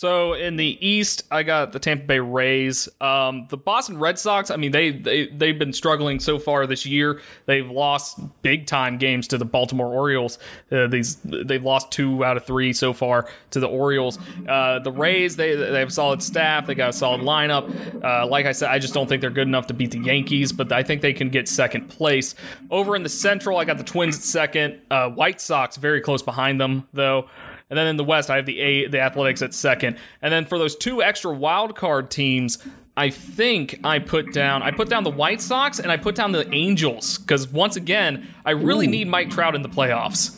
So 0.04 0.34
in 0.34 0.56
the 0.56 0.86
East, 0.86 1.22
I 1.30 1.44
got 1.44 1.72
the 1.72 1.78
Tampa 1.78 2.04
Bay 2.04 2.20
Rays. 2.20 2.90
Um, 3.00 3.46
the 3.48 3.56
Boston 3.56 3.96
Red 3.96 4.18
Sox. 4.18 4.50
I 4.50 4.56
mean, 4.56 4.70
they 4.70 4.90
they 4.90 5.28
they've 5.28 5.58
been 5.58 5.72
struggling 5.72 6.20
so 6.20 6.38
far 6.38 6.66
this 6.66 6.84
year. 6.84 7.22
They've 7.46 7.70
lost 7.70 8.20
big 8.42 8.66
time 8.66 8.98
games 8.98 9.26
to 9.28 9.38
the 9.38 9.46
Baltimore 9.46 9.86
Orioles. 9.86 10.38
Uh, 10.70 10.88
these 10.88 11.16
they've 11.24 11.64
lost 11.64 11.90
two 11.90 12.22
out 12.22 12.36
of 12.36 12.44
three 12.44 12.74
so 12.74 12.92
far 12.92 13.30
to 13.52 13.60
the 13.60 13.66
Orioles. 13.66 14.18
Uh, 14.46 14.78
the 14.80 14.92
Rays 14.92 15.36
they 15.36 15.54
they 15.54 15.78
have 15.78 15.88
a 15.88 15.90
solid 15.90 16.22
staff. 16.22 16.66
They 16.66 16.74
got 16.74 16.90
a 16.90 16.92
solid 16.92 17.22
lineup. 17.22 18.04
Uh, 18.04 18.26
like 18.26 18.44
I 18.44 18.52
said, 18.52 18.68
I 18.68 18.78
just 18.78 18.92
don't 18.92 19.08
think 19.08 19.22
they're 19.22 19.30
good 19.30 19.48
enough 19.48 19.68
to 19.68 19.74
beat 19.74 19.92
the 19.92 20.00
Yankees, 20.00 20.52
but 20.52 20.70
I 20.70 20.82
think 20.82 21.00
they 21.00 21.14
can 21.14 21.30
get 21.30 21.48
second 21.48 21.88
place. 21.88 22.34
Over 22.70 22.94
in 22.94 23.04
the 23.04 23.08
Central, 23.08 23.56
I 23.56 23.64
got 23.64 23.78
the 23.78 23.84
Twins 23.84 24.18
at 24.18 24.22
second. 24.22 24.82
Uh, 24.90 25.08
White 25.08 25.40
Sox 25.40 25.78
very 25.78 26.02
close 26.02 26.20
behind 26.20 26.60
them 26.60 26.86
though. 26.92 27.30
And 27.70 27.78
then 27.78 27.86
in 27.86 27.96
the 27.96 28.04
West, 28.04 28.30
I 28.30 28.36
have 28.36 28.46
the 28.46 28.60
A, 28.60 28.88
the 28.88 29.00
Athletics 29.00 29.42
at 29.42 29.54
second. 29.54 29.96
And 30.22 30.32
then 30.32 30.44
for 30.44 30.58
those 30.58 30.76
two 30.76 31.02
extra 31.02 31.32
wild 31.32 31.76
card 31.76 32.10
teams, 32.10 32.58
I 32.96 33.10
think 33.10 33.80
I 33.82 33.98
put 33.98 34.32
down 34.32 34.62
I 34.62 34.70
put 34.70 34.88
down 34.88 35.02
the 35.02 35.10
White 35.10 35.40
Sox 35.40 35.80
and 35.80 35.90
I 35.90 35.96
put 35.96 36.14
down 36.14 36.32
the 36.32 36.48
Angels 36.54 37.18
because 37.18 37.48
once 37.48 37.76
again, 37.76 38.28
I 38.44 38.52
really 38.52 38.86
Ooh. 38.86 38.90
need 38.90 39.08
Mike 39.08 39.30
Trout 39.30 39.54
in 39.54 39.62
the 39.62 39.68
playoffs. 39.68 40.36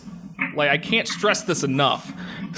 Like 0.54 0.70
I 0.70 0.78
can't 0.78 1.06
stress 1.06 1.42
this 1.42 1.64
enough. 1.64 2.12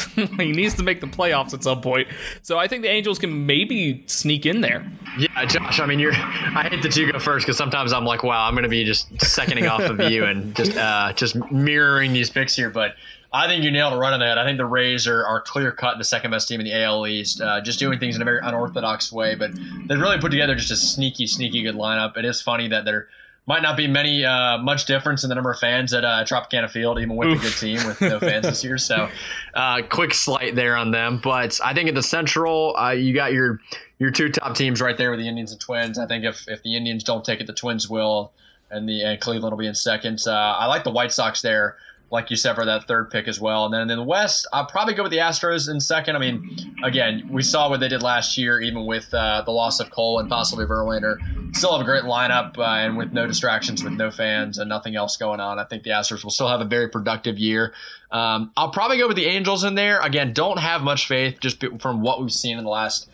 he 0.39 0.53
needs 0.53 0.75
to 0.75 0.83
make 0.83 1.01
the 1.01 1.07
playoffs 1.07 1.55
at 1.55 1.63
some 1.63 1.81
point. 1.81 2.09
So 2.43 2.59
I 2.59 2.69
think 2.69 2.83
the 2.83 2.91
Angels 2.91 3.19
can 3.19 3.47
maybe 3.47 4.05
sneak 4.07 4.47
in 4.47 4.61
there. 4.61 4.91
Yeah, 5.19 5.45
Josh. 5.47 5.81
I 5.81 5.87
mean, 5.87 5.99
you're. 5.99 6.13
I 6.13 6.69
hate 6.71 6.83
that 6.83 6.97
you 6.97 7.11
go 7.11 7.19
first 7.19 7.47
because 7.47 7.57
sometimes 7.57 7.93
I'm 7.93 8.05
like, 8.05 8.23
wow, 8.23 8.47
I'm 8.47 8.55
going 8.55 8.65
to 8.65 8.69
be 8.69 8.85
just 8.85 9.09
seconding 9.21 9.67
off 9.67 9.83
of 9.83 10.01
you 10.11 10.25
and 10.25 10.55
just 10.55 10.77
uh, 10.77 11.13
just 11.15 11.37
mirroring 11.51 12.13
these 12.13 12.31
picks 12.31 12.55
here. 12.55 12.71
But 12.71 12.95
I 13.33 13.47
think 13.47 13.63
you 13.63 13.71
nailed 13.71 13.93
it 13.93 13.97
right 13.97 14.13
on 14.13 14.21
that. 14.21 14.39
I 14.39 14.45
think 14.45 14.57
the 14.57 14.67
Rays 14.67 15.07
are, 15.07 15.25
are 15.25 15.41
clear 15.41 15.71
cut 15.71 15.99
the 15.99 16.05
second 16.05 16.31
best 16.31 16.49
team 16.49 16.61
in 16.61 16.67
the 16.67 16.83
AL 16.83 17.07
East, 17.07 17.41
uh, 17.41 17.61
just 17.61 17.79
doing 17.79 17.99
things 17.99 18.17
in 18.17 18.23
a 18.23 18.25
very 18.25 18.41
unorthodox 18.43 19.13
way. 19.13 19.35
But 19.35 19.53
they've 19.87 20.01
really 20.01 20.19
put 20.19 20.31
together 20.31 20.55
just 20.55 20.71
a 20.71 20.77
sneaky, 20.77 21.27
sneaky 21.27 21.63
good 21.63 21.75
lineup. 21.75 22.17
It 22.17 22.25
is 22.25 22.41
funny 22.41 22.69
that 22.69 22.85
there 22.87 23.09
might 23.49 23.63
not 23.63 23.79
be 23.79 23.89
many 23.89 24.27
uh, 24.27 24.59
much 24.59 24.85
difference 24.85 25.25
in 25.25 25.31
the 25.31 25.35
number 25.35 25.51
of 25.51 25.59
fans 25.59 25.95
at 25.95 26.05
uh, 26.05 26.23
Tropicana 26.25 26.71
Field, 26.71 26.99
even 26.99 27.17
with 27.17 27.29
Oof. 27.29 27.39
a 27.39 27.43
good 27.43 27.57
team 27.57 27.87
with 27.89 27.99
no 28.01 28.21
fans 28.21 28.45
this 28.45 28.63
year. 28.63 28.77
So, 28.77 29.09
uh, 29.55 29.81
quick 29.89 30.13
slight 30.13 30.55
there 30.55 30.77
on 30.77 30.91
them. 30.91 31.19
But 31.23 31.59
I 31.65 31.73
think 31.73 31.89
at 31.89 31.95
the 31.95 32.03
Central, 32.03 32.77
uh, 32.77 32.91
you 32.91 33.15
got 33.15 33.33
your 33.33 33.59
your 33.99 34.11
two 34.11 34.29
top 34.29 34.55
teams 34.55 34.83
right 34.83 34.99
there 34.99 35.11
with 35.11 35.19
the 35.19 35.27
Indians 35.27 35.51
and 35.51 35.61
Twins. 35.61 35.99
I 35.99 36.07
think 36.07 36.25
if 36.25 36.47
if 36.47 36.63
the 36.63 36.77
Indians 36.77 37.03
don't 37.03 37.25
take 37.25 37.41
it, 37.41 37.47
the 37.47 37.55
Twins 37.55 37.89
will, 37.89 38.33
and 38.71 38.87
the 38.87 39.03
and 39.03 39.19
Cleveland 39.19 39.53
will 39.53 39.59
be 39.59 39.67
in 39.67 39.75
second. 39.75 40.23
Uh, 40.27 40.33
I 40.33 40.67
like 40.67 40.85
the 40.85 40.93
White 40.93 41.13
Sox 41.13 41.41
there 41.41 41.77
like 42.11 42.31
you 42.31 42.37
said, 42.37 42.55
for 42.55 42.65
that 42.65 42.87
third 42.87 43.11
pick 43.11 43.29
as 43.29 43.39
well. 43.39 43.67
And 43.67 43.75
then 43.75 43.91
in 43.91 43.99
the 43.99 44.05
West, 44.05 44.47
I'll 44.53 44.65
probably 44.65 44.95
go 44.95 45.03
with 45.03 45.13
the 45.13 45.19
Astros 45.19 45.69
in 45.69 45.79
second. 45.79 46.17
I 46.17 46.19
mean, 46.19 46.77
again, 46.83 47.29
we 47.31 47.43
saw 47.43 47.69
what 47.69 47.81
they 47.81 47.89
did 47.89 48.03
last 48.03 48.39
year, 48.39 48.61
even 48.61 48.87
with 48.87 49.13
uh, 49.13 49.43
the 49.45 49.51
loss 49.51 49.79
of 49.79 49.91
Cole 49.91 50.19
and 50.19 50.29
possibly 50.29 50.65
Verlander. 50.65 51.17
Still 51.55 51.73
have 51.73 51.83
a 51.83 51.85
great 51.85 52.05
lineup, 52.05 52.57
uh, 52.57 52.63
and 52.63 52.97
with 52.97 53.13
no 53.13 53.27
distractions, 53.27 53.85
with 53.85 53.93
no 53.93 54.11
fans, 54.11 54.59
and 54.59 54.69
nothing 54.69 54.97
else 54.97 55.19
going 55.19 55.41
on. 55.41 55.59
I 55.59 55.65
think 55.65 55.83
the 55.83 55.91
Astros 55.91 56.25
will 56.25 56.31
still 56.31 56.49
have 56.49 56.63
a 56.63 56.65
very 56.65 56.89
productive 56.89 57.39
year. 57.39 57.75
Um, 58.11 58.53
I'll 58.57 58.71
probably 58.71 58.97
go 58.97 59.07
with 59.07 59.17
the 59.17 59.27
Angels 59.27 59.65
in 59.65 59.75
there. 59.75 60.01
Again, 60.01 60.33
don't 60.33 60.59
have 60.59 60.83
much 60.83 61.09
faith 61.09 61.39
just 61.41 61.63
from 61.81 62.01
what 62.01 62.23
we've 62.23 62.33
seen 62.33 62.57
in 62.57 62.65
the 62.65 62.71
last 62.71 63.09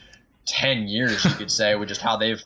10 0.47 0.86
years, 0.86 1.24
you 1.24 1.30
could 1.32 1.51
say, 1.51 1.74
with 1.74 1.88
just 1.88 2.01
how 2.01 2.16
they've 2.16 2.42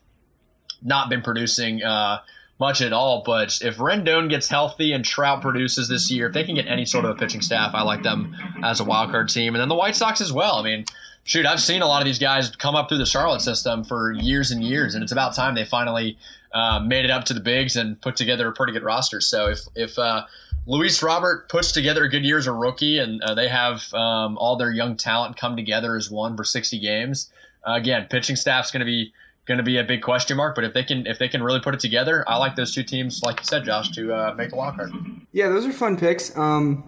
not 0.82 1.10
been 1.10 1.20
producing. 1.20 1.82
Uh, 1.82 2.20
much 2.58 2.80
at 2.80 2.92
all. 2.92 3.22
But 3.24 3.60
if 3.62 3.76
Rendon 3.76 4.28
gets 4.28 4.48
healthy 4.48 4.92
and 4.92 5.04
Trout 5.04 5.42
produces 5.42 5.88
this 5.88 6.10
year, 6.10 6.28
if 6.28 6.34
they 6.34 6.44
can 6.44 6.54
get 6.54 6.66
any 6.66 6.84
sort 6.84 7.04
of 7.04 7.12
a 7.12 7.14
pitching 7.14 7.40
staff, 7.40 7.72
I 7.74 7.82
like 7.82 8.02
them 8.02 8.34
as 8.62 8.80
a 8.80 8.84
wild 8.84 9.10
card 9.10 9.28
team. 9.28 9.54
And 9.54 9.60
then 9.60 9.68
the 9.68 9.74
White 9.74 9.96
Sox 9.96 10.20
as 10.20 10.32
well. 10.32 10.56
I 10.56 10.62
mean, 10.62 10.84
shoot, 11.24 11.46
I've 11.46 11.60
seen 11.60 11.82
a 11.82 11.86
lot 11.86 12.02
of 12.02 12.06
these 12.06 12.18
guys 12.18 12.54
come 12.56 12.74
up 12.74 12.88
through 12.88 12.98
the 12.98 13.06
Charlotte 13.06 13.42
system 13.42 13.84
for 13.84 14.12
years 14.12 14.50
and 14.50 14.62
years, 14.64 14.94
and 14.94 15.02
it's 15.02 15.12
about 15.12 15.34
time 15.34 15.54
they 15.54 15.64
finally 15.64 16.18
uh, 16.52 16.80
made 16.80 17.04
it 17.04 17.10
up 17.10 17.24
to 17.24 17.34
the 17.34 17.40
bigs 17.40 17.76
and 17.76 18.00
put 18.00 18.16
together 18.16 18.48
a 18.48 18.52
pretty 18.52 18.72
good 18.72 18.82
roster. 18.82 19.20
So 19.20 19.48
if 19.48 19.60
if 19.74 19.98
uh, 19.98 20.24
Luis 20.66 21.02
Robert 21.02 21.48
puts 21.48 21.72
together 21.72 22.04
a 22.04 22.10
good 22.10 22.24
year 22.24 22.38
as 22.38 22.46
a 22.46 22.52
rookie, 22.52 22.98
and 22.98 23.22
uh, 23.22 23.34
they 23.34 23.48
have 23.48 23.92
um, 23.94 24.36
all 24.38 24.56
their 24.56 24.70
young 24.70 24.96
talent 24.96 25.36
come 25.36 25.56
together 25.56 25.96
as 25.96 26.10
one 26.10 26.36
for 26.36 26.44
60 26.44 26.78
games. 26.78 27.30
Uh, 27.66 27.72
again, 27.72 28.06
pitching 28.10 28.36
staff's 28.36 28.70
going 28.70 28.80
to 28.80 28.86
be 28.86 29.12
going 29.48 29.58
to 29.58 29.64
be 29.64 29.78
a 29.78 29.84
big 29.84 30.02
question 30.02 30.36
mark. 30.36 30.54
But 30.54 30.62
if 30.62 30.74
they 30.74 30.84
can 30.84 31.06
if 31.06 31.18
they 31.18 31.28
can 31.28 31.42
really 31.42 31.60
put 31.60 31.74
it 31.74 31.80
together, 31.80 32.24
I 32.28 32.36
like 32.36 32.54
those 32.54 32.72
two 32.72 32.84
teams, 32.84 33.22
like 33.24 33.40
you 33.40 33.44
said, 33.44 33.64
Josh, 33.64 33.90
to 33.92 34.12
uh, 34.12 34.34
make 34.36 34.50
the 34.50 34.56
wild 34.56 34.76
card. 34.76 34.92
Yeah, 35.32 35.48
those 35.48 35.66
are 35.66 35.72
fun 35.72 35.96
picks. 35.96 36.36
Um, 36.36 36.84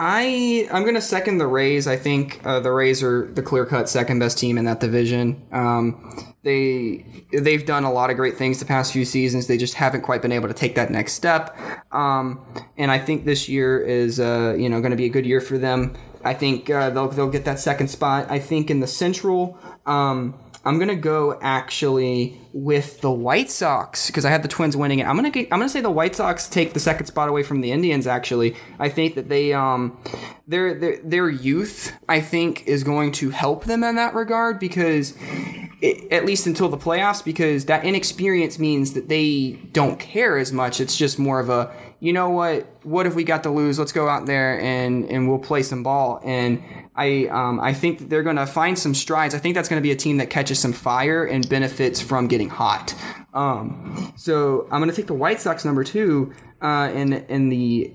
I 0.00 0.66
I'm 0.72 0.82
going 0.82 0.94
to 0.94 1.00
second 1.02 1.38
the 1.38 1.46
Rays. 1.46 1.86
I 1.86 1.96
think 1.96 2.40
uh, 2.44 2.58
the 2.60 2.72
Rays 2.72 3.02
are 3.02 3.30
the 3.32 3.42
clear 3.42 3.66
cut 3.66 3.88
second 3.88 4.18
best 4.18 4.38
team 4.38 4.56
in 4.56 4.64
that 4.64 4.80
division. 4.80 5.46
Um, 5.52 6.34
they 6.42 7.04
they've 7.32 7.64
done 7.66 7.84
a 7.84 7.92
lot 7.92 8.08
of 8.08 8.16
great 8.16 8.38
things 8.38 8.58
the 8.58 8.64
past 8.64 8.94
few 8.94 9.04
seasons. 9.04 9.46
They 9.46 9.58
just 9.58 9.74
haven't 9.74 10.00
quite 10.00 10.22
been 10.22 10.32
able 10.32 10.48
to 10.48 10.54
take 10.54 10.74
that 10.76 10.90
next 10.90 11.12
step. 11.12 11.56
Um, 11.92 12.40
and 12.78 12.90
I 12.90 12.98
think 12.98 13.26
this 13.26 13.48
year 13.48 13.78
is 13.78 14.18
uh, 14.18 14.56
you 14.58 14.70
know 14.70 14.80
going 14.80 14.92
to 14.92 14.96
be 14.96 15.04
a 15.04 15.10
good 15.10 15.26
year 15.26 15.40
for 15.40 15.58
them. 15.58 15.94
I 16.24 16.32
think 16.32 16.70
uh, 16.70 16.88
they'll 16.90 17.08
they'll 17.08 17.30
get 17.30 17.44
that 17.44 17.60
second 17.60 17.88
spot. 17.88 18.30
I 18.30 18.38
think 18.38 18.70
in 18.70 18.80
the 18.80 18.86
Central. 18.86 19.58
Um, 19.84 20.38
I'm 20.64 20.78
gonna 20.78 20.94
go 20.94 21.38
actually 21.40 22.38
with 22.52 23.00
the 23.00 23.10
White 23.10 23.50
Sox 23.50 24.08
because 24.08 24.24
I 24.24 24.30
had 24.30 24.42
the 24.42 24.48
Twins 24.48 24.76
winning 24.76 24.98
it. 24.98 25.06
I'm 25.06 25.16
gonna 25.16 25.30
I'm 25.34 25.48
gonna 25.48 25.68
say 25.68 25.80
the 25.80 25.90
White 25.90 26.14
Sox 26.14 26.48
take 26.48 26.74
the 26.74 26.80
second 26.80 27.06
spot 27.06 27.28
away 27.28 27.42
from 27.42 27.62
the 27.62 27.72
Indians. 27.72 28.06
Actually, 28.06 28.54
I 28.78 28.90
think 28.90 29.14
that 29.14 29.28
they 29.28 29.52
um 29.54 29.98
their 30.46 30.74
their 30.74 30.98
their 31.02 31.30
youth 31.30 31.92
I 32.08 32.20
think 32.20 32.66
is 32.66 32.84
going 32.84 33.12
to 33.12 33.30
help 33.30 33.64
them 33.64 33.82
in 33.82 33.96
that 33.96 34.14
regard 34.14 34.58
because 34.58 35.16
it, 35.80 36.12
at 36.12 36.26
least 36.26 36.46
until 36.46 36.68
the 36.68 36.76
playoffs 36.76 37.24
because 37.24 37.64
that 37.64 37.84
inexperience 37.84 38.58
means 38.58 38.92
that 38.92 39.08
they 39.08 39.58
don't 39.72 39.98
care 39.98 40.36
as 40.36 40.52
much. 40.52 40.78
It's 40.80 40.96
just 40.96 41.18
more 41.18 41.40
of 41.40 41.48
a 41.48 41.74
you 42.00 42.12
know 42.12 42.30
what 42.30 42.66
what 42.82 43.06
if 43.06 43.14
we 43.14 43.24
got 43.24 43.42
to 43.44 43.50
lose? 43.50 43.78
Let's 43.78 43.92
go 43.92 44.08
out 44.08 44.26
there 44.26 44.58
and 44.60 45.04
and 45.04 45.28
we'll 45.28 45.38
play 45.38 45.62
some 45.62 45.82
ball 45.82 46.20
and 46.24 46.62
I 46.96 47.26
um, 47.26 47.60
I 47.60 47.72
think 47.72 48.08
they're 48.08 48.22
going 48.22 48.36
to 48.36 48.46
find 48.46 48.78
some 48.78 48.94
strides. 48.94 49.34
I 49.34 49.38
think 49.38 49.54
that's 49.54 49.68
going 49.68 49.80
to 49.80 49.82
be 49.82 49.92
a 49.92 49.96
team 49.96 50.16
that 50.16 50.28
catches 50.28 50.58
some 50.58 50.72
fire 50.72 51.24
and 51.24 51.48
benefits 51.48 52.00
from 52.00 52.26
getting 52.26 52.48
hot. 52.48 52.94
Um, 53.32 54.12
so 54.16 54.66
I'm 54.70 54.80
going 54.80 54.90
to 54.90 54.96
take 54.96 55.06
the 55.06 55.14
White 55.14 55.40
Sox 55.40 55.64
number 55.64 55.84
two 55.84 56.32
uh, 56.60 56.90
in 56.92 57.12
in 57.12 57.48
the 57.48 57.92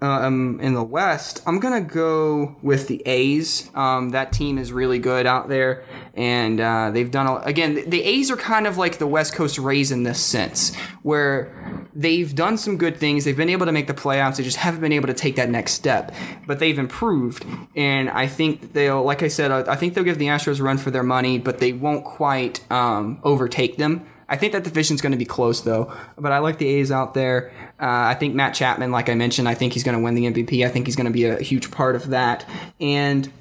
um, 0.00 0.60
in 0.60 0.74
the 0.74 0.82
West, 0.82 1.42
I'm 1.44 1.58
gonna 1.58 1.80
go 1.80 2.56
with 2.62 2.86
the 2.86 3.02
A's. 3.04 3.68
Um, 3.74 4.10
that 4.10 4.32
team 4.32 4.56
is 4.56 4.72
really 4.72 5.00
good 5.00 5.26
out 5.26 5.48
there, 5.48 5.84
and 6.14 6.60
uh, 6.60 6.90
they've 6.92 7.10
done 7.10 7.26
a, 7.26 7.36
again. 7.38 7.88
The 7.88 8.02
A's 8.04 8.30
are 8.30 8.36
kind 8.36 8.68
of 8.68 8.78
like 8.78 8.98
the 8.98 9.08
West 9.08 9.34
Coast 9.34 9.58
Rays 9.58 9.90
in 9.90 10.04
this 10.04 10.20
sense, 10.20 10.74
where 11.02 11.52
they've 11.94 12.32
done 12.32 12.58
some 12.58 12.76
good 12.76 12.96
things. 12.96 13.24
They've 13.24 13.36
been 13.36 13.48
able 13.48 13.66
to 13.66 13.72
make 13.72 13.88
the 13.88 13.94
playoffs. 13.94 14.36
They 14.36 14.44
just 14.44 14.58
haven't 14.58 14.80
been 14.80 14.92
able 14.92 15.08
to 15.08 15.14
take 15.14 15.34
that 15.34 15.50
next 15.50 15.72
step, 15.72 16.14
but 16.46 16.60
they've 16.60 16.78
improved, 16.78 17.44
and 17.74 18.08
I 18.10 18.28
think 18.28 18.74
they'll, 18.74 19.02
like 19.02 19.24
I 19.24 19.28
said, 19.28 19.50
I, 19.50 19.72
I 19.72 19.76
think 19.76 19.94
they'll 19.94 20.04
give 20.04 20.18
the 20.18 20.26
Astros 20.26 20.60
a 20.60 20.62
run 20.62 20.78
for 20.78 20.92
their 20.92 21.02
money, 21.02 21.38
but 21.38 21.58
they 21.58 21.72
won't 21.72 22.04
quite 22.04 22.70
um, 22.70 23.18
overtake 23.24 23.78
them. 23.78 24.06
I 24.28 24.36
think 24.36 24.52
that 24.52 24.62
division's 24.62 25.00
going 25.00 25.12
to 25.12 25.18
be 25.18 25.24
close 25.24 25.62
though, 25.62 25.92
but 26.16 26.32
I 26.32 26.38
like 26.38 26.58
the 26.58 26.68
A's 26.68 26.92
out 26.92 27.14
there. 27.14 27.50
Uh, 27.80 28.12
I 28.12 28.14
think 28.14 28.34
Matt 28.34 28.52
Chapman, 28.52 28.92
like 28.92 29.08
I 29.08 29.14
mentioned, 29.14 29.48
I 29.48 29.54
think 29.54 29.72
he's 29.72 29.84
going 29.84 29.96
to 29.96 30.02
win 30.02 30.14
the 30.14 30.26
MVP. 30.26 30.66
I 30.66 30.68
think 30.68 30.86
he's 30.86 30.96
going 30.96 31.06
to 31.06 31.12
be 31.12 31.24
a 31.24 31.40
huge 31.40 31.70
part 31.70 31.96
of 31.96 32.10
that. 32.10 32.46
And 32.78 33.32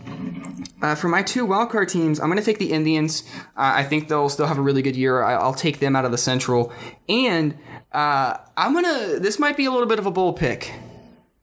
uh, 0.81 0.95
for 0.95 1.09
my 1.09 1.23
two 1.23 1.45
wildcard 1.45 1.89
teams, 1.89 2.19
I'm 2.21 2.27
going 2.27 2.39
to 2.39 2.45
take 2.45 2.59
the 2.59 2.71
Indians. 2.71 3.23
Uh, 3.57 3.73
I 3.75 3.83
think 3.83 4.07
they'll 4.07 4.29
still 4.29 4.47
have 4.47 4.57
a 4.57 4.61
really 4.61 4.81
good 4.81 4.95
year. 4.95 5.23
I, 5.23 5.45
will 5.45 5.53
take 5.53 5.79
them 5.79 5.95
out 5.95 6.05
of 6.05 6.11
the 6.11 6.17
Central. 6.17 6.71
And 7.09 7.57
uh, 7.91 8.37
I'm 8.55 8.71
going 8.71 8.85
to, 8.85 9.19
this 9.19 9.39
might 9.39 9.57
be 9.57 9.65
a 9.65 9.71
little 9.71 9.87
bit 9.87 9.99
of 9.99 10.05
a 10.05 10.11
bull 10.11 10.31
pick, 10.31 10.73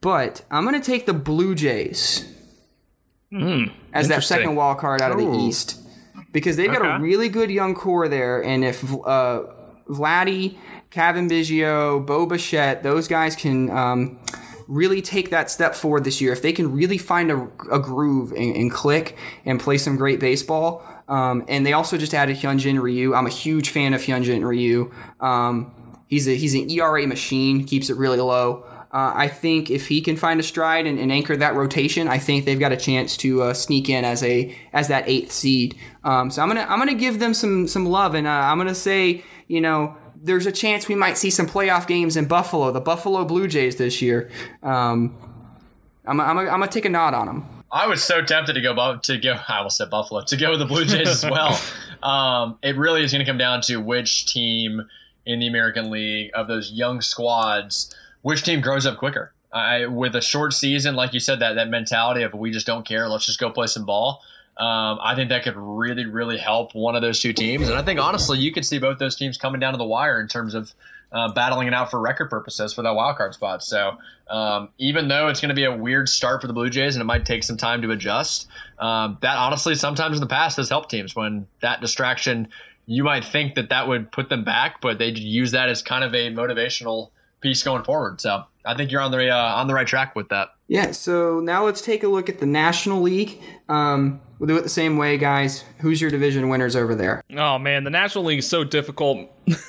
but 0.01 0.41
I'm 0.49 0.63
going 0.63 0.79
to 0.79 0.85
take 0.85 1.05
the 1.05 1.13
Blue 1.13 1.53
Jays 1.53 2.27
mm, 3.31 3.71
as 3.93 4.07
that 4.07 4.23
second 4.23 4.55
wild 4.55 4.79
card 4.79 5.03
out 5.03 5.11
of 5.11 5.17
the 5.17 5.29
East 5.37 5.84
because 6.35 6.57
they've 6.57 6.69
got 6.69 6.85
a 6.85 7.01
really 7.01 7.29
good 7.29 7.49
young 7.49 7.73
core 7.73 8.09
there. 8.09 8.43
And 8.43 8.65
if 8.65 8.83
uh, 8.83 9.43
Vladdy, 9.87 10.57
Cavan 10.89 11.29
Biggio, 11.29 12.05
Bo 12.05 12.25
Bichette, 12.25 12.83
those 12.83 13.07
guys 13.07 13.37
can 13.37 13.69
um, 13.69 14.19
really 14.67 15.01
take 15.01 15.29
that 15.29 15.49
step 15.49 15.75
forward 15.75 16.03
this 16.03 16.19
year, 16.19 16.33
if 16.33 16.41
they 16.41 16.51
can 16.51 16.73
really 16.73 16.97
find 16.97 17.31
a, 17.31 17.47
a 17.71 17.79
groove 17.79 18.33
and, 18.33 18.53
and, 18.53 18.69
click 18.69 19.17
and 19.45 19.61
play 19.61 19.77
some 19.77 19.95
great 19.95 20.19
baseball. 20.19 20.85
Um, 21.07 21.45
and 21.47 21.65
they 21.65 21.71
also 21.71 21.97
just 21.97 22.13
added 22.13 22.35
Hyunjin 22.35 22.81
Ryu. 22.81 23.15
I'm 23.15 23.27
a 23.27 23.29
huge 23.29 23.69
fan 23.69 23.93
of 23.93 24.01
Hyunjin 24.01 24.43
Ryu. 24.43 24.91
Um, 25.21 25.73
he's 26.07 26.27
a 26.27 26.35
he's 26.35 26.53
an 26.53 26.69
ERA 26.69 27.07
machine, 27.07 27.63
keeps 27.63 27.89
it 27.89 27.95
really 27.95 28.17
low. 28.19 28.65
Uh, 28.95 29.11
I 29.13 29.27
think 29.27 29.69
if 29.69 29.89
he 29.89 29.99
can 29.99 30.15
find 30.15 30.39
a 30.39 30.43
stride 30.43 30.87
and, 30.87 30.97
and, 30.97 31.11
anchor 31.11 31.35
that 31.35 31.53
rotation, 31.53 32.07
I 32.07 32.17
think 32.17 32.45
they've 32.45 32.57
got 32.57 32.71
a 32.71 32.77
chance 32.77 33.17
to 33.17 33.41
uh, 33.41 33.53
sneak 33.53 33.89
in 33.89 34.05
as 34.05 34.23
a 34.23 34.57
as 34.71 34.87
that 34.87 35.03
eighth 35.05 35.33
seed. 35.33 35.75
Um, 36.05 36.31
so 36.31 36.41
I'm 36.41 36.47
gonna 36.47 36.65
I'm 36.69 36.79
gonna 36.79 36.93
give 36.93 37.19
them 37.19 37.33
some 37.33 37.67
some 37.67 37.85
love, 37.85 38.15
and 38.15 38.25
uh, 38.25 38.29
I'm 38.29 38.57
gonna 38.57 38.73
say 38.73 39.21
you 39.49 39.59
know 39.59 39.97
there's 40.15 40.45
a 40.45 40.51
chance 40.51 40.87
we 40.87 40.95
might 40.95 41.17
see 41.17 41.29
some 41.29 41.45
playoff 41.45 41.87
games 41.87 42.15
in 42.15 42.23
Buffalo, 42.23 42.71
the 42.71 42.79
Buffalo 42.79 43.25
Blue 43.25 43.49
Jays 43.49 43.75
this 43.75 44.01
year. 44.01 44.31
Um, 44.63 45.13
I'm 46.05 46.21
I'm 46.21 46.37
I'm 46.37 46.45
gonna 46.45 46.67
take 46.69 46.85
a 46.85 46.89
nod 46.89 47.13
on 47.13 47.25
them. 47.25 47.45
I 47.73 47.87
was 47.87 48.01
so 48.01 48.21
tempted 48.21 48.53
to 48.53 48.61
go 48.61 48.97
to 48.97 49.17
go. 49.17 49.37
I 49.49 49.57
almost 49.57 49.75
said 49.75 49.89
Buffalo 49.89 50.21
to 50.21 50.37
go 50.37 50.51
with 50.51 50.59
the 50.59 50.65
Blue 50.65 50.85
Jays 50.85 51.09
as 51.09 51.25
well. 51.29 51.59
Um, 52.01 52.59
it 52.61 52.77
really 52.77 53.03
is 53.03 53.11
going 53.11 53.25
to 53.25 53.29
come 53.29 53.37
down 53.37 53.59
to 53.63 53.75
which 53.75 54.31
team 54.31 54.87
in 55.25 55.39
the 55.39 55.47
American 55.47 55.91
League 55.91 56.31
of 56.33 56.47
those 56.47 56.71
young 56.71 57.01
squads 57.01 57.93
which 58.25 58.41
team 58.41 58.59
grows 58.59 58.87
up 58.87 58.97
quicker. 58.97 59.31
I, 59.53 59.85
with 59.85 60.15
a 60.15 60.21
short 60.21 60.51
season, 60.53 60.95
like 60.95 61.13
you 61.13 61.19
said, 61.19 61.41
that 61.41 61.53
that 61.53 61.69
mentality 61.69 62.23
of 62.23 62.33
we 62.33 62.49
just 62.49 62.65
don't 62.65 62.83
care, 62.83 63.07
let's 63.07 63.27
just 63.27 63.39
go 63.39 63.51
play 63.51 63.67
some 63.67 63.85
ball. 63.85 64.23
Um, 64.57 64.97
I 64.99 65.13
think 65.15 65.29
that 65.29 65.43
could 65.43 65.55
really, 65.55 66.07
really 66.07 66.39
help 66.39 66.73
one 66.73 66.95
of 66.95 67.03
those 67.03 67.19
two 67.19 67.33
teams. 67.33 67.69
And 67.69 67.77
I 67.77 67.83
think 67.83 67.99
honestly, 67.99 68.39
you 68.39 68.51
could 68.51 68.65
see 68.65 68.79
both 68.79 68.97
those 68.97 69.15
teams 69.15 69.37
coming 69.37 69.59
down 69.59 69.73
to 69.73 69.77
the 69.77 69.85
wire 69.85 70.19
in 70.19 70.27
terms 70.27 70.55
of 70.55 70.73
uh, 71.11 71.31
battling 71.33 71.67
it 71.67 71.75
out 71.75 71.91
for 71.91 72.01
record 72.01 72.31
purposes 72.31 72.73
for 72.73 72.81
that 72.81 72.95
wild 72.95 73.15
card 73.15 73.35
spot. 73.35 73.63
So 73.63 73.95
um, 74.27 74.69
even 74.79 75.07
though 75.07 75.27
it's 75.27 75.39
going 75.39 75.49
to 75.49 75.55
be 75.55 75.65
a 75.65 75.77
weird 75.77 76.09
start 76.09 76.41
for 76.41 76.47
the 76.47 76.53
Blue 76.53 76.71
Jays 76.71 76.95
and 76.95 77.01
it 77.01 77.05
might 77.05 77.27
take 77.27 77.43
some 77.43 77.57
time 77.57 77.83
to 77.83 77.91
adjust, 77.91 78.47
um, 78.79 79.19
that 79.21 79.37
honestly 79.37 79.75
sometimes 79.75 80.17
in 80.17 80.21
the 80.21 80.27
past 80.27 80.57
has 80.57 80.67
helped 80.67 80.89
teams 80.89 81.15
when 81.15 81.45
that 81.61 81.79
distraction. 81.79 82.47
You 82.87 83.03
might 83.03 83.23
think 83.23 83.53
that 83.53 83.69
that 83.69 83.87
would 83.87 84.11
put 84.11 84.29
them 84.29 84.43
back, 84.43 84.81
but 84.81 84.97
they 84.97 85.09
use 85.09 85.51
that 85.51 85.69
as 85.69 85.83
kind 85.83 86.03
of 86.03 86.15
a 86.15 86.31
motivational 86.31 87.11
piece 87.45 87.63
going 87.63 87.83
forward. 87.83 88.19
So 88.19 88.43
I 88.65 88.75
think 88.75 88.91
you're 88.91 89.01
on 89.01 89.11
the 89.11 89.29
uh, 89.29 89.55
on 89.55 89.67
the 89.67 89.73
right 89.73 89.87
track 89.87 90.15
with 90.15 90.29
that. 90.29 90.49
Yeah. 90.67 90.91
So 90.91 91.39
now 91.39 91.65
let's 91.65 91.81
take 91.81 92.03
a 92.03 92.07
look 92.07 92.27
at 92.27 92.39
the 92.39 92.47
National 92.47 93.01
League. 93.01 93.39
Um, 93.69 94.19
we'll 94.39 94.47
do 94.47 94.57
it 94.57 94.63
the 94.63 94.69
same 94.69 94.97
way, 94.97 95.19
guys. 95.19 95.63
Who's 95.79 96.01
your 96.01 96.09
division 96.09 96.49
winners 96.49 96.75
over 96.75 96.95
there? 96.95 97.23
Oh 97.37 97.59
man, 97.59 97.83
the 97.83 97.91
National 97.91 98.23
League 98.23 98.39
is 98.39 98.49
so 98.49 98.63
difficult. 98.63 99.29
the 99.45 99.61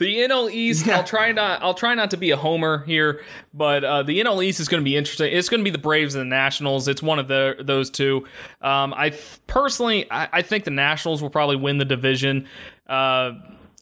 NL 0.00 0.50
East. 0.50 0.86
Yeah. 0.86 0.96
I'll 0.96 1.04
try 1.04 1.30
not. 1.30 1.62
I'll 1.62 1.74
try 1.74 1.94
not 1.94 2.10
to 2.10 2.16
be 2.16 2.32
a 2.32 2.36
homer 2.36 2.84
here, 2.84 3.22
but 3.54 3.84
uh, 3.84 4.02
the 4.02 4.20
NL 4.20 4.44
East 4.44 4.58
is 4.58 4.66
going 4.66 4.80
to 4.80 4.84
be 4.84 4.96
interesting. 4.96 5.32
It's 5.32 5.48
going 5.48 5.60
to 5.60 5.64
be 5.64 5.70
the 5.70 5.78
Braves 5.78 6.16
and 6.16 6.22
the 6.22 6.34
Nationals. 6.34 6.88
It's 6.88 7.02
one 7.02 7.20
of 7.20 7.28
the 7.28 7.56
those 7.60 7.88
two. 7.88 8.26
Um, 8.60 8.92
I 8.94 9.16
personally, 9.46 10.10
I, 10.10 10.28
I, 10.32 10.42
think 10.42 10.64
the 10.64 10.72
Nationals 10.72 11.22
will 11.22 11.30
probably 11.30 11.56
win 11.56 11.78
the 11.78 11.84
division. 11.84 12.48
Uh, 12.88 13.32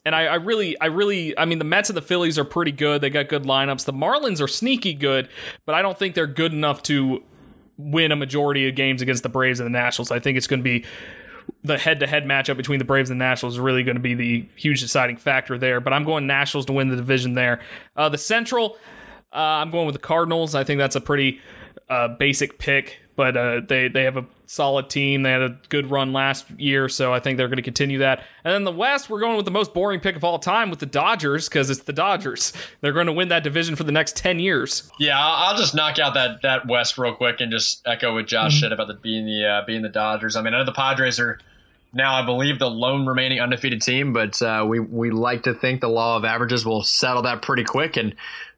and 0.04 0.14
I, 0.14 0.26
I, 0.26 0.34
really, 0.36 0.80
I 0.80 0.86
really, 0.86 1.38
I 1.38 1.44
mean, 1.44 1.58
the 1.58 1.64
Mets 1.64 1.90
and 1.90 1.96
the 1.96 2.02
Phillies 2.02 2.38
are 2.38 2.44
pretty 2.44 2.72
good. 2.72 3.00
They 3.00 3.10
got 3.10 3.28
good 3.28 3.44
lineups. 3.44 3.84
The 3.84 3.92
Marlins 3.92 4.40
are 4.40 4.48
sneaky 4.48 4.94
good, 4.94 5.28
but 5.66 5.74
I 5.74 5.82
don't 5.82 5.98
think 5.98 6.14
they're 6.14 6.26
good 6.26 6.52
enough 6.52 6.82
to 6.84 7.22
win 7.76 8.12
a 8.12 8.16
majority 8.16 8.68
of 8.68 8.74
games 8.74 9.02
against 9.02 9.22
the 9.22 9.28
Braves 9.28 9.60
and 9.60 9.66
the 9.66 9.78
Nationals. 9.78 10.10
I 10.10 10.18
think 10.18 10.36
it's 10.36 10.46
going 10.46 10.60
to 10.60 10.64
be 10.64 10.84
the 11.62 11.78
head-to-head 11.78 12.24
matchup 12.24 12.56
between 12.56 12.78
the 12.78 12.84
Braves 12.84 13.10
and 13.10 13.20
the 13.20 13.24
Nationals 13.24 13.54
is 13.54 13.60
really 13.60 13.82
going 13.82 13.96
to 13.96 14.02
be 14.02 14.14
the 14.14 14.48
huge 14.56 14.80
deciding 14.80 15.16
factor 15.16 15.58
there. 15.58 15.80
But 15.80 15.92
I'm 15.92 16.04
going 16.04 16.26
Nationals 16.26 16.66
to 16.66 16.72
win 16.72 16.88
the 16.88 16.96
division 16.96 17.34
there. 17.34 17.60
Uh, 17.96 18.08
the 18.08 18.18
Central, 18.18 18.76
uh, 19.32 19.36
I'm 19.36 19.70
going 19.70 19.86
with 19.86 19.94
the 19.94 20.00
Cardinals. 20.00 20.54
I 20.54 20.64
think 20.64 20.78
that's 20.78 20.96
a 20.96 21.00
pretty 21.00 21.40
uh, 21.88 22.08
basic 22.08 22.58
pick 22.58 22.99
but 23.16 23.36
uh, 23.36 23.60
they 23.66 23.88
they 23.88 24.04
have 24.04 24.16
a 24.16 24.24
solid 24.46 24.90
team. 24.90 25.22
They 25.22 25.30
had 25.30 25.42
a 25.42 25.58
good 25.68 25.90
run 25.90 26.12
last 26.12 26.50
year, 26.58 26.88
so 26.88 27.12
I 27.12 27.20
think 27.20 27.36
they're 27.36 27.48
going 27.48 27.56
to 27.56 27.62
continue 27.62 27.98
that. 27.98 28.24
And 28.44 28.52
then 28.52 28.64
the 28.64 28.72
West, 28.72 29.08
we're 29.10 29.20
going 29.20 29.36
with 29.36 29.44
the 29.44 29.50
most 29.50 29.72
boring 29.74 30.00
pick 30.00 30.16
of 30.16 30.24
all 30.24 30.38
time 30.38 30.70
with 30.70 30.78
the 30.78 30.86
Dodgers 30.86 31.48
because 31.48 31.70
it's 31.70 31.82
the 31.82 31.92
Dodgers. 31.92 32.52
They're 32.80 32.92
going 32.92 33.06
to 33.06 33.12
win 33.12 33.28
that 33.28 33.44
division 33.44 33.76
for 33.76 33.84
the 33.84 33.92
next 33.92 34.16
ten 34.16 34.38
years. 34.38 34.90
Yeah, 34.98 35.18
I'll 35.18 35.56
just 35.56 35.74
knock 35.74 35.98
out 35.98 36.14
that 36.14 36.42
that 36.42 36.66
West 36.66 36.98
real 36.98 37.14
quick 37.14 37.40
and 37.40 37.50
just 37.50 37.86
echo 37.86 38.14
what 38.14 38.26
Josh 38.26 38.54
mm-hmm. 38.54 38.60
said 38.60 38.72
about 38.72 38.88
the 38.88 38.94
being 38.94 39.26
the 39.26 39.44
uh, 39.46 39.64
being 39.66 39.82
the 39.82 39.88
Dodgers. 39.88 40.36
I 40.36 40.42
mean, 40.42 40.54
I 40.54 40.58
know 40.58 40.64
the 40.64 40.72
Padres 40.72 41.20
are 41.20 41.38
now 41.92 42.14
I 42.14 42.24
believe 42.24 42.58
the 42.58 42.70
lone 42.70 43.06
remaining 43.06 43.40
undefeated 43.40 43.82
team, 43.82 44.12
but 44.12 44.40
uh, 44.40 44.64
we 44.68 44.78
we 44.78 45.10
like 45.10 45.42
to 45.44 45.54
think 45.54 45.80
the 45.80 45.88
law 45.88 46.16
of 46.16 46.24
averages 46.24 46.64
will 46.64 46.82
settle 46.82 47.22
that 47.22 47.42
pretty 47.42 47.64
quick, 47.64 47.96
and 47.96 48.12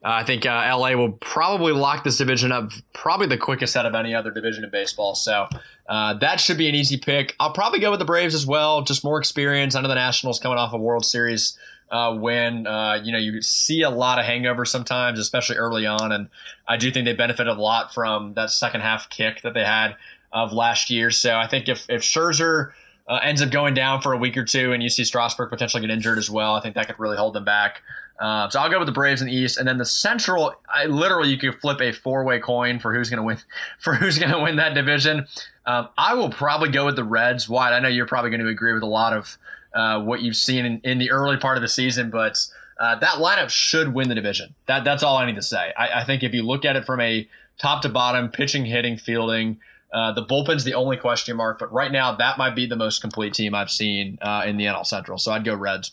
uh, 0.04 0.10
I 0.10 0.24
think 0.24 0.44
uh, 0.44 0.76
LA 0.76 0.94
will 0.94 1.12
probably 1.12 1.72
lock 1.72 2.04
this 2.04 2.18
division 2.18 2.52
up 2.52 2.70
probably 2.92 3.26
the 3.26 3.38
quickest 3.38 3.76
out 3.76 3.86
of 3.86 3.94
any 3.94 4.14
other 4.14 4.30
division 4.30 4.64
in 4.64 4.70
baseball. 4.70 5.14
So 5.14 5.48
uh, 5.88 6.14
that 6.14 6.40
should 6.40 6.58
be 6.58 6.68
an 6.68 6.74
easy 6.74 6.98
pick. 6.98 7.34
I'll 7.40 7.52
probably 7.52 7.78
go 7.78 7.90
with 7.90 8.00
the 8.00 8.04
Braves 8.04 8.34
as 8.34 8.46
well, 8.46 8.82
just 8.82 9.02
more 9.02 9.18
experience. 9.18 9.74
Know 9.74 9.82
the 9.82 9.94
Nationals 9.94 10.38
coming 10.38 10.58
off 10.58 10.72
a 10.72 10.78
World 10.78 11.04
Series. 11.04 11.58
Uh, 11.90 12.14
when 12.14 12.66
uh, 12.66 12.98
you 13.02 13.12
know 13.12 13.18
you 13.18 13.42
see 13.42 13.82
a 13.82 13.90
lot 13.90 14.18
of 14.18 14.24
hangover 14.24 14.64
sometimes, 14.64 15.18
especially 15.18 15.56
early 15.56 15.86
on, 15.86 16.12
and 16.12 16.28
I 16.66 16.76
do 16.76 16.90
think 16.90 17.04
they 17.04 17.12
benefited 17.12 17.54
a 17.56 17.60
lot 17.60 17.92
from 17.92 18.34
that 18.34 18.50
second 18.50 18.80
half 18.80 19.10
kick 19.10 19.42
that 19.42 19.52
they 19.52 19.64
had 19.64 19.96
of 20.32 20.52
last 20.52 20.90
year. 20.90 21.10
So 21.10 21.36
I 21.36 21.46
think 21.46 21.68
if 21.68 21.84
if 21.90 22.02
Scherzer 22.02 22.72
uh, 23.12 23.18
ends 23.22 23.42
up 23.42 23.50
going 23.50 23.74
down 23.74 24.00
for 24.00 24.14
a 24.14 24.16
week 24.16 24.38
or 24.38 24.44
two, 24.44 24.72
and 24.72 24.82
you 24.82 24.88
see 24.88 25.04
Strasburg 25.04 25.50
potentially 25.50 25.82
get 25.82 25.90
injured 25.90 26.16
as 26.16 26.30
well. 26.30 26.54
I 26.54 26.62
think 26.62 26.74
that 26.76 26.86
could 26.86 26.98
really 26.98 27.18
hold 27.18 27.34
them 27.34 27.44
back. 27.44 27.82
Uh, 28.18 28.48
so 28.48 28.58
I'll 28.58 28.70
go 28.70 28.78
with 28.78 28.86
the 28.86 28.92
Braves 28.92 29.20
in 29.20 29.26
the 29.26 29.34
East, 29.34 29.58
and 29.58 29.68
then 29.68 29.76
the 29.76 29.84
Central. 29.84 30.54
I 30.74 30.86
literally 30.86 31.28
you 31.28 31.36
could 31.36 31.60
flip 31.60 31.82
a 31.82 31.92
four 31.92 32.24
way 32.24 32.40
coin 32.40 32.78
for 32.78 32.94
who's 32.94 33.10
going 33.10 33.18
to 33.18 33.22
win 33.22 33.36
for 33.78 33.92
who's 33.92 34.18
going 34.18 34.32
to 34.32 34.40
win 34.40 34.56
that 34.56 34.72
division. 34.72 35.26
Um, 35.66 35.90
I 35.98 36.14
will 36.14 36.30
probably 36.30 36.70
go 36.70 36.86
with 36.86 36.96
the 36.96 37.04
Reds. 37.04 37.50
Why? 37.50 37.70
I 37.70 37.80
know 37.80 37.88
you're 37.88 38.06
probably 38.06 38.30
going 38.30 38.40
to 38.40 38.48
agree 38.48 38.72
with 38.72 38.82
a 38.82 38.86
lot 38.86 39.12
of 39.12 39.36
uh, 39.74 40.00
what 40.00 40.22
you've 40.22 40.36
seen 40.36 40.64
in, 40.64 40.80
in, 40.82 40.98
the 40.98 41.10
early 41.10 41.36
part 41.36 41.58
of 41.58 41.62
the 41.62 41.68
season, 41.68 42.08
but 42.10 42.38
uh, 42.80 42.94
that 42.96 43.16
lineup 43.16 43.50
should 43.50 43.92
win 43.92 44.08
the 44.08 44.14
division. 44.14 44.54
That 44.66 44.84
that's 44.84 45.02
all 45.02 45.18
I 45.18 45.26
need 45.26 45.36
to 45.36 45.42
say. 45.42 45.74
I, 45.76 46.00
I 46.00 46.04
think 46.04 46.22
if 46.22 46.32
you 46.32 46.44
look 46.44 46.64
at 46.64 46.76
it 46.76 46.86
from 46.86 47.00
a 47.02 47.28
top 47.58 47.82
to 47.82 47.90
bottom, 47.90 48.30
pitching, 48.30 48.64
hitting, 48.64 48.96
fielding. 48.96 49.60
Uh, 49.92 50.12
the 50.12 50.22
bullpen's 50.22 50.64
the 50.64 50.74
only 50.74 50.96
question 50.96 51.36
mark, 51.36 51.58
but 51.58 51.72
right 51.72 51.92
now 51.92 52.14
that 52.14 52.38
might 52.38 52.54
be 52.54 52.66
the 52.66 52.76
most 52.76 53.00
complete 53.00 53.34
team 53.34 53.54
I've 53.54 53.70
seen 53.70 54.18
uh, 54.22 54.44
in 54.46 54.56
the 54.56 54.64
NL 54.64 54.86
Central. 54.86 55.18
So 55.18 55.32
I'd 55.32 55.44
go 55.44 55.54
Reds. 55.54 55.92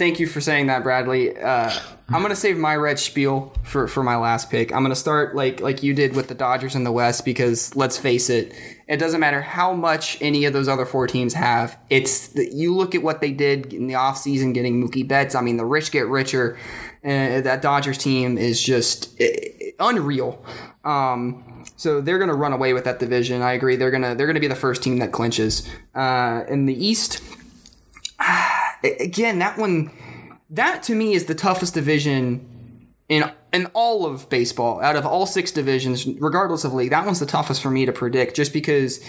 Thank 0.00 0.18
you 0.18 0.26
for 0.26 0.40
saying 0.40 0.68
that, 0.68 0.82
Bradley. 0.82 1.36
Uh, 1.36 1.70
I'm 2.08 2.22
gonna 2.22 2.34
save 2.34 2.56
my 2.56 2.74
red 2.74 2.98
spiel 2.98 3.52
for, 3.62 3.86
for 3.86 4.02
my 4.02 4.16
last 4.16 4.50
pick. 4.50 4.72
I'm 4.72 4.82
gonna 4.82 4.96
start 4.96 5.36
like 5.36 5.60
like 5.60 5.82
you 5.82 5.92
did 5.92 6.16
with 6.16 6.28
the 6.28 6.34
Dodgers 6.34 6.74
in 6.74 6.84
the 6.84 6.90
West 6.90 7.22
because 7.22 7.76
let's 7.76 7.98
face 7.98 8.30
it, 8.30 8.54
it 8.88 8.96
doesn't 8.96 9.20
matter 9.20 9.42
how 9.42 9.74
much 9.74 10.16
any 10.22 10.46
of 10.46 10.54
those 10.54 10.68
other 10.68 10.86
four 10.86 11.06
teams 11.06 11.34
have. 11.34 11.78
It's 11.90 12.34
you 12.34 12.74
look 12.74 12.94
at 12.94 13.02
what 13.02 13.20
they 13.20 13.30
did 13.30 13.74
in 13.74 13.88
the 13.88 13.94
offseason 13.94 14.54
getting 14.54 14.82
Mookie 14.82 15.06
Betts. 15.06 15.34
I 15.34 15.42
mean, 15.42 15.58
the 15.58 15.66
rich 15.66 15.92
get 15.92 16.06
richer. 16.08 16.56
Uh, 17.04 17.42
that 17.42 17.60
Dodgers 17.60 17.98
team 17.98 18.38
is 18.38 18.62
just 18.62 19.20
uh, 19.20 19.26
unreal. 19.80 20.42
Um, 20.82 21.49
so 21.80 22.02
they're 22.02 22.18
going 22.18 22.28
to 22.28 22.34
run 22.34 22.52
away 22.52 22.74
with 22.74 22.84
that 22.84 22.98
division. 22.98 23.40
I 23.40 23.52
agree. 23.52 23.74
They're 23.74 23.90
gonna 23.90 24.14
they're 24.14 24.26
gonna 24.26 24.38
be 24.38 24.46
the 24.46 24.54
first 24.54 24.82
team 24.82 24.98
that 24.98 25.12
clinches. 25.12 25.66
Uh, 25.94 26.42
in 26.46 26.66
the 26.66 26.74
East, 26.74 27.22
again, 28.84 29.38
that 29.38 29.56
one, 29.56 29.90
that 30.50 30.82
to 30.82 30.94
me 30.94 31.14
is 31.14 31.24
the 31.24 31.34
toughest 31.34 31.72
division 31.72 32.46
in 33.10 33.24
in 33.52 33.66
all 33.74 34.06
of 34.06 34.28
baseball, 34.28 34.80
out 34.80 34.94
of 34.94 35.04
all 35.04 35.26
six 35.26 35.50
divisions, 35.50 36.06
regardless 36.20 36.62
of 36.62 36.72
league, 36.72 36.90
that 36.90 37.04
one's 37.04 37.18
the 37.18 37.26
toughest 37.26 37.60
for 37.60 37.68
me 37.68 37.84
to 37.84 37.90
predict, 37.90 38.36
just 38.36 38.52
because 38.52 39.04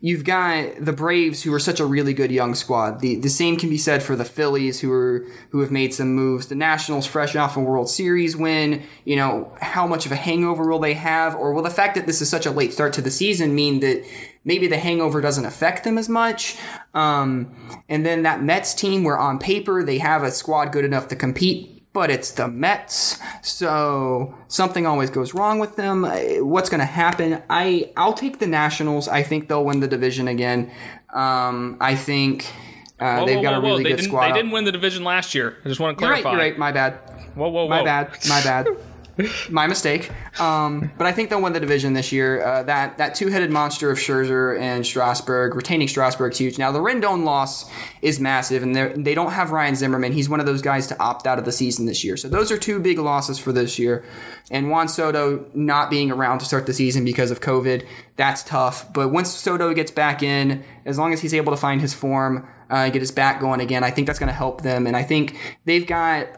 you've 0.00 0.24
got 0.24 0.84
the 0.84 0.92
Braves, 0.92 1.44
who 1.44 1.54
are 1.54 1.60
such 1.60 1.78
a 1.78 1.86
really 1.86 2.12
good 2.12 2.32
young 2.32 2.56
squad. 2.56 2.98
The 2.98 3.14
the 3.14 3.28
same 3.28 3.56
can 3.56 3.70
be 3.70 3.78
said 3.78 4.02
for 4.02 4.16
the 4.16 4.24
Phillies, 4.24 4.80
who 4.80 4.92
are 4.92 5.24
who 5.50 5.60
have 5.60 5.70
made 5.70 5.94
some 5.94 6.14
moves. 6.14 6.48
The 6.48 6.56
Nationals, 6.56 7.06
fresh 7.06 7.36
off 7.36 7.56
a 7.56 7.60
World 7.60 7.88
Series 7.88 8.36
win. 8.36 8.82
You 9.04 9.14
know 9.14 9.56
how 9.60 9.86
much 9.86 10.04
of 10.04 10.10
a 10.10 10.16
hangover 10.16 10.68
will 10.68 10.80
they 10.80 10.94
have, 10.94 11.36
or 11.36 11.52
will 11.52 11.62
the 11.62 11.70
fact 11.70 11.94
that 11.94 12.06
this 12.06 12.20
is 12.20 12.28
such 12.28 12.46
a 12.46 12.50
late 12.50 12.72
start 12.72 12.92
to 12.94 13.02
the 13.02 13.10
season 13.12 13.54
mean 13.54 13.78
that 13.80 14.04
maybe 14.44 14.66
the 14.66 14.78
hangover 14.78 15.20
doesn't 15.20 15.44
affect 15.44 15.84
them 15.84 15.96
as 15.96 16.08
much? 16.08 16.56
Um, 16.92 17.54
and 17.88 18.04
then 18.04 18.24
that 18.24 18.42
Mets 18.42 18.74
team, 18.74 19.04
where 19.04 19.18
on 19.18 19.38
paper 19.38 19.84
they 19.84 19.98
have 19.98 20.24
a 20.24 20.32
squad 20.32 20.72
good 20.72 20.84
enough 20.84 21.06
to 21.08 21.16
compete 21.16 21.73
but 21.94 22.10
it's 22.10 22.32
the 22.32 22.48
Mets, 22.48 23.18
so 23.40 24.34
something 24.48 24.84
always 24.84 25.08
goes 25.08 25.32
wrong 25.32 25.60
with 25.60 25.76
them. 25.76 26.02
What's 26.02 26.68
going 26.68 26.80
to 26.80 26.84
happen? 26.86 27.40
I 27.48 27.92
I'll 27.96 28.12
take 28.12 28.40
the 28.40 28.46
Nationals. 28.48 29.08
I 29.08 29.22
think 29.22 29.48
they'll 29.48 29.64
win 29.64 29.80
the 29.80 29.88
division 29.88 30.28
again. 30.28 30.70
Um, 31.14 31.78
I 31.80 31.94
think 31.94 32.52
uh, 32.98 33.18
Whoa, 33.20 33.26
they've 33.26 33.36
whoa, 33.36 33.42
got 33.42 33.52
whoa, 33.52 33.58
a 33.58 33.62
really 33.62 33.84
good 33.84 34.02
squad. 34.02 34.28
they 34.28 34.32
didn't 34.32 34.50
win 34.50 34.64
the 34.64 34.72
division 34.72 35.04
last 35.04 35.34
year. 35.34 35.56
I 35.64 35.68
just 35.68 35.80
want 35.80 35.96
to 35.96 36.02
You're 36.04 36.10
right. 36.12 36.22
clarify. 36.22 36.42
You're 36.42 36.50
right. 36.50 36.58
My 36.58 36.72
bad. 36.72 36.94
Whoa, 37.34 37.48
whoa, 37.48 37.64
whoa. 37.64 37.68
My 37.68 37.82
bad. 37.84 38.10
My 38.28 38.42
bad. 38.42 38.66
My 39.50 39.66
mistake. 39.66 40.10
Um, 40.40 40.90
but 40.98 41.06
I 41.06 41.12
think 41.12 41.30
they'll 41.30 41.42
win 41.42 41.52
the 41.52 41.60
division 41.60 41.92
this 41.92 42.10
year. 42.10 42.44
Uh, 42.44 42.62
that 42.64 42.98
that 42.98 43.14
two 43.14 43.28
headed 43.28 43.50
monster 43.50 43.90
of 43.90 43.98
Scherzer 43.98 44.58
and 44.58 44.84
Strasburg, 44.84 45.54
retaining 45.54 45.88
Strasburg's 45.88 46.38
huge. 46.38 46.58
Now 46.58 46.72
the 46.72 46.80
Rendon 46.80 47.24
loss 47.24 47.70
is 48.02 48.18
massive, 48.18 48.62
and 48.62 48.74
they 48.74 48.92
they 48.96 49.14
don't 49.14 49.32
have 49.32 49.50
Ryan 49.50 49.76
Zimmerman. 49.76 50.12
He's 50.12 50.28
one 50.28 50.40
of 50.40 50.46
those 50.46 50.62
guys 50.62 50.86
to 50.88 50.98
opt 51.00 51.26
out 51.26 51.38
of 51.38 51.44
the 51.44 51.52
season 51.52 51.86
this 51.86 52.02
year. 52.02 52.16
So 52.16 52.28
those 52.28 52.50
are 52.50 52.58
two 52.58 52.80
big 52.80 52.98
losses 52.98 53.38
for 53.38 53.52
this 53.52 53.78
year. 53.78 54.04
And 54.50 54.70
Juan 54.70 54.88
Soto 54.88 55.46
not 55.54 55.90
being 55.90 56.10
around 56.10 56.40
to 56.40 56.44
start 56.44 56.66
the 56.66 56.74
season 56.74 57.04
because 57.04 57.30
of 57.30 57.40
COVID, 57.40 57.86
that's 58.16 58.42
tough. 58.42 58.92
But 58.92 59.08
once 59.08 59.30
Soto 59.30 59.72
gets 59.72 59.90
back 59.90 60.22
in, 60.22 60.64
as 60.84 60.98
long 60.98 61.12
as 61.12 61.20
he's 61.20 61.32
able 61.32 61.52
to 61.52 61.56
find 61.56 61.80
his 61.80 61.94
form, 61.94 62.46
uh, 62.68 62.90
get 62.90 63.00
his 63.00 63.10
back 63.10 63.40
going 63.40 63.60
again, 63.60 63.84
I 63.84 63.90
think 63.90 64.06
that's 64.06 64.18
going 64.18 64.28
to 64.28 64.34
help 64.34 64.62
them. 64.62 64.86
And 64.86 64.96
I 64.96 65.02
think 65.02 65.38
they've 65.64 65.86
got 65.86 66.28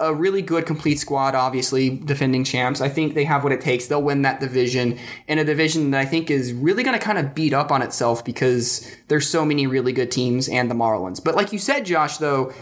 a 0.00 0.14
really 0.14 0.42
good 0.42 0.66
complete 0.66 0.98
squad, 0.98 1.34
obviously 1.34 1.90
defending 1.90 2.44
champs. 2.44 2.80
I 2.80 2.88
think 2.88 3.14
they 3.14 3.24
have 3.24 3.42
what 3.42 3.52
it 3.52 3.60
takes. 3.60 3.86
They'll 3.86 4.02
win 4.02 4.22
that 4.22 4.40
division 4.40 4.98
in 5.28 5.38
a 5.38 5.44
division 5.44 5.90
that 5.90 6.00
I 6.00 6.04
think 6.04 6.30
is 6.30 6.52
really 6.52 6.82
going 6.82 6.98
to 6.98 7.04
kind 7.04 7.18
of 7.18 7.34
beat 7.34 7.52
up 7.52 7.70
on 7.70 7.82
itself 7.82 8.24
because 8.24 8.86
there's 9.08 9.28
so 9.28 9.44
many 9.44 9.66
really 9.66 9.92
good 9.92 10.10
teams 10.10 10.48
and 10.48 10.70
the 10.70 10.74
Marlins. 10.74 11.22
But 11.22 11.34
like 11.34 11.52
you 11.52 11.58
said, 11.58 11.86
Josh, 11.86 12.18
though, 12.18 12.52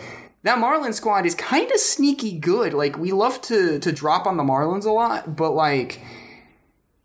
that 0.45 0.59
Marlins 0.59 0.95
squad 0.95 1.27
is 1.27 1.35
kind 1.35 1.71
of 1.71 1.79
sneaky 1.79 2.39
good. 2.39 2.73
Like 2.73 2.97
we 2.99 3.13
love 3.13 3.41
to 3.43 3.79
to 3.81 3.93
drop 3.93 4.27
on 4.27 4.37
the 4.37 4.45
Marlins 4.45 4.85
a 4.85 4.91
lot, 4.91 5.37
but 5.37 5.53
like 5.53 6.01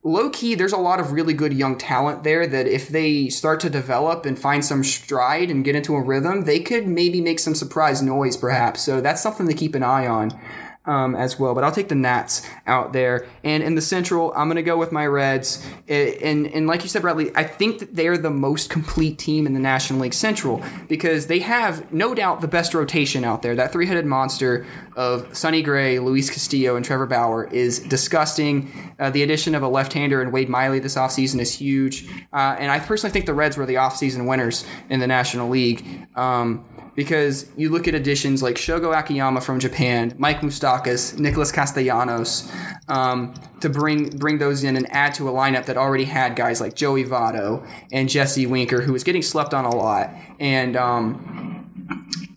low 0.04 0.30
key, 0.30 0.56
there's 0.56 0.74
a 0.74 0.78
lot 0.78 1.00
of 1.00 1.12
really 1.12 1.34
good 1.34 1.54
young 1.54 1.78
talent 1.78 2.24
there 2.24 2.46
that 2.46 2.68
if 2.68 2.90
they 2.90 3.30
start 3.30 3.60
to 3.62 3.70
develop 3.70 4.26
and 4.26 4.38
find 4.38 4.64
some 4.64 4.84
stride 4.84 5.50
and 5.50 5.64
get 5.64 5.76
into 5.76 5.96
a 5.96 6.02
rhythm, 6.02 6.44
they 6.44 6.60
could 6.60 6.88
maybe 6.88 7.22
make 7.22 7.40
some 7.40 7.56
surprise 7.56 8.02
noise, 8.02 8.36
perhaps. 8.36 8.82
So 8.82 9.02
that's 9.02 9.22
something 9.22 9.48
to 9.48 9.54
keep 9.54 9.76
an 9.76 9.84
eye 9.84 10.08
on. 10.08 10.38
Um, 10.86 11.16
as 11.16 11.40
well, 11.40 11.56
but 11.56 11.64
I'll 11.64 11.72
take 11.72 11.88
the 11.88 11.96
Nats 11.96 12.46
out 12.68 12.92
there. 12.92 13.26
And 13.42 13.64
in 13.64 13.76
the 13.76 13.82
Central, 13.82 14.34
I'm 14.36 14.48
going 14.48 14.58
to 14.58 14.64
go 14.64 14.76
with 14.76 14.92
my 14.92 15.08
Reds. 15.08 15.66
And, 15.88 16.46
and 16.46 16.68
like 16.68 16.84
you 16.84 16.90
said, 16.90 17.04
Bradley, 17.04 17.32
I 17.36 17.46
think 17.46 17.80
that 17.80 17.96
they're 17.96 18.18
the 18.18 18.30
most 18.30 18.70
complete 18.70 19.18
team 19.18 19.48
in 19.48 19.54
the 19.54 19.62
National 19.62 20.02
League 20.02 20.14
Central 20.14 20.62
because 20.90 21.28
they 21.28 21.40
have 21.40 21.94
no 21.94 22.14
doubt 22.14 22.42
the 22.42 22.50
best 22.50 22.74
rotation 22.74 23.24
out 23.24 23.44
there. 23.44 23.56
That 23.56 23.72
three 23.72 23.86
headed 23.86 24.06
monster 24.06 24.66
of 24.98 25.36
Sonny 25.36 25.62
Gray, 25.62 26.00
Luis 26.00 26.30
Castillo, 26.30 26.76
and 26.76 26.84
Trevor 26.84 27.06
Bauer 27.06 27.46
is 27.46 27.80
disgusting. 27.80 28.94
Uh, 29.00 29.10
the 29.10 29.24
addition 29.24 29.56
of 29.56 29.64
a 29.64 29.68
left 29.70 29.94
hander 29.94 30.22
and 30.22 30.34
Wade 30.34 30.50
Miley 30.50 30.80
this 30.80 30.96
offseason 30.96 31.40
is 31.40 31.54
huge. 31.54 32.08
Uh, 32.34 32.58
and 32.60 32.72
I 32.72 32.80
personally 32.80 33.14
think 33.14 33.26
the 33.26 33.34
Reds 33.34 33.56
were 33.56 33.66
the 33.66 33.76
offseason 33.76 34.28
winners 34.28 34.66
in 34.90 35.00
the 35.00 35.08
National 35.08 35.48
League. 35.48 36.08
Um, 36.16 36.66
because 36.96 37.50
you 37.58 37.70
look 37.70 37.88
at 37.88 37.96
additions 37.96 38.44
like 38.44 38.56
Shogo 38.56 38.98
Akiyama 38.98 39.42
from 39.42 39.60
Japan, 39.60 40.14
Mike 40.18 40.44
Moustakas, 40.74 41.18
Nicholas 41.20 41.52
Castellanos, 41.52 42.52
um, 42.88 43.34
to 43.62 43.70
bring 43.70 44.10
bring 44.18 44.38
those 44.38 44.64
in 44.64 44.76
and 44.76 44.90
add 44.92 45.14
to 45.16 45.30
a 45.30 45.32
lineup 45.32 45.66
that 45.66 45.78
already 45.78 46.06
had 46.06 46.36
guys 46.36 46.60
like 46.60 46.76
Joey 46.76 47.04
Votto 47.04 47.66
and 47.92 48.10
Jesse 48.10 48.46
Winker, 48.46 48.82
who 48.82 48.94
was 48.94 49.04
getting 49.04 49.22
slept 49.22 49.54
on 49.54 49.66
a 49.66 49.76
lot, 49.76 50.10
and 50.40 50.76
um, 50.76 51.64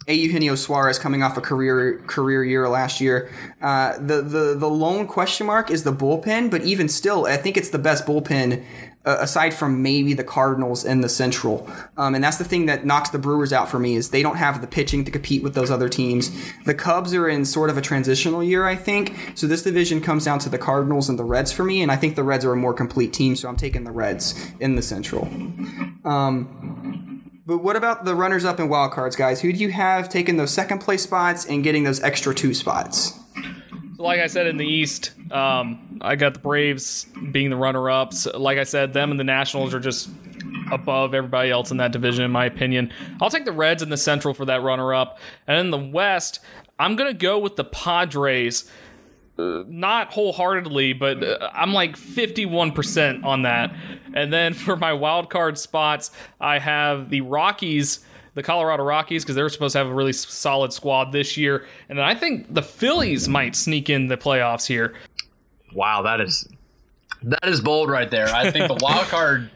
Eugenio 0.07 0.55
Suarez 0.55 0.99
coming 0.99 1.23
off 1.23 1.37
a 1.37 1.41
career 1.41 2.03
career 2.07 2.45
year 2.45 2.69
last 2.69 3.01
year. 3.01 3.31
Uh, 3.61 3.97
the 3.99 4.23
the 4.23 4.55
the 4.57 4.69
lone 4.69 5.07
question 5.07 5.47
mark 5.47 5.71
is 5.71 5.85
the 5.85 5.93
bullpen, 5.93 6.51
but 6.51 6.63
even 6.63 6.89
still, 6.89 7.27
I 7.27 7.37
think 7.37 7.57
it's 7.57 7.71
the 7.71 7.79
best 7.79 8.07
bullpen 8.07 8.65
uh, 9.07 9.19
aside 9.21 9.55
from 9.55 9.83
maybe 9.83 10.13
the 10.13 10.25
Cardinals 10.25 10.85
and 10.85 11.03
the 11.03 11.09
Central. 11.09 11.71
Um, 11.97 12.15
and 12.15 12.23
that's 12.23 12.39
the 12.39 12.45
thing 12.45 12.67
that 12.67 12.85
knocks 12.85 13.11
the 13.11 13.19
Brewers 13.19 13.53
out 13.53 13.69
for 13.69 13.79
me 13.79 13.95
is 13.95 14.11
they 14.11 14.23
don't 14.23 14.37
have 14.37 14.61
the 14.61 14.67
pitching 14.67 15.05
to 15.05 15.11
compete 15.11 15.43
with 15.43 15.55
those 15.55 15.71
other 15.71 15.89
teams. 15.89 16.31
The 16.65 16.75
Cubs 16.75 17.15
are 17.15 17.29
in 17.29 17.45
sort 17.45 17.71
of 17.71 17.79
a 17.79 17.81
transitional 17.81 18.43
year, 18.43 18.67
I 18.67 18.75
think. 18.75 19.33
So 19.35 19.47
this 19.47 19.63
division 19.63 20.01
comes 20.01 20.25
down 20.25 20.41
to 20.41 20.49
the 20.49 20.59
Cardinals 20.59 21.09
and 21.09 21.19
the 21.19 21.25
Reds 21.25 21.53
for 21.53 21.65
me, 21.65 21.83
and 21.83 21.93
I 21.93 21.97
think 21.97 22.17
the 22.17 22.25
Reds 22.25 22.45
are 22.45 22.53
a 22.53 22.57
more 22.57 22.75
complete 22.75 23.13
team. 23.13 23.37
So 23.37 23.49
I'm 23.49 23.57
taking 23.57 23.85
the 23.85 23.93
Reds 23.93 24.35
in 24.61 24.75
the 24.75 24.83
Central. 24.83 25.25
Um, 26.05 27.23
but 27.47 27.59
what 27.59 27.77
about 27.77 28.05
the 28.05 28.17
runners 28.17 28.45
up 28.45 28.59
and 28.59 28.69
wild 28.69 28.91
cards, 28.91 29.15
guys? 29.15 29.41
Who 29.41 29.53
do 29.53 29.59
you 29.61 29.71
have 29.71 30.09
taking 30.09 30.37
those 30.37 30.51
second 30.51 30.81
place 30.81 31.05
spots 31.05 31.47
and 31.47 31.63
getting 31.63 31.85
those 31.85 32.03
extra 32.03 32.35
two 32.35 32.53
spots? 32.53 33.17
Like 33.99 34.21
I 34.21 34.27
said 34.27 34.47
in 34.47 34.57
the 34.57 34.67
East, 34.67 35.13
um, 35.33 35.99
I 36.01 36.17
got 36.17 36.35
the 36.35 36.41
Braves 36.41 37.07
being 37.33 37.51
the 37.51 37.57
runner-ups. 37.57 38.27
Like 38.35 38.59
I 38.59 38.65
said, 38.65 38.93
them 38.93 39.11
and 39.11 39.19
the 39.19 39.25
Nationals 39.25 39.75
are 39.75 39.81
just 39.81 40.09
above 40.71 41.15
everybody 41.15 41.51
else 41.51 41.71
in 41.71 41.77
that 41.79 41.93
division, 41.93 42.25
in 42.25 42.31
my 42.31 42.47
opinion. 42.47 42.93
I'll 43.21 43.31
take 43.31 43.45
the 43.45 43.53
Reds 43.53 43.83
in 43.83 43.89
the 43.89 43.97
Central 43.97 44.35
for 44.35 44.45
that 44.47 44.63
runner-up, 44.63 45.19
and 45.47 45.59
in 45.59 45.71
the 45.71 45.79
West, 45.79 46.41
I'm 46.79 46.97
gonna 46.97 47.15
go 47.15 47.39
with 47.39 47.57
the 47.57 47.65
Padres. 47.65 48.71
Uh, 49.39 49.65
not 49.67 50.13
wholeheartedly, 50.13 50.95
but 50.95 51.23
uh, 51.23 51.51
I'm 51.53 51.75
like 51.75 51.95
51% 51.95 53.23
on 53.23 53.43
that. 53.43 53.75
And 54.15 54.33
then 54.33 54.55
for 54.55 54.77
my 54.77 54.95
wild 54.95 55.29
card 55.29 55.59
spots, 55.59 56.11
I 56.41 56.59
have 56.59 57.11
the 57.11 57.21
Rockies 57.21 58.01
the 58.37 58.43
Colorado 58.43 58.85
Rockies 58.85 59.25
because 59.25 59.35
they're 59.35 59.49
supposed 59.49 59.73
to 59.73 59.79
have 59.79 59.89
a 59.89 59.95
really 59.95 60.13
solid 60.13 60.73
squad 60.73 61.11
this 61.11 61.37
year, 61.37 61.65
and 61.89 61.99
then 61.99 62.05
I 62.05 62.15
think 62.15 62.53
the 62.55 62.63
Phillies 62.63 63.29
might 63.29 63.57
sneak 63.57 63.91
in 63.91 64.07
the 64.07 64.17
playoffs 64.17 64.67
here. 64.67 64.95
Wow, 65.75 66.03
that 66.03 66.21
is 66.21 66.47
that 67.25 67.49
is 67.49 67.61
bold 67.61 67.91
right 67.91 68.11
there. 68.11 68.29
I 68.29 68.51
think 68.51 68.69
the 68.69 68.75
wild 68.85 69.07
card. 69.07 69.51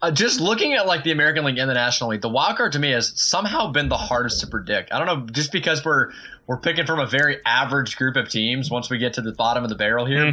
Uh, 0.00 0.10
just 0.10 0.40
looking 0.40 0.72
at 0.74 0.84
like 0.84 1.04
the 1.04 1.12
American 1.12 1.44
League 1.44 1.58
and 1.58 1.70
the 1.70 1.74
National 1.74 2.10
League, 2.10 2.22
the 2.22 2.28
wild 2.28 2.56
card 2.56 2.72
to 2.72 2.80
me 2.80 2.90
has 2.90 3.12
somehow 3.14 3.70
been 3.70 3.88
the 3.88 3.96
hardest 3.96 4.40
to 4.40 4.48
predict. 4.48 4.92
I 4.92 4.98
don't 4.98 5.06
know, 5.06 5.26
just 5.32 5.52
because 5.52 5.84
we're 5.84 6.10
we're 6.48 6.56
picking 6.56 6.86
from 6.86 6.98
a 6.98 7.06
very 7.06 7.36
average 7.46 7.96
group 7.96 8.16
of 8.16 8.28
teams 8.28 8.68
once 8.70 8.90
we 8.90 8.98
get 8.98 9.12
to 9.14 9.20
the 9.22 9.30
bottom 9.32 9.62
of 9.62 9.68
the 9.70 9.76
barrel 9.76 10.04
here, 10.04 10.24
Mhm. 10.24 10.32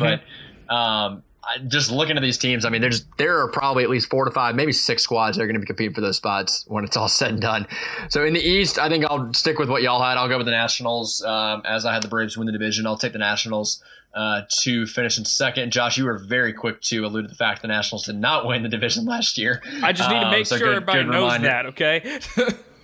but 0.68 0.74
um, 0.74 1.22
I- 1.44 1.58
just 1.60 1.92
looking 1.92 2.16
at 2.18 2.22
these 2.22 2.38
teams, 2.38 2.66
I 2.66 2.70
mean, 2.70 2.82
there's 2.82 3.06
there 3.18 3.40
are 3.40 3.48
probably 3.50 3.84
at 3.84 3.90
least 3.90 4.10
four 4.10 4.26
to 4.26 4.32
five, 4.32 4.56
maybe 4.56 4.72
six 4.72 5.04
squads 5.04 5.38
that 5.38 5.44
are 5.44 5.48
going 5.48 5.56
to 5.56 5.60
be 5.60 5.66
competing 5.66 5.94
for 5.94 6.02
those 6.02 6.18
spots 6.18 6.66
when 6.68 6.84
it's 6.84 6.96
all 6.98 7.08
said 7.10 7.32
and 7.32 7.42
done. 7.42 7.68
So 8.10 8.24
in 8.26 8.34
the 8.34 8.42
East, 8.42 8.78
I 8.78 8.90
think 8.90 9.06
I'll 9.06 9.34
stick 9.34 9.58
with 9.60 9.70
what 9.70 9.82
y'all 9.82 10.02
had. 10.02 10.18
I'll 10.18 10.28
go 10.30 10.38
with 10.38 10.46
the 10.46 10.52
Nationals. 10.52 11.24
Um, 11.24 11.62
as 11.66 11.86
I 11.86 11.94
had 11.94 12.04
the 12.04 12.08
Braves 12.10 12.38
win 12.38 12.46
the 12.46 12.52
division, 12.52 12.86
I'll 12.86 12.98
take 12.98 13.14
the 13.14 13.20
Nationals 13.20 13.82
uh, 14.14 14.42
to 14.62 14.86
finish 14.88 15.18
in 15.18 15.26
second. 15.26 15.72
Josh, 15.72 15.98
you 15.98 16.06
were 16.06 16.18
very 16.18 16.52
quick 16.52 16.82
to 16.84 17.06
allude 17.06 17.26
to 17.26 17.30
the 17.30 17.36
fact 17.36 17.62
the 17.62 17.68
Nationals 17.68 18.06
did 18.06 18.16
not 18.18 18.46
win 18.48 18.64
the 18.64 18.70
division 18.70 19.06
last 19.08 19.38
year. 19.38 19.62
I 19.82 19.94
just 19.94 20.10
need 20.10 20.20
to 20.20 20.26
Um, 20.26 20.32
make 20.32 20.46
so 20.48 20.58
sure 20.58 20.68
good- 20.68 20.76
everybody 20.78 21.00
good 21.04 21.12
knows 21.12 21.34
reminder. 21.34 21.48
that, 21.48 21.66
okay? 21.68 22.20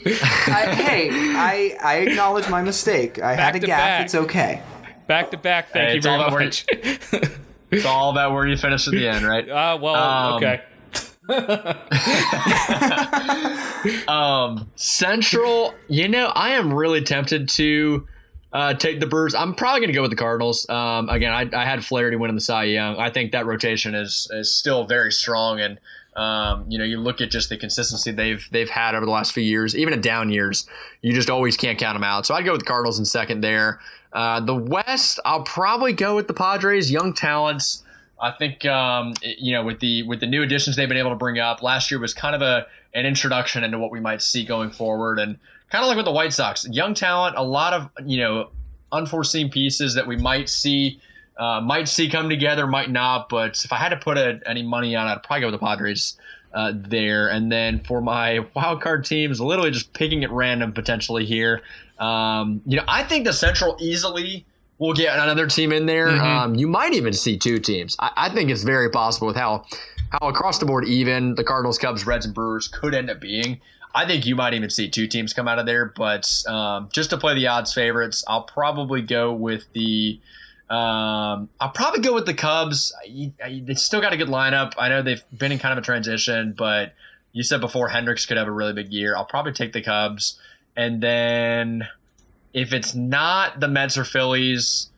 I, 0.08 0.76
hey, 0.76 1.10
I, 1.12 1.78
I 1.84 1.96
acknowledge 1.98 2.48
my 2.48 2.62
mistake. 2.62 3.20
I 3.20 3.34
had 3.34 3.56
a 3.56 3.60
to 3.60 3.66
gaffe. 3.66 3.70
back. 3.70 4.06
It's 4.06 4.16
okay. 4.16 4.62
back 5.08 5.32
to 5.32 5.38
back, 5.38 5.72
thank 5.72 5.90
Hey, 5.90 5.96
you 5.96 6.02
very 6.02 6.18
much. 6.18 6.66
It's 7.76 7.86
all 7.86 8.12
about 8.12 8.34
where 8.34 8.48
you 8.48 8.58
finish 8.58 8.88
at 8.88 8.94
the 8.94 9.08
end, 9.08 9.26
right? 9.26 9.48
uh, 9.50 9.78
well, 9.82 9.96
Um, 9.96 10.44
okay. 10.44 10.62
um, 14.08 14.70
Central, 14.76 15.74
you 15.88 16.08
know, 16.08 16.28
I 16.28 16.52
am 16.52 16.74
really 16.74 17.02
tempted 17.02 17.50
to 17.50 18.08
uh, 18.54 18.74
take 18.76 19.00
the 19.00 19.08
Brewers. 19.08 19.36
I'm 19.36 19.54
probably 19.54 19.82
going 19.82 19.90
to 19.90 19.94
go 19.94 20.02
with 20.02 20.12
the 20.12 20.18
Cardinals. 20.18 20.68
Um, 20.70 21.10
again, 21.10 21.34
I, 21.34 21.50
I 21.60 21.66
had 21.66 21.84
Flaherty 21.84 22.16
winning 22.16 22.36
the 22.36 22.42
Cy 22.42 22.66
Young. 22.66 22.98
I 22.98 23.10
think 23.10 23.32
that 23.32 23.46
rotation 23.46 23.96
is 23.96 24.30
is 24.32 24.54
still 24.54 24.86
very 24.86 25.12
strong, 25.12 25.60
and 25.60 25.80
um, 26.16 26.66
you 26.70 26.78
know, 26.78 26.86
you 26.86 27.00
look 27.00 27.20
at 27.20 27.30
just 27.30 27.50
the 27.50 27.58
consistency 27.58 28.12
they've 28.12 28.48
they've 28.52 28.70
had 28.70 28.96
over 28.96 29.06
the 29.06 29.12
last 29.12 29.34
few 29.34 29.44
years, 29.44 29.76
even 29.76 29.94
in 29.94 30.02
down 30.02 30.30
years, 30.30 30.68
you 31.02 31.12
just 31.12 31.30
always 31.30 31.58
can't 31.58 31.78
count 31.78 31.96
them 31.96 32.04
out. 32.04 32.26
So 32.26 32.34
I'd 32.34 32.46
go 32.46 32.54
with 32.54 32.62
the 32.62 32.68
Cardinals 32.68 33.00
in 33.00 33.06
second 33.06 33.42
there. 33.42 33.80
Uh, 34.16 34.40
the 34.40 34.56
West, 34.56 35.20
I'll 35.26 35.44
probably 35.44 35.92
go 35.92 36.16
with 36.16 36.28
the 36.28 36.34
Padres, 36.34 36.90
young 36.90 37.14
talents. 37.14 37.84
I 38.20 38.32
think 38.32 38.66
um, 38.66 39.14
you 39.22 39.52
know 39.52 39.66
with 39.66 39.82
the 39.82 40.04
with 40.04 40.22
the 40.22 40.26
new 40.26 40.42
additions 40.42 40.78
they've 40.78 40.88
been 40.88 40.98
able 40.98 41.10
to 41.10 41.18
bring 41.18 41.38
up. 41.38 41.62
Last 41.62 41.92
year 41.92 42.00
was 42.00 42.14
kind 42.14 42.34
of 42.34 42.42
a 42.42 42.66
an 42.94 43.06
introduction 43.06 43.66
into 43.66 43.78
what 43.78 43.92
we 43.92 44.00
might 44.00 44.22
see 44.22 44.46
going 44.46 44.72
forward, 44.72 45.20
and 45.20 45.38
kind 45.70 45.84
of 45.84 45.90
like 45.90 45.98
with 45.98 46.06
the 46.06 46.14
White 46.14 46.32
Sox, 46.32 46.66
young 46.70 46.94
talent, 46.94 47.36
a 47.38 47.44
lot 47.44 47.74
of 47.74 47.90
you 48.06 48.18
know 48.18 48.52
unforeseen 48.90 49.52
pieces 49.52 49.96
that 49.96 50.08
we 50.08 50.16
might 50.16 50.48
see 50.48 51.02
uh, 51.38 51.60
might 51.60 51.90
see 51.90 52.10
come 52.10 52.30
together, 52.30 52.68
might 52.68 52.90
not. 52.90 53.28
But 53.28 53.62
if 53.66 53.74
I 53.74 53.78
had 53.78 53.90
to 53.90 53.98
put 53.98 54.18
a, 54.18 54.40
any 54.46 54.64
money 54.64 54.96
on, 54.96 55.08
it, 55.08 55.12
I'd 55.12 55.24
probably 55.24 55.42
go 55.42 55.48
with 55.52 55.60
the 55.60 55.66
Padres 55.66 56.18
uh, 56.54 56.72
there. 56.74 57.28
And 57.28 57.52
then 57.52 57.80
for 57.82 58.02
my 58.02 58.40
wild 58.56 58.82
card 58.82 59.06
teams, 59.06 59.42
literally 59.42 59.72
just 59.72 59.94
picking 59.94 60.24
at 60.24 60.32
random 60.32 60.72
potentially 60.72 61.26
here. 61.26 61.62
Um, 62.00 62.62
you 62.66 62.78
know, 62.78 62.84
I 62.88 63.04
think 63.04 63.26
the 63.26 63.34
Central 63.34 63.78
easily 63.80 64.46
will 64.78 64.94
get 64.94 65.18
another 65.18 65.48
team 65.48 65.72
in 65.72 65.86
there. 65.86 66.10
Mhm. 66.10 66.22
Um, 66.22 66.56
you 66.56 66.68
might 66.68 66.94
even 66.94 67.14
see 67.14 67.38
two 67.38 67.60
teams. 67.60 67.96
I, 68.00 68.12
I 68.18 68.30
think 68.30 68.50
it's 68.50 68.64
very 68.64 68.90
possible 68.90 69.28
with 69.28 69.38
how 69.38 69.66
how 70.10 70.28
across 70.28 70.60
the 70.60 70.66
board 70.66 70.86
even 70.86 71.36
the 71.36 71.44
Cardinals, 71.44 71.78
Cubs, 71.78 72.06
Reds, 72.06 72.26
and 72.26 72.34
Brewers 72.36 72.68
could 72.68 72.94
end 72.94 73.10
up 73.10 73.20
being. 73.20 73.62
I 73.94 74.06
think 74.06 74.26
you 74.26 74.36
might 74.36 74.54
even 74.54 74.70
see 74.70 74.90
two 74.90 75.08
teams 75.08 75.32
come 75.34 75.48
out 75.48 75.58
of 75.58 75.66
there. 75.66 75.86
But 75.96 76.30
um, 76.48 76.90
just 76.92 77.10
to 77.12 77.18
play 77.18 77.34
the 77.34 77.48
odds 77.48 77.74
favorites, 77.74 78.24
I'll 78.28 78.44
probably 78.44 79.02
go 79.02 79.34
with 79.34 79.72
the. 79.74 80.20
Um, 80.70 81.48
I'll 81.60 81.70
probably 81.74 82.02
go 82.02 82.14
with 82.14 82.26
the 82.26 82.34
Cubs. 82.34 82.94
I, 83.08 83.32
I, 83.44 83.62
they 83.64 83.76
still 83.76 84.02
got 84.02 84.14
a 84.14 84.18
good 84.18 84.28
lineup. 84.30 84.74
I 84.78 84.90
know 84.90 85.02
they've 85.02 85.24
been 85.38 85.52
in 85.52 85.60
kind 85.60 85.72
of 85.72 85.78
a 85.78 85.86
transition, 85.86 86.56
but 86.58 86.94
you 87.34 87.44
said 87.44 87.62
before 87.62 87.88
Hendricks 87.88 88.26
could 88.26 88.38
have 88.38 88.48
a 88.48 88.52
really 88.52 88.74
big 88.74 88.92
year. 88.92 89.16
I'll 89.16 89.26
probably 89.26 89.54
take 89.54 89.74
the 89.74 89.82
Cubs, 89.84 90.40
and 90.76 91.02
then 91.02 91.88
if 92.54 92.74
it's 92.74 92.96
not 92.96 93.60
the 93.60 93.68
Mets 93.68 93.98
or 93.98 94.04
Phillies, 94.06 94.90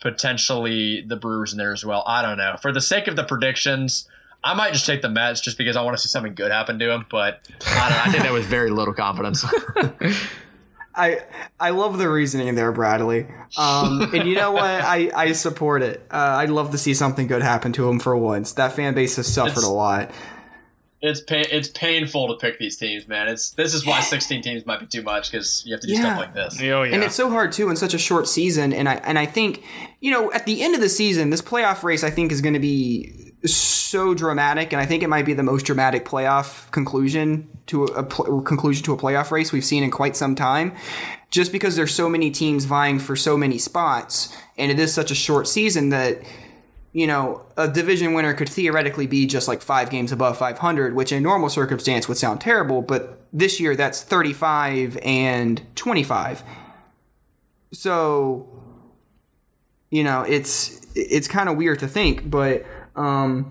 potentially 0.00 1.02
the 1.02 1.16
Brewers 1.16 1.52
in 1.52 1.58
there 1.58 1.72
as 1.72 1.84
well. 1.84 2.02
I 2.06 2.22
don't 2.22 2.38
know. 2.38 2.56
For 2.60 2.72
the 2.72 2.80
sake 2.80 3.06
of 3.08 3.16
the 3.16 3.24
predictions, 3.24 4.08
I 4.44 4.54
might 4.54 4.72
just 4.72 4.86
take 4.86 5.02
the 5.02 5.08
Mets 5.08 5.40
just 5.40 5.56
because 5.58 5.76
I 5.76 5.82
want 5.82 5.96
to 5.96 6.02
see 6.02 6.08
something 6.08 6.34
good 6.34 6.50
happen 6.50 6.78
to 6.78 6.86
them. 6.86 7.06
But 7.10 7.40
I 7.66 7.88
don't. 7.90 8.08
I 8.08 8.10
think 8.10 8.24
that 8.24 8.32
was 8.32 8.46
very 8.46 8.70
little 8.70 8.94
confidence. 8.94 9.44
I 10.94 11.20
I 11.58 11.70
love 11.70 11.96
the 11.96 12.08
reasoning 12.10 12.54
there, 12.54 12.70
Bradley. 12.70 13.26
Um, 13.56 14.14
and 14.14 14.28
you 14.28 14.34
know 14.34 14.52
what? 14.52 14.64
I, 14.64 15.10
I 15.14 15.32
support 15.32 15.82
it. 15.82 16.06
Uh, 16.10 16.16
I'd 16.16 16.50
love 16.50 16.70
to 16.72 16.78
see 16.78 16.92
something 16.92 17.26
good 17.26 17.40
happen 17.42 17.72
to 17.74 17.88
him 17.88 17.98
for 17.98 18.14
once. 18.16 18.52
That 18.52 18.72
fan 18.72 18.92
base 18.94 19.16
has 19.16 19.26
suffered 19.32 19.50
It's- 19.52 19.64
a 19.64 19.70
lot. 19.70 20.10
It's 21.02 21.20
pain, 21.20 21.44
it's 21.50 21.68
painful 21.68 22.28
to 22.28 22.34
pick 22.34 22.58
these 22.58 22.76
teams, 22.76 23.08
man. 23.08 23.28
It's 23.28 23.50
this 23.50 23.74
is 23.74 23.84
why 23.84 24.00
16 24.00 24.40
teams 24.42 24.64
might 24.64 24.80
be 24.80 24.86
too 24.86 25.02
much 25.02 25.30
because 25.30 25.62
you 25.66 25.74
have 25.74 25.80
to 25.80 25.86
do 25.88 25.92
Yeah. 25.94 26.00
stuff 26.00 26.18
like 26.18 26.34
this. 26.34 26.58
Oh 26.62 26.82
yeah. 26.84 26.94
And 26.94 27.02
it's 27.02 27.14
so 27.16 27.28
hard 27.28 27.52
too 27.52 27.68
in 27.70 27.76
such 27.76 27.92
a 27.92 27.98
short 27.98 28.28
season. 28.28 28.72
And 28.72 28.88
I 28.88 28.94
and 29.04 29.18
I 29.18 29.26
think 29.26 29.64
you 30.00 30.10
know 30.10 30.32
at 30.32 30.46
the 30.46 30.62
end 30.62 30.74
of 30.74 30.80
the 30.80 30.88
season, 30.88 31.30
this 31.30 31.42
playoff 31.42 31.82
race 31.82 32.04
I 32.04 32.10
think 32.10 32.30
is 32.32 32.40
going 32.40 32.54
to 32.54 32.60
be 32.60 33.32
so 33.44 34.14
dramatic, 34.14 34.72
and 34.72 34.80
I 34.80 34.86
think 34.86 35.02
it 35.02 35.08
might 35.08 35.26
be 35.26 35.34
the 35.34 35.42
most 35.42 35.64
dramatic 35.66 36.04
playoff 36.04 36.70
conclusion 36.70 37.48
to 37.66 37.84
a, 37.86 37.92
a 37.94 38.02
pl- 38.04 38.40
conclusion 38.42 38.84
to 38.84 38.92
a 38.92 38.96
playoff 38.96 39.32
race 39.32 39.50
we've 39.52 39.64
seen 39.64 39.82
in 39.82 39.90
quite 39.90 40.16
some 40.16 40.34
time. 40.36 40.72
Just 41.30 41.50
because 41.50 41.74
there's 41.76 41.92
so 41.94 42.08
many 42.08 42.30
teams 42.30 42.66
vying 42.66 42.98
for 43.00 43.16
so 43.16 43.36
many 43.36 43.58
spots, 43.58 44.34
and 44.56 44.70
it 44.70 44.78
is 44.78 44.94
such 44.94 45.10
a 45.10 45.14
short 45.14 45.48
season 45.48 45.88
that 45.88 46.22
you 46.92 47.06
know, 47.06 47.46
a 47.56 47.68
division 47.68 48.12
winner 48.12 48.34
could 48.34 48.48
theoretically 48.48 49.06
be 49.06 49.26
just 49.26 49.48
like 49.48 49.62
five 49.62 49.88
games 49.88 50.12
above 50.12 50.36
500, 50.36 50.94
which 50.94 51.10
in 51.10 51.22
normal 51.22 51.48
circumstance 51.48 52.06
would 52.06 52.18
sound 52.18 52.40
terrible, 52.40 52.82
but 52.82 53.20
this 53.32 53.58
year 53.58 53.74
that's 53.74 54.02
35 54.02 54.98
and 55.02 55.62
25. 55.74 56.42
So, 57.72 58.46
you 59.90 60.04
know, 60.04 60.22
it's 60.22 60.80
it's 60.94 61.26
kind 61.26 61.48
of 61.48 61.56
weird 61.56 61.78
to 61.78 61.88
think, 61.88 62.28
but 62.30 62.66
um, 62.94 63.50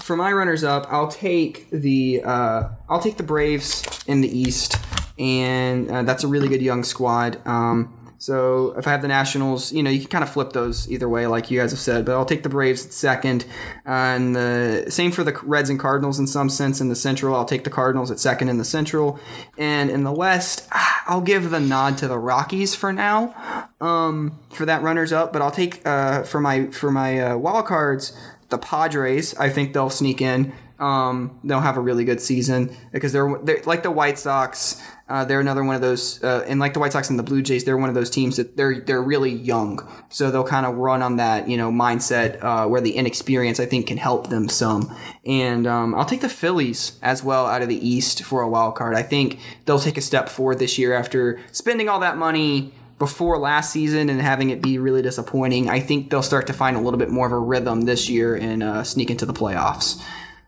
for 0.00 0.14
my 0.16 0.32
runners 0.32 0.62
up, 0.62 0.86
I'll 0.88 1.08
take 1.08 1.68
the 1.70 2.22
uh, 2.24 2.68
I'll 2.88 3.02
take 3.02 3.16
the 3.16 3.24
Braves 3.24 3.84
in 4.06 4.20
the 4.20 4.28
East, 4.28 4.76
and 5.18 5.90
uh, 5.90 6.02
that's 6.04 6.22
a 6.22 6.28
really 6.28 6.48
good 6.48 6.62
young 6.62 6.84
squad. 6.84 7.44
Um, 7.44 7.92
so 8.22 8.72
if 8.78 8.86
I 8.86 8.92
have 8.92 9.02
the 9.02 9.08
Nationals, 9.08 9.72
you 9.72 9.82
know, 9.82 9.90
you 9.90 9.98
can 9.98 10.08
kind 10.08 10.22
of 10.22 10.30
flip 10.30 10.52
those 10.52 10.88
either 10.88 11.08
way, 11.08 11.26
like 11.26 11.50
you 11.50 11.58
guys 11.58 11.72
have 11.72 11.80
said. 11.80 12.04
But 12.04 12.12
I'll 12.12 12.24
take 12.24 12.44
the 12.44 12.48
Braves 12.48 12.86
at 12.86 12.92
second, 12.92 13.44
and 13.84 14.36
the 14.36 14.84
same 14.90 15.10
for 15.10 15.24
the 15.24 15.36
Reds 15.42 15.68
and 15.68 15.80
Cardinals 15.80 16.20
in 16.20 16.28
some 16.28 16.48
sense 16.48 16.80
in 16.80 16.88
the 16.88 16.94
Central. 16.94 17.34
I'll 17.34 17.44
take 17.44 17.64
the 17.64 17.70
Cardinals 17.70 18.12
at 18.12 18.20
second 18.20 18.48
in 18.48 18.58
the 18.58 18.64
Central, 18.64 19.18
and 19.58 19.90
in 19.90 20.04
the 20.04 20.12
West, 20.12 20.68
I'll 21.08 21.20
give 21.20 21.50
the 21.50 21.58
nod 21.58 21.98
to 21.98 22.06
the 22.06 22.16
Rockies 22.16 22.76
for 22.76 22.92
now, 22.92 23.68
um, 23.80 24.38
for 24.50 24.66
that 24.66 24.82
runners 24.82 25.12
up. 25.12 25.32
But 25.32 25.42
I'll 25.42 25.50
take 25.50 25.84
uh, 25.84 26.22
for 26.22 26.40
my 26.40 26.66
for 26.66 26.92
my 26.92 27.18
uh, 27.18 27.36
wild 27.36 27.66
cards 27.66 28.16
the 28.50 28.58
Padres. 28.58 29.34
I 29.34 29.48
think 29.48 29.72
they'll 29.72 29.90
sneak 29.90 30.22
in. 30.22 30.52
Um, 30.78 31.38
they'll 31.42 31.60
have 31.60 31.76
a 31.76 31.80
really 31.80 32.04
good 32.04 32.20
season 32.20 32.76
because 32.92 33.12
they're, 33.12 33.38
they're 33.42 33.62
like 33.64 33.82
the 33.82 33.90
White 33.90 34.18
Sox. 34.18 34.80
Uh, 35.12 35.26
they're 35.26 35.40
another 35.40 35.62
one 35.62 35.74
of 35.74 35.82
those, 35.82 36.24
uh, 36.24 36.42
and 36.48 36.58
like 36.58 36.72
the 36.72 36.80
White 36.80 36.94
Sox 36.94 37.10
and 37.10 37.18
the 37.18 37.22
Blue 37.22 37.42
Jays, 37.42 37.64
they're 37.64 37.76
one 37.76 37.90
of 37.90 37.94
those 37.94 38.08
teams 38.08 38.38
that 38.38 38.56
they're 38.56 38.80
they're 38.80 39.02
really 39.02 39.30
young, 39.30 39.86
so 40.08 40.30
they'll 40.30 40.42
kind 40.42 40.64
of 40.64 40.76
run 40.76 41.02
on 41.02 41.16
that 41.16 41.50
you 41.50 41.58
know 41.58 41.70
mindset 41.70 42.42
uh, 42.42 42.66
where 42.66 42.80
the 42.80 42.96
inexperience 42.96 43.60
I 43.60 43.66
think 43.66 43.88
can 43.88 43.98
help 43.98 44.30
them 44.30 44.48
some. 44.48 44.90
And 45.26 45.66
um, 45.66 45.94
I'll 45.94 46.06
take 46.06 46.22
the 46.22 46.30
Phillies 46.30 46.98
as 47.02 47.22
well 47.22 47.44
out 47.44 47.60
of 47.60 47.68
the 47.68 47.86
East 47.86 48.22
for 48.22 48.40
a 48.40 48.48
wild 48.48 48.74
card. 48.74 48.94
I 48.94 49.02
think 49.02 49.38
they'll 49.66 49.78
take 49.78 49.98
a 49.98 50.00
step 50.00 50.30
forward 50.30 50.58
this 50.58 50.78
year 50.78 50.94
after 50.94 51.38
spending 51.52 51.90
all 51.90 52.00
that 52.00 52.16
money 52.16 52.72
before 52.98 53.36
last 53.36 53.70
season 53.70 54.08
and 54.08 54.18
having 54.18 54.48
it 54.48 54.62
be 54.62 54.78
really 54.78 55.02
disappointing. 55.02 55.68
I 55.68 55.80
think 55.80 56.08
they'll 56.08 56.22
start 56.22 56.46
to 56.46 56.54
find 56.54 56.74
a 56.74 56.80
little 56.80 56.98
bit 56.98 57.10
more 57.10 57.26
of 57.26 57.32
a 57.34 57.38
rhythm 57.38 57.82
this 57.82 58.08
year 58.08 58.34
and 58.34 58.62
uh, 58.62 58.82
sneak 58.82 59.10
into 59.10 59.26
the 59.26 59.34
playoffs. 59.34 60.02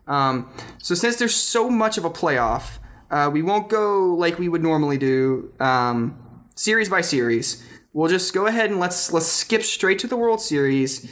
Um, 0.07 0.49
so 0.79 0.95
since 0.95 1.17
there's 1.17 1.35
so 1.35 1.69
much 1.69 1.99
of 1.99 2.05
a 2.05 2.09
playoff, 2.09 2.79
uh, 3.11 3.29
we 3.31 3.41
won't 3.41 3.69
go 3.69 4.13
like 4.15 4.39
we 4.39 4.49
would 4.49 4.63
normally 4.63 4.97
do, 4.97 5.53
um, 5.59 6.17
series 6.55 6.89
by 6.89 7.01
series. 7.01 7.63
We'll 7.93 8.09
just 8.09 8.33
go 8.33 8.47
ahead 8.47 8.69
and 8.71 8.79
let's 8.79 9.13
let's 9.13 9.27
skip 9.27 9.63
straight 9.63 9.99
to 9.99 10.07
the 10.07 10.17
World 10.17 10.41
Series. 10.41 11.09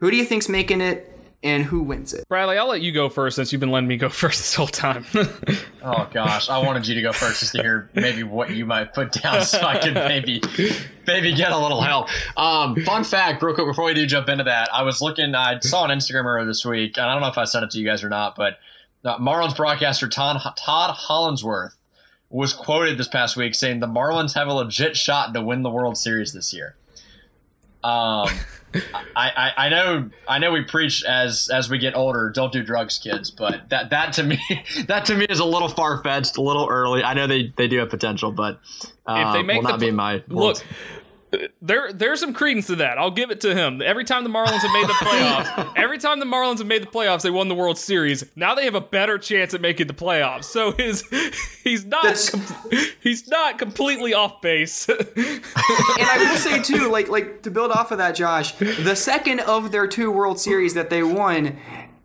Who 0.00 0.10
do 0.10 0.16
you 0.16 0.24
think's 0.24 0.48
making 0.48 0.80
it, 0.80 1.18
and 1.42 1.64
who 1.64 1.82
wins 1.82 2.12
it? 2.12 2.28
Bradley, 2.28 2.58
I'll 2.58 2.68
let 2.68 2.82
you 2.82 2.92
go 2.92 3.08
first 3.08 3.36
since 3.36 3.50
you've 3.52 3.60
been 3.60 3.70
letting 3.70 3.88
me 3.88 3.96
go 3.96 4.08
first 4.10 4.40
this 4.40 4.54
whole 4.54 4.66
time. 4.66 5.04
Oh 5.80 6.08
gosh, 6.12 6.50
I 6.50 6.58
wanted 6.58 6.86
you 6.88 6.96
to 6.96 7.00
go 7.00 7.12
first 7.12 7.38
just 7.38 7.52
to 7.52 7.62
hear 7.62 7.88
maybe 7.94 8.24
what 8.24 8.50
you 8.50 8.66
might 8.66 8.92
put 8.92 9.12
down 9.12 9.42
so 9.42 9.60
I 9.60 9.78
could 9.78 9.94
maybe 9.94 10.42
maybe 11.06 11.32
get 11.32 11.52
a 11.52 11.56
little 11.56 11.80
help. 11.80 12.08
Um, 12.36 12.76
fun 12.84 13.04
fact, 13.04 13.42
real 13.42 13.54
quick 13.54 13.68
before 13.68 13.84
we 13.84 13.94
do 13.94 14.04
jump 14.04 14.28
into 14.28 14.44
that, 14.44 14.68
I 14.74 14.82
was 14.82 15.00
looking, 15.00 15.36
I 15.36 15.60
saw 15.60 15.82
on 15.82 15.90
Instagram 15.90 16.24
earlier 16.24 16.46
this 16.46 16.64
week, 16.64 16.98
and 16.98 17.06
I 17.06 17.12
don't 17.12 17.22
know 17.22 17.28
if 17.28 17.38
I 17.38 17.44
sent 17.44 17.64
it 17.64 17.70
to 17.70 17.78
you 17.78 17.86
guys 17.86 18.02
or 18.02 18.08
not, 18.08 18.34
but 18.34 18.58
uh, 19.04 19.18
Marlins 19.18 19.56
broadcaster 19.56 20.08
Todd, 20.08 20.40
Todd 20.56 20.90
Hollandsworth 20.94 21.76
was 22.30 22.52
quoted 22.52 22.98
this 22.98 23.08
past 23.08 23.36
week 23.36 23.54
saying 23.54 23.80
the 23.80 23.86
Marlins 23.86 24.34
have 24.34 24.48
a 24.48 24.52
legit 24.52 24.96
shot 24.96 25.32
to 25.34 25.42
win 25.42 25.62
the 25.62 25.70
World 25.70 25.96
Series 25.96 26.32
this 26.32 26.52
year. 26.52 26.76
Um, 27.82 28.28
I, 29.16 29.30
I, 29.30 29.52
I 29.56 29.68
know 29.70 30.10
I 30.26 30.38
know 30.38 30.52
we 30.52 30.62
preach 30.62 31.02
as 31.04 31.48
as 31.52 31.70
we 31.70 31.78
get 31.78 31.96
older, 31.96 32.30
don't 32.34 32.52
do 32.52 32.62
drugs, 32.62 32.98
kids. 32.98 33.30
But 33.30 33.70
that 33.70 33.90
that 33.90 34.12
to 34.14 34.22
me 34.22 34.38
that 34.88 35.06
to 35.06 35.14
me 35.14 35.26
is 35.28 35.38
a 35.38 35.44
little 35.44 35.68
far 35.68 36.02
fetched, 36.02 36.36
a 36.36 36.42
little 36.42 36.68
early. 36.68 37.02
I 37.02 37.14
know 37.14 37.26
they, 37.26 37.52
they 37.56 37.68
do 37.68 37.78
have 37.78 37.88
potential, 37.88 38.30
but 38.30 38.60
uh, 39.06 39.24
if 39.26 39.32
they 39.32 39.42
make 39.42 39.56
will 39.56 39.62
the 39.62 39.68
not 39.70 39.80
be 39.80 39.90
my 39.90 40.14
look, 40.28 40.28
world. 40.28 40.64
There 41.60 41.92
there's 41.92 42.20
some 42.20 42.32
credence 42.32 42.66
to 42.68 42.76
that. 42.76 42.98
I'll 42.98 43.10
give 43.10 43.30
it 43.30 43.40
to 43.42 43.54
him. 43.54 43.82
Every 43.82 44.04
time 44.04 44.24
the 44.24 44.30
Marlins 44.30 44.60
have 44.60 44.72
made 44.72 44.88
the 44.88 44.92
playoffs, 45.04 45.72
every 45.76 45.98
time 45.98 46.20
the 46.20 46.26
Marlins 46.26 46.58
have 46.58 46.66
made 46.66 46.82
the 46.82 46.86
playoffs, 46.86 47.22
they 47.22 47.30
won 47.30 47.48
the 47.48 47.54
World 47.54 47.78
Series. 47.78 48.24
Now 48.36 48.54
they 48.54 48.64
have 48.64 48.74
a 48.74 48.80
better 48.80 49.18
chance 49.18 49.54
at 49.54 49.60
making 49.60 49.86
the 49.86 49.94
playoffs. 49.94 50.44
So 50.44 50.72
his 50.72 51.02
he's 51.64 51.84
not 51.84 52.02
com- 52.30 52.70
he's 53.00 53.28
not 53.28 53.58
completely 53.58 54.14
off 54.14 54.40
base. 54.40 54.88
And 55.98 56.06
I 56.06 56.18
will 56.18 56.36
say 56.36 56.62
too, 56.62 56.90
like 56.90 57.08
like 57.08 57.42
to 57.42 57.50
build 57.50 57.72
off 57.72 57.90
of 57.90 57.98
that, 57.98 58.14
Josh, 58.14 58.52
the 58.52 58.94
second 58.94 59.40
of 59.40 59.72
their 59.72 59.86
two 59.86 60.10
World 60.10 60.38
Series 60.38 60.74
that 60.74 60.90
they 60.90 61.02
won 61.02 61.58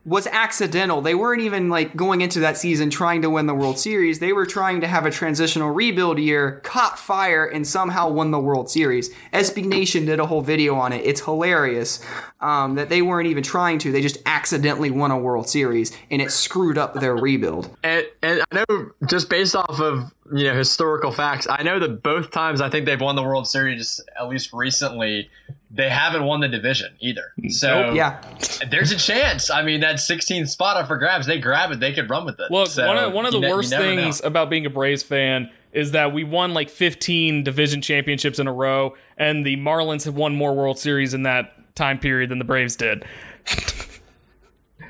was 0.06 0.28
accidental. 0.28 1.02
They 1.02 1.16
weren't 1.16 1.42
even 1.42 1.70
like 1.70 1.96
going 1.96 2.22
into 2.22 2.42
that 2.42 2.58
season 2.58 2.90
trying 2.90 3.22
to 3.22 3.30
win 3.30 3.46
the 3.46 3.54
World 3.54 3.80
Series. 3.80 4.20
They 4.20 4.34
were 4.34 4.46
trying 4.46 4.82
to 4.82 4.88
have 4.88 5.06
a 5.06 5.12
transitional 5.12 5.70
rebuild 5.70 6.20
year, 6.20 6.60
caught 6.64 7.00
fire, 7.00 7.46
and 7.46 7.66
somehow 7.66 8.10
won 8.10 8.32
the 8.32 8.40
World 8.40 8.70
Series. 8.70 9.14
SB 9.32 9.66
Nation 9.66 10.06
did 10.06 10.20
a 10.20 10.26
whole 10.26 10.42
video 10.42 10.76
on 10.76 10.92
it. 10.92 11.06
It's 11.06 11.22
hilarious 11.22 12.06
um, 12.42 12.76
that 12.76 12.90
they 12.90 13.02
weren't 13.02 13.28
even 13.28 13.44
trying 13.44 13.80
to. 13.80 13.92
They 13.92 14.02
just 14.02 14.18
accidentally 14.26 14.92
won 14.92 15.12
a 15.12 15.18
World 15.18 15.48
Series, 15.48 15.96
and 16.12 16.22
it 16.22 16.32
screwed 16.32 16.78
up 16.78 16.96
their 16.96 17.16
rebuild. 17.16 17.76
And, 17.84 18.06
and 18.22 18.44
I 18.52 18.66
know 18.70 18.92
just 19.06 19.30
based 19.30 19.56
off 19.56 19.80
of 19.80 20.14
you 20.32 20.46
know 20.46 20.54
historical 20.56 21.12
facts, 21.12 21.48
I 21.50 21.64
know 21.64 21.80
that 21.80 22.02
both 22.04 22.32
times 22.32 22.62
I 22.62 22.70
think 22.70 22.86
they've 22.86 23.00
won 23.02 23.16
the 23.16 23.24
World 23.24 23.48
Series, 23.48 24.00
at 24.20 24.28
least 24.30 24.52
recently, 24.54 25.30
they 25.70 25.90
haven't 25.90 26.24
won 26.24 26.40
the 26.40 26.48
division 26.48 26.94
either. 27.00 27.34
So 27.50 27.92
Yeah. 27.94 28.22
there's 28.70 28.92
a 28.92 28.96
chance. 28.98 29.50
I 29.50 29.64
mean, 29.64 29.82
that 29.82 29.96
16th 30.00 30.50
spot 30.50 30.78
up 30.78 30.88
for 30.88 30.98
grabs, 30.98 31.26
they 31.26 31.40
grab 31.40 31.72
it, 31.72 31.80
they 31.80 31.92
could 31.94 32.10
run 32.10 32.26
with 32.26 32.40
it. 32.40 32.52
Look, 32.52 32.68
So, 32.68 32.86
one 32.88 32.98
of 32.98 33.12
one 33.14 33.26
of 33.26 33.34
you 33.34 33.40
the 33.40 33.48
ne- 33.48 33.50
you 33.50 33.56
worst 33.58 33.72
never 33.72 33.84
know. 33.84 33.96
things 33.96 34.22
about 34.24 34.50
being 34.50 34.66
a 34.66 34.70
Braves 34.70 35.04
fan 35.04 35.50
is 35.74 35.92
that 35.92 36.14
we 36.14 36.24
won 36.24 36.54
like 36.54 36.70
15 36.70 37.44
division 37.44 37.82
championships 37.82 38.38
in 38.40 38.48
a 38.48 38.54
row, 38.54 38.96
and 39.18 39.44
the 39.46 39.58
Marlins 39.58 40.06
have 40.06 40.16
won 40.16 40.36
more 40.36 40.54
World 40.54 40.78
Series 40.78 41.14
in 41.16 41.24
that 41.24 41.76
time 41.76 41.98
period 41.98 42.30
than 42.30 42.38
the 42.38 42.46
Braves 42.46 42.76
did. 42.76 43.04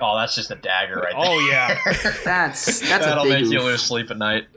Oh, 0.02 0.18
that's 0.18 0.36
just 0.36 0.52
a 0.52 0.56
dagger 0.56 0.96
right 0.96 1.14
there. 1.14 1.22
Oh 1.26 1.40
yeah. 1.50 1.80
That's 2.24 2.80
that's 2.80 3.06
That'll 3.06 3.26
a 3.26 3.28
big 3.28 3.44
make 3.44 3.52
you 3.54 3.62
lose 3.62 3.82
sleep 3.82 4.12
at 4.12 4.18
night. 4.18 4.48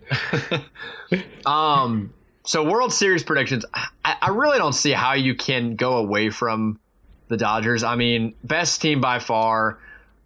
um, 1.47 2.13
so 2.45 2.65
World 2.65 2.93
Series 2.93 3.23
predictions. 3.23 3.65
I, 3.75 4.17
I 4.23 4.29
really 4.31 4.59
don't 4.59 4.73
see 4.73 4.93
how 4.93 5.15
you 5.15 5.35
can 5.35 5.77
go 5.77 5.97
away 5.97 6.31
from 6.31 6.79
the 7.29 7.37
Dodgers. 7.37 7.83
I 7.83 7.97
mean, 7.97 8.35
best 8.45 8.81
team 8.81 9.01
by 9.01 9.19
far. 9.19 9.79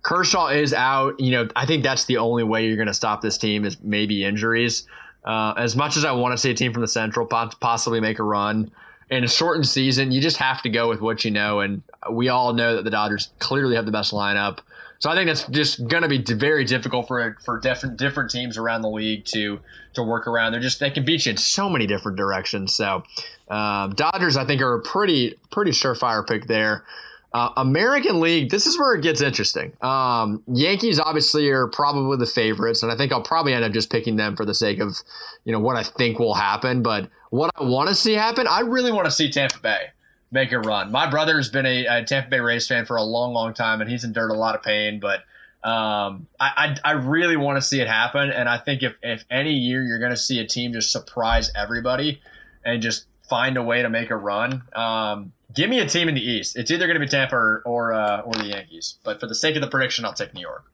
Kershaw 0.03 0.49
is 0.49 0.73
out. 0.73 1.19
You 1.21 1.33
know, 1.33 1.49
I 1.57 1.67
think 1.67 1.83
that's 1.83 2.05
the 2.05 2.19
only 2.19 2.43
way 2.45 2.67
you're 2.67 2.77
going 2.77 2.89
to 2.89 2.95
stop 2.95 3.23
this 3.23 3.39
team 3.39 3.65
is 3.65 3.81
maybe 3.83 4.25
injuries. 4.25 4.87
Uh, 5.25 5.53
as 5.57 5.77
much 5.77 5.97
as 5.97 6.05
I 6.05 6.13
want 6.13 6.33
to 6.33 6.39
see 6.39 6.51
a 6.51 6.55
team 6.55 6.73
from 6.73 6.83
the 6.83 6.89
Central 6.89 7.27
possibly 7.27 8.01
make 8.01 8.19
a 8.19 8.23
run 8.23 8.71
in 9.11 9.25
a 9.25 9.29
shortened 9.29 9.67
season, 9.67 10.13
you 10.13 10.21
just 10.21 10.39
have 10.39 10.63
to 10.63 10.71
go 10.71 10.89
with 10.89 11.01
what 11.01 11.25
you 11.25 11.31
know. 11.31 11.61
And 11.61 11.83
we 12.11 12.29
all 12.29 12.55
know 12.55 12.77
that 12.77 12.85
the 12.85 12.91
Dodgers 12.91 13.31
clearly 13.39 13.77
have 13.77 13.85
the 13.85 13.93
best 13.93 14.13
lineup. 14.13 14.61
So 15.01 15.09
I 15.09 15.15
think 15.15 15.29
that's 15.29 15.47
just 15.47 15.89
going 15.89 16.03
to 16.03 16.09
be 16.09 16.23
very 16.23 16.65
difficult 16.65 17.09
for 17.09 17.37
for 17.43 17.59
different 17.59 17.97
different 17.97 18.31
teams 18.31 18.59
around 18.59 18.83
the 18.83 18.91
league 18.91 19.25
to 19.27 19.61
to 19.95 20.03
work 20.03 20.27
around. 20.27 20.53
They're 20.53 20.61
just 20.61 20.79
they 20.79 20.91
can 20.91 21.05
beat 21.05 21.25
you 21.25 21.33
in 21.33 21.39
so 21.39 21.71
many 21.71 21.87
different 21.87 22.19
directions. 22.19 22.75
So 22.75 23.03
um, 23.49 23.95
Dodgers, 23.95 24.37
I 24.37 24.45
think, 24.45 24.61
are 24.61 24.75
a 24.75 24.83
pretty 24.83 25.37
pretty 25.51 25.71
surefire 25.71 26.27
pick 26.27 26.47
there. 26.47 26.85
Uh, 27.33 27.51
American 27.57 28.21
League, 28.21 28.51
this 28.51 28.67
is 28.67 28.77
where 28.77 28.95
it 28.95 29.03
gets 29.03 29.23
interesting. 29.23 29.73
Um, 29.81 30.43
Yankees 30.53 30.99
obviously 30.99 31.49
are 31.49 31.69
probably 31.69 32.17
the 32.17 32.27
favorites, 32.27 32.83
and 32.83 32.91
I 32.91 32.97
think 32.97 33.13
I'll 33.13 33.23
probably 33.23 33.55
end 33.55 33.65
up 33.65 33.73
just 33.73 33.89
picking 33.89 34.17
them 34.17 34.35
for 34.35 34.45
the 34.45 34.55
sake 34.55 34.81
of, 34.81 34.97
you 35.45 35.53
know, 35.53 35.61
what 35.61 35.77
I 35.77 35.85
think 35.85 36.19
will 36.19 36.35
happen. 36.35 36.83
But 36.83 37.09
what 37.31 37.53
I 37.55 37.63
want 37.63 37.89
to 37.89 37.95
see 37.95 38.15
happen, 38.15 38.49
I 38.49 38.61
really 38.63 38.91
want 38.91 39.05
to 39.05 39.13
see 39.13 39.31
Tampa 39.31 39.61
Bay 39.61 39.91
make 40.31 40.53
a 40.53 40.59
run. 40.59 40.91
My 40.91 41.09
brother 41.11 41.37
has 41.37 41.49
been 41.49 41.67
a, 41.67 41.87
a, 41.87 42.05
Tampa 42.05 42.31
Bay 42.31 42.41
Rays 42.41 42.67
fan 42.67 42.87
for 42.87 42.97
a 42.97 43.03
long, 43.03 43.33
long 43.33 43.55
time, 43.55 43.81
and 43.81 43.91
he's 43.91 44.05
endured 44.05 44.31
a 44.31 44.35
lot 44.35 44.55
of 44.55 44.63
pain. 44.63 45.01
But 45.01 45.21
um, 45.69 46.27
I, 46.39 46.77
I, 46.85 46.91
I 46.91 46.93
really 46.93 47.37
want 47.37 47.57
to 47.57 47.63
see 47.63 47.81
it 47.81 47.89
happen, 47.89 48.31
and 48.31 48.49
I 48.49 48.59
think 48.59 48.83
if 48.83 48.95
if 49.03 49.25
any 49.31 49.53
year 49.53 49.83
you're 49.83 49.99
going 49.99 50.13
to 50.13 50.17
see 50.17 50.39
a 50.39 50.47
team 50.47 50.73
just 50.73 50.93
surprise 50.93 51.51
everybody 51.57 52.21
and 52.65 52.83
just 52.83 53.07
find 53.29 53.57
a 53.57 53.63
way 53.63 53.83
to 53.83 53.91
make 53.91 54.11
a 54.11 54.17
run. 54.17 54.63
Um, 54.75 55.33
give 55.55 55.71
me 55.71 55.81
a 55.81 55.87
team 55.87 56.09
in 56.09 56.15
the 56.15 56.23
East. 56.23 56.57
It's 56.57 56.71
either 56.71 56.87
going 56.87 56.99
to 56.99 57.05
be 57.05 57.09
Tampa 57.09 57.37
or 57.37 57.63
or, 57.65 57.93
uh, 57.93 58.21
or 58.21 58.35
the 58.35 58.47
Yankees. 58.47 58.99
But 59.05 59.21
for 59.21 59.27
the 59.27 59.35
sake 59.35 59.57
of 59.57 59.63
the 59.63 59.69
prediction, 59.69 60.05
I'll 60.05 60.15
take 60.15 60.35
New 60.35 60.41
York. 60.41 60.65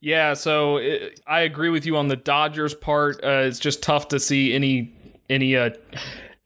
Yeah, 0.00 0.32
so 0.32 0.78
it, 0.78 1.20
I 1.26 1.40
agree 1.40 1.68
with 1.68 1.84
you 1.84 1.96
on 1.98 2.08
the 2.08 2.16
Dodgers 2.16 2.74
part. 2.74 3.22
Uh, 3.22 3.42
it's 3.44 3.58
just 3.58 3.82
tough 3.82 4.08
to 4.08 4.20
see 4.20 4.54
any 4.54 4.94
any 5.28 5.56
uh, 5.56 5.70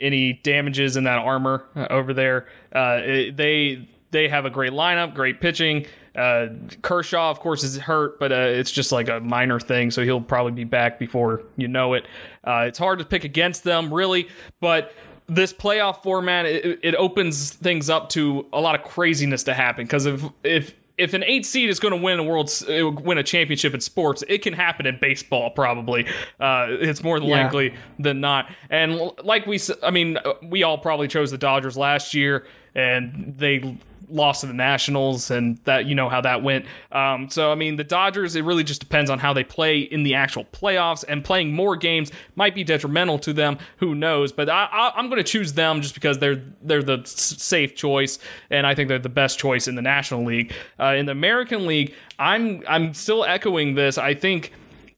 any 0.01 0.35
damages 0.43 0.97
in 0.97 1.05
that 1.05 1.19
armor 1.19 1.66
uh, 1.77 1.87
over 1.91 2.12
there. 2.12 2.47
Uh, 2.75 3.01
it, 3.03 3.37
they 3.37 3.89
they 4.11 4.29
have 4.29 4.45
a 4.45 4.51
great 4.51 4.73
lineup, 4.73 5.15
great 5.15 5.41
pitching. 5.41 5.87
Uh, 6.16 6.47
Kershaw, 6.83 7.31
of 7.31 7.41
course, 7.41 7.65
is 7.65 7.77
hurt, 7.77 8.21
but 8.21 8.31
uh, 8.31 8.37
it's 8.37 8.71
just 8.71 8.93
like 8.93 9.09
a 9.09 9.19
minor 9.19 9.59
thing, 9.59 9.91
so 9.91 10.05
he'll 10.05 10.21
probably 10.21 10.53
be 10.53 10.65
back 10.65 10.99
before 10.99 11.43
you 11.57 11.66
know 11.66 11.95
it. 11.95 12.07
Uh, 12.45 12.65
it's 12.69 12.79
hard 12.79 13.01
to 13.01 13.05
pick 13.05 13.25
against 13.25 13.65
them, 13.65 13.93
really, 13.93 14.29
but 14.61 14.93
this 15.27 15.53
playoff 15.53 16.03
format 16.03 16.45
it, 16.45 16.79
it 16.83 16.95
opens 16.97 17.53
things 17.53 17.89
up 17.89 18.11
to 18.11 18.47
a 18.53 18.61
lot 18.61 18.75
of 18.75 18.85
craziness 18.85 19.43
to 19.45 19.55
happen 19.55 19.85
because 19.85 20.05
if 20.07 20.23
if 20.43 20.75
if 20.97 21.12
an 21.15 21.25
eight 21.25 21.45
seed 21.45 21.69
is 21.69 21.81
going 21.81 21.93
to 21.93 22.01
win 22.01 22.19
a 22.19 22.23
world 22.23 22.51
uh, 22.69 22.91
win 22.91 23.19
a 23.19 23.23
championship 23.23 23.75
in 23.75 23.81
sports, 23.81 24.23
it 24.29 24.43
can 24.43 24.53
happen 24.53 24.87
in 24.87 24.99
baseball. 25.01 25.51
Probably, 25.51 26.07
uh, 26.41 26.66
it's 26.71 27.03
more 27.03 27.19
yeah. 27.19 27.43
likely 27.43 27.75
than 27.99 28.21
not. 28.21 28.51
And 28.71 29.11
like 29.23 29.47
we, 29.47 29.59
I 29.83 29.91
mean, 29.91 30.19
uh, 30.19 30.35
we 30.43 30.62
all 30.62 30.79
probably 30.79 31.09
chose 31.09 31.31
the 31.31 31.39
Dodgers 31.39 31.77
last 31.77 32.15
year, 32.15 32.47
and 32.75 33.35
they 33.37 33.77
lost 34.09 34.43
to 34.43 34.47
the 34.47 34.52
Nationals, 34.52 35.31
and 35.31 35.59
that 35.64 35.86
you 35.86 35.94
know 35.94 36.09
how 36.09 36.20
that 36.20 36.43
went. 36.43 36.66
Um, 36.93 37.28
so 37.31 37.51
I 37.51 37.55
mean, 37.55 37.76
the 37.76 37.85
Dodgers. 37.85 38.36
It 38.36 38.44
really 38.44 38.64
just 38.64 38.81
depends 38.81 39.10
on 39.10 39.18
how 39.18 39.32
they 39.32 39.44
play 39.44 39.81
in 39.81 40.02
the 40.02 40.14
actual 40.14 40.44
playoffs, 40.47 41.05
and 41.06 41.24
playing 41.24 41.52
more 41.52 41.76
games 41.76 42.10
might 42.36 42.55
be 42.55 42.64
detrimental 42.64 43.18
to 43.20 43.32
them. 43.32 43.59
Who 43.78 43.94
knows? 43.94 44.32
But 44.32 44.48
I, 44.51 44.93
am 44.97 45.09
going 45.09 45.22
to 45.22 45.28
choose 45.28 45.52
them 45.52 45.81
just 45.81 45.94
because 45.94 46.18
they're 46.18 46.43
they're 46.62 46.82
the 46.82 47.02
safe 47.05 47.74
choice, 47.74 48.18
and 48.51 48.66
I 48.66 48.74
think 48.74 48.89
they're 48.89 48.98
the 48.98 49.09
best 49.09 49.39
choice 49.39 49.68
in 49.68 49.74
the 49.74 49.82
National 49.82 50.24
League. 50.24 50.52
Uh, 50.78 50.94
in 50.97 51.06
the 51.06 51.12
American 51.12 51.66
League, 51.66 51.94
I'm 52.18 52.62
I'm 52.68 52.94
still 52.94 53.24
echoing 53.24 53.74
this. 53.74 53.98
I 53.98 54.14
think, 54.14 54.52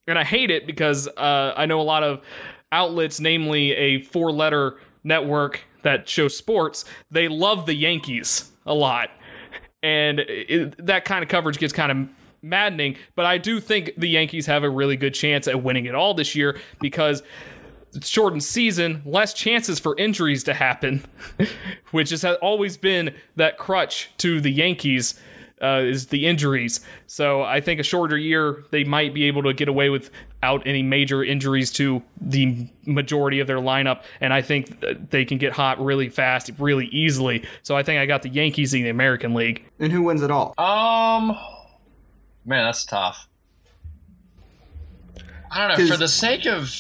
and 0.06 0.18
I 0.18 0.24
hate 0.24 0.50
it 0.50 0.66
because 0.66 1.08
uh, 1.08 1.54
I 1.56 1.66
know 1.66 1.80
a 1.80 1.82
lot 1.82 2.02
of 2.02 2.22
outlets, 2.72 3.20
namely 3.20 3.72
a 3.72 4.00
four 4.00 4.32
letter 4.32 4.78
network 5.04 5.64
that 5.82 6.08
shows 6.08 6.36
sports, 6.36 6.84
they 7.10 7.28
love 7.28 7.64
the 7.64 7.74
Yankees 7.74 8.50
a 8.66 8.74
lot. 8.74 9.10
And 9.82 10.20
it, 10.20 10.84
that 10.84 11.04
kind 11.04 11.22
of 11.22 11.28
coverage 11.28 11.58
gets 11.58 11.72
kind 11.72 11.92
of 11.92 12.08
maddening, 12.42 12.96
but 13.14 13.26
I 13.26 13.38
do 13.38 13.60
think 13.60 13.92
the 13.96 14.08
Yankees 14.08 14.46
have 14.46 14.64
a 14.64 14.70
really 14.70 14.96
good 14.96 15.14
chance 15.14 15.48
at 15.48 15.62
winning 15.62 15.86
it 15.86 15.94
all 15.94 16.14
this 16.14 16.34
year 16.34 16.58
because 16.80 17.22
it's 17.94 18.08
shortened 18.08 18.44
season, 18.44 19.02
less 19.04 19.32
chances 19.32 19.78
for 19.78 19.96
injuries 19.96 20.44
to 20.44 20.54
happen, 20.54 21.04
which 21.90 22.10
has 22.10 22.24
always 22.24 22.76
been 22.76 23.14
that 23.36 23.58
crutch 23.58 24.10
to 24.18 24.40
the 24.40 24.50
Yankees 24.50 25.18
uh, 25.62 25.80
is 25.82 26.08
the 26.08 26.26
injuries. 26.26 26.80
So 27.06 27.42
I 27.42 27.60
think 27.60 27.80
a 27.80 27.82
shorter 27.82 28.18
year, 28.18 28.64
they 28.70 28.84
might 28.84 29.14
be 29.14 29.24
able 29.24 29.42
to 29.44 29.54
get 29.54 29.68
away 29.68 29.88
without 30.46 30.66
any 30.66 30.82
major 30.82 31.24
injuries 31.24 31.72
to 31.72 32.02
the 32.20 32.68
majority 32.84 33.40
of 33.40 33.46
their 33.46 33.58
lineup. 33.58 34.02
And 34.20 34.32
I 34.32 34.42
think 34.42 34.84
they 35.10 35.24
can 35.24 35.38
get 35.38 35.52
hot 35.52 35.82
really 35.82 36.08
fast, 36.08 36.50
really 36.58 36.86
easily. 36.86 37.44
So 37.62 37.76
I 37.76 37.82
think 37.82 38.00
I 38.00 38.06
got 38.06 38.22
the 38.22 38.28
Yankees 38.28 38.72
in 38.74 38.82
the 38.82 38.90
American 38.90 39.34
League. 39.34 39.64
And 39.78 39.92
who 39.92 40.02
wins 40.02 40.22
it 40.22 40.30
all? 40.30 40.54
Um, 40.58 41.36
man, 42.44 42.64
that's 42.64 42.84
tough. 42.84 43.28
I 45.50 45.68
don't 45.68 45.78
know. 45.78 45.86
For 45.86 45.96
the 45.96 46.08
sake 46.08 46.46
of, 46.46 46.72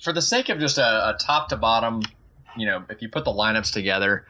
for 0.00 0.12
the 0.12 0.22
sake 0.22 0.48
of 0.48 0.58
just 0.58 0.78
a, 0.78 1.10
a 1.10 1.16
top 1.18 1.48
to 1.48 1.56
bottom, 1.56 2.02
you 2.56 2.66
know, 2.66 2.84
if 2.90 3.02
you 3.02 3.08
put 3.08 3.24
the 3.24 3.32
lineups 3.32 3.72
together, 3.72 4.26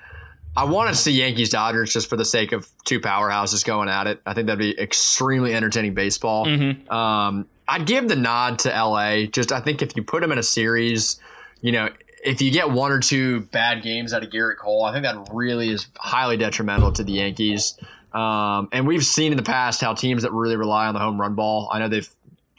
I 0.56 0.64
want 0.64 0.88
to 0.88 0.94
see 0.94 1.10
Yankees 1.12 1.50
Dodgers 1.50 1.92
just 1.92 2.08
for 2.08 2.16
the 2.16 2.24
sake 2.24 2.52
of 2.52 2.68
two 2.84 3.00
powerhouses 3.00 3.64
going 3.64 3.88
at 3.88 4.06
it. 4.06 4.22
I 4.24 4.34
think 4.34 4.46
that'd 4.46 4.58
be 4.58 4.78
extremely 4.80 5.54
entertaining 5.54 5.94
baseball. 5.94 6.46
Mm-hmm. 6.46 6.90
Um, 6.90 7.46
I'd 7.66 7.86
give 7.86 8.08
the 8.08 8.16
nod 8.16 8.58
to 8.60 8.68
LA. 8.68 9.26
Just 9.26 9.52
I 9.52 9.60
think 9.60 9.82
if 9.82 9.96
you 9.96 10.02
put 10.02 10.20
them 10.20 10.32
in 10.32 10.38
a 10.38 10.42
series, 10.42 11.18
you 11.60 11.72
know, 11.72 11.88
if 12.24 12.40
you 12.40 12.50
get 12.50 12.70
one 12.70 12.90
or 12.90 13.00
two 13.00 13.40
bad 13.40 13.82
games 13.82 14.12
out 14.12 14.22
of 14.22 14.30
Gerrit 14.30 14.56
Cole, 14.56 14.84
I 14.84 14.92
think 14.92 15.04
that 15.04 15.28
really 15.32 15.70
is 15.70 15.86
highly 15.98 16.36
detrimental 16.36 16.92
to 16.92 17.04
the 17.04 17.12
Yankees. 17.12 17.78
Um, 18.12 18.68
and 18.72 18.86
we've 18.86 19.04
seen 19.04 19.32
in 19.32 19.36
the 19.36 19.44
past 19.44 19.80
how 19.80 19.94
teams 19.94 20.22
that 20.22 20.32
really 20.32 20.56
rely 20.56 20.86
on 20.86 20.94
the 20.94 21.00
home 21.00 21.20
run 21.20 21.34
ball, 21.34 21.68
I 21.72 21.78
know 21.80 21.88
they've 21.88 22.08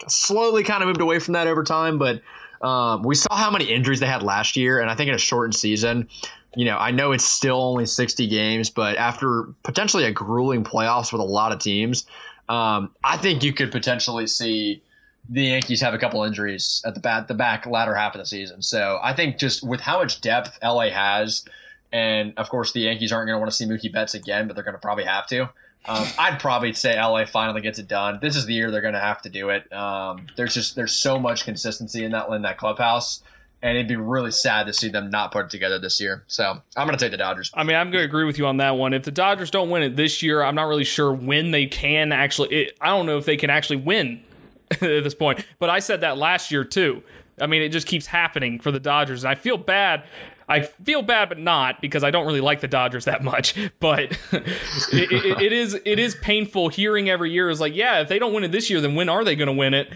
slowly 0.07 0.63
kind 0.63 0.83
of 0.83 0.87
moved 0.87 1.01
away 1.01 1.19
from 1.19 1.33
that 1.33 1.47
over 1.47 1.63
time, 1.63 1.97
but 1.97 2.21
um, 2.61 3.03
we 3.03 3.15
saw 3.15 3.35
how 3.35 3.49
many 3.49 3.65
injuries 3.65 3.99
they 3.99 4.05
had 4.05 4.21
last 4.21 4.55
year, 4.55 4.79
and 4.81 4.89
I 4.89 4.95
think 4.95 5.09
in 5.09 5.15
a 5.15 5.19
shortened 5.19 5.55
season, 5.55 6.09
you 6.55 6.65
know, 6.65 6.77
I 6.77 6.91
know 6.91 7.11
it's 7.11 7.25
still 7.25 7.61
only 7.61 7.85
60 7.85 8.27
games, 8.27 8.69
but 8.69 8.97
after 8.97 9.43
potentially 9.63 10.03
a 10.05 10.11
grueling 10.11 10.63
playoffs 10.63 11.11
with 11.11 11.21
a 11.21 11.25
lot 11.25 11.51
of 11.51 11.59
teams, 11.59 12.05
um, 12.49 12.93
I 13.03 13.17
think 13.17 13.43
you 13.43 13.53
could 13.53 13.71
potentially 13.71 14.27
see 14.27 14.81
the 15.29 15.43
Yankees 15.43 15.81
have 15.81 15.93
a 15.93 15.97
couple 15.97 16.23
injuries 16.23 16.81
at 16.85 16.93
the 16.93 16.99
back, 16.99 17.27
the 17.27 17.33
back 17.33 17.65
latter 17.65 17.95
half 17.95 18.15
of 18.15 18.19
the 18.19 18.25
season. 18.25 18.61
So 18.61 18.99
I 19.01 19.13
think 19.13 19.37
just 19.37 19.67
with 19.67 19.81
how 19.81 19.99
much 19.99 20.21
depth 20.21 20.57
LA 20.63 20.89
has, 20.89 21.43
and 21.91 22.33
of 22.37 22.49
course 22.49 22.71
the 22.73 22.81
Yankees 22.81 23.11
aren't 23.11 23.27
going 23.27 23.35
to 23.35 23.39
want 23.39 23.51
to 23.51 23.55
see 23.55 23.65
Mookie 23.65 23.91
Betts 23.91 24.13
again, 24.13 24.47
but 24.47 24.55
they're 24.55 24.63
going 24.63 24.75
to 24.75 24.81
probably 24.81 25.05
have 25.05 25.27
to. 25.27 25.43
Um, 25.87 26.07
I'd 26.19 26.39
probably 26.39 26.73
say 26.73 26.99
LA 27.01 27.25
finally 27.25 27.61
gets 27.61 27.79
it 27.79 27.87
done. 27.87 28.19
This 28.21 28.35
is 28.35 28.45
the 28.45 28.53
year 28.53 28.71
they're 28.71 28.81
going 28.81 28.93
to 28.93 28.99
have 28.99 29.21
to 29.23 29.29
do 29.29 29.49
it. 29.49 29.71
Um, 29.73 30.27
there's 30.35 30.53
just 30.53 30.75
there's 30.75 30.93
so 30.93 31.19
much 31.19 31.45
consistency 31.45 32.03
in 32.03 32.11
that 32.11 32.29
in 32.29 32.43
that 32.43 32.57
clubhouse 32.57 33.23
and 33.65 33.77
it'd 33.77 33.87
be 33.87 33.95
really 33.95 34.29
sad 34.29 34.67
to 34.67 34.73
see 34.73 34.89
them 34.89 35.09
not 35.09 35.31
put 35.31 35.45
it 35.45 35.49
together 35.49 35.79
this 35.79 35.99
year. 35.99 36.23
So 36.27 36.61
I'm 36.77 36.85
going 36.85 36.95
to 36.97 37.03
take 37.03 37.09
the 37.09 37.17
Dodgers. 37.17 37.49
I 37.55 37.63
mean, 37.63 37.75
I'm 37.75 37.89
going 37.89 38.03
to 38.03 38.05
agree 38.05 38.25
with 38.25 38.37
you 38.37 38.45
on 38.45 38.57
that 38.57 38.77
one. 38.77 38.93
If 38.93 39.03
the 39.03 39.11
Dodgers 39.11 39.49
don't 39.49 39.71
win 39.71 39.81
it 39.81 39.95
this 39.95 40.21
year, 40.21 40.43
I'm 40.43 40.53
not 40.53 40.67
really 40.67 40.83
sure 40.83 41.11
when 41.11 41.49
they 41.49 41.65
can 41.65 42.11
actually. 42.11 42.49
It, 42.49 42.77
I 42.79 42.89
don't 42.89 43.07
know 43.07 43.17
if 43.17 43.25
they 43.25 43.37
can 43.37 43.49
actually 43.49 43.77
win 43.77 44.21
at 44.71 44.79
this 44.79 45.15
point. 45.15 45.45
But 45.59 45.69
I 45.69 45.79
said 45.79 46.01
that 46.01 46.17
last 46.17 46.51
year 46.51 46.63
too. 46.63 47.03
I 47.39 47.47
mean, 47.47 47.61
it 47.61 47.69
just 47.69 47.87
keeps 47.87 48.05
happening 48.05 48.59
for 48.59 48.71
the 48.71 48.79
Dodgers, 48.79 49.23
and 49.23 49.31
I 49.31 49.35
feel 49.35 49.57
bad. 49.57 50.05
I 50.47 50.61
feel 50.61 51.01
bad, 51.01 51.27
but 51.27 51.39
not 51.39 51.81
because 51.81 52.03
I 52.03 52.11
don't 52.11 52.25
really 52.25 52.39
like 52.39 52.61
the 52.61 52.67
Dodgers 52.67 53.05
that 53.05 53.23
much. 53.23 53.55
But 53.79 54.17
it, 54.31 55.11
it, 55.11 55.41
it 55.41 55.53
is 55.53 55.79
it 55.85 55.99
is 55.99 56.15
painful 56.15 56.69
hearing 56.69 57.09
every 57.09 57.31
year 57.31 57.49
is 57.49 57.59
like, 57.59 57.75
yeah, 57.75 57.99
if 58.01 58.07
they 58.07 58.19
don't 58.19 58.33
win 58.33 58.43
it 58.43 58.51
this 58.51 58.69
year, 58.69 58.79
then 58.81 58.95
when 58.95 59.09
are 59.09 59.23
they 59.23 59.35
going 59.35 59.47
to 59.47 59.53
win 59.53 59.73
it? 59.73 59.91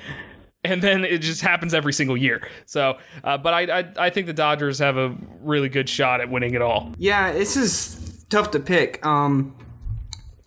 and 0.64 0.82
then 0.82 1.06
it 1.06 1.20
just 1.20 1.42
happens 1.42 1.74
every 1.74 1.94
single 1.94 2.18
year. 2.18 2.48
So, 2.66 2.98
uh, 3.24 3.38
but 3.38 3.54
I, 3.54 3.80
I, 3.80 3.94
I 3.98 4.10
think 4.10 4.28
the 4.28 4.34
Dodgers 4.34 4.80
have 4.80 4.98
a 4.98 5.16
really 5.40 5.70
good 5.70 5.88
shot 5.88 6.22
at 6.22 6.30
winning 6.30 6.54
it 6.54 6.62
all. 6.62 6.94
Yeah, 6.98 7.32
this 7.32 7.56
is 7.56 8.26
tough 8.30 8.52
to 8.52 8.60
pick. 8.60 9.06
Um, 9.06 9.56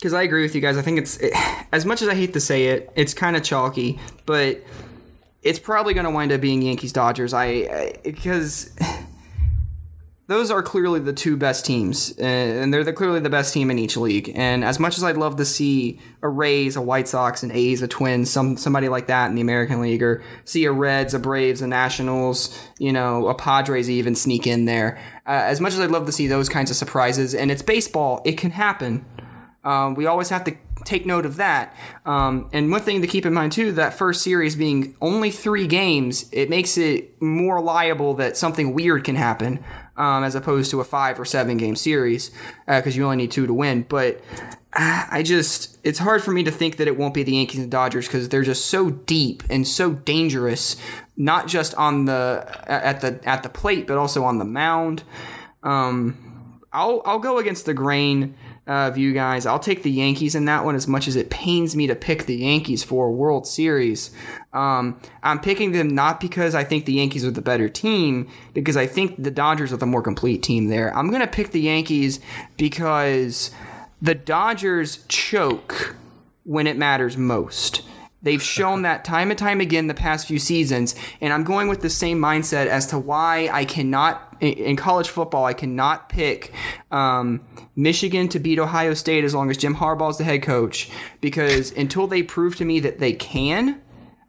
because 0.02 0.14
I 0.14 0.22
agree 0.22 0.42
with 0.42 0.52
you 0.56 0.60
guys. 0.60 0.76
I 0.76 0.82
think 0.82 0.98
it's 0.98 1.16
it, 1.18 1.32
as 1.72 1.86
much 1.86 2.02
as 2.02 2.08
I 2.08 2.14
hate 2.16 2.32
to 2.32 2.40
say 2.40 2.66
it, 2.66 2.90
it's 2.96 3.14
kind 3.14 3.36
of 3.36 3.44
chalky, 3.44 4.00
but 4.26 4.60
it's 5.42 5.60
probably 5.60 5.94
going 5.94 6.04
to 6.04 6.10
wind 6.10 6.32
up 6.32 6.40
being 6.40 6.60
Yankees 6.60 6.92
Dodgers. 6.92 7.32
I 7.32 8.00
because 8.02 8.76
those 10.26 10.50
are 10.50 10.60
clearly 10.60 10.98
the 10.98 11.12
two 11.12 11.36
best 11.36 11.64
teams, 11.64 12.14
uh, 12.18 12.24
and 12.24 12.74
they're 12.74 12.82
the, 12.82 12.92
clearly 12.92 13.20
the 13.20 13.30
best 13.30 13.54
team 13.54 13.70
in 13.70 13.78
each 13.78 13.96
league. 13.96 14.32
And 14.34 14.64
as 14.64 14.80
much 14.80 14.98
as 14.98 15.04
I'd 15.04 15.16
love 15.16 15.36
to 15.36 15.44
see 15.44 16.00
a 16.20 16.28
Rays, 16.28 16.74
a 16.74 16.82
White 16.82 17.06
Sox, 17.06 17.44
an 17.44 17.52
A's, 17.52 17.80
a 17.80 17.86
Twins, 17.86 18.28
some 18.28 18.56
somebody 18.56 18.88
like 18.88 19.06
that 19.06 19.28
in 19.28 19.36
the 19.36 19.40
American 19.40 19.80
League, 19.80 20.02
or 20.02 20.20
see 20.44 20.64
a 20.64 20.72
Reds, 20.72 21.14
a 21.14 21.20
Braves, 21.20 21.62
a 21.62 21.68
Nationals, 21.68 22.58
you 22.80 22.92
know, 22.92 23.28
a 23.28 23.36
Padres 23.36 23.88
even 23.88 24.16
sneak 24.16 24.48
in 24.48 24.64
there. 24.64 24.98
Uh, 25.28 25.46
as 25.46 25.60
much 25.60 25.74
as 25.74 25.78
I'd 25.78 25.92
love 25.92 26.06
to 26.06 26.12
see 26.12 26.26
those 26.26 26.48
kinds 26.48 26.72
of 26.72 26.76
surprises, 26.76 27.36
and 27.36 27.52
it's 27.52 27.62
baseball, 27.62 28.20
it 28.24 28.36
can 28.36 28.50
happen. 28.50 29.06
Um, 29.64 29.94
we 29.94 30.06
always 30.06 30.28
have 30.30 30.44
to 30.44 30.56
take 30.84 31.06
note 31.06 31.24
of 31.24 31.36
that. 31.36 31.76
Um, 32.04 32.48
and 32.52 32.70
one 32.70 32.80
thing 32.80 33.00
to 33.02 33.06
keep 33.06 33.24
in 33.24 33.32
mind 33.32 33.52
too, 33.52 33.72
that 33.72 33.94
first 33.94 34.22
series 34.22 34.56
being 34.56 34.96
only 35.00 35.30
three 35.30 35.66
games, 35.66 36.28
it 36.32 36.50
makes 36.50 36.76
it 36.76 37.20
more 37.22 37.60
liable 37.60 38.14
that 38.14 38.36
something 38.36 38.74
weird 38.74 39.04
can 39.04 39.14
happen, 39.14 39.62
um, 39.96 40.24
as 40.24 40.34
opposed 40.34 40.70
to 40.72 40.80
a 40.80 40.84
five 40.84 41.20
or 41.20 41.24
seven 41.24 41.56
game 41.56 41.76
series, 41.76 42.30
because 42.66 42.94
uh, 42.94 42.96
you 42.96 43.04
only 43.04 43.16
need 43.16 43.30
two 43.30 43.46
to 43.46 43.54
win. 43.54 43.86
But 43.88 44.20
uh, 44.72 45.06
I 45.10 45.22
just, 45.22 45.78
it's 45.84 45.98
hard 45.98 46.24
for 46.24 46.32
me 46.32 46.42
to 46.44 46.50
think 46.50 46.78
that 46.78 46.88
it 46.88 46.96
won't 46.96 47.14
be 47.14 47.22
the 47.22 47.34
Yankees 47.34 47.60
and 47.60 47.70
Dodgers 47.70 48.06
because 48.06 48.28
they're 48.28 48.42
just 48.42 48.66
so 48.66 48.90
deep 48.90 49.44
and 49.48 49.68
so 49.68 49.92
dangerous, 49.92 50.76
not 51.16 51.46
just 51.46 51.74
on 51.74 52.06
the 52.06 52.44
at 52.66 53.00
the 53.00 53.20
at 53.28 53.42
the 53.42 53.48
plate, 53.48 53.86
but 53.86 53.98
also 53.98 54.24
on 54.24 54.38
the 54.38 54.44
mound. 54.44 55.04
Um, 55.62 56.60
I'll 56.72 57.02
I'll 57.04 57.18
go 57.18 57.38
against 57.38 57.66
the 57.66 57.74
grain 57.74 58.34
of 58.66 58.96
you 58.96 59.12
guys. 59.12 59.44
I'll 59.44 59.58
take 59.58 59.82
the 59.82 59.90
Yankees 59.90 60.34
in 60.34 60.44
that 60.44 60.64
one 60.64 60.76
as 60.76 60.86
much 60.86 61.08
as 61.08 61.16
it 61.16 61.30
pains 61.30 61.74
me 61.74 61.86
to 61.88 61.96
pick 61.96 62.26
the 62.26 62.36
Yankees 62.36 62.84
for 62.84 63.08
a 63.08 63.10
World 63.10 63.46
Series. 63.46 64.10
Um, 64.52 65.00
I'm 65.22 65.40
picking 65.40 65.72
them 65.72 65.88
not 65.88 66.20
because 66.20 66.54
I 66.54 66.62
think 66.62 66.84
the 66.84 66.92
Yankees 66.92 67.24
are 67.24 67.30
the 67.32 67.42
better 67.42 67.68
team, 67.68 68.28
because 68.54 68.76
I 68.76 68.86
think 68.86 69.20
the 69.20 69.32
Dodgers 69.32 69.72
are 69.72 69.78
the 69.78 69.86
more 69.86 70.02
complete 70.02 70.42
team 70.42 70.68
there. 70.68 70.96
I'm 70.96 71.08
going 71.08 71.22
to 71.22 71.26
pick 71.26 71.50
the 71.50 71.60
Yankees 71.60 72.20
because 72.56 73.50
the 74.00 74.14
Dodgers 74.14 75.04
choke 75.08 75.96
when 76.44 76.66
it 76.66 76.76
matters 76.76 77.16
most. 77.16 77.82
They've 78.22 78.42
shown 78.42 78.82
that 78.82 79.04
time 79.04 79.30
and 79.30 79.38
time 79.38 79.60
again 79.60 79.88
the 79.88 79.94
past 79.94 80.28
few 80.28 80.38
seasons, 80.38 80.94
and 81.20 81.32
I'm 81.32 81.42
going 81.42 81.66
with 81.66 81.80
the 81.82 81.90
same 81.90 82.20
mindset 82.20 82.66
as 82.66 82.86
to 82.88 82.98
why 82.98 83.48
I 83.52 83.64
cannot 83.64 84.31
in 84.42 84.76
college 84.76 85.08
football 85.08 85.44
I 85.44 85.54
cannot 85.54 86.08
pick 86.08 86.52
um, 86.90 87.40
Michigan 87.76 88.28
to 88.28 88.38
beat 88.38 88.58
Ohio 88.58 88.94
State 88.94 89.24
as 89.24 89.34
long 89.34 89.50
as 89.50 89.56
Jim 89.56 89.76
Harbaugh 89.76 90.10
is 90.10 90.18
the 90.18 90.24
head 90.24 90.42
coach 90.42 90.90
because 91.20 91.70
until 91.72 92.06
they 92.06 92.22
prove 92.22 92.56
to 92.56 92.64
me 92.64 92.80
that 92.80 92.98
they 92.98 93.12
can, 93.12 93.80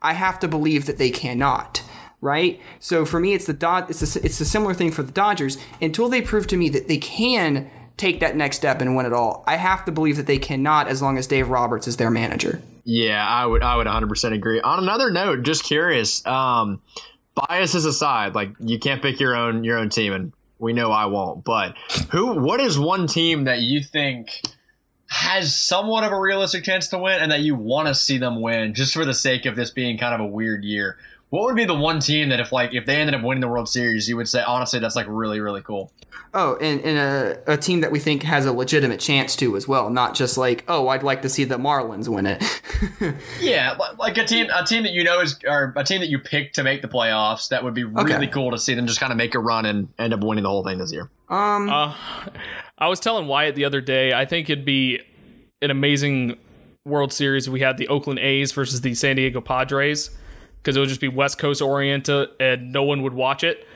I 0.02 0.14
have 0.14 0.40
to 0.40 0.48
believe 0.48 0.85
that 0.85 0.98
they 0.98 1.10
cannot. 1.10 1.84
Right, 2.22 2.61
so 2.80 3.03
for 3.03 3.19
me, 3.19 3.34
it's 3.34 3.48
the 3.48 3.53
dot. 3.53 3.90
it's 3.90 4.15
a, 4.15 4.26
it's 4.26 4.40
a 4.40 4.45
similar 4.45 4.73
thing 4.73 4.91
for 4.91 5.03
the 5.03 5.11
Dodgers. 5.11 5.57
Until 5.81 6.07
they 6.07 6.22
prove 6.22 6.48
to 6.48 6.56
me 6.56 6.69
that 6.69 6.88
they 6.88 6.98
can 6.98 7.69
take 7.98 8.22
that 8.22 8.38
next 8.38 8.56
step 8.56 8.80
and 8.80 8.95
win 8.95 9.06
it 9.06 9.11
all, 9.11 9.44
I 9.45 9.57
have 9.57 9.84
to 9.84 9.91
believe 9.91 10.15
that 10.15 10.26
they 10.26 10.38
cannot 10.38 10.88
as 10.88 11.02
long 11.02 11.18
as 11.18 11.27
Dave 11.27 11.49
Roberts 11.49 11.85
is 11.85 11.98
their 11.98 12.10
manager. 12.10 12.61
Yeah, 12.85 13.27
I 13.27 13.45
would 13.45 13.61
I 13.61 13.76
would 13.76 13.88
100% 13.88 14.34
agree. 14.34 14.61
On 14.61 14.80
another 14.80 15.11
note, 15.11 15.44
just 15.44 15.65
curious, 15.65 16.26
um, 16.26 16.81
biases 17.36 17.86
aside, 17.86 18.36
like 18.36 18.52
you 18.60 18.80
can't 18.80 19.02
pick 19.02 19.20
your 19.20 19.36
own 19.36 19.64
your 19.64 19.78
own 19.78 19.90
team 19.90 20.14
and 20.14 20.34
we 20.60 20.74
know 20.74 20.92
I 20.92 21.06
won't, 21.06 21.44
but 21.44 21.76
who 22.12 22.40
what 22.40 22.60
is 22.60 22.80
one 22.80 23.08
team 23.08 23.46
that 23.46 23.60
you 23.60 23.82
think 23.82 24.42
has 25.08 25.56
somewhat 25.56 26.04
of 26.04 26.12
a 26.12 26.20
realistic 26.20 26.64
chance 26.64 26.88
to 26.88 26.98
win 26.98 27.22
and 27.22 27.32
that 27.32 27.42
you 27.42 27.56
want 27.56 27.88
to 27.88 27.94
see 27.96 28.18
them 28.18 28.42
win 28.42 28.74
just 28.74 28.94
for 28.94 29.06
the 29.06 29.14
sake 29.14 29.46
of 29.46 29.56
this 29.56 29.70
being 29.70 29.98
kind 29.98 30.14
of 30.16 30.22
a 30.22 30.26
weird 30.26 30.64
year? 30.64 30.98
What 31.34 31.46
would 31.46 31.56
be 31.56 31.66
the 31.66 31.74
one 31.74 32.00
team 32.00 32.30
that 32.30 32.40
if 32.40 32.52
like 32.52 32.76
if 32.76 32.86
they 32.86 32.98
ended 32.98 33.16
up 33.16 33.24
winning 33.24 33.42
the 33.42 33.48
World 33.48 33.68
Series, 33.68 34.08
you 34.08 34.16
would 34.18 34.30
say 34.30 34.44
honestly 34.44 34.78
that's 34.78 34.96
like 34.96 35.08
really 35.10 35.40
really 35.40 35.64
cool? 35.64 35.92
Oh, 36.32 36.58
and, 36.58 36.80
and 36.82 36.96
a, 36.96 37.54
a 37.54 37.58
team 37.58 37.82
that 37.82 37.92
we 37.92 38.00
think 38.00 38.22
has 38.22 38.46
a 38.46 38.54
legitimate 38.54 39.00
chance 39.00 39.36
to 39.38 39.58
as 39.58 39.68
well, 39.68 39.90
not 39.90 40.14
just 40.14 40.38
like 40.38 40.64
oh 40.68 40.90
I'd 40.90 41.02
like 41.02 41.24
to 41.24 41.30
see 41.30 41.44
the 41.44 41.58
Marlins 41.58 42.08
win 42.08 42.28
it. 42.28 42.62
yeah, 43.42 43.76
like 43.98 44.20
a 44.20 44.26
team 44.26 44.46
a 44.54 44.64
team 44.64 44.84
that 44.84 44.92
you 44.92 45.04
know 45.04 45.22
is 45.22 45.40
or 45.48 45.74
a 45.76 45.84
team 45.84 46.02
that 46.02 46.10
you 46.10 46.20
pick 46.20 46.54
to 46.54 46.64
make 46.64 46.84
the 46.84 46.88
playoffs. 46.88 47.48
That 47.48 47.64
would 47.64 47.74
be 47.74 47.84
really 47.84 48.14
okay. 48.14 48.28
cool 48.28 48.52
to 48.52 48.60
see 48.60 48.76
them 48.76 48.86
just 48.86 49.00
kind 49.00 49.12
of 49.12 49.18
make 49.18 49.34
a 49.34 49.40
run 49.40 49.66
and 49.66 49.88
end 49.98 50.14
up 50.14 50.24
winning 50.24 50.44
the 50.44 50.52
whole 50.52 50.64
thing 50.64 50.78
this 50.78 50.94
year. 50.94 51.10
Um, 51.30 51.68
uh, 51.68 51.96
I 52.78 52.90
was 52.90 53.00
telling 53.00 53.26
Wyatt 53.26 53.56
the 53.56 53.66
other 53.66 53.82
day. 53.82 54.14
I 54.14 54.26
think 54.26 54.52
it'd 54.52 54.66
be 54.66 55.00
an 55.64 55.72
amazing 55.72 56.38
World 56.86 57.12
Series 57.12 57.48
if 57.48 57.54
we 57.54 57.62
had 57.62 57.80
the 57.80 57.88
Oakland 57.88 58.20
A's 58.20 58.52
versus 58.52 58.82
the 58.82 58.94
San 58.94 59.16
Diego 59.16 59.42
Padres 59.42 60.12
because 60.64 60.77
it 60.77 60.80
would 60.80 60.90
just 60.90 61.02
be 61.02 61.10
West 61.10 61.38
Coast 61.38 61.61
oriented 61.61 62.30
and 62.40 62.72
no 62.72 62.84
one 62.84 63.03
would 63.03 63.14
watch 63.14 63.44
it. 63.44 63.68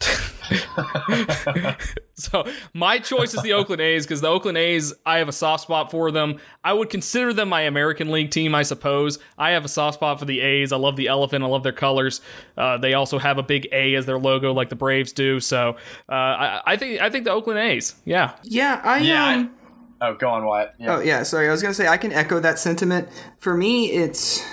so 2.14 2.44
my 2.74 2.98
choice 2.98 3.32
is 3.32 3.42
the 3.42 3.52
Oakland 3.52 3.80
A's 3.80 4.04
because 4.04 4.20
the 4.20 4.28
Oakland 4.28 4.58
A's, 4.58 4.92
I 5.06 5.18
have 5.18 5.28
a 5.28 5.32
soft 5.32 5.62
spot 5.62 5.92
for 5.92 6.10
them. 6.10 6.40
I 6.62 6.72
would 6.72 6.90
consider 6.90 7.32
them 7.32 7.48
my 7.48 7.62
American 7.62 8.10
League 8.10 8.30
team, 8.30 8.54
I 8.54 8.64
suppose. 8.64 9.18
I 9.38 9.52
have 9.52 9.64
a 9.64 9.68
soft 9.68 9.94
spot 9.94 10.18
for 10.18 10.24
the 10.24 10.40
A's. 10.40 10.72
I 10.72 10.76
love 10.76 10.96
the 10.96 11.06
elephant. 11.06 11.44
I 11.44 11.46
love 11.46 11.62
their 11.62 11.72
colors. 11.72 12.20
Uh, 12.56 12.78
they 12.78 12.94
also 12.94 13.18
have 13.18 13.38
a 13.38 13.42
big 13.42 13.68
A 13.72 13.94
as 13.94 14.06
their 14.06 14.18
logo, 14.18 14.52
like 14.52 14.68
the 14.68 14.76
Braves 14.76 15.12
do. 15.12 15.40
So 15.40 15.76
uh, 16.08 16.12
I, 16.12 16.62
I, 16.66 16.76
think 16.76 17.00
I 17.00 17.10
think 17.10 17.24
the 17.24 17.32
Oakland 17.32 17.60
A's. 17.60 17.94
Yeah. 18.04 18.36
Yeah. 18.42 18.80
I 18.84 18.98
yeah. 18.98 19.28
Um, 19.28 19.54
I, 20.00 20.08
oh, 20.08 20.14
go 20.14 20.28
on, 20.28 20.44
Wyatt. 20.44 20.74
Yeah. 20.78 20.96
Oh 20.96 21.00
yeah. 21.00 21.22
Sorry, 21.22 21.48
I 21.48 21.52
was 21.52 21.62
gonna 21.62 21.74
say 21.74 21.88
I 21.88 21.96
can 21.96 22.12
echo 22.12 22.40
that 22.40 22.58
sentiment. 22.58 23.08
For 23.38 23.56
me, 23.56 23.92
it's 23.92 24.44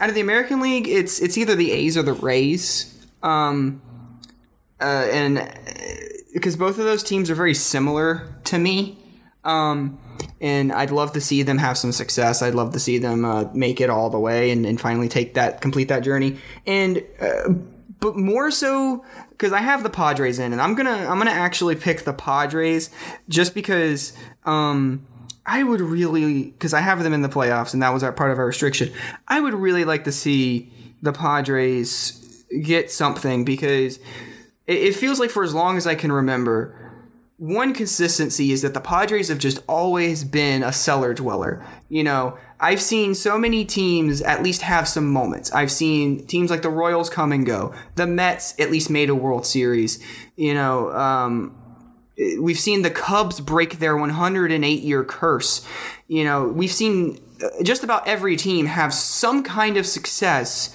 out 0.00 0.08
of 0.08 0.14
the 0.14 0.20
American 0.20 0.60
League, 0.60 0.88
it's 0.88 1.20
it's 1.20 1.36
either 1.38 1.54
the 1.54 1.72
A's 1.72 1.96
or 1.96 2.02
the 2.02 2.12
Rays. 2.12 2.94
Um, 3.22 3.82
uh, 4.80 5.08
and 5.10 5.52
because 6.32 6.56
both 6.56 6.78
of 6.78 6.84
those 6.84 7.02
teams 7.02 7.30
are 7.30 7.34
very 7.34 7.54
similar 7.54 8.34
to 8.44 8.58
me. 8.58 8.98
Um, 9.44 9.98
and 10.40 10.72
I'd 10.72 10.90
love 10.90 11.12
to 11.12 11.20
see 11.20 11.42
them 11.42 11.58
have 11.58 11.76
some 11.76 11.92
success. 11.92 12.42
I'd 12.42 12.54
love 12.54 12.72
to 12.72 12.80
see 12.80 12.98
them 12.98 13.24
uh, 13.24 13.44
make 13.54 13.80
it 13.80 13.90
all 13.90 14.10
the 14.10 14.18
way 14.18 14.50
and, 14.50 14.64
and 14.66 14.80
finally 14.80 15.08
take 15.08 15.34
that 15.34 15.60
complete 15.60 15.88
that 15.88 16.00
journey. 16.00 16.38
And 16.66 17.04
uh, 17.20 17.50
but 18.00 18.16
more 18.16 18.50
so 18.50 19.04
because 19.30 19.52
I 19.52 19.60
have 19.60 19.82
the 19.82 19.90
Padres 19.90 20.38
in, 20.38 20.52
and 20.52 20.60
I'm 20.60 20.74
gonna 20.74 21.06
I'm 21.08 21.18
gonna 21.18 21.30
actually 21.30 21.76
pick 21.76 22.02
the 22.02 22.12
Padres 22.12 22.90
just 23.28 23.54
because. 23.54 24.12
Um, 24.44 25.06
I 25.48 25.62
would 25.62 25.80
really, 25.80 26.44
because 26.44 26.74
I 26.74 26.82
have 26.82 27.02
them 27.02 27.14
in 27.14 27.22
the 27.22 27.28
playoffs, 27.28 27.72
and 27.72 27.82
that 27.82 27.94
was 27.94 28.02
our 28.02 28.12
part 28.12 28.30
of 28.30 28.38
our 28.38 28.44
restriction. 28.44 28.92
I 29.26 29.40
would 29.40 29.54
really 29.54 29.86
like 29.86 30.04
to 30.04 30.12
see 30.12 30.70
the 31.00 31.12
Padres 31.12 32.44
get 32.62 32.90
something 32.90 33.46
because 33.46 33.96
it, 34.66 34.78
it 34.78 34.94
feels 34.94 35.18
like 35.18 35.30
for 35.30 35.42
as 35.42 35.54
long 35.54 35.78
as 35.78 35.86
I 35.86 35.94
can 35.94 36.12
remember, 36.12 36.74
one 37.38 37.72
consistency 37.72 38.52
is 38.52 38.60
that 38.60 38.74
the 38.74 38.80
Padres 38.80 39.28
have 39.28 39.38
just 39.38 39.62
always 39.66 40.22
been 40.22 40.62
a 40.62 40.72
cellar 40.72 41.14
dweller. 41.14 41.64
You 41.88 42.04
know, 42.04 42.36
I've 42.60 42.82
seen 42.82 43.14
so 43.14 43.38
many 43.38 43.64
teams 43.64 44.20
at 44.20 44.42
least 44.42 44.60
have 44.62 44.86
some 44.86 45.10
moments. 45.10 45.50
I've 45.52 45.70
seen 45.70 46.26
teams 46.26 46.50
like 46.50 46.62
the 46.62 46.68
Royals 46.68 47.08
come 47.08 47.32
and 47.32 47.46
go. 47.46 47.72
The 47.94 48.06
Mets 48.06 48.58
at 48.60 48.70
least 48.70 48.90
made 48.90 49.08
a 49.08 49.14
World 49.14 49.46
Series. 49.46 49.98
You 50.36 50.52
know, 50.52 50.90
um, 50.90 51.57
we've 52.40 52.58
seen 52.58 52.82
the 52.82 52.90
Cubs 52.90 53.40
break 53.40 53.78
their 53.78 53.96
108 53.96 54.82
year 54.82 55.04
curse. 55.04 55.66
You 56.06 56.24
know, 56.24 56.48
we've 56.48 56.72
seen 56.72 57.20
uh, 57.42 57.62
just 57.62 57.84
about 57.84 58.06
every 58.08 58.36
team 58.36 58.66
have 58.66 58.92
some 58.92 59.42
kind 59.42 59.76
of 59.76 59.86
success 59.86 60.74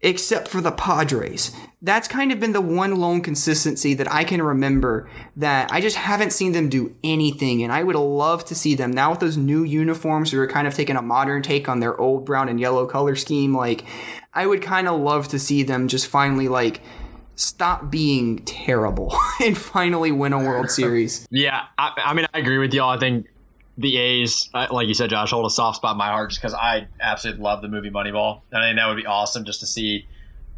except 0.00 0.46
for 0.46 0.60
the 0.60 0.70
Padres. 0.70 1.50
That's 1.82 2.06
kind 2.06 2.30
of 2.30 2.38
been 2.38 2.52
the 2.52 2.60
one 2.60 2.96
lone 2.96 3.20
consistency 3.20 3.94
that 3.94 4.10
I 4.12 4.24
can 4.24 4.42
remember 4.42 5.08
that 5.36 5.72
I 5.72 5.80
just 5.80 5.96
haven't 5.96 6.32
seen 6.32 6.52
them 6.52 6.68
do 6.68 6.94
anything. 7.02 7.62
And 7.62 7.72
I 7.72 7.82
would 7.82 7.96
love 7.96 8.44
to 8.46 8.54
see 8.54 8.74
them 8.74 8.92
now 8.92 9.10
with 9.10 9.20
those 9.20 9.36
new 9.36 9.64
uniforms 9.64 10.30
who 10.30 10.40
are 10.40 10.46
kind 10.46 10.68
of 10.68 10.74
taking 10.74 10.96
a 10.96 11.02
modern 11.02 11.42
take 11.42 11.68
on 11.68 11.80
their 11.80 11.98
old 12.00 12.24
brown 12.24 12.48
and 12.48 12.60
yellow 12.60 12.86
color 12.86 13.16
scheme. 13.16 13.56
Like, 13.56 13.84
I 14.34 14.46
would 14.46 14.62
kind 14.62 14.86
of 14.86 15.00
love 15.00 15.28
to 15.28 15.38
see 15.38 15.62
them 15.64 15.88
just 15.88 16.06
finally, 16.06 16.48
like, 16.48 16.80
stop 17.38 17.88
being 17.88 18.40
terrible 18.40 19.16
and 19.40 19.56
finally 19.56 20.10
win 20.10 20.32
a 20.32 20.38
World 20.38 20.70
Series. 20.70 21.26
Yeah, 21.30 21.62
I, 21.78 21.92
I 21.96 22.14
mean, 22.14 22.26
I 22.34 22.38
agree 22.38 22.58
with 22.58 22.74
y'all. 22.74 22.90
I 22.90 22.98
think 22.98 23.28
the 23.76 23.96
A's, 23.96 24.50
like 24.52 24.88
you 24.88 24.94
said, 24.94 25.10
Josh, 25.10 25.30
hold 25.30 25.46
a 25.46 25.50
soft 25.50 25.76
spot 25.76 25.92
in 25.92 25.98
my 25.98 26.08
heart 26.08 26.30
just 26.30 26.42
because 26.42 26.54
I 26.54 26.88
absolutely 27.00 27.42
love 27.42 27.62
the 27.62 27.68
movie 27.68 27.90
Moneyball. 27.90 28.40
And 28.50 28.62
I 28.62 28.68
think 28.68 28.78
that 28.78 28.88
would 28.88 28.96
be 28.96 29.06
awesome 29.06 29.44
just 29.44 29.60
to 29.60 29.66
see 29.66 30.06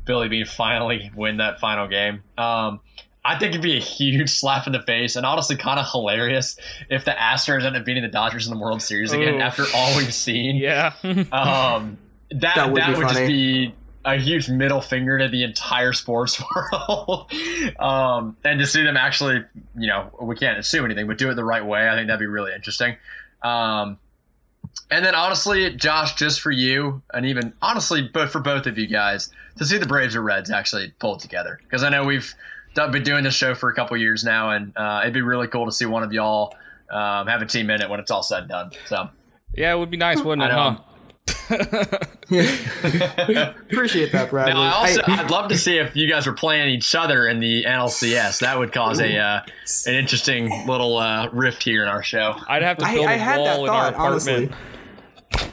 Billy 0.07 0.29
Beane 0.29 0.47
finally 0.47 1.11
win 1.15 1.37
that 1.37 1.61
final 1.61 1.87
game. 1.87 2.23
Um, 2.39 2.81
I 3.23 3.39
think 3.39 3.51
it'd 3.51 3.63
be 3.63 3.77
a 3.77 3.81
huge 3.81 4.31
slap 4.41 4.67
in 4.67 4.73
the 4.73 4.83
face 4.83 5.17
and 5.17 5.27
honestly 5.27 5.57
kind 5.57 5.79
of 5.79 5.87
hilarious 5.91 6.57
if 6.89 7.05
the 7.05 7.11
Astros 7.11 7.65
end 7.65 7.77
up 7.77 7.85
beating 7.85 8.03
the 8.03 8.09
Dodgers 8.09 8.47
in 8.47 8.55
the 8.55 8.61
World 8.61 8.81
Series 8.81 9.13
again 9.13 9.35
Ooh. 9.35 9.41
after 9.41 9.65
all 9.75 9.97
we've 9.99 10.15
seen. 10.15 10.57
Yeah. 10.57 10.95
um, 11.05 11.99
that 12.31 12.55
that 12.55 12.73
would, 12.73 12.81
that 12.81 12.97
would 12.97 13.09
just 13.09 13.27
be 13.27 13.75
a 14.05 14.17
huge 14.17 14.49
middle 14.49 14.81
finger 14.81 15.19
to 15.19 15.29
the 15.29 15.43
entire 15.43 15.93
sports 15.93 16.43
world. 16.73 17.31
um, 17.79 18.37
and 18.45 18.59
to 18.61 18.67
see 18.67 18.83
them 18.83 18.97
actually, 18.97 19.45
you 19.77 19.87
know, 19.87 20.11
we 20.21 20.37
can't 20.37 20.59
assume 20.59 20.85
anything, 20.85 21.07
but 21.07 21.19
do 21.19 21.31
it 21.31 21.35
the 21.35 21.45
right 21.45 21.65
way, 21.65 21.89
I 21.89 21.95
think 21.95 22.07
that'd 22.07 22.21
be 22.21 22.27
really 22.27 22.55
interesting. 22.55 22.97
Um, 23.43 23.99
and 24.91 25.05
then 25.05 25.15
honestly, 25.15 25.75
Josh, 25.75 26.15
just 26.15 26.41
for 26.41 26.51
you, 26.51 27.03
and 27.13 27.27
even 27.27 27.53
honestly, 27.63 28.09
but 28.13 28.31
for 28.31 28.41
both 28.41 28.67
of 28.67 28.79
you 28.79 28.87
guys, 28.87 29.31
to 29.57 29.65
see 29.65 29.79
the 29.79 29.87
Braves 29.87 30.17
or 30.17 30.23
Reds 30.23 30.51
actually 30.51 30.93
pull 30.99 31.17
it 31.17 31.21
together, 31.21 31.61
because 31.63 31.83
I 31.83 31.91
know 31.91 32.05
we've 32.05 32.35
I've 32.77 32.93
been 32.93 33.03
doing 33.03 33.25
this 33.25 33.35
show 33.35 33.55
for 33.55 33.69
a 33.69 33.75
couple 33.75 33.97
years 33.97 34.25
now, 34.25 34.51
and 34.51 34.73
uh, 34.77 35.01
it'd 35.03 35.15
be 35.15 35.23
really 35.23 35.49
cool 35.49 35.67
to 35.67 35.73
see 35.73 35.87
one 35.87 36.03
of 36.03 36.13
y'all 36.13 36.55
um, 36.91 37.27
have 37.27 37.43
a 37.43 37.47
team 37.47 37.71
in 37.71 37.81
it 37.81 37.91
when 37.91 38.01
it's 38.01 38.11
all 38.11 38.23
said 38.23 38.41
and 38.41 38.49
done. 38.49 38.71
So 38.87 39.11
Yeah, 39.55 39.75
it 39.75 39.79
would 39.79 39.91
be 39.91 39.97
nice, 39.97 40.21
wouldn't 40.21 40.47
it, 40.49 40.53
huh? 40.53 40.79
Know. 41.51 41.99
Appreciate 43.71 44.13
that, 44.13 44.31
Bradley. 44.31 44.55
now, 44.55 44.61
I 44.61 44.73
also 44.73 45.01
I- 45.07 45.17
I, 45.19 45.23
would 45.23 45.31
love 45.31 45.49
to 45.51 45.59
see 45.59 45.79
if 45.79 45.97
you 45.97 46.09
guys 46.09 46.27
were 46.27 46.33
playing 46.33 46.69
each 46.71 46.95
other 46.95 47.27
in 47.27 47.41
the 47.41 47.65
NLCS. 47.65 48.41
That 48.41 48.59
would 48.59 48.73
cause 48.73 49.01
a 49.01 49.17
uh, 49.17 49.41
an 49.87 49.95
interesting 49.95 50.67
little 50.67 50.97
uh, 50.99 51.29
rift 51.33 51.63
here 51.63 51.83
in 51.83 51.89
our 51.89 52.03
show. 52.03 52.35
I'd 52.49 52.63
have 52.63 52.79
to 52.79 52.87
I- 52.87 52.95
build 52.95 53.07
I 53.07 53.15
a 53.15 53.19
had 53.19 53.39
that 53.41 53.57
wall 53.59 53.65
in 53.67 53.71
our 53.71 53.93
thought, 53.93 54.01
honestly. 54.01 54.45
apartment. 54.45 54.61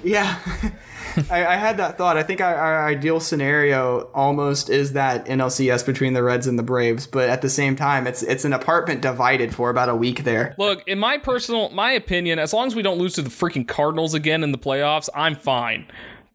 Yeah. 0.04 0.40
I, 1.30 1.46
I 1.46 1.56
had 1.56 1.78
that 1.78 1.98
thought. 1.98 2.18
I 2.18 2.24
think 2.24 2.42
our, 2.42 2.56
our 2.56 2.88
ideal 2.88 3.20
scenario 3.20 4.10
almost 4.14 4.70
is 4.70 4.94
that 4.94 5.26
NLCS 5.26 5.86
between 5.86 6.14
the 6.14 6.24
Reds 6.24 6.48
and 6.48 6.58
the 6.58 6.64
Braves, 6.64 7.08
but 7.08 7.30
at 7.30 7.42
the 7.42 7.50
same 7.50 7.76
time, 7.76 8.08
it's 8.08 8.24
it's 8.24 8.46
an 8.46 8.54
apartment 8.54 9.02
divided 9.02 9.54
for 9.54 9.70
about 9.70 9.90
a 9.90 9.96
week 9.96 10.24
there. 10.24 10.56
Look, 10.58 10.88
in 10.88 11.00
my 11.00 11.18
personal 11.18 11.70
my 11.70 11.92
opinion, 11.92 12.40
as 12.40 12.54
long 12.54 12.68
as 12.68 12.76
we 12.76 12.82
don't 12.82 12.98
lose 12.98 13.14
to 13.14 13.22
the 13.22 13.30
freaking 13.30 13.68
Cardinals 13.68 14.14
again 14.14 14.44
in 14.44 14.52
the 14.52 14.58
playoffs, 14.58 15.10
I'm 15.16 15.36
fine. 15.36 15.88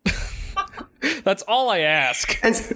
That's 1.25 1.43
all 1.43 1.71
I 1.71 1.81
ask. 1.81 2.39
As, 2.45 2.73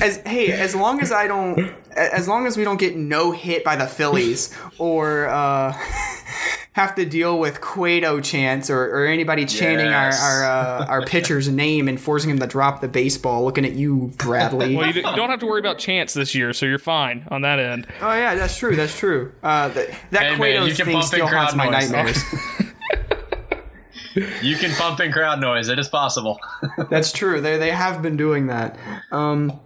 as 0.00 0.18
hey, 0.26 0.52
as 0.52 0.74
long 0.74 1.00
as 1.00 1.12
I 1.12 1.26
don't, 1.26 1.74
as 1.96 2.28
long 2.28 2.46
as 2.46 2.56
we 2.56 2.64
don't 2.64 2.78
get 2.78 2.96
no 2.96 3.32
hit 3.32 3.64
by 3.64 3.76
the 3.76 3.86
Phillies 3.86 4.56
or 4.78 5.28
uh, 5.28 5.72
have 6.78 6.94
to 6.94 7.04
deal 7.04 7.38
with 7.38 7.60
Cueto 7.60 8.20
chants 8.20 8.70
or, 8.70 8.84
or 8.84 9.06
anybody 9.06 9.44
chanting 9.44 9.86
Yes. 9.86 10.22
our 10.22 10.44
our, 10.44 10.80
uh, 10.80 10.86
our 10.88 11.04
pitcher's 11.04 11.48
name 11.48 11.88
and 11.88 12.00
forcing 12.00 12.30
him 12.30 12.38
to 12.38 12.46
drop 12.46 12.80
the 12.80 12.88
baseball. 12.88 13.44
Looking 13.44 13.64
at 13.64 13.72
you, 13.72 14.12
Bradley. 14.16 14.76
Well, 14.78 14.90
you, 14.90 15.02
don't 15.02 15.30
have 15.30 15.40
to 15.40 15.46
worry 15.46 15.60
about 15.60 15.78
chance 15.78 16.14
this 16.14 16.34
year, 16.34 16.52
so 16.52 16.66
you're 16.66 16.78
fine 16.78 17.26
on 17.30 17.42
that 17.42 17.58
end. 17.58 17.86
Oh 18.00 18.12
yeah, 18.14 18.34
that's 18.36 18.56
true. 18.56 18.76
That's 18.76 18.96
true. 18.98 19.32
Uh, 19.42 19.70
th- 19.70 19.90
that 20.12 20.22
Hey, 20.22 20.36
Cueto 20.36 20.64
you 20.66 20.74
thing 20.74 20.86
pump 20.92 21.02
in 21.02 21.06
still 21.08 21.26
haunts 21.26 21.52
crowd 21.54 21.56
my 21.56 21.70
noise. 21.78 21.90
nightmares. 21.92 22.22
You 24.42 24.56
can 24.56 24.72
pump 24.74 24.98
in 25.00 25.12
crowd 25.12 25.40
noise; 25.40 25.68
it 25.68 25.78
is 25.78 25.88
possible. 25.88 26.40
that's 26.90 27.12
true. 27.12 27.40
They 27.40 27.56
they 27.56 27.70
have 27.70 28.02
been 28.02 28.16
doing 28.16 28.48
that. 28.48 28.76
Um, 29.12 29.60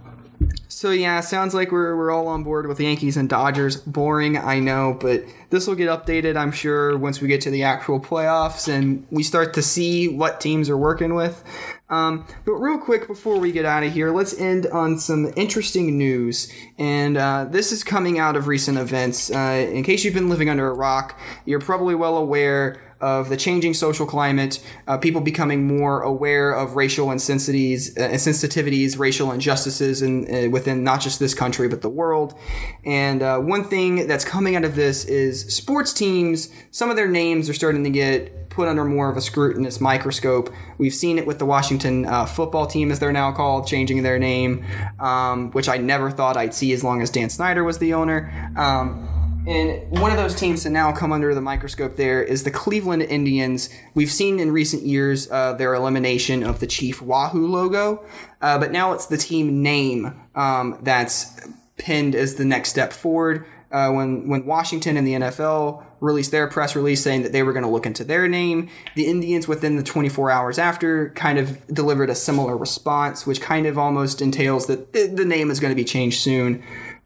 so 0.83 0.91
yeah, 0.91 1.21
sounds 1.21 1.55
like 1.55 1.71
we're 1.71 1.97
we're 1.97 2.11
all 2.11 2.27
on 2.27 2.43
board 2.43 2.67
with 2.67 2.81
Yankees 2.81 3.17
and 3.17 3.29
Dodgers. 3.29 3.77
Boring, 3.77 4.37
I 4.37 4.59
know, 4.59 4.99
but 5.01 5.23
this 5.49 5.69
will 5.69 5.77
get 5.77 5.89
updated, 5.89 6.37
I'm 6.37 6.51
sure, 6.51 6.99
once 6.99 7.21
we 7.21 7.29
get 7.29 7.41
to 7.43 7.53
the 7.53 7.63
actual 7.63 8.01
playoffs 8.01 8.67
and 8.67 9.07
we 9.09 9.23
start 9.23 9.55
to 9.55 9.63
see 9.63 10.09
what 10.09 10.41
teams 10.41 10.69
are 10.69 10.77
working 10.77 11.15
with. 11.15 11.45
Um, 11.89 12.27
but 12.45 12.55
real 12.55 12.79
quick 12.79 13.07
before 13.07 13.39
we 13.39 13.53
get 13.53 13.65
out 13.65 13.85
of 13.85 13.93
here, 13.93 14.11
let's 14.11 14.37
end 14.41 14.67
on 14.73 14.99
some 14.99 15.33
interesting 15.37 15.97
news. 15.97 16.53
And 16.79 17.17
uh, 17.17 17.45
this 17.49 17.71
is 17.71 17.85
coming 17.85 18.19
out 18.19 18.35
of 18.35 18.49
recent 18.49 18.77
events. 18.77 19.31
Uh, 19.31 19.69
in 19.71 19.85
case 19.85 20.03
you've 20.03 20.15
been 20.15 20.31
living 20.31 20.49
under 20.49 20.67
a 20.67 20.75
rock, 20.75 21.17
you're 21.45 21.61
probably 21.61 21.95
well 21.95 22.17
aware 22.17 22.81
of 23.03 23.29
the 23.29 23.37
changing 23.37 23.75
social 23.75 24.07
climate, 24.07 24.65
uh, 24.87 24.97
people 24.97 25.21
becoming 25.21 25.67
more 25.67 26.03
aware 26.03 26.53
of 26.53 26.77
racial 26.77 27.09
insensitivities, 27.09 27.99
uh, 27.99 28.11
sensitivities, 28.13 28.99
racial 28.99 29.33
injustices, 29.33 30.01
in, 30.01 30.25
uh, 30.33 30.49
within 30.49 30.85
not 30.85 31.01
just 31.01 31.19
this 31.19 31.35
country 31.35 31.69
but 31.69 31.83
the 31.83 31.91
world. 31.91 32.35
And 32.85 33.23
uh, 33.23 33.41
one 33.41 33.65
thing 33.65 34.07
that's 34.07 34.25
coming 34.25 34.57
out 34.57 34.65
of 34.65 34.77
this 34.77 35.05
is 35.05 35.55
sports 35.55 35.93
teams. 35.93 36.49
Some 36.71 36.89
of 36.89 36.97
their 36.97 37.09
names 37.09 37.49
are 37.51 37.55
starting 37.55 37.85
to 37.85 37.91
get 37.91 38.49
put 38.49 38.69
under 38.69 38.85
more 38.85 39.11
of 39.11 39.17
a 39.17 39.21
scrutinous 39.21 39.81
microscope. 39.81 40.53
We've 40.79 40.95
seen 40.95 41.19
it 41.19 41.27
with 41.27 41.39
the 41.39 41.47
Washington 41.47 42.07
uh, 42.07 42.27
football 42.27 42.67
team, 42.67 42.93
as 42.93 43.01
they're 43.01 43.13
now 43.13 43.33
called, 43.33 43.67
changing 43.67 44.03
their 44.03 44.19
name, 44.19 44.65
um, 45.01 45.51
which 45.53 45.69
I 45.69 45.79
never 45.79 46.11
thought 46.11 46.37
I'd 46.37 46.55
see 46.55 46.73
as 46.73 46.85
long 46.85 47.03
as 47.03 47.11
Dan 47.11 47.31
Snyder 47.31 47.65
was 47.65 47.79
the 47.79 47.95
owner. 47.95 48.53
Um, 48.57 49.22
and 49.47 49.91
one 49.99 50.13
of 50.13 50.17
those 50.17 50.35
teams 50.35 50.63
to 50.63 50.71
now 50.71 50.93
come 50.93 51.13
under 51.13 51.35
the 51.35 51.41
microscope 51.41 51.97
there 51.97 52.23
is 52.23 52.45
the 52.45 52.51
Cleveland 52.51 53.03
Indians. 53.03 53.69
We've 53.95 54.11
seen 54.11 54.39
in 54.39 54.53
recent 54.53 54.85
years 54.85 55.31
uh, 55.31 55.55
their 55.55 55.75
elimination 55.75 56.45
of 56.45 56.61
the 56.61 56.67
Chief 56.67 57.03
Wahoo 57.03 57.49
logo, 57.49 58.05
uh, 58.41 58.59
but 58.59 58.71
now 58.71 58.93
it's 58.93 59.07
the 59.07 59.17
team 59.17 59.63
name 59.63 60.15
um, 60.35 60.79
that's 60.83 61.41
pinned 61.77 62.15
as 62.15 62.37
the 62.37 62.45
next 62.45 62.69
step 62.71 62.93
forward. 62.93 63.45
Uh, 63.73 63.91
when 63.91 64.29
when 64.29 64.45
Washington 64.45 64.97
and 64.97 65.07
the 65.07 65.15
NFL 65.15 65.83
released 66.01 66.31
their 66.31 66.47
press 66.47 66.77
release 66.77 67.03
saying 67.03 67.23
that 67.23 67.33
they 67.33 67.43
were 67.43 67.53
going 67.53 67.65
to 67.65 67.71
look 67.71 67.87
into 67.87 68.05
their 68.05 68.29
name, 68.29 68.69
the 68.97 69.07
Indians 69.07 69.49
within 69.49 69.77
the 69.77 69.83
24 69.83 70.31
hours 70.31 70.59
after 70.59 71.11
kind 71.11 71.39
of 71.39 71.67
delivered 71.69 72.11
a 72.11 72.15
similar 72.15 72.57
response, 72.57 73.27
which 73.27 73.41
kind 73.41 73.67
of 73.67 73.79
almost 73.79 74.21
entails 74.21 74.67
that 74.67 74.93
the, 74.93 75.07
the 75.07 75.25
name 75.25 75.51
is 75.51 75.59
going 75.59 75.71
to 75.71 75.77
be 75.77 75.85
changed 75.85 76.21
soon. 76.21 76.63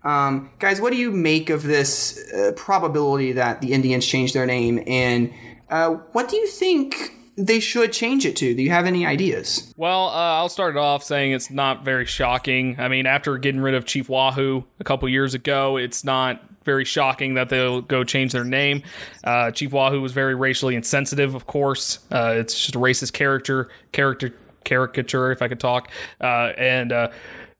Um, 0.07 0.51
guys, 0.61 0.81
what 0.81 0.93
do 0.93 0.99
you 0.99 1.11
make 1.11 1.51
of 1.51 1.65
this 1.65 2.33
uh, 2.33 2.53
probability 2.55 3.33
that 3.33 3.61
the 3.61 3.73
Indians 3.73 4.07
change 4.07 4.33
their 4.33 4.47
name, 4.47 4.83
and 4.87 5.33
uh, 5.69 5.95
what 6.13 6.29
do 6.29 6.37
you 6.37 6.47
think 6.47 7.13
they 7.37 7.59
should 7.59 7.93
change 7.93 8.25
it 8.25 8.37
to? 8.37 8.55
Do 8.55 8.63
you 8.63 8.71
have 8.71 8.87
any 8.87 9.05
ideas? 9.05 9.75
Well, 9.77 10.07
uh, 10.07 10.37
I'll 10.39 10.49
start 10.49 10.77
it 10.77 10.79
off 10.79 11.03
saying 11.03 11.33
it's 11.33 11.51
not 11.51 11.85
very 11.85 12.07
shocking. 12.07 12.77
I 12.79 12.89
mean, 12.89 13.05
after 13.07 13.37
getting 13.37 13.61
rid 13.61 13.75
of 13.75 13.85
Chief 13.85 14.09
Wahoo 14.09 14.65
a 14.79 14.85
couple 14.85 15.09
years 15.09 15.35
ago, 15.35 15.77
it's 15.77 16.05
not 16.05 16.41
very 16.65 16.85
shocking 16.85 17.35
that 17.35 17.49
they'll 17.49 17.83
go 17.83 18.05
change 18.05 18.33
their 18.33 18.45
name. 18.45 18.83
Uh, 19.25 19.51
Chief 19.51 19.73
Wahoo 19.73 20.01
was 20.01 20.13
very 20.13 20.35
racially 20.35 20.77
insensitive, 20.77 21.35
of 21.35 21.47
course. 21.47 21.99
Uh, 22.13 22.35
it's 22.37 22.55
just 22.55 22.77
a 22.77 22.79
racist 22.79 23.13
character, 23.13 23.71
character 23.91 24.33
caricature, 24.65 25.33
if 25.33 25.43
I 25.43 25.49
could 25.49 25.61
talk. 25.61 25.91
Uh, 26.21 26.53
and 26.57 26.93
uh, 26.93 27.09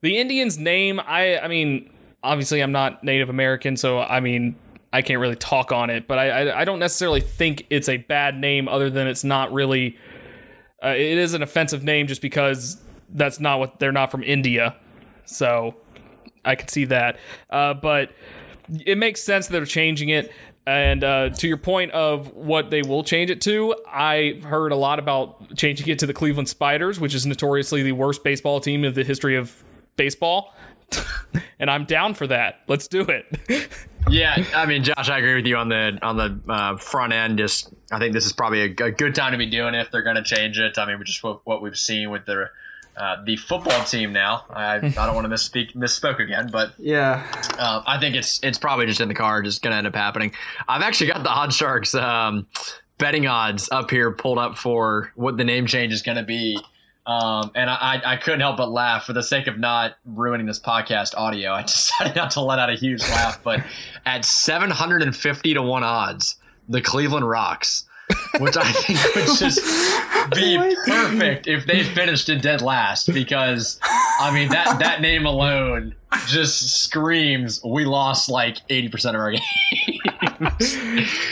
the 0.03 0.19
Indians' 0.19 0.59
name, 0.59 1.01
I, 1.01 1.39
I 1.39 1.49
mean, 1.49 1.91
obviously 2.23 2.61
I'm 2.61 2.73
not 2.73 3.05
Native 3.05 3.29
American, 3.29 3.77
so 3.77 4.01
I 4.01 4.21
mean. 4.21 4.57
I 4.93 5.03
can't 5.03 5.21
really 5.21 5.37
talk 5.37 5.73
on 5.73 5.91
it, 5.91 6.09
but 6.09 6.19
I, 6.19 6.29
I 6.31 6.61
I 6.61 6.65
don't 6.65 6.79
necessarily 6.79 7.21
think 7.21 7.67
it's 7.69 7.89
a 7.89 7.99
bad 7.99 8.37
name, 8.37 8.67
other 8.67 8.89
than 8.89 9.09
it's 9.09 9.25
not 9.25 9.53
really 9.53 9.99
uh, 10.83 10.91
it 10.91 11.19
is 11.19 11.35
an 11.35 11.43
offensive 11.43 11.83
name 11.83 12.07
just 12.07 12.23
because 12.23 12.81
that's 13.11 13.41
not 13.41 13.59
what 13.59 13.79
they're 13.79 13.93
not 13.93 14.11
from 14.11 14.23
India. 14.23 14.77
So 15.25 15.75
I 16.45 16.55
could 16.55 16.71
see 16.71 16.85
that. 16.87 17.19
Uh, 17.51 17.75
but 17.75 18.11
it 18.85 18.99
makes 18.99 19.23
sense 19.23 19.47
that 19.47 19.53
they're 19.53 19.65
changing 19.65 20.11
it. 20.11 20.33
And 20.67 21.05
uh, 21.05 21.31
to 21.31 21.49
your 21.49 21.59
point 21.59 21.93
of 21.93 22.35
what 22.35 22.71
they 22.71 22.83
will 22.83 23.05
change 23.05 23.31
it 23.31 23.41
to, 23.43 23.77
I 23.87 24.41
heard 24.45 24.73
a 24.73 24.77
lot 24.77 24.99
about 24.99 25.57
changing 25.57 25.89
it 25.89 26.01
to 26.01 26.07
the 26.07 26.15
Cleveland 26.15 26.49
Spiders, 26.49 26.99
which 26.99 27.15
is 27.15 27.25
notoriously 27.25 27.83
the 27.83 27.93
worst 27.93 28.25
baseball 28.25 28.61
team 28.61 28.85
in 28.85 28.93
the 28.93 29.05
history 29.05 29.37
of 29.37 29.63
baseball. 29.97 30.55
and 31.59 31.71
I'm 31.71 31.85
down 31.85 32.15
for 32.15 32.27
that. 32.27 32.61
Let's 32.69 32.89
do 32.89 33.03
it. 33.03 33.69
Yeah, 34.09 34.45
I 34.55 34.67
mean, 34.67 34.85
Josh, 34.85 35.09
I 35.09 35.19
agree 35.19 35.35
with 35.35 35.47
you 35.47 35.57
on 35.57 35.69
the 35.69 35.99
on 36.01 36.17
the 36.17 36.41
uh, 36.49 36.77
front 36.77 37.13
end. 37.13 37.39
Just, 37.39 37.73
I 37.91 37.99
think 37.99 38.13
this 38.13 38.25
is 38.25 38.33
probably 38.33 38.61
a, 38.61 38.85
a 38.85 38.91
good 38.91 39.15
time 39.15 39.33
to 39.33 39.39
be 39.39 39.47
doing 39.47 39.75
it 39.75 39.81
if 39.81 39.91
they're 39.91 40.03
going 40.03 40.17
to 40.17 40.23
change 40.23 40.59
it. 40.59 40.79
I 40.79 40.87
mean, 40.87 41.03
just 41.05 41.23
what, 41.25 41.41
what 41.45 41.61
we've 41.61 41.77
seen 41.77 42.11
with 42.11 42.25
the 42.25 42.49
uh, 42.97 43.17
the 43.25 43.37
football 43.37 43.85
team 43.85 44.13
now. 44.13 44.45
I, 44.49 44.77
I 44.77 44.79
don't 44.91 45.15
want 45.15 45.29
to 45.29 45.35
misspeak 45.35 45.75
misspoke 45.75 46.21
again, 46.21 46.49
but 46.53 46.73
Yeah, 46.79 47.27
um, 47.59 47.83
I 47.87 47.99
think 47.99 48.15
it's 48.15 48.41
it's 48.43 48.59
probably 48.59 48.87
just 48.87 49.01
in 49.01 49.09
the 49.09 49.15
car, 49.15 49.43
just 49.43 49.63
going 49.63 49.73
to 49.73 49.79
end 49.79 49.87
up 49.87 49.95
happening. 49.95 50.33
I've 50.69 50.83
actually 50.83 51.09
got 51.09 51.23
the 51.23 51.31
Odd 51.31 51.53
Sharks 51.53 51.95
um, 51.95 52.47
betting 52.99 53.27
odds 53.27 53.69
up 53.71 53.91
here 53.91 54.13
pulled 54.13 54.39
up 54.39 54.57
for 54.57 55.13
what 55.17 55.37
the 55.37 55.45
name 55.45 55.67
change 55.67 55.93
is 55.93 56.03
going 56.03 56.17
to 56.17 56.25
be. 56.25 56.59
Um, 57.07 57.53
and 57.55 57.71
I, 57.71 58.03
I 58.05 58.17
couldn't 58.17 58.41
help 58.41 58.57
but 58.57 58.69
laugh 58.71 59.05
for 59.05 59.13
the 59.13 59.23
sake 59.23 59.47
of 59.47 59.59
not 59.61 59.93
ruining 60.05 60.47
this 60.47 60.59
podcast 60.59 61.15
audio. 61.17 61.53
I 61.53 61.63
decided 61.67 62.17
not 62.17 62.33
to 62.33 62.41
let 62.41 62.59
out 62.59 62.69
a 62.69 62.75
huge 62.75 63.01
laugh, 63.03 63.41
but 63.45 63.61
at 64.05 64.25
750 64.25 65.55
to 65.55 65.63
1 65.63 65.85
odds, 65.85 66.37
the 66.69 66.81
Cleveland 66.81 67.29
Rocks, 67.29 67.85
which 68.41 68.57
I 68.57 68.73
think 68.73 68.99
would 69.15 69.27
just 69.39 69.61
be 70.35 70.59
perfect 70.87 71.47
if 71.47 71.65
they 71.67 71.85
finished 71.85 72.29
in 72.29 72.41
dead 72.41 72.61
last 72.61 73.13
because, 73.13 73.79
I 74.21 74.33
mean, 74.35 74.49
that, 74.49 74.81
that 74.81 75.01
name 75.01 75.27
alone 75.27 75.95
just 76.27 76.83
screams 76.83 77.61
we 77.65 77.85
lost 77.85 78.29
like 78.29 78.57
80% 78.69 79.11
of 79.11 79.15
our 79.17 79.31
game. 79.33 79.41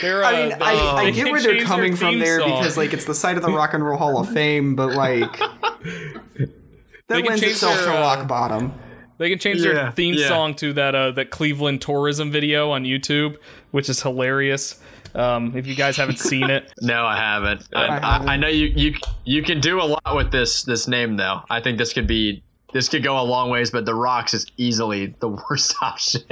They're, 0.01 0.23
I 0.23 0.43
uh, 0.43 0.49
mean, 0.49 0.53
I, 0.61 0.75
they- 0.75 1.07
I 1.07 1.11
get 1.11 1.31
where 1.31 1.41
they're 1.41 1.63
coming 1.63 1.95
from 1.95 2.19
there 2.19 2.39
song. 2.39 2.49
because 2.49 2.77
like 2.77 2.93
it's 2.93 3.05
the 3.05 3.15
site 3.15 3.37
of 3.37 3.43
the 3.43 3.51
Rock 3.51 3.73
and 3.73 3.85
Roll 3.85 3.97
Hall 3.97 4.19
of 4.19 4.29
Fame, 4.31 4.75
but 4.75 4.93
like 4.93 5.37
They 5.39 5.45
that 7.07 7.23
can 7.23 7.37
change 7.37 7.53
itself 7.53 7.75
their, 7.75 7.85
to 7.85 7.97
uh, 7.97 8.01
rock 8.01 8.27
bottom. 8.27 8.73
They 9.17 9.29
can 9.29 9.39
change 9.39 9.61
their 9.61 9.91
theme 9.91 10.15
yeah. 10.15 10.27
song 10.27 10.55
to 10.55 10.73
that 10.73 10.95
uh, 10.95 11.11
that 11.11 11.29
Cleveland 11.29 11.81
tourism 11.81 12.31
video 12.31 12.71
on 12.71 12.83
YouTube, 12.83 13.37
which 13.71 13.89
is 13.89 14.01
hilarious. 14.01 14.81
Um, 15.13 15.55
if 15.55 15.65
you 15.65 15.75
guys 15.75 15.95
haven't 15.95 16.19
seen 16.19 16.49
it, 16.49 16.73
No, 16.81 17.05
I 17.05 17.15
haven't. 17.15 17.69
I, 17.73 17.85
I 17.85 17.85
I, 17.85 18.11
haven't. 18.13 18.29
I 18.29 18.37
know 18.37 18.47
you, 18.49 18.67
you 18.75 18.95
you 19.23 19.43
can 19.43 19.61
do 19.61 19.81
a 19.81 19.83
lot 19.85 20.15
with 20.15 20.31
this 20.31 20.63
this 20.63 20.87
name 20.87 21.15
though. 21.15 21.41
I 21.49 21.61
think 21.61 21.77
this 21.77 21.93
could 21.93 22.07
be 22.07 22.43
this 22.73 22.89
could 22.89 23.03
go 23.03 23.17
a 23.17 23.23
long 23.23 23.49
ways, 23.49 23.71
but 23.71 23.85
the 23.85 23.95
Rocks 23.95 24.33
is 24.33 24.45
easily 24.57 25.15
the 25.19 25.29
worst 25.49 25.75
option. 25.81 26.23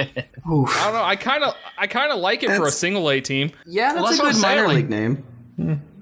Oof. 0.52 0.70
I 0.70 0.84
don't 0.84 0.94
know. 0.94 1.04
I 1.04 1.16
kind 1.16 1.44
of 1.46 1.56
I 1.78 1.88
kind 1.88 2.12
of 2.12 2.20
like 2.20 2.44
it 2.44 2.50
for 2.58 2.68
a 2.68 2.72
single 2.72 3.10
A 3.10 3.22
team. 3.22 3.52
Yeah, 3.66 3.94
that's 3.94 3.96
Well, 3.96 4.12
that's 4.12 4.20
a 4.20 4.34
good 4.34 4.42
minor 4.42 4.68
league 4.68 4.90
name. 4.90 5.24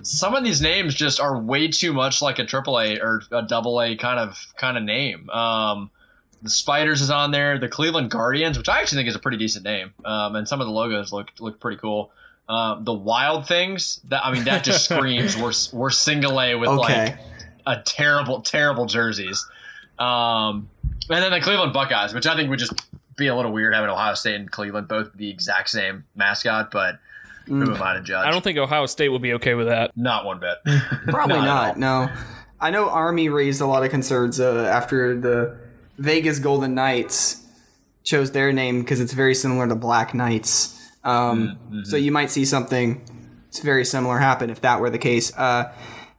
Some 0.03 0.35
of 0.35 0.43
these 0.43 0.61
names 0.61 0.93
just 0.95 1.19
are 1.19 1.37
way 1.39 1.67
too 1.67 1.93
much 1.93 2.21
like 2.21 2.39
a 2.39 2.45
triple 2.45 2.79
A 2.79 2.99
or 2.99 3.21
a 3.31 3.41
double 3.41 3.81
A 3.81 3.95
kind 3.95 4.19
of 4.19 4.37
kind 4.57 4.77
of 4.77 4.83
name. 4.83 5.29
Um, 5.29 5.89
the 6.41 6.49
Spiders 6.49 7.01
is 7.01 7.09
on 7.11 7.31
there. 7.31 7.59
The 7.59 7.67
Cleveland 7.69 8.09
Guardians, 8.09 8.57
which 8.57 8.67
I 8.69 8.79
actually 8.79 8.97
think 8.99 9.09
is 9.09 9.15
a 9.15 9.19
pretty 9.19 9.37
decent 9.37 9.63
name, 9.63 9.93
um, 10.05 10.35
and 10.35 10.47
some 10.47 10.59
of 10.61 10.67
the 10.67 10.73
logos 10.73 11.11
look 11.13 11.29
look 11.39 11.59
pretty 11.59 11.77
cool. 11.77 12.11
Um, 12.49 12.83
the 12.83 12.93
Wild 12.93 13.47
Things, 13.47 14.01
that 14.09 14.25
I 14.25 14.31
mean, 14.33 14.43
that 14.45 14.63
just 14.63 14.85
screams 14.89 15.37
we're 15.37 15.53
we're 15.77 15.91
single 15.91 16.41
A 16.41 16.55
with 16.55 16.69
Okay. 16.69 17.05
like 17.05 17.19
a 17.67 17.81
terrible 17.83 18.41
terrible 18.41 18.85
jerseys. 18.87 19.45
Um, 19.99 20.69
and 21.09 21.21
then 21.23 21.31
the 21.31 21.39
Cleveland 21.41 21.73
Buckeyes, 21.73 22.13
which 22.13 22.25
I 22.25 22.35
think 22.35 22.49
would 22.49 22.59
just 22.59 22.73
be 23.17 23.27
a 23.27 23.35
little 23.35 23.51
weird 23.51 23.73
having 23.73 23.89
Ohio 23.89 24.15
State 24.15 24.35
and 24.35 24.49
Cleveland 24.49 24.87
both 24.87 25.13
the 25.13 25.29
exact 25.29 25.69
same 25.69 26.05
mascot, 26.15 26.71
but 26.71 26.97
who 27.45 27.75
am 27.75 27.81
I 27.81 27.93
to 27.95 28.01
judge? 28.01 28.25
I 28.25 28.31
don't 28.31 28.43
think 28.43 28.57
Ohio 28.57 28.85
State 28.85 29.09
would 29.09 29.21
be 29.21 29.33
okay 29.33 29.53
with 29.53 29.67
that. 29.67 29.91
Not 29.95 30.25
one 30.25 30.39
bit. 30.39 30.57
Probably 31.07 31.37
Not 31.37 31.77
not. 31.77 32.07
No, 32.07 32.09
I 32.59 32.69
know 32.71 32.89
Army 32.89 33.29
raised 33.29 33.61
a 33.61 33.65
lot 33.65 33.83
of 33.83 33.89
concerns 33.89 34.39
uh, 34.39 34.69
after 34.71 35.19
the 35.19 35.57
Vegas 35.97 36.39
Golden 36.39 36.75
Knights 36.75 37.45
chose 38.03 38.31
their 38.31 38.51
name 38.51 38.81
because 38.81 38.99
it's 38.99 39.13
very 39.13 39.35
similar 39.35 39.67
to 39.67 39.75
Black 39.75 40.13
Knights. 40.13 40.77
Um, 41.03 41.57
Mm-hmm. 41.71 41.83
So 41.83 41.97
you 41.97 42.11
might 42.11 42.29
see 42.29 42.45
something 42.45 43.01
that's 43.45 43.59
very 43.59 43.85
similar 43.85 44.17
happen 44.19 44.49
if 44.49 44.61
that 44.61 44.79
were 44.81 44.89
the 44.89 44.97
case. 44.99 45.35
Uh, 45.37 45.71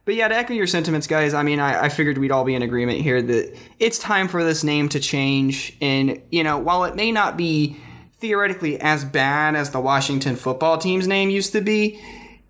but 0.05 0.15
yeah, 0.15 0.27
to 0.27 0.35
echo 0.35 0.53
your 0.53 0.67
sentiments, 0.67 1.07
guys, 1.07 1.33
I 1.33 1.43
mean, 1.43 1.59
I, 1.59 1.83
I 1.85 1.89
figured 1.89 2.17
we'd 2.17 2.31
all 2.31 2.43
be 2.43 2.55
in 2.55 2.61
agreement 2.61 2.99
here 2.99 3.21
that 3.21 3.57
it's 3.79 3.97
time 3.97 4.27
for 4.27 4.43
this 4.43 4.63
name 4.63 4.89
to 4.89 4.99
change. 4.99 5.77
And, 5.79 6.21
you 6.29 6.43
know, 6.43 6.57
while 6.57 6.83
it 6.83 6.95
may 6.95 7.11
not 7.11 7.37
be 7.37 7.77
theoretically 8.23 8.79
as 8.79 9.03
bad 9.03 9.53
as 9.53 9.71
the 9.71 9.81
Washington 9.81 10.37
football 10.37 10.77
team's 10.77 11.05
name 11.05 11.29
used 11.29 11.51
to 11.51 11.59
be, 11.59 12.01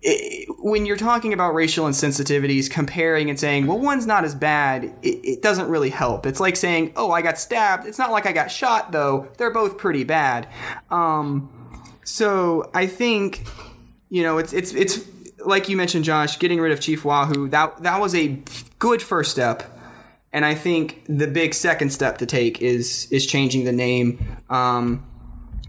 it, 0.02 0.48
when 0.60 0.86
you're 0.86 0.96
talking 0.96 1.32
about 1.32 1.52
racial 1.52 1.86
insensitivities, 1.86 2.70
comparing 2.70 3.28
and 3.28 3.40
saying, 3.40 3.66
well, 3.66 3.80
one's 3.80 4.06
not 4.06 4.24
as 4.24 4.36
bad, 4.36 4.84
it, 5.02 5.18
it 5.24 5.42
doesn't 5.42 5.68
really 5.68 5.90
help. 5.90 6.26
It's 6.26 6.38
like 6.38 6.54
saying, 6.54 6.92
oh, 6.94 7.10
I 7.10 7.22
got 7.22 7.38
stabbed. 7.40 7.88
It's 7.88 7.98
not 7.98 8.12
like 8.12 8.24
I 8.24 8.30
got 8.30 8.52
shot, 8.52 8.92
though. 8.92 9.26
They're 9.36 9.50
both 9.50 9.76
pretty 9.76 10.04
bad. 10.04 10.46
Um, 10.92 11.50
so 12.04 12.70
I 12.72 12.86
think, 12.86 13.44
you 14.10 14.22
know, 14.22 14.38
it's 14.38 14.52
it's 14.52 14.72
it's 14.74 15.00
like 15.44 15.68
you 15.68 15.76
mentioned, 15.76 16.04
Josh, 16.04 16.38
getting 16.38 16.60
rid 16.60 16.70
of 16.70 16.78
Chief 16.78 17.04
Wahoo. 17.04 17.48
That 17.48 17.82
that 17.82 18.00
was 18.00 18.14
a 18.14 18.38
good 18.78 19.02
first 19.02 19.32
step, 19.32 19.64
and 20.32 20.44
I 20.44 20.54
think 20.54 21.04
the 21.08 21.26
big 21.26 21.52
second 21.52 21.90
step 21.90 22.18
to 22.18 22.26
take 22.26 22.62
is 22.62 23.08
is 23.10 23.26
changing 23.26 23.64
the 23.64 23.72
name. 23.72 24.24
Um, 24.48 25.04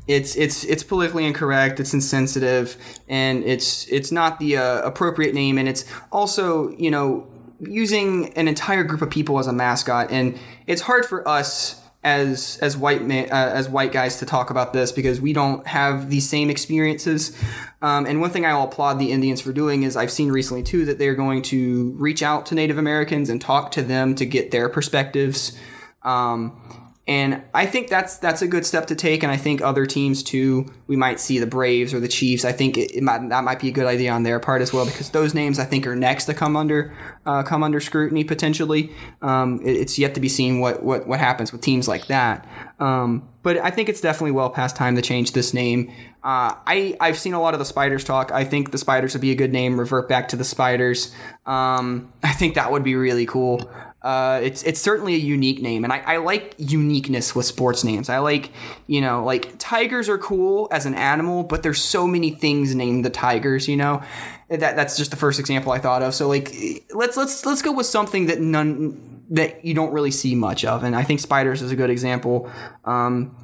it's 0.07 0.36
it's 0.36 0.64
it's 0.64 0.84
politically 0.84 1.26
incorrect. 1.26 1.80
It's 1.80 1.94
insensitive, 1.94 2.77
and 3.07 3.44
it's 3.44 3.88
it's 3.88 4.11
not 4.11 4.40
the 4.40 4.57
uh, 4.57 4.82
appropriate 4.82 5.34
name. 5.34 5.57
And 5.57 5.68
it's 5.68 5.86
also 6.11 6.69
you 6.77 6.91
know 6.91 7.27
using 7.60 8.34
an 8.34 8.48
entire 8.48 8.84
group 8.84 9.02
of 9.02 9.10
people 9.10 9.40
as 9.40 9.48
a 9.48 9.53
mascot, 9.53 10.11
and 10.11 10.38
it's 10.68 10.82
hard 10.84 11.06
for 11.06 11.27
us 11.27 11.82
as 12.03 12.60
as 12.61 12.77
white 12.77 13.03
man, 13.03 13.26
uh, 13.32 13.52
as 13.53 13.68
white 13.68 13.91
guys 13.91 14.19
to 14.19 14.27
talk 14.27 14.52
about 14.52 14.73
this 14.73 14.91
because 14.91 15.19
we 15.19 15.34
don't 15.34 15.65
have 15.65 16.11
the 16.11 16.19
same 16.19 16.52
experiences. 16.52 17.36
Um, 17.82 18.06
and 18.06 18.22
one 18.22 18.30
thing 18.30 18.45
I'll 18.45 18.64
applaud 18.64 18.99
the 18.99 19.11
Indians 19.11 19.41
for 19.41 19.52
doing 19.52 19.84
is 19.84 19.98
I've 19.98 20.11
seen 20.11 20.32
recently 20.32 20.61
too 20.61 20.86
that 20.86 20.99
they're 20.99 21.15
going 21.15 21.41
to 21.44 21.94
reach 21.98 22.22
out 22.22 22.45
to 22.48 22.56
Native 22.56 22.77
Americans 22.77 23.30
and 23.30 23.41
talk 23.41 23.72
to 23.72 23.82
them 23.82 24.14
to 24.15 24.26
get 24.26 24.52
their 24.52 24.69
perspectives. 24.69 25.57
Um, 26.03 26.85
and 27.07 27.44
I 27.53 27.68
think 27.68 27.90
that's 27.90 28.18
that's 28.18 28.41
a 28.41 28.48
good 28.48 28.65
step 28.65 28.88
to 28.88 28.95
take. 28.95 29.22
And 29.22 29.32
I 29.32 29.38
think 29.38 29.61
other 29.61 29.86
teams 29.86 30.23
too. 30.23 30.73
We 30.88 30.95
might 30.95 31.19
see 31.19 31.38
the 31.38 31.45
Braves 31.45 31.94
or 31.94 31.99
the 31.99 32.07
Chiefs. 32.07 32.44
I 32.44 32.52
think 32.52 32.77
it, 32.77 32.95
it 32.95 33.03
might, 33.03 33.30
that 33.30 33.44
might 33.44 33.60
be 33.60 33.68
a 33.68 33.72
good 33.72 33.86
idea 33.86 34.11
on 34.11 34.23
their 34.23 34.40
part 34.40 34.64
as 34.64 34.73
well 34.73 34.86
because 34.86 35.11
those 35.11 35.36
names 35.36 35.60
I 35.60 35.65
think 35.65 35.86
are 35.86 35.95
next 35.95 36.26
to 36.26 36.34
come 36.34 36.56
under 36.56 36.95
uh, 37.27 37.44
come 37.44 37.64
under 37.64 37.80
scrutiny 37.80 38.23
potentially. 38.23 38.91
Um, 39.22 39.61
it, 39.64 39.76
it's 39.76 39.99
yet 39.99 40.15
to 40.15 40.19
be 40.19 40.30
seen 40.30 40.60
what, 40.60 40.82
what 40.82 41.07
what 41.07 41.19
happens 41.19 41.52
with 41.52 41.61
teams 41.61 41.88
like 41.88 42.07
that. 42.07 42.48
Um, 42.80 43.30
but 43.44 43.57
I 43.57 43.69
think 43.69 43.88
it's 43.88 44.02
definitely 44.02 44.32
well 44.32 44.49
past 44.49 44.76
time 44.76 44.95
to 44.95 45.03
change 45.03 45.34
this 45.34 45.53
name. 45.53 45.91
Uh, 46.23 46.57
I 46.65 46.98
I've 46.99 47.19
seen 47.19 47.36
a 47.36 47.40
lot 47.40 47.53
of 47.53 47.60
the 47.60 47.65
Spiders 47.65 48.03
talk. 48.03 48.32
I 48.32 48.44
think 48.44 48.72
the 48.72 48.80
Spiders 48.80 49.14
would 49.14 49.22
be 49.22 49.30
a 49.30 49.36
good 49.36 49.53
name. 49.53 49.80
Revert 49.80 50.10
back 50.10 50.30
to 50.30 50.36
the 50.36 50.44
Spiders. 50.44 51.14
Um, 51.45 52.11
I 52.23 52.32
think 52.34 52.56
that 52.56 52.72
would 52.72 52.84
be 52.84 52.95
really 52.95 53.27
cool. 53.27 53.69
Uh, 54.06 54.40
it's 54.44 54.61
it's 54.61 54.80
certainly 54.80 55.15
a 55.15 55.18
unique 55.18 55.64
name, 55.64 55.84
and 55.84 55.91
I, 55.91 55.98
I 55.98 56.18
like 56.18 56.53
uniqueness 56.60 57.34
with 57.34 57.48
sports 57.48 57.84
names. 57.84 58.07
I 58.07 58.19
like 58.19 58.52
you 58.86 59.02
know 59.02 59.23
like 59.23 59.57
tigers 59.57 60.07
are 60.10 60.19
cool 60.19 60.68
as 60.72 60.86
an 60.86 60.94
animal, 60.94 61.41
but 61.41 61.64
there's 61.64 61.82
so 61.82 62.06
many 62.06 62.30
things 62.30 62.76
named 62.76 63.03
the 63.03 63.10
tigers. 63.10 63.68
You 63.68 63.77
know, 63.77 64.03
that 64.48 64.76
that's 64.76 64.95
just 64.95 65.10
the 65.10 65.18
first 65.18 65.40
example 65.40 65.72
I 65.72 65.80
thought 65.80 66.03
of. 66.03 66.14
So 66.14 66.27
like 66.27 66.53
let's 66.94 67.18
let's 67.18 67.48
let's 67.48 67.64
go 67.64 67.72
with 67.72 67.88
something 67.88 68.27
that 68.27 68.40
none 68.40 69.23
that 69.32 69.65
you 69.65 69.73
don't 69.73 69.91
really 69.91 70.11
see 70.11 70.36
much 70.36 70.64
of, 70.64 70.84
and 70.84 70.95
I 70.95 71.02
think 71.02 71.19
spiders 71.19 71.64
is 71.64 71.72
a 71.72 71.76
good 71.76 71.90
example. 71.90 72.48
Um, 72.84 73.36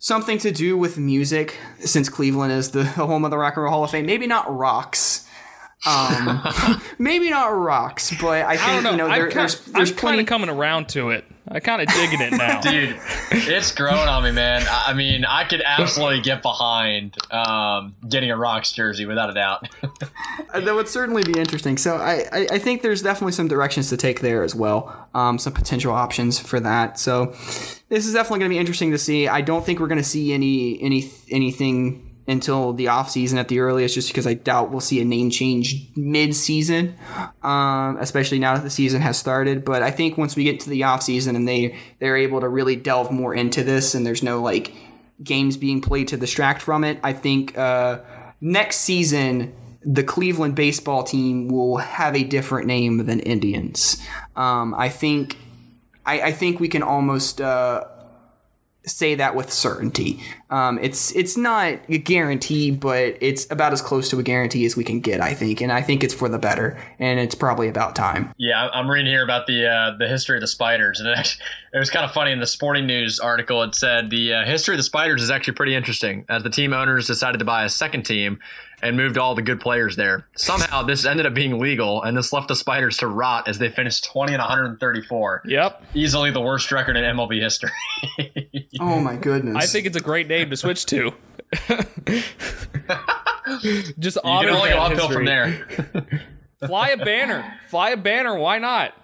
something 0.00 0.38
to 0.38 0.50
do 0.50 0.76
with 0.76 0.98
music, 0.98 1.56
since 1.78 2.08
Cleveland 2.08 2.50
is 2.50 2.72
the 2.72 2.84
home 2.84 3.24
of 3.24 3.30
the 3.30 3.38
Rock 3.38 3.54
and 3.54 3.62
Roll 3.62 3.72
Hall 3.72 3.84
of 3.84 3.92
Fame. 3.92 4.06
Maybe 4.06 4.26
not 4.26 4.52
rocks. 4.52 5.23
Um, 5.86 6.80
maybe 6.98 7.28
not 7.30 7.46
rocks, 7.48 8.12
but 8.20 8.44
I 8.44 8.52
I 8.52 8.56
think 8.56 8.72
don't 8.72 8.82
know. 8.84 8.90
you 8.92 8.96
know 8.96 9.08
there, 9.08 9.24
I'm 9.28 9.30
there's 9.34 9.54
kind 9.56 9.74
there's 9.76 9.90
of 9.90 9.96
plenty. 9.96 10.24
coming 10.24 10.48
around 10.48 10.88
to 10.90 11.10
it. 11.10 11.24
I 11.46 11.60
kind 11.60 11.82
of 11.82 11.88
digging 11.88 12.22
it 12.22 12.32
now. 12.32 12.60
Dude, 12.62 12.98
it's 13.30 13.70
growing 13.72 14.08
on 14.08 14.24
me, 14.24 14.32
man. 14.32 14.62
I 14.66 14.84
I 14.88 14.94
mean, 14.94 15.26
I 15.26 15.44
could 15.44 15.60
absolutely 15.62 16.22
get 16.22 16.40
behind 16.40 17.16
um, 17.30 17.94
getting 18.08 18.30
a 18.30 18.36
Rocks 18.36 18.72
jersey 18.72 19.04
without 19.04 19.28
a 19.28 19.34
doubt. 19.34 19.68
Uh, 20.54 20.60
that 20.60 20.74
would 20.74 20.88
certainly 20.88 21.22
be 21.22 21.38
interesting. 21.38 21.76
So 21.76 21.96
I, 21.96 22.24
I, 22.32 22.46
I 22.52 22.58
think 22.58 22.80
there's 22.80 23.02
definitely 23.02 23.32
some 23.32 23.48
directions 23.48 23.90
to 23.90 23.98
take 23.98 24.20
there 24.20 24.42
as 24.42 24.54
well. 24.54 25.08
Um, 25.12 25.38
some 25.38 25.52
potential 25.52 25.92
options 25.92 26.38
for 26.38 26.60
that. 26.60 26.98
So 26.98 27.26
this 27.90 28.06
is 28.06 28.14
definitely 28.14 28.38
going 28.38 28.50
to 28.50 28.54
be 28.54 28.58
interesting 28.58 28.90
to 28.92 28.98
see. 28.98 29.28
I 29.28 29.42
don't 29.42 29.66
think 29.66 29.80
we're 29.80 29.88
going 29.88 29.98
to 29.98 30.04
see 30.04 30.32
any 30.32 30.80
any 30.82 31.10
anything 31.30 32.13
until 32.26 32.72
the 32.72 32.88
off 32.88 33.10
season 33.10 33.38
at 33.38 33.48
the 33.48 33.60
earliest, 33.60 33.94
just 33.94 34.08
because 34.08 34.26
I 34.26 34.34
doubt 34.34 34.70
we'll 34.70 34.80
see 34.80 35.00
a 35.00 35.04
name 35.04 35.30
change 35.30 35.88
mid 35.94 36.34
season, 36.34 36.96
um, 37.42 37.98
especially 37.98 38.38
now 38.38 38.54
that 38.54 38.62
the 38.62 38.70
season 38.70 39.02
has 39.02 39.18
started. 39.18 39.64
But 39.64 39.82
I 39.82 39.90
think 39.90 40.16
once 40.16 40.34
we 40.34 40.44
get 40.44 40.60
to 40.60 40.70
the 40.70 40.84
off 40.84 41.02
season 41.02 41.36
and 41.36 41.46
they 41.46 41.76
they're 41.98 42.16
able 42.16 42.40
to 42.40 42.48
really 42.48 42.76
delve 42.76 43.10
more 43.10 43.34
into 43.34 43.62
this, 43.62 43.94
and 43.94 44.06
there's 44.06 44.22
no 44.22 44.40
like 44.40 44.72
games 45.22 45.56
being 45.56 45.80
played 45.80 46.08
to 46.08 46.16
distract 46.16 46.62
from 46.62 46.84
it, 46.84 46.98
I 47.02 47.12
think 47.12 47.56
uh, 47.58 48.00
next 48.40 48.78
season 48.78 49.54
the 49.86 50.02
Cleveland 50.02 50.54
baseball 50.54 51.02
team 51.02 51.48
will 51.48 51.76
have 51.76 52.16
a 52.16 52.24
different 52.24 52.66
name 52.66 53.04
than 53.04 53.20
Indians. 53.20 54.00
Um, 54.34 54.74
I 54.74 54.88
think 54.88 55.36
I, 56.06 56.20
I 56.20 56.32
think 56.32 56.60
we 56.60 56.68
can 56.68 56.82
almost 56.82 57.40
uh, 57.40 57.84
say 58.86 59.14
that 59.14 59.34
with 59.34 59.52
certainty. 59.52 60.20
Um, 60.50 60.78
it's 60.80 61.14
it's 61.16 61.36
not 61.36 61.78
a 61.88 61.98
guarantee, 61.98 62.70
but 62.70 63.16
it's 63.20 63.50
about 63.50 63.72
as 63.72 63.82
close 63.82 64.08
to 64.10 64.18
a 64.18 64.22
guarantee 64.22 64.64
as 64.66 64.76
we 64.76 64.84
can 64.84 65.00
get. 65.00 65.20
I 65.20 65.34
think, 65.34 65.60
and 65.60 65.72
I 65.72 65.82
think 65.82 66.04
it's 66.04 66.14
for 66.14 66.28
the 66.28 66.38
better, 66.38 66.78
and 66.98 67.18
it's 67.18 67.34
probably 67.34 67.68
about 67.68 67.96
time. 67.96 68.32
Yeah, 68.36 68.68
I'm 68.72 68.90
reading 68.90 69.10
here 69.10 69.24
about 69.24 69.46
the 69.46 69.66
uh, 69.66 69.96
the 69.98 70.06
history 70.06 70.36
of 70.36 70.40
the 70.40 70.46
spiders, 70.46 71.00
and 71.00 71.08
it, 71.18 71.36
it 71.72 71.78
was 71.78 71.90
kind 71.90 72.04
of 72.04 72.12
funny 72.12 72.32
in 72.32 72.40
the 72.40 72.46
Sporting 72.46 72.86
News 72.86 73.18
article. 73.18 73.62
It 73.62 73.74
said 73.74 74.10
the 74.10 74.34
uh, 74.34 74.44
history 74.44 74.74
of 74.74 74.78
the 74.78 74.84
spiders 74.84 75.22
is 75.22 75.30
actually 75.30 75.54
pretty 75.54 75.74
interesting, 75.74 76.24
as 76.28 76.42
the 76.42 76.50
team 76.50 76.72
owners 76.72 77.06
decided 77.06 77.38
to 77.38 77.44
buy 77.44 77.64
a 77.64 77.70
second 77.70 78.04
team 78.04 78.38
and 78.84 78.96
moved 78.96 79.18
all 79.18 79.34
the 79.34 79.42
good 79.42 79.60
players 79.60 79.96
there. 79.96 80.26
Somehow, 80.36 80.82
this 80.82 81.04
ended 81.04 81.26
up 81.26 81.34
being 81.34 81.58
legal, 81.58 82.02
and 82.02 82.16
this 82.16 82.32
left 82.32 82.48
the 82.48 82.54
spiders 82.56 82.96
to 82.98 83.06
rot 83.08 83.48
as 83.48 83.58
they 83.58 83.68
finished 83.70 84.04
20 84.04 84.32
and 84.34 84.40
134, 84.40 85.42
Yep. 85.46 85.82
easily 85.94 86.30
the 86.30 86.40
worst 86.40 86.70
record 86.70 86.96
in 86.96 87.04
MLB 87.04 87.40
history. 87.40 87.70
Oh 88.80 88.98
my 88.98 89.14
goodness! 89.16 89.54
I 89.56 89.66
think 89.66 89.86
it's 89.86 89.96
a 89.96 90.00
great 90.00 90.26
name 90.26 90.50
to 90.50 90.56
switch 90.56 90.84
to. 90.86 91.12
Just 93.98 94.16
you 94.16 94.22
honor 94.24 94.48
can 94.48 94.56
only 94.56 94.70
go 94.70 94.76
that 94.76 94.92
uphill 94.92 95.10
from 95.10 95.24
there. 95.24 95.66
Fly 96.66 96.88
a 96.90 96.96
banner. 96.96 97.58
Fly 97.68 97.90
a 97.90 97.96
banner. 97.96 98.34
Why 98.36 98.58
not? 98.58 98.94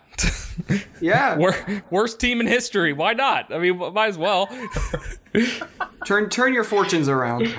yeah. 1.01 1.37
Wor- 1.37 1.83
worst 1.91 2.19
team 2.21 2.41
in 2.41 2.47
history. 2.49 2.93
Why 2.93 3.13
not? 3.13 3.53
I 3.55 3.59
mean, 3.59 3.79
might 3.93 4.09
as 4.09 4.19
well. 4.19 4.49
Turn 6.05 6.29
turn 6.31 6.53
your 6.53 6.65
fortunes 6.65 7.09
around. 7.09 7.55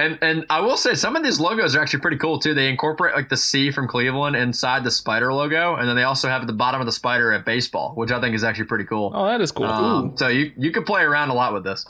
And 0.00 0.18
and 0.22 0.46
I 0.48 0.60
will 0.60 0.78
say 0.78 0.94
some 0.94 1.14
of 1.14 1.22
these 1.22 1.38
logos 1.38 1.76
are 1.76 1.82
actually 1.82 2.00
pretty 2.00 2.16
cool 2.16 2.38
too. 2.38 2.54
They 2.54 2.68
incorporate 2.68 3.14
like 3.14 3.28
the 3.28 3.36
C 3.36 3.70
from 3.70 3.86
Cleveland 3.86 4.34
inside 4.34 4.82
the 4.82 4.90
spider 4.90 5.32
logo, 5.32 5.76
and 5.76 5.86
then 5.86 5.94
they 5.94 6.04
also 6.04 6.28
have 6.28 6.40
at 6.40 6.46
the 6.46 6.54
bottom 6.54 6.80
of 6.80 6.86
the 6.86 6.92
spider 6.92 7.32
at 7.32 7.44
baseball, 7.44 7.92
which 7.94 8.10
I 8.10 8.20
think 8.20 8.34
is 8.34 8.42
actually 8.42 8.64
pretty 8.64 8.84
cool. 8.84 9.12
Oh, 9.14 9.26
that 9.26 9.40
is 9.42 9.52
cool. 9.52 9.66
Um, 9.66 10.16
so 10.16 10.28
you 10.28 10.52
you 10.56 10.70
could 10.70 10.86
play 10.86 11.02
around 11.02 11.28
a 11.28 11.34
lot 11.34 11.52
with 11.52 11.64
this. 11.64 11.84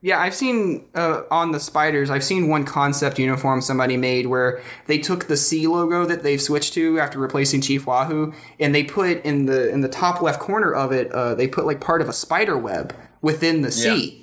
Yeah, 0.00 0.20
I've 0.20 0.34
seen 0.34 0.86
uh, 0.94 1.22
on 1.28 1.50
the 1.50 1.58
spiders. 1.58 2.08
I've 2.08 2.22
seen 2.22 2.48
one 2.48 2.64
concept 2.64 3.18
uniform 3.18 3.60
somebody 3.60 3.96
made 3.96 4.26
where 4.28 4.62
they 4.86 4.98
took 4.98 5.26
the 5.26 5.36
C 5.36 5.66
logo 5.66 6.06
that 6.06 6.22
they've 6.22 6.40
switched 6.40 6.74
to 6.74 7.00
after 7.00 7.18
replacing 7.18 7.62
Chief 7.62 7.84
Wahoo, 7.84 8.32
and 8.60 8.72
they 8.72 8.84
put 8.84 9.24
in 9.24 9.46
the 9.46 9.68
in 9.70 9.80
the 9.80 9.88
top 9.88 10.22
left 10.22 10.38
corner 10.38 10.72
of 10.72 10.92
it. 10.92 11.10
Uh, 11.10 11.34
they 11.34 11.48
put 11.48 11.66
like 11.66 11.80
part 11.80 12.00
of 12.00 12.08
a 12.08 12.12
spider 12.12 12.56
web 12.56 12.94
within 13.20 13.62
the 13.62 13.72
C, 13.72 14.22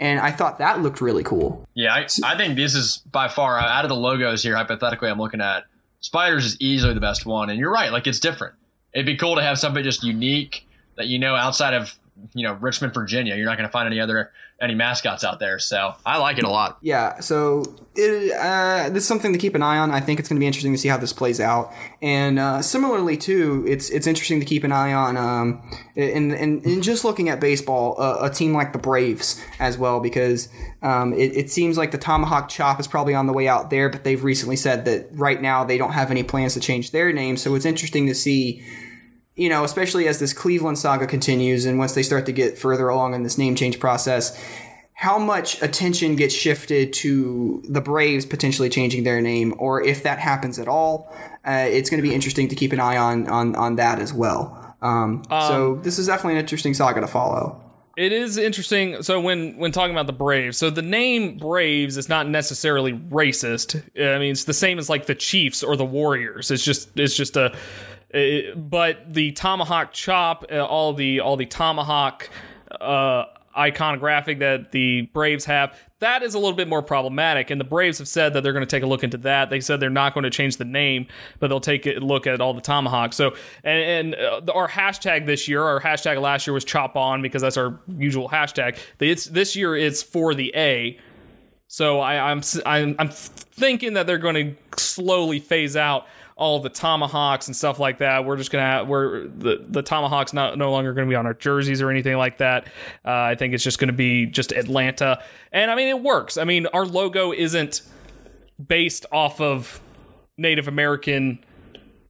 and 0.00 0.18
I 0.18 0.32
thought 0.32 0.58
that 0.58 0.80
looked 0.80 1.02
really 1.02 1.22
cool. 1.22 1.68
Yeah, 1.74 1.92
I, 1.92 2.06
I 2.24 2.36
think 2.36 2.56
this 2.56 2.74
is 2.74 2.98
by 3.12 3.28
far 3.28 3.58
uh, 3.58 3.62
out 3.62 3.84
of 3.84 3.90
the 3.90 3.96
logos 3.96 4.42
here. 4.42 4.56
Hypothetically, 4.56 5.10
I'm 5.10 5.18
looking 5.18 5.42
at 5.42 5.64
spiders 6.00 6.46
is 6.46 6.56
easily 6.58 6.94
the 6.94 7.00
best 7.00 7.26
one, 7.26 7.50
and 7.50 7.58
you're 7.58 7.70
right. 7.70 7.92
Like 7.92 8.06
it's 8.06 8.18
different. 8.18 8.54
It'd 8.94 9.06
be 9.06 9.16
cool 9.16 9.36
to 9.36 9.42
have 9.42 9.58
something 9.58 9.84
just 9.84 10.02
unique 10.02 10.66
that 10.96 11.06
you 11.06 11.18
know 11.18 11.36
outside 11.36 11.74
of 11.74 11.96
you 12.34 12.44
know 12.46 12.54
Richmond, 12.54 12.94
Virginia. 12.94 13.36
You're 13.36 13.46
not 13.46 13.56
going 13.56 13.68
to 13.68 13.72
find 13.72 13.86
any 13.86 14.00
other 14.00 14.32
any 14.60 14.74
mascots 14.74 15.24
out 15.24 15.40
there. 15.40 15.58
So 15.58 15.94
I 16.04 16.18
like 16.18 16.38
it 16.38 16.44
a 16.44 16.50
lot. 16.50 16.78
Yeah, 16.82 17.20
so 17.20 17.64
it, 17.94 18.32
uh, 18.32 18.90
this 18.90 19.04
is 19.04 19.08
something 19.08 19.32
to 19.32 19.38
keep 19.38 19.54
an 19.54 19.62
eye 19.62 19.78
on. 19.78 19.90
I 19.90 20.00
think 20.00 20.20
it's 20.20 20.28
going 20.28 20.36
to 20.36 20.40
be 20.40 20.46
interesting 20.46 20.72
to 20.72 20.78
see 20.78 20.88
how 20.88 20.98
this 20.98 21.12
plays 21.12 21.40
out. 21.40 21.72
And 22.02 22.38
uh, 22.38 22.60
similarly, 22.62 23.16
too, 23.16 23.64
it's 23.66 23.88
it's 23.90 24.06
interesting 24.06 24.38
to 24.40 24.46
keep 24.46 24.64
an 24.64 24.72
eye 24.72 24.92
on. 24.92 25.16
Um, 25.16 25.62
in, 25.96 26.32
in, 26.32 26.60
in 26.62 26.82
just 26.82 27.04
looking 27.04 27.28
at 27.28 27.40
baseball, 27.40 28.00
uh, 28.00 28.18
a 28.20 28.30
team 28.30 28.52
like 28.52 28.72
the 28.72 28.78
Braves 28.78 29.42
as 29.58 29.78
well, 29.78 30.00
because 30.00 30.48
um, 30.82 31.12
it, 31.14 31.36
it 31.36 31.50
seems 31.50 31.78
like 31.78 31.90
the 31.90 31.98
Tomahawk 31.98 32.48
Chop 32.48 32.80
is 32.80 32.86
probably 32.86 33.14
on 33.14 33.26
the 33.26 33.32
way 33.32 33.48
out 33.48 33.70
there, 33.70 33.88
but 33.88 34.04
they've 34.04 34.22
recently 34.22 34.56
said 34.56 34.84
that 34.84 35.08
right 35.12 35.40
now 35.40 35.64
they 35.64 35.78
don't 35.78 35.92
have 35.92 36.10
any 36.10 36.22
plans 36.22 36.54
to 36.54 36.60
change 36.60 36.90
their 36.90 37.12
name. 37.12 37.36
So 37.36 37.54
it's 37.54 37.66
interesting 37.66 38.06
to 38.06 38.14
see 38.14 38.62
you 39.40 39.48
know, 39.48 39.64
especially 39.64 40.06
as 40.06 40.18
this 40.18 40.34
Cleveland 40.34 40.78
saga 40.78 41.06
continues 41.06 41.64
and 41.64 41.78
once 41.78 41.94
they 41.94 42.02
start 42.02 42.26
to 42.26 42.32
get 42.32 42.58
further 42.58 42.90
along 42.90 43.14
in 43.14 43.22
this 43.22 43.38
name 43.38 43.54
change 43.54 43.80
process, 43.80 44.38
how 44.92 45.18
much 45.18 45.62
attention 45.62 46.14
gets 46.14 46.34
shifted 46.34 46.92
to 46.92 47.62
the 47.66 47.80
Braves 47.80 48.26
potentially 48.26 48.68
changing 48.68 49.04
their 49.04 49.22
name, 49.22 49.54
or 49.56 49.82
if 49.82 50.02
that 50.02 50.18
happens 50.18 50.58
at 50.58 50.68
all, 50.68 51.10
uh, 51.46 51.66
it's 51.66 51.88
going 51.88 52.02
to 52.02 52.06
be 52.06 52.14
interesting 52.14 52.48
to 52.48 52.54
keep 52.54 52.70
an 52.74 52.80
eye 52.80 52.98
on 52.98 53.26
on, 53.28 53.56
on 53.56 53.76
that 53.76 53.98
as 53.98 54.12
well. 54.12 54.76
Um, 54.82 55.22
um, 55.30 55.48
so 55.48 55.74
this 55.76 55.98
is 55.98 56.06
definitely 56.06 56.34
an 56.34 56.40
interesting 56.40 56.74
saga 56.74 57.00
to 57.00 57.06
follow. 57.06 57.62
It 57.96 58.12
is 58.12 58.36
interesting. 58.36 59.02
So 59.02 59.22
when 59.22 59.56
when 59.56 59.72
talking 59.72 59.94
about 59.94 60.06
the 60.06 60.12
Braves, 60.12 60.58
so 60.58 60.68
the 60.68 60.82
name 60.82 61.38
Braves 61.38 61.96
is 61.96 62.10
not 62.10 62.28
necessarily 62.28 62.92
racist. 62.92 63.82
I 63.98 64.18
mean, 64.18 64.32
it's 64.32 64.44
the 64.44 64.52
same 64.52 64.78
as 64.78 64.90
like 64.90 65.06
the 65.06 65.14
Chiefs 65.14 65.62
or 65.62 65.76
the 65.76 65.84
Warriors. 65.86 66.50
It's 66.50 66.64
just 66.64 66.90
it's 66.98 67.16
just 67.16 67.38
a 67.38 67.56
but 68.12 69.12
the 69.12 69.32
tomahawk 69.32 69.92
chop, 69.92 70.44
uh, 70.50 70.64
all 70.64 70.92
the 70.92 71.20
all 71.20 71.36
the 71.36 71.46
tomahawk 71.46 72.28
uh, 72.80 73.24
iconographic 73.56 74.38
that 74.40 74.72
the 74.72 75.02
Braves 75.12 75.44
have, 75.44 75.76
that 76.00 76.22
is 76.22 76.34
a 76.34 76.38
little 76.38 76.56
bit 76.56 76.68
more 76.68 76.82
problematic. 76.82 77.50
And 77.50 77.60
the 77.60 77.64
Braves 77.64 77.98
have 77.98 78.08
said 78.08 78.34
that 78.34 78.42
they're 78.42 78.52
going 78.52 78.66
to 78.66 78.70
take 78.70 78.82
a 78.82 78.86
look 78.86 79.04
into 79.04 79.18
that. 79.18 79.50
They 79.50 79.60
said 79.60 79.80
they're 79.80 79.90
not 79.90 80.14
going 80.14 80.24
to 80.24 80.30
change 80.30 80.56
the 80.56 80.64
name, 80.64 81.06
but 81.38 81.48
they'll 81.48 81.60
take 81.60 81.86
a 81.86 81.94
look 81.94 82.26
at 82.26 82.40
all 82.40 82.54
the 82.54 82.60
tomahawks. 82.60 83.16
So, 83.16 83.34
and, 83.62 84.14
and 84.14 84.48
uh, 84.48 84.52
our 84.52 84.68
hashtag 84.68 85.26
this 85.26 85.46
year, 85.46 85.62
our 85.62 85.80
hashtag 85.80 86.20
last 86.20 86.46
year 86.46 86.54
was 86.54 86.64
chop 86.64 86.96
on 86.96 87.22
because 87.22 87.42
that's 87.42 87.56
our 87.56 87.78
usual 87.96 88.28
hashtag. 88.28 88.78
It's 88.98 89.26
this 89.26 89.54
year 89.54 89.76
it's 89.76 90.02
for 90.02 90.34
the 90.34 90.52
A. 90.56 90.98
So 91.68 92.00
I, 92.00 92.30
I'm 92.30 92.42
I'm 92.66 92.96
I'm 92.98 93.10
thinking 93.10 93.92
that 93.94 94.08
they're 94.08 94.18
going 94.18 94.34
to 94.34 94.80
slowly 94.82 95.38
phase 95.38 95.76
out 95.76 96.06
all 96.40 96.58
the 96.58 96.70
tomahawks 96.70 97.48
and 97.48 97.54
stuff 97.54 97.78
like 97.78 97.98
that. 97.98 98.24
We're 98.24 98.38
just 98.38 98.50
gonna 98.50 98.82
we're 98.84 99.28
the 99.28 99.64
the 99.68 99.82
tomahawks 99.82 100.32
not 100.32 100.56
no 100.56 100.72
longer 100.72 100.94
to 100.94 101.06
be 101.06 101.14
on 101.14 101.26
our 101.26 101.34
jerseys 101.34 101.82
or 101.82 101.90
anything 101.90 102.16
like 102.16 102.38
that. 102.38 102.66
Uh, 103.04 103.10
I 103.10 103.34
think 103.34 103.52
it's 103.52 103.62
just 103.62 103.78
to 103.78 103.92
be 103.92 104.24
just 104.24 104.50
Atlanta, 104.50 105.22
and 105.52 105.70
I 105.70 105.76
mean 105.76 105.88
it 105.88 106.02
works. 106.02 106.38
I 106.38 106.44
mean 106.44 106.66
our 106.68 106.86
logo 106.86 107.32
isn't 107.32 107.82
based 108.66 109.04
off 109.12 109.40
of 109.40 109.82
Native 110.38 110.66
American, 110.66 111.44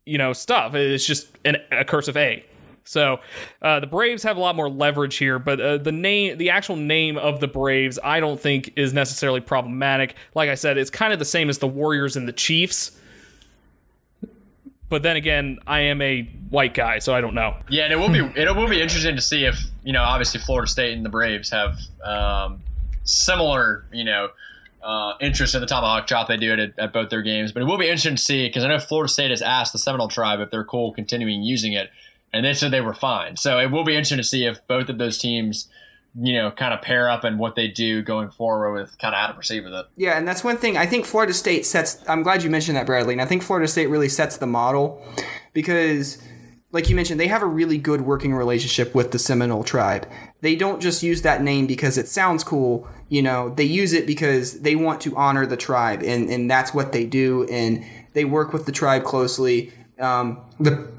you 0.06 0.16
know, 0.16 0.32
stuff. 0.32 0.74
It's 0.76 1.04
just 1.04 1.26
an, 1.44 1.56
a 1.72 1.84
cursive 1.84 2.16
A. 2.16 2.46
So 2.84 3.18
uh, 3.62 3.80
the 3.80 3.86
Braves 3.88 4.22
have 4.22 4.36
a 4.36 4.40
lot 4.40 4.54
more 4.54 4.70
leverage 4.70 5.16
here, 5.16 5.38
but 5.40 5.60
uh, 5.60 5.78
the 5.78 5.92
name, 5.92 6.38
the 6.38 6.50
actual 6.50 6.76
name 6.76 7.18
of 7.18 7.40
the 7.40 7.48
Braves, 7.48 7.98
I 8.02 8.20
don't 8.20 8.40
think 8.40 8.72
is 8.76 8.92
necessarily 8.92 9.40
problematic. 9.40 10.14
Like 10.34 10.48
I 10.48 10.54
said, 10.54 10.78
it's 10.78 10.90
kind 10.90 11.12
of 11.12 11.18
the 11.18 11.24
same 11.24 11.50
as 11.50 11.58
the 11.58 11.68
Warriors 11.68 12.16
and 12.16 12.26
the 12.26 12.32
Chiefs. 12.32 12.92
But 14.90 15.04
then 15.04 15.16
again, 15.16 15.60
I 15.68 15.80
am 15.82 16.02
a 16.02 16.22
white 16.50 16.74
guy, 16.74 16.98
so 16.98 17.14
I 17.14 17.20
don't 17.20 17.34
know. 17.34 17.56
Yeah, 17.68 17.84
and 17.84 17.92
it 17.92 17.96
will 17.96 18.08
be 18.08 18.18
it 18.38 18.54
will 18.54 18.68
be 18.68 18.82
interesting 18.82 19.14
to 19.14 19.22
see 19.22 19.44
if 19.44 19.56
you 19.84 19.92
know 19.92 20.02
obviously 20.02 20.40
Florida 20.40 20.68
State 20.68 20.94
and 20.94 21.04
the 21.04 21.08
Braves 21.08 21.48
have 21.50 21.78
um, 22.04 22.60
similar 23.04 23.84
you 23.92 24.02
know 24.02 24.28
uh, 24.82 25.14
interest 25.20 25.54
in 25.54 25.60
the 25.60 25.66
tomahawk 25.66 26.08
chop 26.08 26.26
they 26.26 26.36
do 26.36 26.52
it 26.52 26.58
at, 26.58 26.78
at 26.78 26.92
both 26.92 27.08
their 27.08 27.22
games. 27.22 27.52
But 27.52 27.62
it 27.62 27.66
will 27.66 27.78
be 27.78 27.86
interesting 27.86 28.16
to 28.16 28.22
see 28.22 28.48
because 28.48 28.64
I 28.64 28.68
know 28.68 28.80
Florida 28.80 29.10
State 29.10 29.30
has 29.30 29.42
asked 29.42 29.72
the 29.72 29.78
Seminole 29.78 30.08
tribe 30.08 30.40
if 30.40 30.50
they're 30.50 30.64
cool 30.64 30.92
continuing 30.92 31.42
using 31.42 31.72
it, 31.72 31.88
and 32.32 32.44
they 32.44 32.52
said 32.52 32.72
they 32.72 32.80
were 32.80 32.92
fine. 32.92 33.36
So 33.36 33.60
it 33.60 33.70
will 33.70 33.84
be 33.84 33.92
interesting 33.92 34.18
to 34.18 34.24
see 34.24 34.44
if 34.44 34.66
both 34.66 34.88
of 34.88 34.98
those 34.98 35.18
teams 35.18 35.68
you 36.18 36.34
know, 36.34 36.50
kind 36.50 36.74
of 36.74 36.82
pair 36.82 37.08
up 37.08 37.24
and 37.24 37.38
what 37.38 37.54
they 37.54 37.68
do 37.68 38.02
going 38.02 38.30
forward 38.30 38.72
with 38.72 38.98
kind 38.98 39.14
of 39.14 39.20
how 39.20 39.28
to 39.28 39.34
proceed 39.34 39.64
with 39.64 39.72
it. 39.72 39.86
Yeah, 39.96 40.18
and 40.18 40.26
that's 40.26 40.42
one 40.42 40.56
thing 40.56 40.76
I 40.76 40.86
think 40.86 41.04
Florida 41.06 41.32
State 41.32 41.64
sets. 41.64 42.02
I'm 42.08 42.22
glad 42.22 42.42
you 42.42 42.50
mentioned 42.50 42.76
that, 42.76 42.86
Bradley. 42.86 43.14
And 43.14 43.22
I 43.22 43.26
think 43.26 43.42
Florida 43.42 43.68
State 43.68 43.86
really 43.86 44.08
sets 44.08 44.36
the 44.36 44.46
model 44.46 45.04
because, 45.52 46.18
like 46.72 46.88
you 46.88 46.96
mentioned, 46.96 47.20
they 47.20 47.28
have 47.28 47.42
a 47.42 47.46
really 47.46 47.78
good 47.78 48.00
working 48.00 48.34
relationship 48.34 48.94
with 48.94 49.12
the 49.12 49.18
Seminole 49.18 49.62
tribe. 49.62 50.08
They 50.40 50.56
don't 50.56 50.80
just 50.80 51.02
use 51.02 51.22
that 51.22 51.42
name 51.42 51.66
because 51.66 51.96
it 51.96 52.08
sounds 52.08 52.42
cool. 52.42 52.88
You 53.08 53.22
know, 53.22 53.50
they 53.50 53.64
use 53.64 53.92
it 53.92 54.06
because 54.06 54.60
they 54.60 54.74
want 54.74 55.00
to 55.02 55.14
honor 55.16 55.46
the 55.46 55.56
tribe, 55.56 56.02
and 56.02 56.28
and 56.28 56.50
that's 56.50 56.74
what 56.74 56.92
they 56.92 57.06
do. 57.06 57.44
And 57.44 57.84
they 58.14 58.24
work 58.24 58.52
with 58.52 58.66
the 58.66 58.72
tribe 58.72 59.04
closely. 59.04 59.72
Um, 60.00 60.40
the 60.58 60.90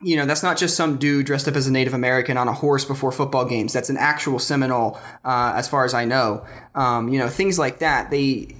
you 0.00 0.16
know, 0.16 0.26
that's 0.26 0.42
not 0.42 0.58
just 0.58 0.76
some 0.76 0.98
dude 0.98 1.26
dressed 1.26 1.48
up 1.48 1.56
as 1.56 1.66
a 1.66 1.72
Native 1.72 1.94
American 1.94 2.36
on 2.36 2.48
a 2.48 2.52
horse 2.52 2.84
before 2.84 3.10
football 3.12 3.46
games. 3.46 3.72
That's 3.72 3.88
an 3.88 3.96
actual 3.96 4.38
Seminole, 4.38 4.98
uh, 5.24 5.54
as 5.56 5.68
far 5.68 5.84
as 5.84 5.94
I 5.94 6.04
know. 6.04 6.44
Um, 6.74 7.08
you 7.08 7.18
know, 7.18 7.28
things 7.28 7.58
like 7.58 7.78
that. 7.78 8.10
They 8.10 8.54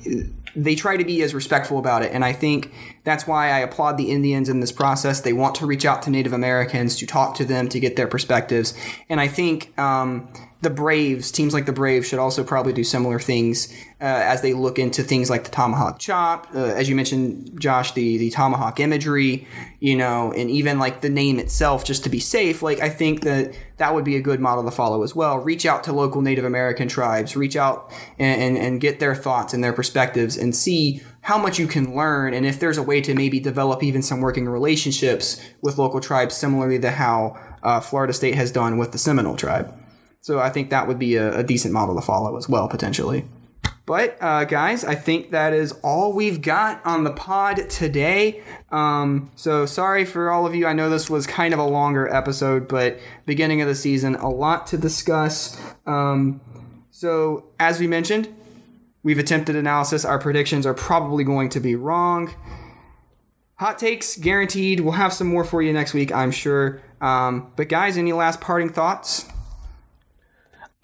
they 0.55 0.75
try 0.75 0.97
to 0.97 1.05
be 1.05 1.23
as 1.23 1.35
respectful 1.35 1.79
about 1.79 2.03
it, 2.03 2.13
and 2.13 2.25
I 2.25 2.33
think 2.33 2.73
that's 3.05 3.27
why 3.27 3.51
I 3.51 3.59
applaud 3.59 3.99
the 3.99 4.11
Indians 4.11 4.49
in 4.49 4.61
this 4.61 4.73
process. 4.73 5.21
They 5.21 5.35
want 5.35 5.55
to 5.57 5.67
reach 5.67 5.85
out 5.85 6.01
to 6.03 6.11
Native 6.11 6.33
Americans 6.33 6.97
to 6.97 7.07
talk 7.07 7.35
to 7.37 7.45
them 7.45 7.69
to 7.69 7.79
get 7.79 7.97
their 7.97 8.09
perspectives, 8.09 8.73
and 9.11 9.21
I 9.21 9.29
think 9.29 9.79
um, 9.79 10.33
the 10.63 10.71
Braves, 10.71 11.31
teams 11.31 11.53
like 11.53 11.67
the 11.67 11.73
Braves, 11.73 12.09
should 12.09 12.19
also 12.19 12.43
probably 12.43 12.73
do 12.73 12.83
similar 12.83 13.19
things 13.19 13.73
uh, 14.01 14.05
as 14.05 14.41
they 14.41 14.55
look 14.55 14.79
into 14.79 15.03
things 15.03 15.29
like 15.29 15.45
the 15.45 15.51
tomahawk 15.51 15.99
chop, 15.99 16.49
uh, 16.55 16.59
as 16.59 16.89
you 16.89 16.97
mentioned, 16.97 17.61
Josh, 17.61 17.93
the 17.93 18.17
the 18.17 18.31
tomahawk 18.31 18.81
imagery, 18.81 19.47
you 19.81 19.95
know, 19.95 20.33
and 20.33 20.51
even 20.51 20.79
like 20.79 21.03
the 21.03 21.11
name 21.11 21.39
itself, 21.39 21.85
just 21.85 22.05
to 22.05 22.11
be 22.11 22.19
safe. 22.19 22.63
Like 22.63 22.81
I 22.81 22.89
think 22.89 23.21
that 23.23 23.55
that 23.77 23.95
would 23.95 24.05
be 24.05 24.17
a 24.17 24.23
good 24.23 24.41
model 24.41 24.65
to 24.65 24.71
follow 24.71 25.03
as 25.03 25.15
well. 25.15 25.39
Reach 25.39 25.67
out 25.67 25.85
to 25.85 25.93
local 25.93 26.23
Native 26.23 26.45
American 26.45 26.89
tribes, 26.89 27.37
reach 27.37 27.57
out 27.57 27.93
and, 28.19 28.41
and, 28.41 28.59
and 28.59 28.81
get 28.81 28.99
their 28.99 29.15
thoughts 29.15 29.53
and 29.53 29.63
their 29.63 29.75
perspectives, 29.75 30.39
and 30.39 30.57
see 30.57 31.03
how 31.21 31.37
much 31.37 31.59
you 31.59 31.67
can 31.67 31.95
learn, 31.95 32.33
and 32.33 32.47
if 32.47 32.61
there's 32.61 32.79
a 32.79 32.83
way 32.83 33.01
to 33.03 33.15
maybe 33.15 33.41
develop 33.41 33.83
even 33.83 34.01
some 34.01 34.21
working 34.21 34.49
relationships 34.49 35.41
with 35.61 35.77
local 35.77 36.01
tribes, 36.01 36.35
similarly 36.35 36.79
to 36.79 36.91
how 36.93 37.37
uh, 37.63 37.81
Florida 37.81 38.13
State 38.13 38.37
has 38.37 38.51
done 38.53 38.79
with 38.79 38.93
the 38.93 38.99
Seminole 38.99 39.37
tribe. 39.37 39.75
So 40.27 40.41
I 40.41 40.51
think 40.51 40.71
that 40.71 40.89
would 40.89 40.99
be 40.99 41.15
a, 41.15 41.39
a 41.39 41.45
decent 41.45 41.73
model 41.73 41.95
to 41.95 42.01
follow 42.01 42.37
as 42.37 42.49
well, 42.49 42.67
potentially. 42.67 43.27
But 43.87 44.19
uh, 44.21 44.43
guys, 44.43 44.85
I 44.85 44.97
think 44.97 45.31
that 45.31 45.53
is 45.53 45.71
all 45.85 46.13
we've 46.13 46.43
got 46.43 46.85
on 46.85 47.05
the 47.05 47.13
pod 47.13 47.71
today. 47.71 48.43
Um, 48.73 49.31
so 49.37 49.67
sorry 49.67 50.05
for 50.05 50.33
all 50.33 50.45
of 50.45 50.53
you. 50.53 50.67
I 50.67 50.73
know 50.73 50.91
this 50.91 51.09
was 51.09 51.29
kind 51.29 51.55
of 51.55 51.61
a 51.61 51.65
longer 51.65 52.13
episode, 52.13 52.67
but 52.67 52.99
beginning 53.25 53.61
of 53.61 53.69
the 53.69 53.77
season, 53.77 54.17
a 54.17 54.29
lot 54.29 54.67
to 54.67 54.79
discuss. 54.79 55.61
Um, 55.87 56.41
so 56.91 57.45
as 57.61 57.79
we 57.79 57.87
mentioned, 57.87 58.29
we've 59.05 59.21
attempted 59.21 59.55
analysis. 59.55 60.05
Our 60.05 60.19
predictions 60.19 60.67
are 60.67 60.75
probably 60.75 61.23
going 61.23 61.51
to 61.51 61.61
be 61.61 61.77
wrong. 61.77 62.35
Hot 63.61 63.79
takes 63.79 64.17
guaranteed. 64.17 64.81
We'll 64.81 64.95
have 64.95 65.13
some 65.13 65.29
more 65.29 65.45
for 65.45 65.63
you 65.63 65.73
next 65.73 65.95
week, 65.95 66.11
I'm 66.11 66.33
sure. 66.33 66.83
Um, 67.01 67.53
but 67.55 67.69
guys, 67.69 67.97
any 67.97 68.13
last 68.13 68.41
parting 68.41 68.71
thoughts? 68.71 69.27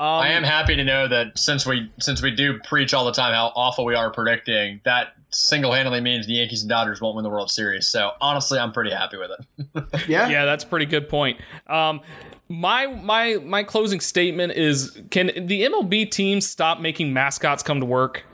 Um, 0.03 0.21
I 0.21 0.31
am 0.31 0.43
happy 0.43 0.75
to 0.75 0.83
know 0.83 1.07
that 1.07 1.39
since 1.39 1.65
we 1.65 1.89
since 2.01 2.21
we 2.21 2.33
do 2.33 2.59
preach 2.65 2.93
all 2.93 3.05
the 3.05 3.13
time 3.13 3.33
how 3.35 3.53
awful 3.55 3.85
we 3.85 3.95
are 3.95 4.11
predicting, 4.11 4.81
that 4.85 5.15
single 5.31 5.73
handedly 5.73 6.01
means 6.01 6.27
the 6.27 6.33
Yankees 6.33 6.63
and 6.63 6.69
Dodgers 6.69 7.01
won't 7.01 7.15
win 7.15 7.23
the 7.23 7.31
World 7.31 7.53
Series. 7.53 7.87
So 7.87 8.11
honestly, 8.21 8.59
I'm 8.59 8.73
pretty 8.73 8.91
happy 8.91 9.17
with 9.17 9.31
it. 9.31 9.85
yeah, 10.09 10.29
yeah, 10.29 10.45
that's 10.45 10.65
a 10.65 10.67
pretty 10.67 10.87
good 10.87 11.09
point. 11.09 11.41
Um, 11.69 12.01
my 12.49 12.89
my 12.89 13.37
my 13.45 13.63
closing 13.63 14.01
statement 14.01 14.55
is: 14.55 15.01
Can 15.13 15.29
the 15.47 15.63
MLB 15.63 16.11
teams 16.11 16.49
stop 16.49 16.81
making 16.81 17.13
mascots 17.13 17.63
come 17.63 17.79
to 17.79 17.87
work? 17.87 18.25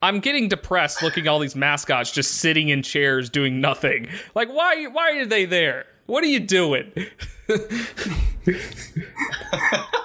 I'm 0.00 0.20
getting 0.20 0.48
depressed 0.48 1.02
looking 1.02 1.26
at 1.26 1.30
all 1.30 1.40
these 1.40 1.54
mascots 1.54 2.10
just 2.10 2.36
sitting 2.36 2.70
in 2.70 2.82
chairs 2.82 3.28
doing 3.28 3.60
nothing. 3.60 4.08
Like, 4.34 4.48
why 4.48 4.86
why 4.86 5.18
are 5.18 5.26
they 5.26 5.44
there? 5.44 5.84
What 6.10 6.24
are 6.24 6.26
you 6.26 6.40
doing? 6.40 6.90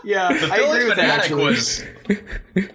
yeah, 0.04 0.32
the 0.32 0.50
I 0.52 0.58
Phillie 0.60 0.92
Phanatic 0.92 1.36
was. 1.36 1.84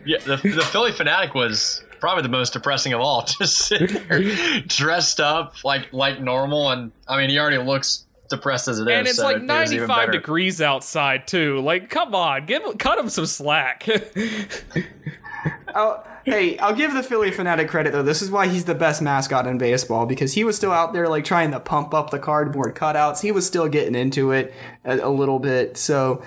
Yeah, 0.05 0.19
the, 0.19 0.37
the 0.37 0.67
Phillie 0.73 0.91
Phanatic 0.91 1.33
was 1.33 1.85
probably 2.01 2.25
the 2.25 2.29
most 2.29 2.55
depressing 2.55 2.93
of 2.93 3.01
all. 3.01 3.25
Just 3.39 3.59
sitting 3.59 4.03
there, 4.09 4.21
dressed 4.63 5.21
up 5.21 5.63
like 5.63 5.93
like 5.93 6.21
normal, 6.21 6.71
and 6.71 6.91
I 7.07 7.19
mean, 7.19 7.31
he 7.31 7.39
already 7.39 7.59
looks 7.59 8.05
depressed 8.31 8.67
as 8.67 8.81
it 8.81 8.89
is. 8.89 8.99
And 8.99 9.07
it's 9.07 9.19
so 9.19 9.25
like 9.25 9.43
95 9.43 10.11
degrees 10.11 10.61
outside 10.61 11.29
too. 11.29 11.61
Like, 11.61 11.89
come 11.89 12.17
on, 12.17 12.47
give 12.47 12.63
cut 12.79 12.99
him 12.99 13.09
some 13.09 13.27
slack. 13.27 13.87
oh, 15.77 16.03
hey, 16.31 16.59
I'll 16.59 16.75
give 16.75 16.93
the 16.95 17.03
Phillie 17.03 17.31
Phanatic 17.31 17.69
credit 17.69 17.93
though. 17.93 18.03
This 18.03 18.23
is 18.23 18.31
why 18.31 18.49
he's 18.49 18.65
the 18.65 18.75
best 18.75 19.03
mascot 19.03 19.47
in 19.47 19.59
baseball 19.59 20.07
because 20.07 20.33
he 20.33 20.45
was 20.45 20.57
still 20.57 20.73
out 20.73 20.93
there 20.93 21.09
like 21.09 21.25
trying 21.25 21.51
to 21.53 21.61
pump 21.61 21.93
up 21.95 22.11
the 22.11 22.19
cardboard 22.19 22.75
cutouts. 22.75 23.21
He 23.21 23.33
was 23.33 23.47
still 23.47 23.69
getting 23.69 23.95
into 23.95 24.33
it 24.33 24.55
a, 24.85 24.99
a 24.99 25.11
little 25.11 25.39
bit. 25.39 25.77
So 25.77 26.23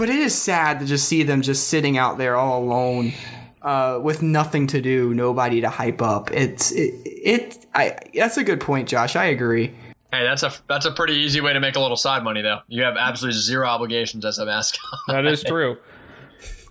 but 0.00 0.08
it 0.08 0.16
is 0.16 0.34
sad 0.34 0.80
to 0.80 0.86
just 0.86 1.06
see 1.06 1.24
them 1.24 1.42
just 1.42 1.68
sitting 1.68 1.98
out 1.98 2.16
there 2.16 2.34
all 2.34 2.64
alone 2.64 3.12
uh, 3.60 4.00
with 4.02 4.22
nothing 4.22 4.66
to 4.68 4.80
do, 4.80 5.12
nobody 5.12 5.60
to 5.60 5.68
hype 5.68 6.00
up. 6.00 6.30
It's 6.32 6.72
it, 6.72 6.94
it 7.04 7.66
I 7.74 7.98
that's 8.14 8.38
a 8.38 8.44
good 8.44 8.60
point, 8.60 8.88
Josh. 8.88 9.14
I 9.14 9.26
agree. 9.26 9.74
Hey, 10.10 10.24
that's 10.24 10.42
a 10.42 10.52
that's 10.68 10.86
a 10.86 10.90
pretty 10.90 11.12
easy 11.16 11.42
way 11.42 11.52
to 11.52 11.60
make 11.60 11.76
a 11.76 11.80
little 11.80 11.98
side 11.98 12.24
money, 12.24 12.40
though. 12.40 12.60
You 12.66 12.82
have 12.84 12.96
absolutely 12.96 13.38
zero 13.40 13.66
obligations 13.66 14.24
as 14.24 14.38
a 14.38 14.46
mascot. 14.46 14.80
That 15.08 15.26
is 15.26 15.42
true. 15.44 15.76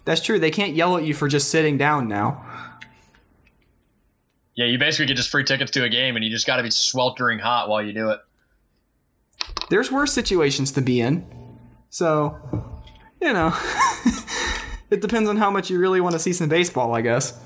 That's 0.06 0.22
true. 0.22 0.40
They 0.40 0.52
can't 0.52 0.74
yell 0.74 0.98
at 0.98 1.04
you 1.04 1.14
for 1.14 1.28
just 1.28 1.50
sitting 1.50 1.78
down 1.78 2.08
now. 2.08 2.46
Yeah, 4.56 4.66
you 4.66 4.78
basically 4.78 5.06
get 5.06 5.18
just 5.18 5.30
free 5.30 5.44
tickets 5.44 5.72
to 5.72 5.84
a 5.84 5.90
game, 5.90 6.16
and 6.16 6.26
you 6.26 6.32
just 6.32 6.46
got 6.46 6.58
to 6.58 6.64
be 6.64 6.72
sweltering 6.72 7.40
hot 7.40 7.70
while 7.70 7.82
you 7.82 7.94
do 7.94 8.10
it. 8.10 8.20
There's 9.70 9.92
worse 9.92 10.12
situations 10.12 10.72
to 10.74 10.82
be 10.82 11.00
in. 11.00 11.26
So, 11.90 12.38
you 13.22 13.32
know, 13.32 13.56
it 14.90 15.02
depends 15.02 15.30
on 15.30 15.38
how 15.38 15.50
much 15.50 15.70
you 15.70 15.80
really 15.80 16.02
want 16.02 16.14
to 16.14 16.20
see 16.20 16.34
some 16.34 16.50
baseball, 16.50 16.94
I 16.94 17.02
guess. 17.02 17.40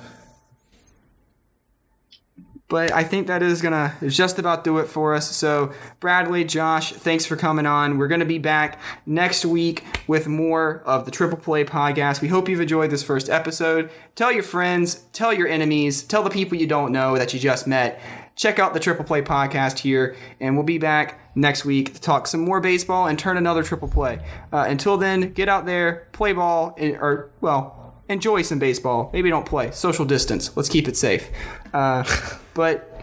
But 2.74 2.92
I 2.92 3.04
think 3.04 3.28
that 3.28 3.44
is 3.44 3.62
gonna 3.62 3.94
just 4.08 4.40
about 4.40 4.64
do 4.64 4.80
it 4.80 4.88
for 4.88 5.14
us. 5.14 5.36
So 5.36 5.72
Bradley, 6.00 6.44
Josh, 6.44 6.92
thanks 6.92 7.24
for 7.24 7.36
coming 7.36 7.68
on. 7.68 8.00
We're 8.00 8.08
gonna 8.08 8.26
be 8.26 8.40
back 8.40 8.80
next 9.06 9.46
week 9.46 9.84
with 10.08 10.28
more 10.28 10.82
of 10.84 11.06
the 11.06 11.12
Triple 11.12 11.38
Play 11.38 11.66
podcast. 11.66 12.20
We 12.20 12.30
hope 12.30 12.50
you've 12.50 12.62
enjoyed 12.62 12.90
this 12.90 13.04
first 13.04 13.30
episode. 13.30 13.92
Tell 14.16 14.32
your 14.32 14.42
friends, 14.42 15.04
tell 15.14 15.32
your 15.32 15.48
enemies, 15.48 16.02
tell 16.02 16.24
the 16.24 16.32
people 16.32 16.58
you 16.58 16.66
don't 16.66 16.92
know 16.92 17.16
that 17.16 17.32
you 17.32 17.40
just 17.40 17.68
met. 17.68 18.02
Check 18.36 18.58
out 18.58 18.74
the 18.74 18.80
Triple 18.80 19.06
Play 19.06 19.22
podcast 19.22 19.78
here, 19.78 20.16
and 20.40 20.56
we'll 20.56 20.66
be 20.66 20.80
back 20.80 21.20
next 21.36 21.66
week 21.66 21.94
to 21.94 22.02
talk 22.02 22.26
some 22.26 22.42
more 22.42 22.60
baseball 22.60 23.06
and 23.06 23.20
turn 23.20 23.38
another 23.38 23.62
Triple 23.62 23.88
Play. 23.88 24.18
Uh, 24.52 24.66
until 24.68 24.98
then, 24.98 25.32
get 25.34 25.48
out 25.48 25.68
there, 25.68 26.08
play 26.12 26.34
ball, 26.34 26.74
and, 26.80 26.96
or 26.96 27.30
well, 27.40 27.94
enjoy 28.10 28.42
some 28.42 28.58
baseball. 28.58 29.12
Maybe 29.14 29.30
don't 29.30 29.46
play. 29.46 29.70
Social 29.70 30.06
distance. 30.06 30.58
Let's 30.58 30.70
keep 30.70 30.88
it 30.88 30.98
safe. 30.98 31.30
Uh, 31.72 32.04
but 32.54 33.02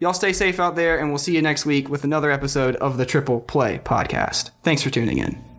y'all 0.00 0.12
stay 0.12 0.32
safe 0.32 0.60
out 0.60 0.76
there, 0.76 0.98
and 0.98 1.08
we'll 1.08 1.18
see 1.18 1.34
you 1.34 1.42
next 1.42 1.66
week 1.66 1.88
with 1.88 2.04
another 2.04 2.30
episode 2.30 2.76
of 2.76 2.96
the 2.96 3.06
Triple 3.06 3.40
Play 3.40 3.78
podcast. 3.78 4.50
Thanks 4.62 4.82
for 4.82 4.90
tuning 4.90 5.18
in. 5.18 5.55